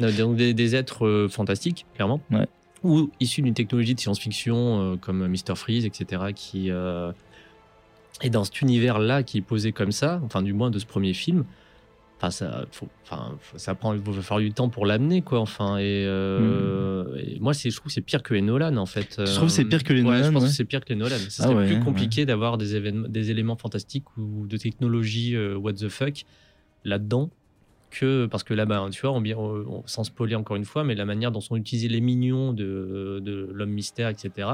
Euh, 0.01 0.11
Donc 0.11 0.35
des, 0.35 0.53
des 0.55 0.75
êtres 0.75 1.05
euh, 1.05 1.27
fantastiques, 1.29 1.85
clairement. 1.95 2.19
Ouais. 2.31 2.47
Ou 2.83 3.11
issus 3.19 3.41
d'une 3.43 3.53
technologie 3.53 3.93
de 3.93 3.99
science-fiction 3.99 4.93
euh, 4.93 4.95
comme 4.95 5.27
Mr. 5.27 5.55
Freeze, 5.55 5.85
etc. 5.85 6.23
qui. 6.35 6.71
euh, 6.71 7.11
est 8.21 8.29
dans 8.29 8.43
cet 8.43 8.61
univers-là 8.61 9.23
qui 9.23 9.37
est 9.37 9.41
posé 9.41 9.71
comme 9.71 9.91
ça, 9.93 10.19
enfin, 10.25 10.41
du 10.41 10.51
moins 10.51 10.69
de 10.71 10.77
ce 10.79 10.85
premier 10.85 11.13
film. 11.13 11.45
Enfin, 12.21 12.31
ça, 12.31 12.65
faut, 12.73 12.89
enfin, 13.03 13.37
faut- 13.39 13.57
ça 13.57 13.75
prend, 13.75 13.93
il 13.93 14.01
va 14.01 14.11
falloir 14.21 14.41
du 14.45 14.53
temps 14.53 14.67
pour 14.67 14.85
l'amener, 14.85 15.21
quoi. 15.21 15.39
Enfin, 15.39 15.77
et, 15.77 16.03
euh, 16.05 17.15
et 17.15 17.39
moi, 17.39 17.53
c'est, 17.53 17.69
je 17.69 17.77
trouve 17.77 17.87
que 17.87 17.93
c'est 17.93 18.01
pire 18.01 18.21
que 18.23 18.33
les 18.33 18.41
Nolan, 18.41 18.75
en 18.75 18.85
fait. 18.85 19.15
Tu 19.15 19.23
trouves 19.23 19.47
que 19.47 19.53
c'est 19.53 19.63
pire 19.63 19.83
que 19.83 19.93
les 19.93 20.01
Ouais, 20.01 20.07
Nolan, 20.17 20.23
Je 20.25 20.31
pense 20.31 20.43
ouais 20.43 20.49
que 20.49 20.53
c'est 20.55 20.65
pire 20.65 20.81
que 20.83 20.89
les 20.89 20.95
Nolan. 20.99 21.15
Ce 21.29 21.41
Ah 21.41 21.45
serait 21.45 21.55
ouais, 21.55 21.65
plus 21.67 21.79
compliqué 21.79 22.25
d'avoir 22.25 22.57
des, 22.57 22.75
événements, 22.75 23.07
des 23.07 23.31
éléments 23.31 23.55
fantastiques 23.55 24.17
ou 24.17 24.47
de 24.47 24.57
technologie 24.57 25.35
euh, 25.35 25.55
what 25.55 25.73
the 25.73 25.87
fuck 25.87 26.25
là-dedans 26.83 27.31
que 27.91 28.25
parce 28.27 28.43
que 28.43 28.53
là-bas, 28.53 28.87
tu 28.91 29.01
vois, 29.01 29.11
on, 29.11 29.23
on- 29.25 29.83
sans 29.87 30.03
spoiler 30.03 30.35
encore 30.35 30.57
une 30.57 30.65
fois, 30.65 30.83
mais 30.83 30.95
la 30.95 31.05
manière 31.05 31.31
dont 31.31 31.41
sont 31.41 31.55
utilisés 31.55 31.87
les 31.87 32.01
mignons 32.01 32.53
de, 32.53 33.19
de 33.23 33.49
l'homme 33.51 33.71
mystère, 33.71 34.09
etc., 34.09 34.49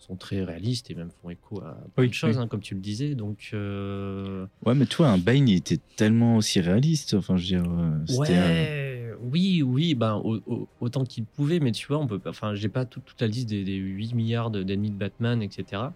sont 0.00 0.16
très 0.16 0.42
réalistes 0.44 0.90
et 0.90 0.94
même 0.94 1.10
font 1.22 1.30
écho 1.30 1.60
à 1.62 1.74
plein 1.94 2.04
Oui, 2.04 2.08
de 2.08 2.14
choses, 2.14 2.36
oui. 2.36 2.42
hein, 2.42 2.48
comme 2.48 2.60
tu 2.60 2.74
le 2.74 2.80
disais. 2.80 3.14
Donc, 3.14 3.50
euh, 3.52 4.46
Ouais, 4.64 4.74
mais 4.74 4.86
tu 4.86 4.96
vois, 4.96 5.08
un 5.08 5.18
Bane, 5.18 5.48
il 5.48 5.56
était 5.56 5.78
tellement 5.96 6.36
aussi 6.36 6.60
réaliste. 6.60 7.14
Enfin, 7.14 7.36
je 7.36 7.54
veux 7.56 7.62
dire, 7.62 7.70
euh, 7.72 8.04
ouais, 8.18 9.14
oui, 9.20 9.62
oui, 9.62 9.94
ben, 9.94 10.14
au- 10.16 10.40
au- 10.46 10.68
autant 10.80 11.04
qu'il 11.04 11.24
pouvait, 11.26 11.60
mais 11.60 11.72
tu 11.72 11.86
vois, 11.86 11.98
on 11.98 12.06
peut 12.06 12.18
pas, 12.18 12.30
enfin, 12.30 12.54
j'ai 12.54 12.68
pas 12.68 12.84
tout- 12.84 13.00
toute 13.00 13.20
la 13.20 13.26
liste 13.26 13.48
des, 13.48 13.64
des 13.64 13.76
8 13.76 14.14
milliards 14.14 14.50
de- 14.50 14.62
d'ennemis 14.62 14.90
de 14.90 14.96
Batman, 14.96 15.42
etc. 15.42 15.94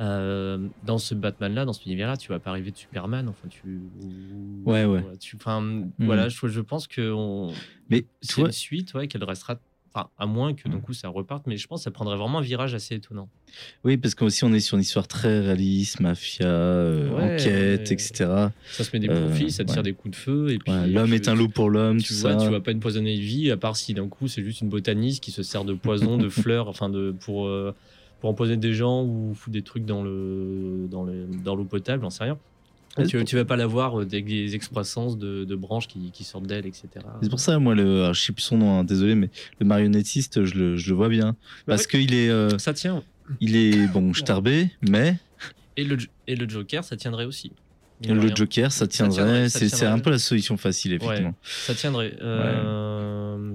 Euh, 0.00 0.68
dans 0.82 0.96
ce 0.98 1.14
Batman-là, 1.14 1.64
dans 1.66 1.72
cet 1.74 1.84
univers-là, 1.84 2.16
tu 2.16 2.28
vas 2.32 2.40
pas 2.40 2.50
arriver 2.50 2.70
de 2.70 2.76
Superman, 2.76 3.28
enfin, 3.28 3.48
tu. 3.48 3.82
ou- 4.00 4.62
Ouais, 4.64 4.84
ouais. 4.84 5.02
tu, 5.18 5.36
enfin, 5.36 5.84
voilà, 5.98 6.28
je, 6.28 6.46
je 6.46 6.60
pense 6.60 6.86
que 6.86 7.12
on, 7.12 7.52
Mais 7.90 8.06
c'est 8.22 8.36
vois, 8.36 8.46
une 8.46 8.52
suite, 8.52 8.94
ouais, 8.94 9.08
qu'elle 9.08 9.24
restera. 9.24 9.58
Enfin, 9.92 10.08
à 10.18 10.26
moins 10.26 10.54
que 10.54 10.68
d'un 10.68 10.76
Mm. 10.76 10.80
coup 10.82 10.92
ça 10.92 11.08
reparte, 11.08 11.48
mais 11.48 11.56
je 11.56 11.66
pense 11.66 11.80
que 11.80 11.84
ça 11.84 11.90
prendrait 11.90 12.16
vraiment 12.16 12.38
un 12.38 12.42
virage 12.42 12.74
assez 12.74 12.94
étonnant. 12.94 13.28
oui, 13.82 13.96
parce 13.96 14.14
qu'aussi, 14.14 14.44
on 14.44 14.52
est 14.52 14.60
sur 14.60 14.76
une 14.76 14.82
histoire 14.82 15.08
très 15.08 15.40
réaliste, 15.40 15.98
mafia, 15.98 16.46
euh, 16.46 17.10
Ouais, 17.10 17.34
enquête, 17.34 17.90
etc. 17.90 18.30
Ça 18.70 18.84
se 18.84 18.90
met 18.92 19.00
des 19.00 19.08
Euh, 19.08 19.26
profils, 19.26 19.50
ça 19.50 19.64
tire 19.64 19.78
ouais. 19.78 19.82
des 19.82 19.92
coups 19.92 20.12
de 20.12 20.16
feu, 20.16 20.52
et 20.52 20.58
puis. 20.58 20.72
Ouais, 20.72 20.86
L'homme 20.86 21.12
est 21.12 21.26
un 21.28 21.34
loup 21.34 21.48
pour 21.48 21.70
l'homme, 21.70 22.00
tu 22.00 22.14
tout 22.14 22.20
vois, 22.20 22.38
ça. 22.38 22.44
tu 22.46 22.52
vas 22.52 22.60
pas 22.60 22.70
une 22.70 22.78
poisonner 22.78 23.16
de 23.16 23.20
vie, 23.22 23.50
à 23.50 23.56
part 23.56 23.74
si 23.76 23.92
d'un 23.92 24.06
coup 24.08 24.28
c'est 24.28 24.44
juste 24.44 24.60
une 24.60 24.68
botaniste 24.68 25.22
qui 25.24 25.32
se 25.32 25.42
sert 25.42 25.64
de 25.64 25.74
poison, 25.74 26.16
de 26.18 26.28
fleurs, 26.28 26.68
enfin 26.68 26.88
de 26.88 27.12
pour 27.24 27.48
euh, 27.48 27.74
pour 28.20 28.30
empoisonner 28.30 28.58
des 28.58 28.74
gens 28.74 29.02
ou 29.02 29.32
foutre 29.34 29.54
des 29.54 29.62
trucs 29.62 29.86
dans 29.86 30.04
le 30.04 30.86
dans 30.88 31.02
le 31.02 31.26
dans 31.42 31.56
l'eau 31.56 31.64
potable, 31.64 32.02
j'en 32.02 32.10
sais 32.10 32.22
rien. 32.22 32.38
Ouais, 32.98 33.06
tu, 33.06 33.24
tu 33.24 33.36
vas 33.36 33.44
pas 33.44 33.56
l'avoir 33.56 34.00
euh, 34.00 34.04
des, 34.04 34.54
excroissances 34.54 35.16
de, 35.16 35.44
de 35.44 35.54
branches 35.54 35.86
qui, 35.86 36.10
qui 36.10 36.24
sortent 36.24 36.46
d'elle, 36.46 36.66
etc. 36.66 36.88
C'est 37.22 37.30
pour 37.30 37.38
ça, 37.38 37.58
moi, 37.58 37.74
le, 37.74 38.02
alors, 38.02 38.14
je 38.14 38.20
sais 38.20 38.32
plus 38.32 38.42
son 38.42 38.58
nom, 38.58 38.78
hein, 38.78 38.84
désolé, 38.84 39.14
mais 39.14 39.30
le 39.60 39.66
marionnettiste, 39.66 40.44
je 40.44 40.54
le, 40.54 40.76
je 40.76 40.90
le 40.90 40.96
vois 40.96 41.08
bien. 41.08 41.36
Parce 41.66 41.86
qu'il 41.86 42.14
est, 42.14 42.30
euh, 42.30 42.58
Ça 42.58 42.74
tient. 42.74 43.02
il 43.40 43.56
est 43.56 43.86
bon, 43.86 44.12
starbé, 44.12 44.70
mais 44.88 45.16
Et 45.76 45.84
le, 45.84 45.98
et 46.26 46.34
le 46.34 46.48
Joker, 46.48 46.82
ça 46.82 46.96
tiendrait 46.96 47.26
aussi. 47.26 47.52
Le 48.08 48.18
rien. 48.18 48.34
Joker, 48.34 48.72
ça 48.72 48.86
tiendrait, 48.86 49.48
C'est 49.48 49.86
un 49.86 49.98
peu 49.98 50.10
la 50.10 50.18
solution 50.18 50.56
facile, 50.56 50.94
effectivement. 50.94 51.34
Ça 51.42 51.74
tiendrait. 51.74 52.16
Euh, 52.22 53.54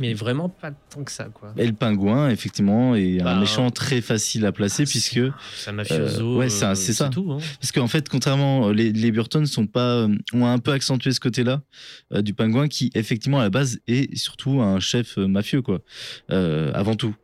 Mais 0.00 0.14
vraiment 0.14 0.48
pas 0.48 0.70
tant 0.70 1.04
que 1.04 1.10
ça, 1.12 1.24
quoi. 1.24 1.52
Et 1.56 1.66
le 1.66 1.72
pingouin, 1.72 2.30
effectivement, 2.30 2.94
est 2.94 3.18
Bah, 3.22 3.36
un 3.36 3.40
méchant 3.40 3.70
très 3.70 4.00
facile 4.00 4.46
à 4.46 4.52
placer, 4.52 4.84
Ah, 4.86 4.90
puisque 4.90 5.20
c'est- 5.56 5.70
un 5.70 5.72
mafioso. 5.72 6.34
euh, 6.34 6.38
ouais, 6.38 6.48
c'est 6.48 6.64
euh, 6.64 6.74
c'est 6.74 6.92
ça. 6.92 7.08
tout. 7.08 7.30
hein. 7.32 7.38
Parce 7.60 7.72
qu'en 7.72 7.88
fait, 7.88 8.08
contrairement, 8.08 8.70
les, 8.70 8.92
les 8.92 9.10
Burton 9.12 9.44
sont 9.46 9.66
pas, 9.66 10.02
euh, 10.02 10.16
ont 10.32 10.46
un 10.46 10.58
peu 10.58 10.72
accentué 10.72 11.12
ce 11.12 11.20
côté-là 11.20 11.62
euh, 12.12 12.22
du 12.22 12.34
pingouin 12.34 12.68
qui, 12.68 12.90
effectivement, 12.94 13.40
à 13.40 13.42
la 13.44 13.50
base, 13.50 13.80
est 13.86 14.14
surtout 14.16 14.60
un 14.60 14.80
chef 14.80 15.18
euh, 15.18 15.26
mafieux, 15.26 15.62
quoi, 15.62 15.80
euh, 16.30 16.70
avant 16.74 16.94
tout. 16.94 17.14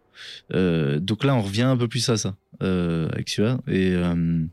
Euh, 0.53 0.99
donc 0.99 1.25
là, 1.25 1.35
on 1.35 1.43
revient 1.43 1.63
un 1.63 1.77
peu 1.77 1.87
plus 1.89 2.09
à 2.09 2.17
ça 2.17 2.35
euh, 2.63 3.09
avec 3.13 3.29
celui-là. 3.29 3.59
Et 3.69 3.93
euh, 3.95 4.45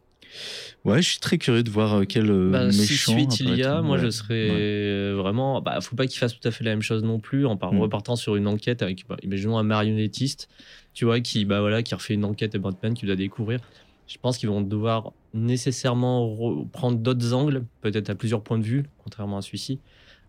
ouais, 0.86 1.02
je 1.02 1.10
suis 1.10 1.20
très 1.20 1.38
curieux 1.38 1.64
de 1.64 1.70
voir 1.70 1.94
euh, 1.96 2.04
quel 2.08 2.30
euh, 2.30 2.50
Bah, 2.52 2.72
si 2.72 2.80
méchant. 2.82 3.12
suite 3.14 3.40
il 3.40 3.56
y 3.56 3.64
a, 3.64 3.82
moi 3.82 3.98
Ouais. 3.98 4.04
je 4.04 4.10
serais 4.10 4.50
Ouais. 4.50 4.56
euh, 4.58 5.16
vraiment. 5.18 5.62
Bah, 5.62 5.80
faut 5.82 5.96
pas 5.96 6.08
qu'il 6.08 6.20
fasse 6.20 6.38
tout 6.40 6.48
à 6.48 6.52
fait 6.52 6.64
la 6.64 6.72
même 6.72 6.82
chose 6.82 7.04
non 7.04 7.20
plus 7.20 7.46
en 7.46 7.58
par- 7.58 7.74
Mm. 7.74 7.80
repartant 7.82 8.16
sur 8.16 8.36
une 8.36 8.48
enquête 8.48 8.82
avec, 8.82 9.06
bah, 9.08 9.18
imaginons 9.24 9.58
un 9.58 9.64
marionnettiste, 9.64 10.48
tu 10.94 11.06
vois, 11.06 11.20
qui, 11.20 11.46
bah, 11.46 11.60
voilà, 11.62 11.84
qui 11.84 11.94
refait 11.96 12.14
une 12.14 12.26
enquête 12.26 12.56
à 12.56 12.60
Batman, 12.60 12.94
qui 12.94 13.06
doit 13.06 13.16
découvrir. 13.16 13.60
Je 14.08 14.18
pense 14.22 14.38
qu'ils 14.38 14.50
vont 14.50 14.62
devoir 14.62 15.14
nécessairement 15.34 16.28
re- 16.28 16.70
prendre 16.70 16.98
d'autres 17.00 17.34
angles, 17.34 17.66
peut-être 17.82 18.10
à 18.10 18.16
plusieurs 18.16 18.44
points 18.44 18.60
de 18.60 18.64
vue, 18.64 18.84
contrairement 19.04 19.38
à 19.38 19.42
celui-ci, 19.42 19.80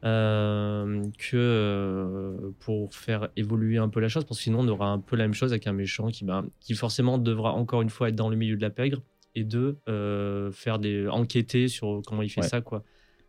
euh, 0.05 1.03
que 1.19 1.37
euh, 1.37 2.51
pour 2.61 2.95
faire 2.95 3.29
évoluer 3.37 3.79
un 3.79 3.89
peu 3.89 4.01
la 4.01 4.09
chose, 4.09 4.25
parce 4.25 4.39
que 4.39 4.45
sinon 4.45 4.61
on 4.61 4.69
aura 4.69 4.89
un 4.89 4.99
peu 4.99 5.17
la 5.17 5.25
même 5.25 5.35
chose 5.35 5.53
avec 5.53 5.67
un 5.67 5.73
méchant 5.73 6.09
qui, 6.09 6.25
bah, 6.25 6.45
qui 6.61 6.75
forcément 6.75 7.19
devra 7.19 7.53
encore 7.53 7.83
une 7.83 7.91
fois 7.91 8.09
être 8.09 8.15
dans 8.17 8.29
le 8.29 8.37
milieu 8.37 8.57
de 8.57 8.63
la 8.63 8.71
pègre 8.71 9.03
et 9.37 9.45
de 9.45 9.79
euh, 9.89 10.51
faire 10.51 10.79
des 10.81 11.07
enquêter 11.07 11.69
sur 11.69 12.03
comment 12.05 12.23
il 12.23 12.31
fait 12.31 12.41
Ouais. 12.41 12.49
ça 12.49 12.61
quoi. 12.61 12.83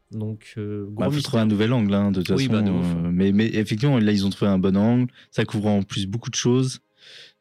Donc 0.10 0.53
euh, 0.58 0.88
Bah, 0.89 1.10
faut 1.12 1.20
trouver 1.22 1.41
un 1.43 1.45
nouvel 1.45 1.74
angle, 1.74 1.93
hein, 1.93 2.12
de 2.12 2.22
toute 2.22 2.36
Oui, 2.38 2.47
façon. 2.47 2.53
bah, 2.53 2.62
de 2.62 2.72
euh, 2.72 3.12
mais, 3.12 3.32
mais 3.34 3.47
effectivement, 3.47 3.99
là, 3.99 4.12
ils 4.14 4.26
ont 4.26 4.30
trouvé 4.30 4.49
un 4.49 4.58
bon 4.58 4.76
angle. 4.78 5.12
Ça 5.32 5.43
couvre 5.43 5.68
en 5.68 5.84
plus 5.84 6.08
beaucoup 6.08 6.30
de 6.30 6.36
choses. 6.36 6.80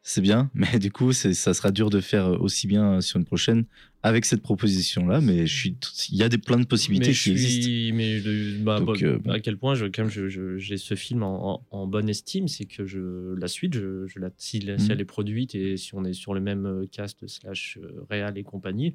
C'est 0.09 0.21
bien. 0.21 0.49
Mais 0.53 0.79
du 0.79 0.89
coup, 0.89 1.11
ça 1.11 1.53
sera 1.53 1.69
dur 1.71 1.89
de 1.89 1.99
faire 1.99 2.27
aussi 2.41 2.65
bien 2.65 3.01
sur 3.01 3.17
une 3.19 3.25
prochaine 3.25 3.65
avec 4.03 4.23
cette 4.23 4.41
proposition-là. 4.41 5.19
Mais 5.19 5.45
je 5.45 5.53
suis, 5.53 5.73
tout- 5.75 5.91
il 6.09 6.15
y 6.15 6.23
a 6.23 6.29
des 6.29 6.37
plein 6.37 6.57
de 6.57 6.65
possibilités 6.65 7.07
mais 7.07 7.13
qui 7.13 7.19
je 7.19 7.31
existent. 7.31 7.63
suis, 7.63 7.91
mais 7.91 8.19
je- 8.19 8.63
bah, 8.63 8.79
Donc, 8.79 9.03
euh, 9.03 9.19
à 9.27 9.41
quel 9.41 9.57
point 9.57 9.75
je, 9.75 9.85
quand 9.87 10.07
j'ai 10.07 10.77
ce 10.77 10.95
film 10.95 11.23
en, 11.23 11.55
en- 11.55 11.63
en 11.71 11.87
bonne 11.87 12.07
estime, 12.07 12.47
c'est 12.47 12.63
que 12.63 12.85
je, 12.85 13.35
la 13.35 13.49
suite, 13.49 13.73
je, 13.73 14.07
je 14.07 14.19
la, 14.19 14.29
si, 14.37 14.59
Mhm. 14.65 14.77
elle 14.91 15.01
est 15.01 15.05
produite 15.05 15.55
et 15.55 15.75
si 15.75 15.93
on 15.93 16.05
est 16.05 16.13
sur 16.13 16.33
le 16.33 16.39
même 16.39 16.65
euh, 16.65 16.85
cast 16.89 17.27
slash 17.27 17.77
euh, 17.83 18.05
réal 18.09 18.37
et 18.37 18.43
compagnie 18.43 18.93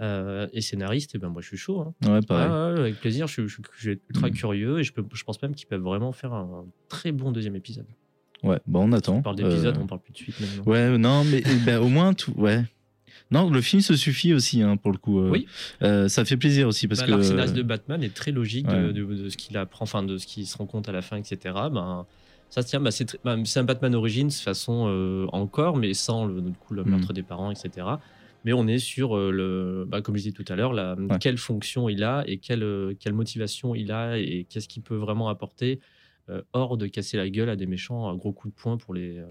euh, 0.00 0.46
et 0.52 0.60
scénariste, 0.60 1.14
et 1.14 1.18
ben 1.18 1.28
moi 1.30 1.40
je 1.40 1.46
suis 1.48 1.56
chaud. 1.56 1.80
hein. 1.80 1.94
Ouais, 2.04 2.20
pareil. 2.20 2.48
Ah 2.50 2.72
ouais, 2.74 2.80
avec 2.80 3.00
plaisir, 3.00 3.28
je, 3.28 3.46
suis 3.46 3.62
ultra 4.10 4.28
Mhm. 4.28 4.34
curieux 4.34 4.80
et 4.80 4.84
je, 4.84 4.92
peux, 4.92 5.04
je 5.14 5.24
pense 5.24 5.40
même 5.40 5.54
qu'ils 5.54 5.68
peuvent 5.68 5.80
vraiment 5.80 6.12
faire 6.12 6.34
un 6.34 6.66
très 6.90 7.12
bon 7.12 7.32
deuxième 7.32 7.56
épisode. 7.56 7.86
Ouais, 8.44 8.58
bon, 8.66 8.88
on 8.88 8.92
attend. 8.92 9.16
On 9.16 9.22
parle 9.22 9.36
d'épisode, 9.36 9.76
Euh, 9.76 9.80
on 9.82 9.86
parle 9.86 10.00
plus 10.02 10.12
de 10.12 10.18
suite 10.18 10.38
maintenant. 10.40 10.64
Ouais, 10.70 10.98
non, 10.98 11.24
mais 11.24 11.42
ben, 11.66 11.78
au 11.80 11.88
moins, 11.88 12.12
tout. 12.14 12.32
Ouais. 12.36 12.62
Non, 13.30 13.48
le 13.50 13.60
film 13.62 13.80
se 13.82 13.96
suffit 13.96 14.34
aussi, 14.34 14.60
hein, 14.62 14.76
pour 14.76 14.92
le 14.92 14.98
coup. 14.98 15.18
euh. 15.20 15.30
Oui. 15.30 15.46
Euh, 15.82 16.08
ça 16.08 16.24
fait 16.24 16.36
plaisir 16.36 16.68
aussi 16.68 16.86
parce 16.86 17.00
Bah, 17.00 17.06
que. 17.06 17.10
L'arc 17.12 17.24
scénariste 17.24 17.54
de 17.54 17.62
Batman 17.62 18.02
est 18.02 18.14
très 18.14 18.30
logique 18.32 18.66
de, 18.66 18.72
Ouais. 18.88 18.92
de- 18.92 19.04
de 19.04 19.28
ce 19.30 19.36
qu'il 19.36 19.56
apprend, 19.56 19.84
enfin 19.84 20.02
de 20.02 20.18
ce 20.18 20.26
qu'il 20.26 20.46
se 20.46 20.56
rend 20.58 20.66
compte 20.66 20.88
à 20.88 20.92
la 20.92 21.00
fin, 21.02 21.16
etc. 21.16 21.38
Ben, 21.72 22.06
ça 22.50 22.62
tient, 22.62 22.80
bah, 22.80 22.90
c'est 22.90 23.16
bah, 23.24 23.34
un 23.56 23.64
Batman 23.64 23.94
Origins 23.94 24.30
façon 24.30 24.84
euh, 24.88 25.26
encore, 25.32 25.76
mais 25.76 25.94
sans 25.94 26.26
le, 26.26 26.40
coup, 26.60 26.74
le 26.74 26.84
Mm. 26.84 26.90
meurtre 26.90 27.12
des 27.12 27.22
parents, 27.22 27.50
etc. 27.50 27.86
Mais 28.44 28.52
on 28.52 28.66
est 28.68 28.78
sur 28.78 29.16
euh, 29.16 29.30
le, 29.32 29.86
bah, 29.88 30.02
comme 30.02 30.16
je 30.16 30.20
disais 30.24 30.32
tout 30.32 30.44
à 30.52 30.54
l'heure, 30.54 30.72
Ouais. 30.72 31.18
quelle 31.18 31.38
fonction 31.38 31.88
il 31.88 32.04
a 32.04 32.22
et 32.26 32.36
quelle, 32.36 32.62
euh, 32.62 32.92
quelle 33.00 33.14
motivation 33.14 33.74
il 33.74 33.90
a 33.90 34.18
et 34.18 34.46
qu'est-ce 34.50 34.68
qu'il 34.68 34.82
peut 34.82 34.96
vraiment 34.96 35.30
apporter. 35.30 35.80
Euh, 36.30 36.40
hors 36.54 36.76
de 36.78 36.86
casser 36.86 37.16
la 37.18 37.28
gueule 37.28 37.50
à 37.50 37.56
des 37.56 37.66
méchants 37.66 38.08
à 38.10 38.14
gros 38.16 38.32
coups 38.32 38.54
de 38.54 38.58
poing 38.60 38.76
pour 38.78 38.94
les 38.94 39.18
euh, 39.18 39.24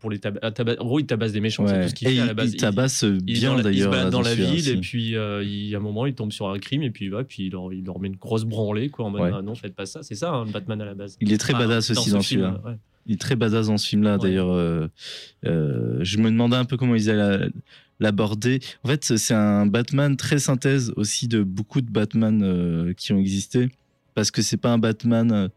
pour 0.00 0.10
les 0.10 0.18
taba- 0.18 0.78
en 0.78 0.84
gros 0.86 0.98
il 0.98 1.04
tabasse 1.06 1.32
des 1.32 1.40
méchants 1.40 1.66
c'est 1.66 1.74
Ouais. 1.74 1.82
tout 1.84 1.88
ce 1.90 1.94
qu'il 1.94 2.08
fait 2.08 2.18
à 2.20 2.24
la 2.26 2.32
base 2.34 2.52
il 2.54 2.56
tabasse 2.56 3.04
bien 3.04 3.52
il 3.54 3.58
se 3.58 3.62
d'ailleurs. 3.62 3.92
là, 3.92 4.08
dans 4.10 4.22
la 4.22 4.34
ville 4.34 4.66
et 4.68 4.76
puis 4.78 5.14
euh, 5.14 5.44
il, 5.44 5.74
à 5.74 5.78
un 5.78 5.80
moment 5.82 6.06
il 6.06 6.14
tombe 6.14 6.32
sur 6.32 6.48
un 6.48 6.58
crime 6.58 6.82
et 6.82 6.90
puis 6.90 7.04
il 7.04 7.10
va 7.10 7.22
puis 7.24 7.46
il 7.46 7.52
leur, 7.52 7.70
il 7.72 7.84
leur 7.84 8.00
met 8.00 8.08
une 8.08 8.16
grosse 8.16 8.44
branlée 8.44 8.88
quoi 8.88 9.04
en 9.04 9.10
mode 9.10 9.20
Ouais. 9.20 9.30
ah 9.34 9.42
non 9.42 9.54
faites 9.54 9.74
pas 9.74 9.84
ça 9.86 10.02
c'est 10.02 10.14
ça 10.14 10.32
hein, 10.32 10.46
Batman 10.46 10.80
à 10.80 10.86
la 10.86 10.94
base 10.94 11.18
Il 11.20 11.32
est 11.32 11.38
très 11.38 11.52
Enfin, 11.54 11.66
badass 11.66 11.90
aussi 11.90 12.08
ce 12.08 12.14
dans 12.14 12.22
film, 12.22 12.40
celui-là. 12.42 12.60
ouais. 12.64 12.76
Il 13.06 13.14
est 13.14 13.20
très 13.20 13.36
badass 13.36 13.68
dans 13.68 13.78
ce 13.78 13.86
film-là. 13.88 14.18
D'ailleurs, 14.18 14.50
euh, 14.50 14.86
euh, 15.46 15.98
je 16.02 16.18
me 16.18 16.30
demandais 16.30 16.56
un 16.56 16.66
peu 16.66 16.76
comment 16.76 16.94
ils 16.94 17.08
allaient 17.08 17.38
la- 17.38 17.48
l'aborder. 18.00 18.60
En 18.84 18.88
fait, 18.88 19.02
c'est 19.16 19.32
un 19.34 19.64
Batman 19.66 20.16
très 20.16 20.38
synthèse 20.38 20.92
aussi 20.96 21.26
de 21.26 21.42
beaucoup 21.42 21.80
de 21.80 21.90
Batman 21.90 22.92
qui 22.96 23.12
ont 23.14 23.18
existé. 23.18 23.68
Parce 24.18 24.32
que 24.32 24.42
c'est 24.42 24.56
pas 24.56 24.72
un 24.72 24.78
Batman. 24.78 25.30
euh, 25.30 25.48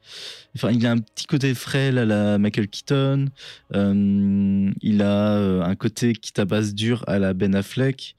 Enfin, 0.55 0.69
il 0.71 0.85
a 0.85 0.91
un 0.91 0.99
petit 0.99 1.25
côté 1.25 1.55
frêle 1.55 1.97
à 1.97 2.05
la 2.05 2.37
Michael 2.37 2.67
Keaton. 2.67 3.29
Euh, 3.73 4.71
il 4.81 5.01
a 5.01 5.33
euh, 5.37 5.61
un 5.63 5.75
côté 5.75 6.13
qui 6.13 6.31
tabasse 6.31 6.75
dur 6.75 7.03
à 7.07 7.17
la 7.17 7.33
Ben 7.33 7.55
Affleck. 7.55 8.15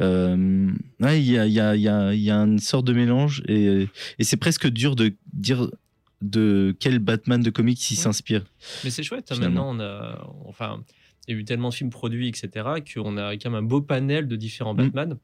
Euh, 0.00 0.68
ouais, 1.00 1.20
il 1.22 1.30
y 1.30 1.38
a, 1.38 1.46
il 1.46 1.52
y, 1.52 1.60
a, 1.60 1.76
il 1.76 1.82
y, 1.82 1.88
a, 1.88 2.12
il 2.12 2.20
y 2.20 2.30
a 2.32 2.36
une 2.38 2.58
sorte 2.58 2.86
de 2.86 2.92
mélange 2.92 3.42
et, 3.46 3.86
et 4.18 4.24
c'est 4.24 4.36
presque 4.36 4.68
dur 4.68 4.96
de 4.96 5.12
dire 5.32 5.70
de 6.22 6.74
quel 6.80 6.98
Batman 6.98 7.40
de 7.40 7.50
comics 7.50 7.90
il 7.90 7.96
s'inspire. 7.96 8.42
mais 8.82 8.90
c'est 8.90 9.02
chouette 9.04 9.30
hein, 9.30 9.34
Finalement. 9.36 9.72
maintenant 9.74 9.86
on 9.86 9.88
a 9.88 10.48
enfin 10.48 10.82
il 11.28 11.34
y 11.34 11.38
a 11.38 11.40
eu 11.40 11.44
tellement 11.44 11.68
de 11.68 11.74
films 11.74 11.90
produits 11.90 12.28
etc 12.28 12.48
qu'on 12.94 13.16
a 13.18 13.36
quand 13.36 13.50
même 13.50 13.62
un 13.64 13.66
beau 13.66 13.80
panel 13.82 14.26
de 14.26 14.34
différents 14.36 14.74
Mm. 14.74 14.76
Batman 14.78 15.16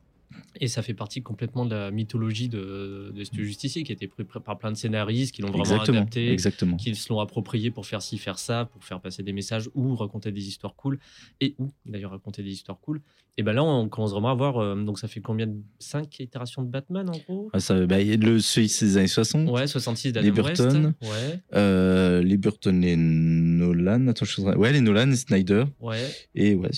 et 0.61 0.69
ça 0.69 0.83
fait 0.83 0.95
partie 0.95 1.23
complètement 1.23 1.65
de 1.67 1.75
la 1.75 1.91
mythologie 1.91 2.49
de, 2.49 3.13
de 3.15 3.25
ce 3.25 3.35
justicier 3.35 3.83
qui 3.83 3.93
a 3.93 3.95
été 3.95 4.07
pris 4.07 4.25
par 4.25 4.59
plein 4.59 4.71
de 4.73 4.77
scénaristes 4.77 5.35
qui 5.35 5.43
l'ont 5.43 5.49
vraiment 5.49 5.65
Exactement. 5.65 5.99
adapté 5.99 6.31
Exactement. 6.33 6.77
qui 6.77 6.95
se 6.95 7.13
l'ont 7.13 7.21
approprié 7.21 7.71
pour 7.71 7.87
faire 7.87 8.03
ci, 8.03 8.19
faire 8.19 8.39
ça, 8.39 8.67
pour 8.67 8.85
faire 8.85 9.01
passer 9.01 9.23
des 9.23 9.33
messages 9.33 9.69
ou 9.75 9.95
raconter 9.97 10.31
des 10.33 10.47
histoires 10.47 10.75
cool, 10.77 10.99
et 11.41 11.55
ou 11.59 11.69
d'ailleurs 11.87 12.13
raconter 12.13 12.43
des 12.43 12.51
histoires 12.53 12.79
cool. 12.81 13.01
Et 13.37 13.43
ben 13.43 13.53
là, 13.55 13.63
on 13.65 13.89
commence 13.89 14.11
vraiment 14.13 14.31
à 14.31 14.35
voir. 14.35 14.59
euh, 14.59 14.75
donc, 14.75 14.99
ça 14.99 15.09
fait 15.09 15.21
combien 15.21 15.47
de 15.47 15.57
5 15.79 16.19
itérations 16.21 16.63
de 16.63 16.69
Batman 16.69 17.09
en 17.09 17.17
gros? 17.27 17.49
Ah, 17.55 17.61
ça, 17.61 17.87
bah, 17.87 18.03
le, 18.03 18.39
celui 18.41 18.67
des 18.67 18.97
années 18.99 19.07
60. 19.07 19.49
Ouais, 19.49 19.67
66 19.67 20.09
Les 20.09 20.13
d'Adam 20.13 20.43
West. 20.43 20.61
Burton. 20.63 20.95
Ouais, 21.01 21.41
Euh, 21.55 22.23
les 22.23 22.37
Burton, 22.37 22.79
les 22.81 22.97
Nolan. 22.97 24.09
Attends, 24.09 24.25
je 24.27 24.41
Ouais, 24.43 24.73
les 24.73 24.81
Nolan 24.81 25.11
et 25.11 25.17
Snyder. 25.17 25.65
ouais. 25.81 26.11
Et 26.35 26.55
ouais. 26.55 26.69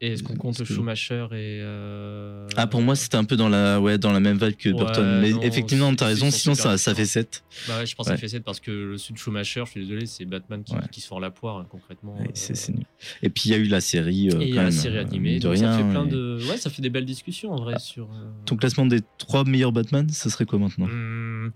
Et 0.00 0.08
est-ce 0.12 0.22
qu'on 0.22 0.36
compte 0.36 0.62
Schumacher 0.62 1.26
et. 1.32 1.58
euh, 1.62 2.46
Ah, 2.56 2.66
pour 2.66 2.82
moi, 2.82 2.94
c'était 3.02 3.16
un 3.16 3.24
peu 3.24 3.36
dans 3.36 3.48
la, 3.48 3.80
ouais, 3.80 3.98
dans 3.98 4.12
la 4.12 4.20
même 4.20 4.38
vibe 4.38 4.56
que 4.56 4.68
Ouais, 4.70 4.74
Burton. 4.76 5.20
Mais 5.20 5.30
non, 5.30 5.42
effectivement, 5.42 5.94
t'as 5.94 6.06
raison, 6.06 6.30
sinon 6.30 6.54
ça, 6.54 6.78
ça 6.78 6.94
fait 6.94 7.02
différents. 7.02 7.26
7. 7.26 7.44
Bah 7.68 7.78
ouais, 7.78 7.86
je 7.86 7.94
pense 7.94 8.06
Ouais. 8.06 8.12
que 8.12 8.16
ça 8.16 8.20
fait 8.20 8.28
7 8.28 8.44
parce 8.44 8.60
que 8.60 8.70
le 8.70 8.98
sud 8.98 9.18
Schumacher, 9.18 9.62
je 9.66 9.70
suis 9.72 9.80
désolé, 9.82 10.06
c'est 10.06 10.24
Batman 10.24 10.62
qui, 10.64 10.74
qui 10.90 11.00
se 11.00 11.06
fend 11.08 11.18
la 11.18 11.30
poire 11.30 11.58
hein, 11.58 11.66
concrètement. 11.68 12.16
Euh, 12.20 12.24
c'est 12.34 12.56
c'est 12.56 12.72
nul. 12.72 12.84
Et 13.22 13.28
puis, 13.28 13.42
il 13.46 13.52
y 13.52 13.54
a 13.54 13.58
eu 13.58 13.64
la 13.68 13.80
série. 13.80 14.30
euh, 14.30 14.40
Et 14.40 14.48
y 14.48 14.52
a 14.52 14.56
la 14.56 14.62
même, 14.64 14.70
série 14.72 14.96
euh, 14.98 15.02
animée, 15.02 15.38
de 15.38 15.44
donc 15.48 15.56
ça 15.56 15.68
rien, 15.74 15.78
fait 15.84 15.90
plein 15.90 16.06
et- 16.06 16.10
de. 16.10 16.38
Ouais, 16.48 16.56
ça 16.56 16.70
fait 16.70 16.82
des 16.82 16.90
belles 16.90 17.04
discussions 17.06 17.52
en 17.52 17.56
vrai 17.62 17.78
sur. 17.78 18.04
euh, 18.04 18.30
Ton 18.46 18.56
classement 18.56 18.86
des 18.86 19.00
trois 19.18 19.44
meilleurs 19.44 19.72
Batman, 19.72 20.08
ce 20.08 20.30
serait 20.30 20.46
quoi 20.46 20.58
maintenant? 20.58 20.86
Hum, 20.86 21.52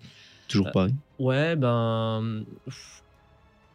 Toujours 0.49 0.69
Euh, 0.69 0.73
pareil. 0.73 0.95
Ouais, 1.19 1.57
ben. 1.57 2.45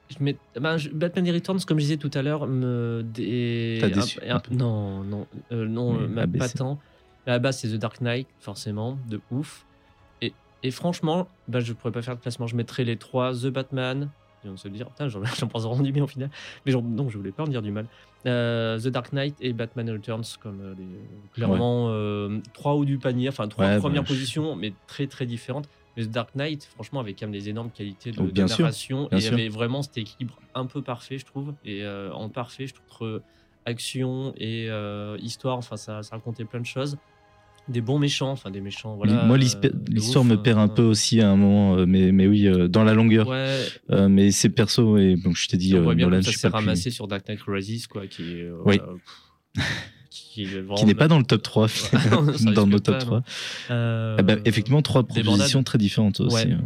Je 0.09 0.22
mets, 0.24 0.36
ben, 0.59 0.78
je- 0.78 0.89
Batman 0.89 1.30
Returns, 1.32 1.59
comme 1.65 1.80
je 1.80 1.84
disais 1.84 1.97
tout 1.97 2.11
à 2.13 2.22
l'heure, 2.22 2.45
me. 2.45 3.01
Dé... 3.13 3.78
T'as 3.80 3.89
déçu, 3.89 4.19
un- 4.28 4.36
un 4.36 4.39
peu. 4.39 4.53
non, 4.53 5.03
non, 5.05 5.26
euh, 5.53 5.65
non, 5.67 6.09
pas 6.38 6.49
tant. 6.49 6.80
À 7.28 7.32
la 7.32 7.39
base, 7.39 7.59
c'est 7.59 7.69
The 7.69 7.76
Dark 7.76 8.01
Knight, 8.01 8.28
forcément, 8.39 8.97
de 9.07 9.22
ouf. 9.32 9.65
Et, 10.22 10.34
et 10.63 10.72
franchement, 10.72 11.28
ben, 11.47 11.59
je 11.59 11.74
pourrais 11.74 11.91
pas 11.91 12.01
faire 12.01 12.15
de 12.15 12.22
classement. 12.22 12.47
Je 12.47 12.55
mettrais 12.55 12.84
les 12.84 12.97
trois 12.97 13.34
The 13.34 13.47
Batman. 13.47 14.09
Et 14.43 14.49
on 14.49 14.57
se 14.57 14.67
dire, 14.69 14.89
putain, 14.89 15.07
j'en 15.07 15.22
pense 15.47 15.63
vraiment 15.63 15.84
du 15.84 15.91
bien 15.91 16.03
au 16.03 16.07
final. 16.07 16.32
Mais 16.65 16.72
genre, 16.72 16.82
non, 16.82 17.09
je 17.09 17.17
voulais 17.17 17.32
pas 17.32 17.43
en 17.43 17.47
dire 17.47 17.61
du 17.61 17.72
mal. 17.72 17.86
Euh, 18.26 18.80
The 18.80 18.88
Dark 18.88 19.13
Knight 19.13 19.36
et 19.39 19.53
Batman 19.53 19.89
Returns, 19.91 20.24
comme 20.39 20.61
euh, 20.61 20.74
les- 20.78 21.30
clairement 21.34 21.89
euh, 21.89 22.39
trois 22.53 22.74
hauts 22.74 22.86
du 22.86 22.97
panier, 22.97 23.30
enfin 23.30 23.47
trois 23.47 23.67
Ouais, 23.67 23.78
premières 23.78 24.01
bah, 24.01 24.07
positions, 24.07 24.55
mais 24.55 24.74
très 24.88 25.05
très 25.05 25.28
différentes. 25.28 25.69
Mais 25.95 26.05
The 26.05 26.09
Dark 26.09 26.34
Knight, 26.36 26.63
franchement, 26.65 27.01
avait 27.01 27.13
quand 27.13 27.28
même 27.28 27.34
des 27.34 27.49
énormes 27.49 27.69
qualités 27.72 28.11
de, 28.11 28.19
Oh, 28.19 28.24
de 28.24 28.32
bien 28.32 28.47
sûr, 28.47 28.59
narration. 28.59 29.07
bien 29.09 29.17
et 29.17 29.22
il 29.22 29.24
y 29.24 29.28
sûr. 29.28 29.34
avait 29.34 29.49
vraiment 29.49 29.84
cet 29.84 29.97
équilibre 29.99 30.39
un 30.55 30.65
peu 30.65 30.82
parfait, 30.82 31.19
je 31.19 31.26
trouve. 31.26 31.53
Et 31.63 31.84
euh, 31.84 32.11
en 32.13 32.30
parfait, 32.30 32.65
je 32.65 32.74
trouve, 32.74 32.88
entre 32.89 33.24
action 33.65 34.34
et 34.38 34.69
euh, 34.69 35.17
histoire, 35.19 35.57
enfin, 35.57 35.78
ça, 35.78 36.01
ça 36.01 36.15
racontait 36.15 36.45
plein 36.45 36.59
de 36.61 36.65
choses. 36.65 36.97
Des 37.68 37.82
bons 37.82 37.99
méchants, 37.99 38.32
enfin, 38.32 38.49
des 38.51 38.59
méchants, 38.59 38.95
voilà. 38.95 39.24
Moi, 39.26 39.38
euh, 39.38 39.70
l'histoire 39.89 40.26
me 40.26 40.36
perd 40.36 40.59
un 40.59 40.66
euh, 40.66 40.68
peu 40.68 40.82
aussi 40.82 41.22
à 41.22 41.30
un 41.30 41.36
moment, 41.36 41.78
euh, 41.78 41.86
mais, 41.86 42.12
mais 42.12 42.28
oui, 42.28 42.47
euh, 42.47 42.68
dans 42.68 42.84
la 42.84 42.93
longueur. 42.93 43.28
Ouais, 43.28 43.59
Euh, 43.91 44.09
mais 44.09 44.32
ces 44.32 44.49
persos, 44.49 44.99
et 44.99 45.16
donc 45.16 45.36
je 45.38 45.47
t'ai 45.47 45.57
dit, 45.57 45.74
on 45.76 45.78
euh, 45.78 45.82
voit 45.82 45.95
bien 45.95 46.07
Nolan, 46.09 46.22
ça 46.24 46.32
s'est 46.32 46.49
pas 46.49 46.57
ramassé 46.57 46.89
sur 46.89 47.07
Dark 47.07 47.28
Knight 47.28 47.39
Rises, 47.47 47.88
quoi, 47.88 48.07
qui 48.07 48.24
est. 48.24 48.43
euh, 48.43 48.57
Oui. 48.66 48.80
pff, 49.53 49.66
qui, 50.09 50.45
plus- 50.45 50.86
n'est 50.86 50.95
pas 50.95 51.07
dans 51.07 51.20
le 51.20 51.24
top 51.24 51.43
3, 51.43 51.68
Ça 51.70 51.97
dans 52.53 52.66
nos 52.68 52.80
pas, 52.80 52.93
top 52.93 52.95
non. 52.95 52.99
3. 52.99 53.24
Euh, 53.70 54.16
Ah 54.20 54.24
bah, 54.24 54.36
effectivement, 54.45 54.82
trois 54.82 55.03
propositions 55.03 55.64
très 55.64 55.78
différentes 55.78 56.20
aussi. 56.20 56.36
Ouais. 56.36 56.51
euh. 56.51 56.57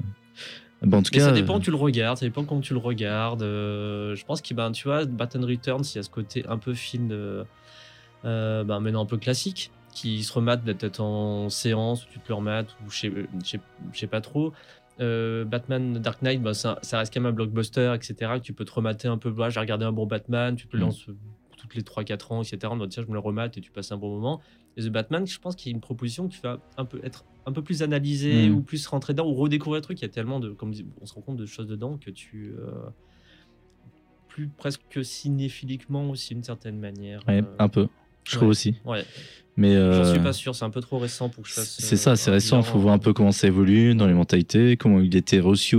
Bah, 0.82 0.98
en 0.98 1.04
tout 1.04 1.12
Mais 1.14 1.20
cas, 1.20 1.26
ça 1.26 1.32
dépend 1.34 1.56
euh, 1.56 1.58
où 1.58 1.62
tu 1.62 1.72
le 1.72 1.78
regardes, 1.78 2.18
ça 2.18 2.26
dépend 2.26 2.43
comment 2.46 2.62
tu 2.62 2.74
le 2.74 2.80
regardes. 2.80 3.43
euh, 3.43 4.16
je 4.16 4.24
pense 4.26 4.41
que 4.41 4.54
ben, 4.54 4.72
tu 4.72 4.88
vois, 4.88 5.06
Batman 5.06 5.43
Returns, 5.46 5.84
il 5.93 5.98
y 5.98 6.00
a 6.00 6.04
ce 6.04 6.10
côté 6.10 6.46
un 6.48 6.58
peu 6.58 6.74
film 6.74 7.10
euh, 7.12 7.43
ben, 8.24 8.80
maintenant 8.80 9.02
un 9.04 9.06
peu 9.06 9.18
classique, 9.18 9.72
qui 9.96 10.24
se 10.24 10.32
remate 10.34 10.64
peut-être 10.64 11.00
en 11.00 11.50
séance, 11.50 12.06
où 12.06 12.10
tu 12.12 12.20
te 12.20 12.28
le 12.30 12.36
remates, 12.36 12.76
ou 12.86 12.91
je 12.91 13.00
sais, 13.00 13.12
je 13.43 13.58
sais, 14.00 14.08
pas 14.08 14.22
trop. 14.22 14.54
Euh, 15.00 15.43
Batman 15.46 15.93
Dark 15.93 16.22
Knight, 16.22 16.41
ben, 16.41 16.54
ça, 16.54 16.78
ça 16.84 17.00
reste 17.00 17.12
quand 17.14 17.22
même 17.22 17.32
un 17.32 17.36
blockbuster, 17.36 17.93
etc. 17.96 18.14
Que 18.36 18.39
tu 18.39 18.54
peux 18.54 18.66
te 18.66 18.72
remater 18.72 19.08
un 19.08 19.18
peu. 19.18 19.30
Voilà, 19.30 19.50
j'ai 19.50 19.60
regardé 19.60 19.86
un 19.86 19.91
bon 19.91 20.06
Batman, 20.06 20.56
tu 20.56 20.68
te 20.68 20.76
le 20.78 20.84
Mm. 20.84 20.86
lances 20.86 21.08
toutes 21.58 21.74
les 21.76 21.82
3-4 21.84 22.32
ans, 22.34 22.43
etc. 22.43 22.74
Mode, 22.76 22.89
tiens, 22.91 23.02
je 23.04 23.08
me 23.08 23.14
le 23.14 23.20
remate 23.20 23.58
et 23.58 23.62
tu 23.62 23.72
passes 23.72 23.91
un 23.91 23.98
bon 23.98 24.14
moment. 24.14 24.41
Et 24.78 24.82
The 24.84 24.89
Batman, 24.89 25.26
je 25.26 25.39
pense 25.39 25.56
qu'il 25.56 25.72
y 25.72 25.74
a 25.74 25.76
une 25.76 25.82
proposition 25.82 26.28
qui 26.28 26.39
va 26.43 26.60
un 26.78 26.86
peu 26.86 27.00
être 27.04 27.26
un 27.48 27.52
peu 27.54 27.62
plus 27.64 27.82
analysée 27.82 28.50
Mm. 28.50 28.56
ou 28.56 28.62
plus 28.62 28.86
rentrer 28.88 29.14
dedans 29.14 29.28
ou 29.28 29.34
redécouvrir 29.34 29.80
le 29.80 29.82
truc. 29.84 30.00
Il 30.00 30.04
y 30.04 30.06
a 30.06 30.10
tellement 30.10 30.39
de, 30.41 30.50
comme 30.52 30.74
on 31.02 31.06
se 31.06 31.14
rend 31.14 31.22
compte 31.22 31.38
de 31.38 31.46
choses 31.46 31.68
dedans 31.68 31.98
que 31.98 32.10
tu 32.12 32.54
euh, 32.60 32.72
plus 34.28 34.48
presque 34.50 35.04
cinéphiliquement 35.04 36.10
aussi 36.10 36.34
d'une 36.34 36.43
certaine 36.43 36.80
manière. 36.80 37.22
ouais, 37.28 37.41
euh, 37.41 37.56
un 37.60 37.70
peu. 37.70 37.88
Je 38.26 38.36
trouve 38.36 38.50
aussi. 38.50 38.76
ouais. 38.86 39.06
Mais 39.58 39.74
J'en 39.74 39.80
euh, 39.80 40.12
suis 40.14 40.22
pas 40.22 40.34
sûr, 40.34 40.53
c'est 40.53 40.66
un 40.66 40.70
peu 40.70 40.82
trop 40.82 40.97
récent 40.99 41.30
pour 41.30 41.43
que 41.43 41.49
je 41.49 41.53
fasse. 41.53 41.78
c'est 41.80 41.95
euh, 41.95 41.97
ça, 41.97 42.16
c'est 42.18 42.30
un 42.30 42.34
récent. 42.34 42.60
Il 42.60 42.66
faut 42.66 42.78
voir 42.78 42.93
un 42.93 42.97
peu 42.99 43.14
comment 43.14 43.32
ça 43.32 43.47
évolue 43.47 43.95
dans 43.95 44.06
les 44.06 44.14
mentalités, 44.14 44.76
comment 44.76 44.99
il 44.99 45.16
était 45.16 45.39
reçu 45.39 45.78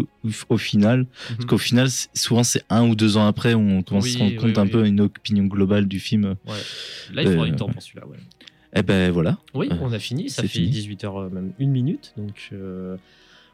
au, 0.49 0.57
final. 0.57 1.07
Parce 1.29 1.41
Mhm. 1.41 1.47
qu'au 1.47 1.59
final, 1.59 1.91
c'est- 1.91 2.09
souvent, 2.17 2.43
c'est 2.43 2.63
un 2.71 2.89
ou 2.89 2.95
deux 2.95 3.19
ans 3.19 3.27
après 3.27 3.53
où 3.53 3.61
on 3.61 3.83
commence 3.83 4.07
à 4.07 4.09
se 4.09 4.15
Oui, 4.17 4.21
rendre 4.23 4.37
compte 4.37 4.57
oui, 4.57 4.59
un 4.63 4.67
peu 4.67 4.87
une 4.87 5.01
opinion 5.03 5.45
globale 5.45 5.87
du 5.87 6.01
film. 6.01 6.37
Ouais. 6.47 6.53
Là, 7.13 7.23
il 7.23 7.29
faudra 7.29 7.45
Euh, 7.47 7.51
du 7.51 7.57
temps 7.57 7.69
pour 7.69 7.83
celui-là. 7.83 8.07
Ouais. 8.07 8.17
Eh 8.75 8.83
ben 8.83 9.11
voilà. 9.11 9.37
Oui, 9.55 9.69
Euh, 9.71 9.77
on 9.83 9.93
a 9.93 9.99
fini. 9.99 10.31
Ça 10.31 10.43
c'est 10.43 10.49
fait 10.49 10.59
fini. 10.61 10.71
18h, 10.71 11.31
même 11.31 11.53
une 11.59 11.71
minute. 11.71 12.13
Donc, 12.17 12.49
euh, 12.53 12.97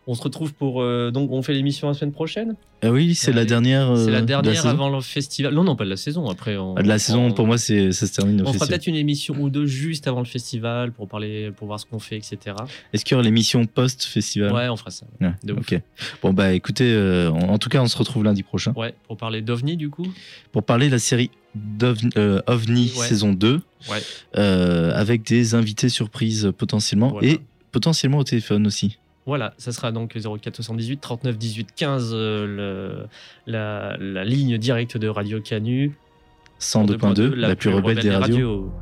on 0.06 0.14
se 0.14 0.22
retrouve 0.22 0.52
pour. 0.52 0.82
euh, 0.82 1.10
donc, 1.12 1.30
on 1.30 1.42
fait 1.42 1.52
l'émission 1.52 1.86
la 1.88 1.94
semaine 1.94 2.12
prochaine. 2.12 2.56
Ah 2.84 2.90
oui, 2.90 3.14
c'est 3.14 3.32
la 3.32 3.44
dernière. 3.44 3.96
C'est 3.96 4.08
euh, 4.08 4.10
la 4.10 4.20
de 4.22 4.26
dernière 4.26 4.66
avant 4.66 4.88
le 4.88 5.00
festival. 5.00 5.54
Non, 5.54 5.62
non, 5.62 5.76
pas 5.76 5.84
de 5.84 5.90
la 5.90 5.96
saison. 5.96 6.28
Après, 6.28 6.56
on, 6.56 6.74
Ah, 6.76 6.82
De 6.82 6.88
la 6.88 6.98
saison, 6.98 7.26
on- 7.26 7.32
pour 7.32 7.46
moi, 7.46 7.56
c'est 7.58 7.92
ça 7.92 8.08
se 8.08 8.12
termine 8.12 8.42
On 8.44 8.52
fera 8.52 8.66
peut-être 8.66 8.88
une 8.88 8.96
émission 8.96 9.36
ou 9.38 9.48
deux 9.50 9.66
juste 9.66 10.08
avant 10.08 10.18
le 10.18 10.24
festival 10.26 10.90
pour 10.90 11.06
parler, 11.06 11.52
pour 11.56 11.68
voir 11.68 11.78
ce 11.78 11.86
qu'on 11.86 12.00
fait, 12.00 12.16
etc. 12.16 12.56
Est-ce 12.92 13.04
qu'il 13.04 13.12
y 13.12 13.14
aura 13.14 13.22
l'émission 13.22 13.64
post-festival? 13.64 14.52
Ouais, 14.52 14.68
on 14.68 14.76
fera 14.76 14.90
ça. 14.90 15.06
Ouais, 15.20 15.30
de 15.44 15.52
ouf. 15.52 15.60
ok. 15.60 15.80
Bon 16.22 16.32
bah 16.32 16.52
écoutez, 16.52 16.92
euh, 16.92 17.30
en, 17.30 17.50
en 17.50 17.58
tout 17.58 17.68
cas, 17.68 17.80
on 17.80 17.86
se 17.86 17.96
retrouve 17.96 18.24
lundi 18.24 18.42
prochain 18.42 18.72
Ouais, 18.76 18.94
pour 19.06 19.16
parler 19.16 19.40
d'OVNI 19.42 19.76
du 19.76 19.88
coup. 19.90 20.06
pour 20.50 20.64
parler 20.64 20.86
de 20.88 20.92
la 20.92 20.98
série 20.98 21.30
d'OVNI 21.54 22.10
euh, 22.16 22.40
OVNI 22.48 22.92
Ouais. 22.96 23.06
saison 23.06 23.32
2 23.32 23.60
Ouais. 23.90 23.98
euh, 24.36 24.90
avec 24.94 25.22
des 25.22 25.54
invités 25.54 25.88
surprises 25.88 26.50
potentiellement 26.58 27.10
Voilà. 27.10 27.28
et 27.28 27.40
potentiellement 27.70 28.18
au 28.18 28.24
téléphone 28.24 28.66
aussi. 28.66 28.98
Voilà, 29.26 29.54
ça 29.56 29.70
sera 29.72 29.92
donc 29.92 30.16
0478 30.16 31.00
39 31.00 31.38
18 31.38 31.68
15, 31.76 32.10
euh, 32.12 32.46
le- 32.46 33.06
la, 33.46 33.96
la 33.98 34.24
ligne 34.24 34.58
directe 34.58 34.96
de 34.96 35.06
Radio 35.08 35.40
Canu. 35.40 35.92
102.2, 36.60 37.34
la, 37.34 37.54
plus 37.56 37.70
rebelle 37.70 37.98
des 38.02 38.10
radios. 38.20 38.72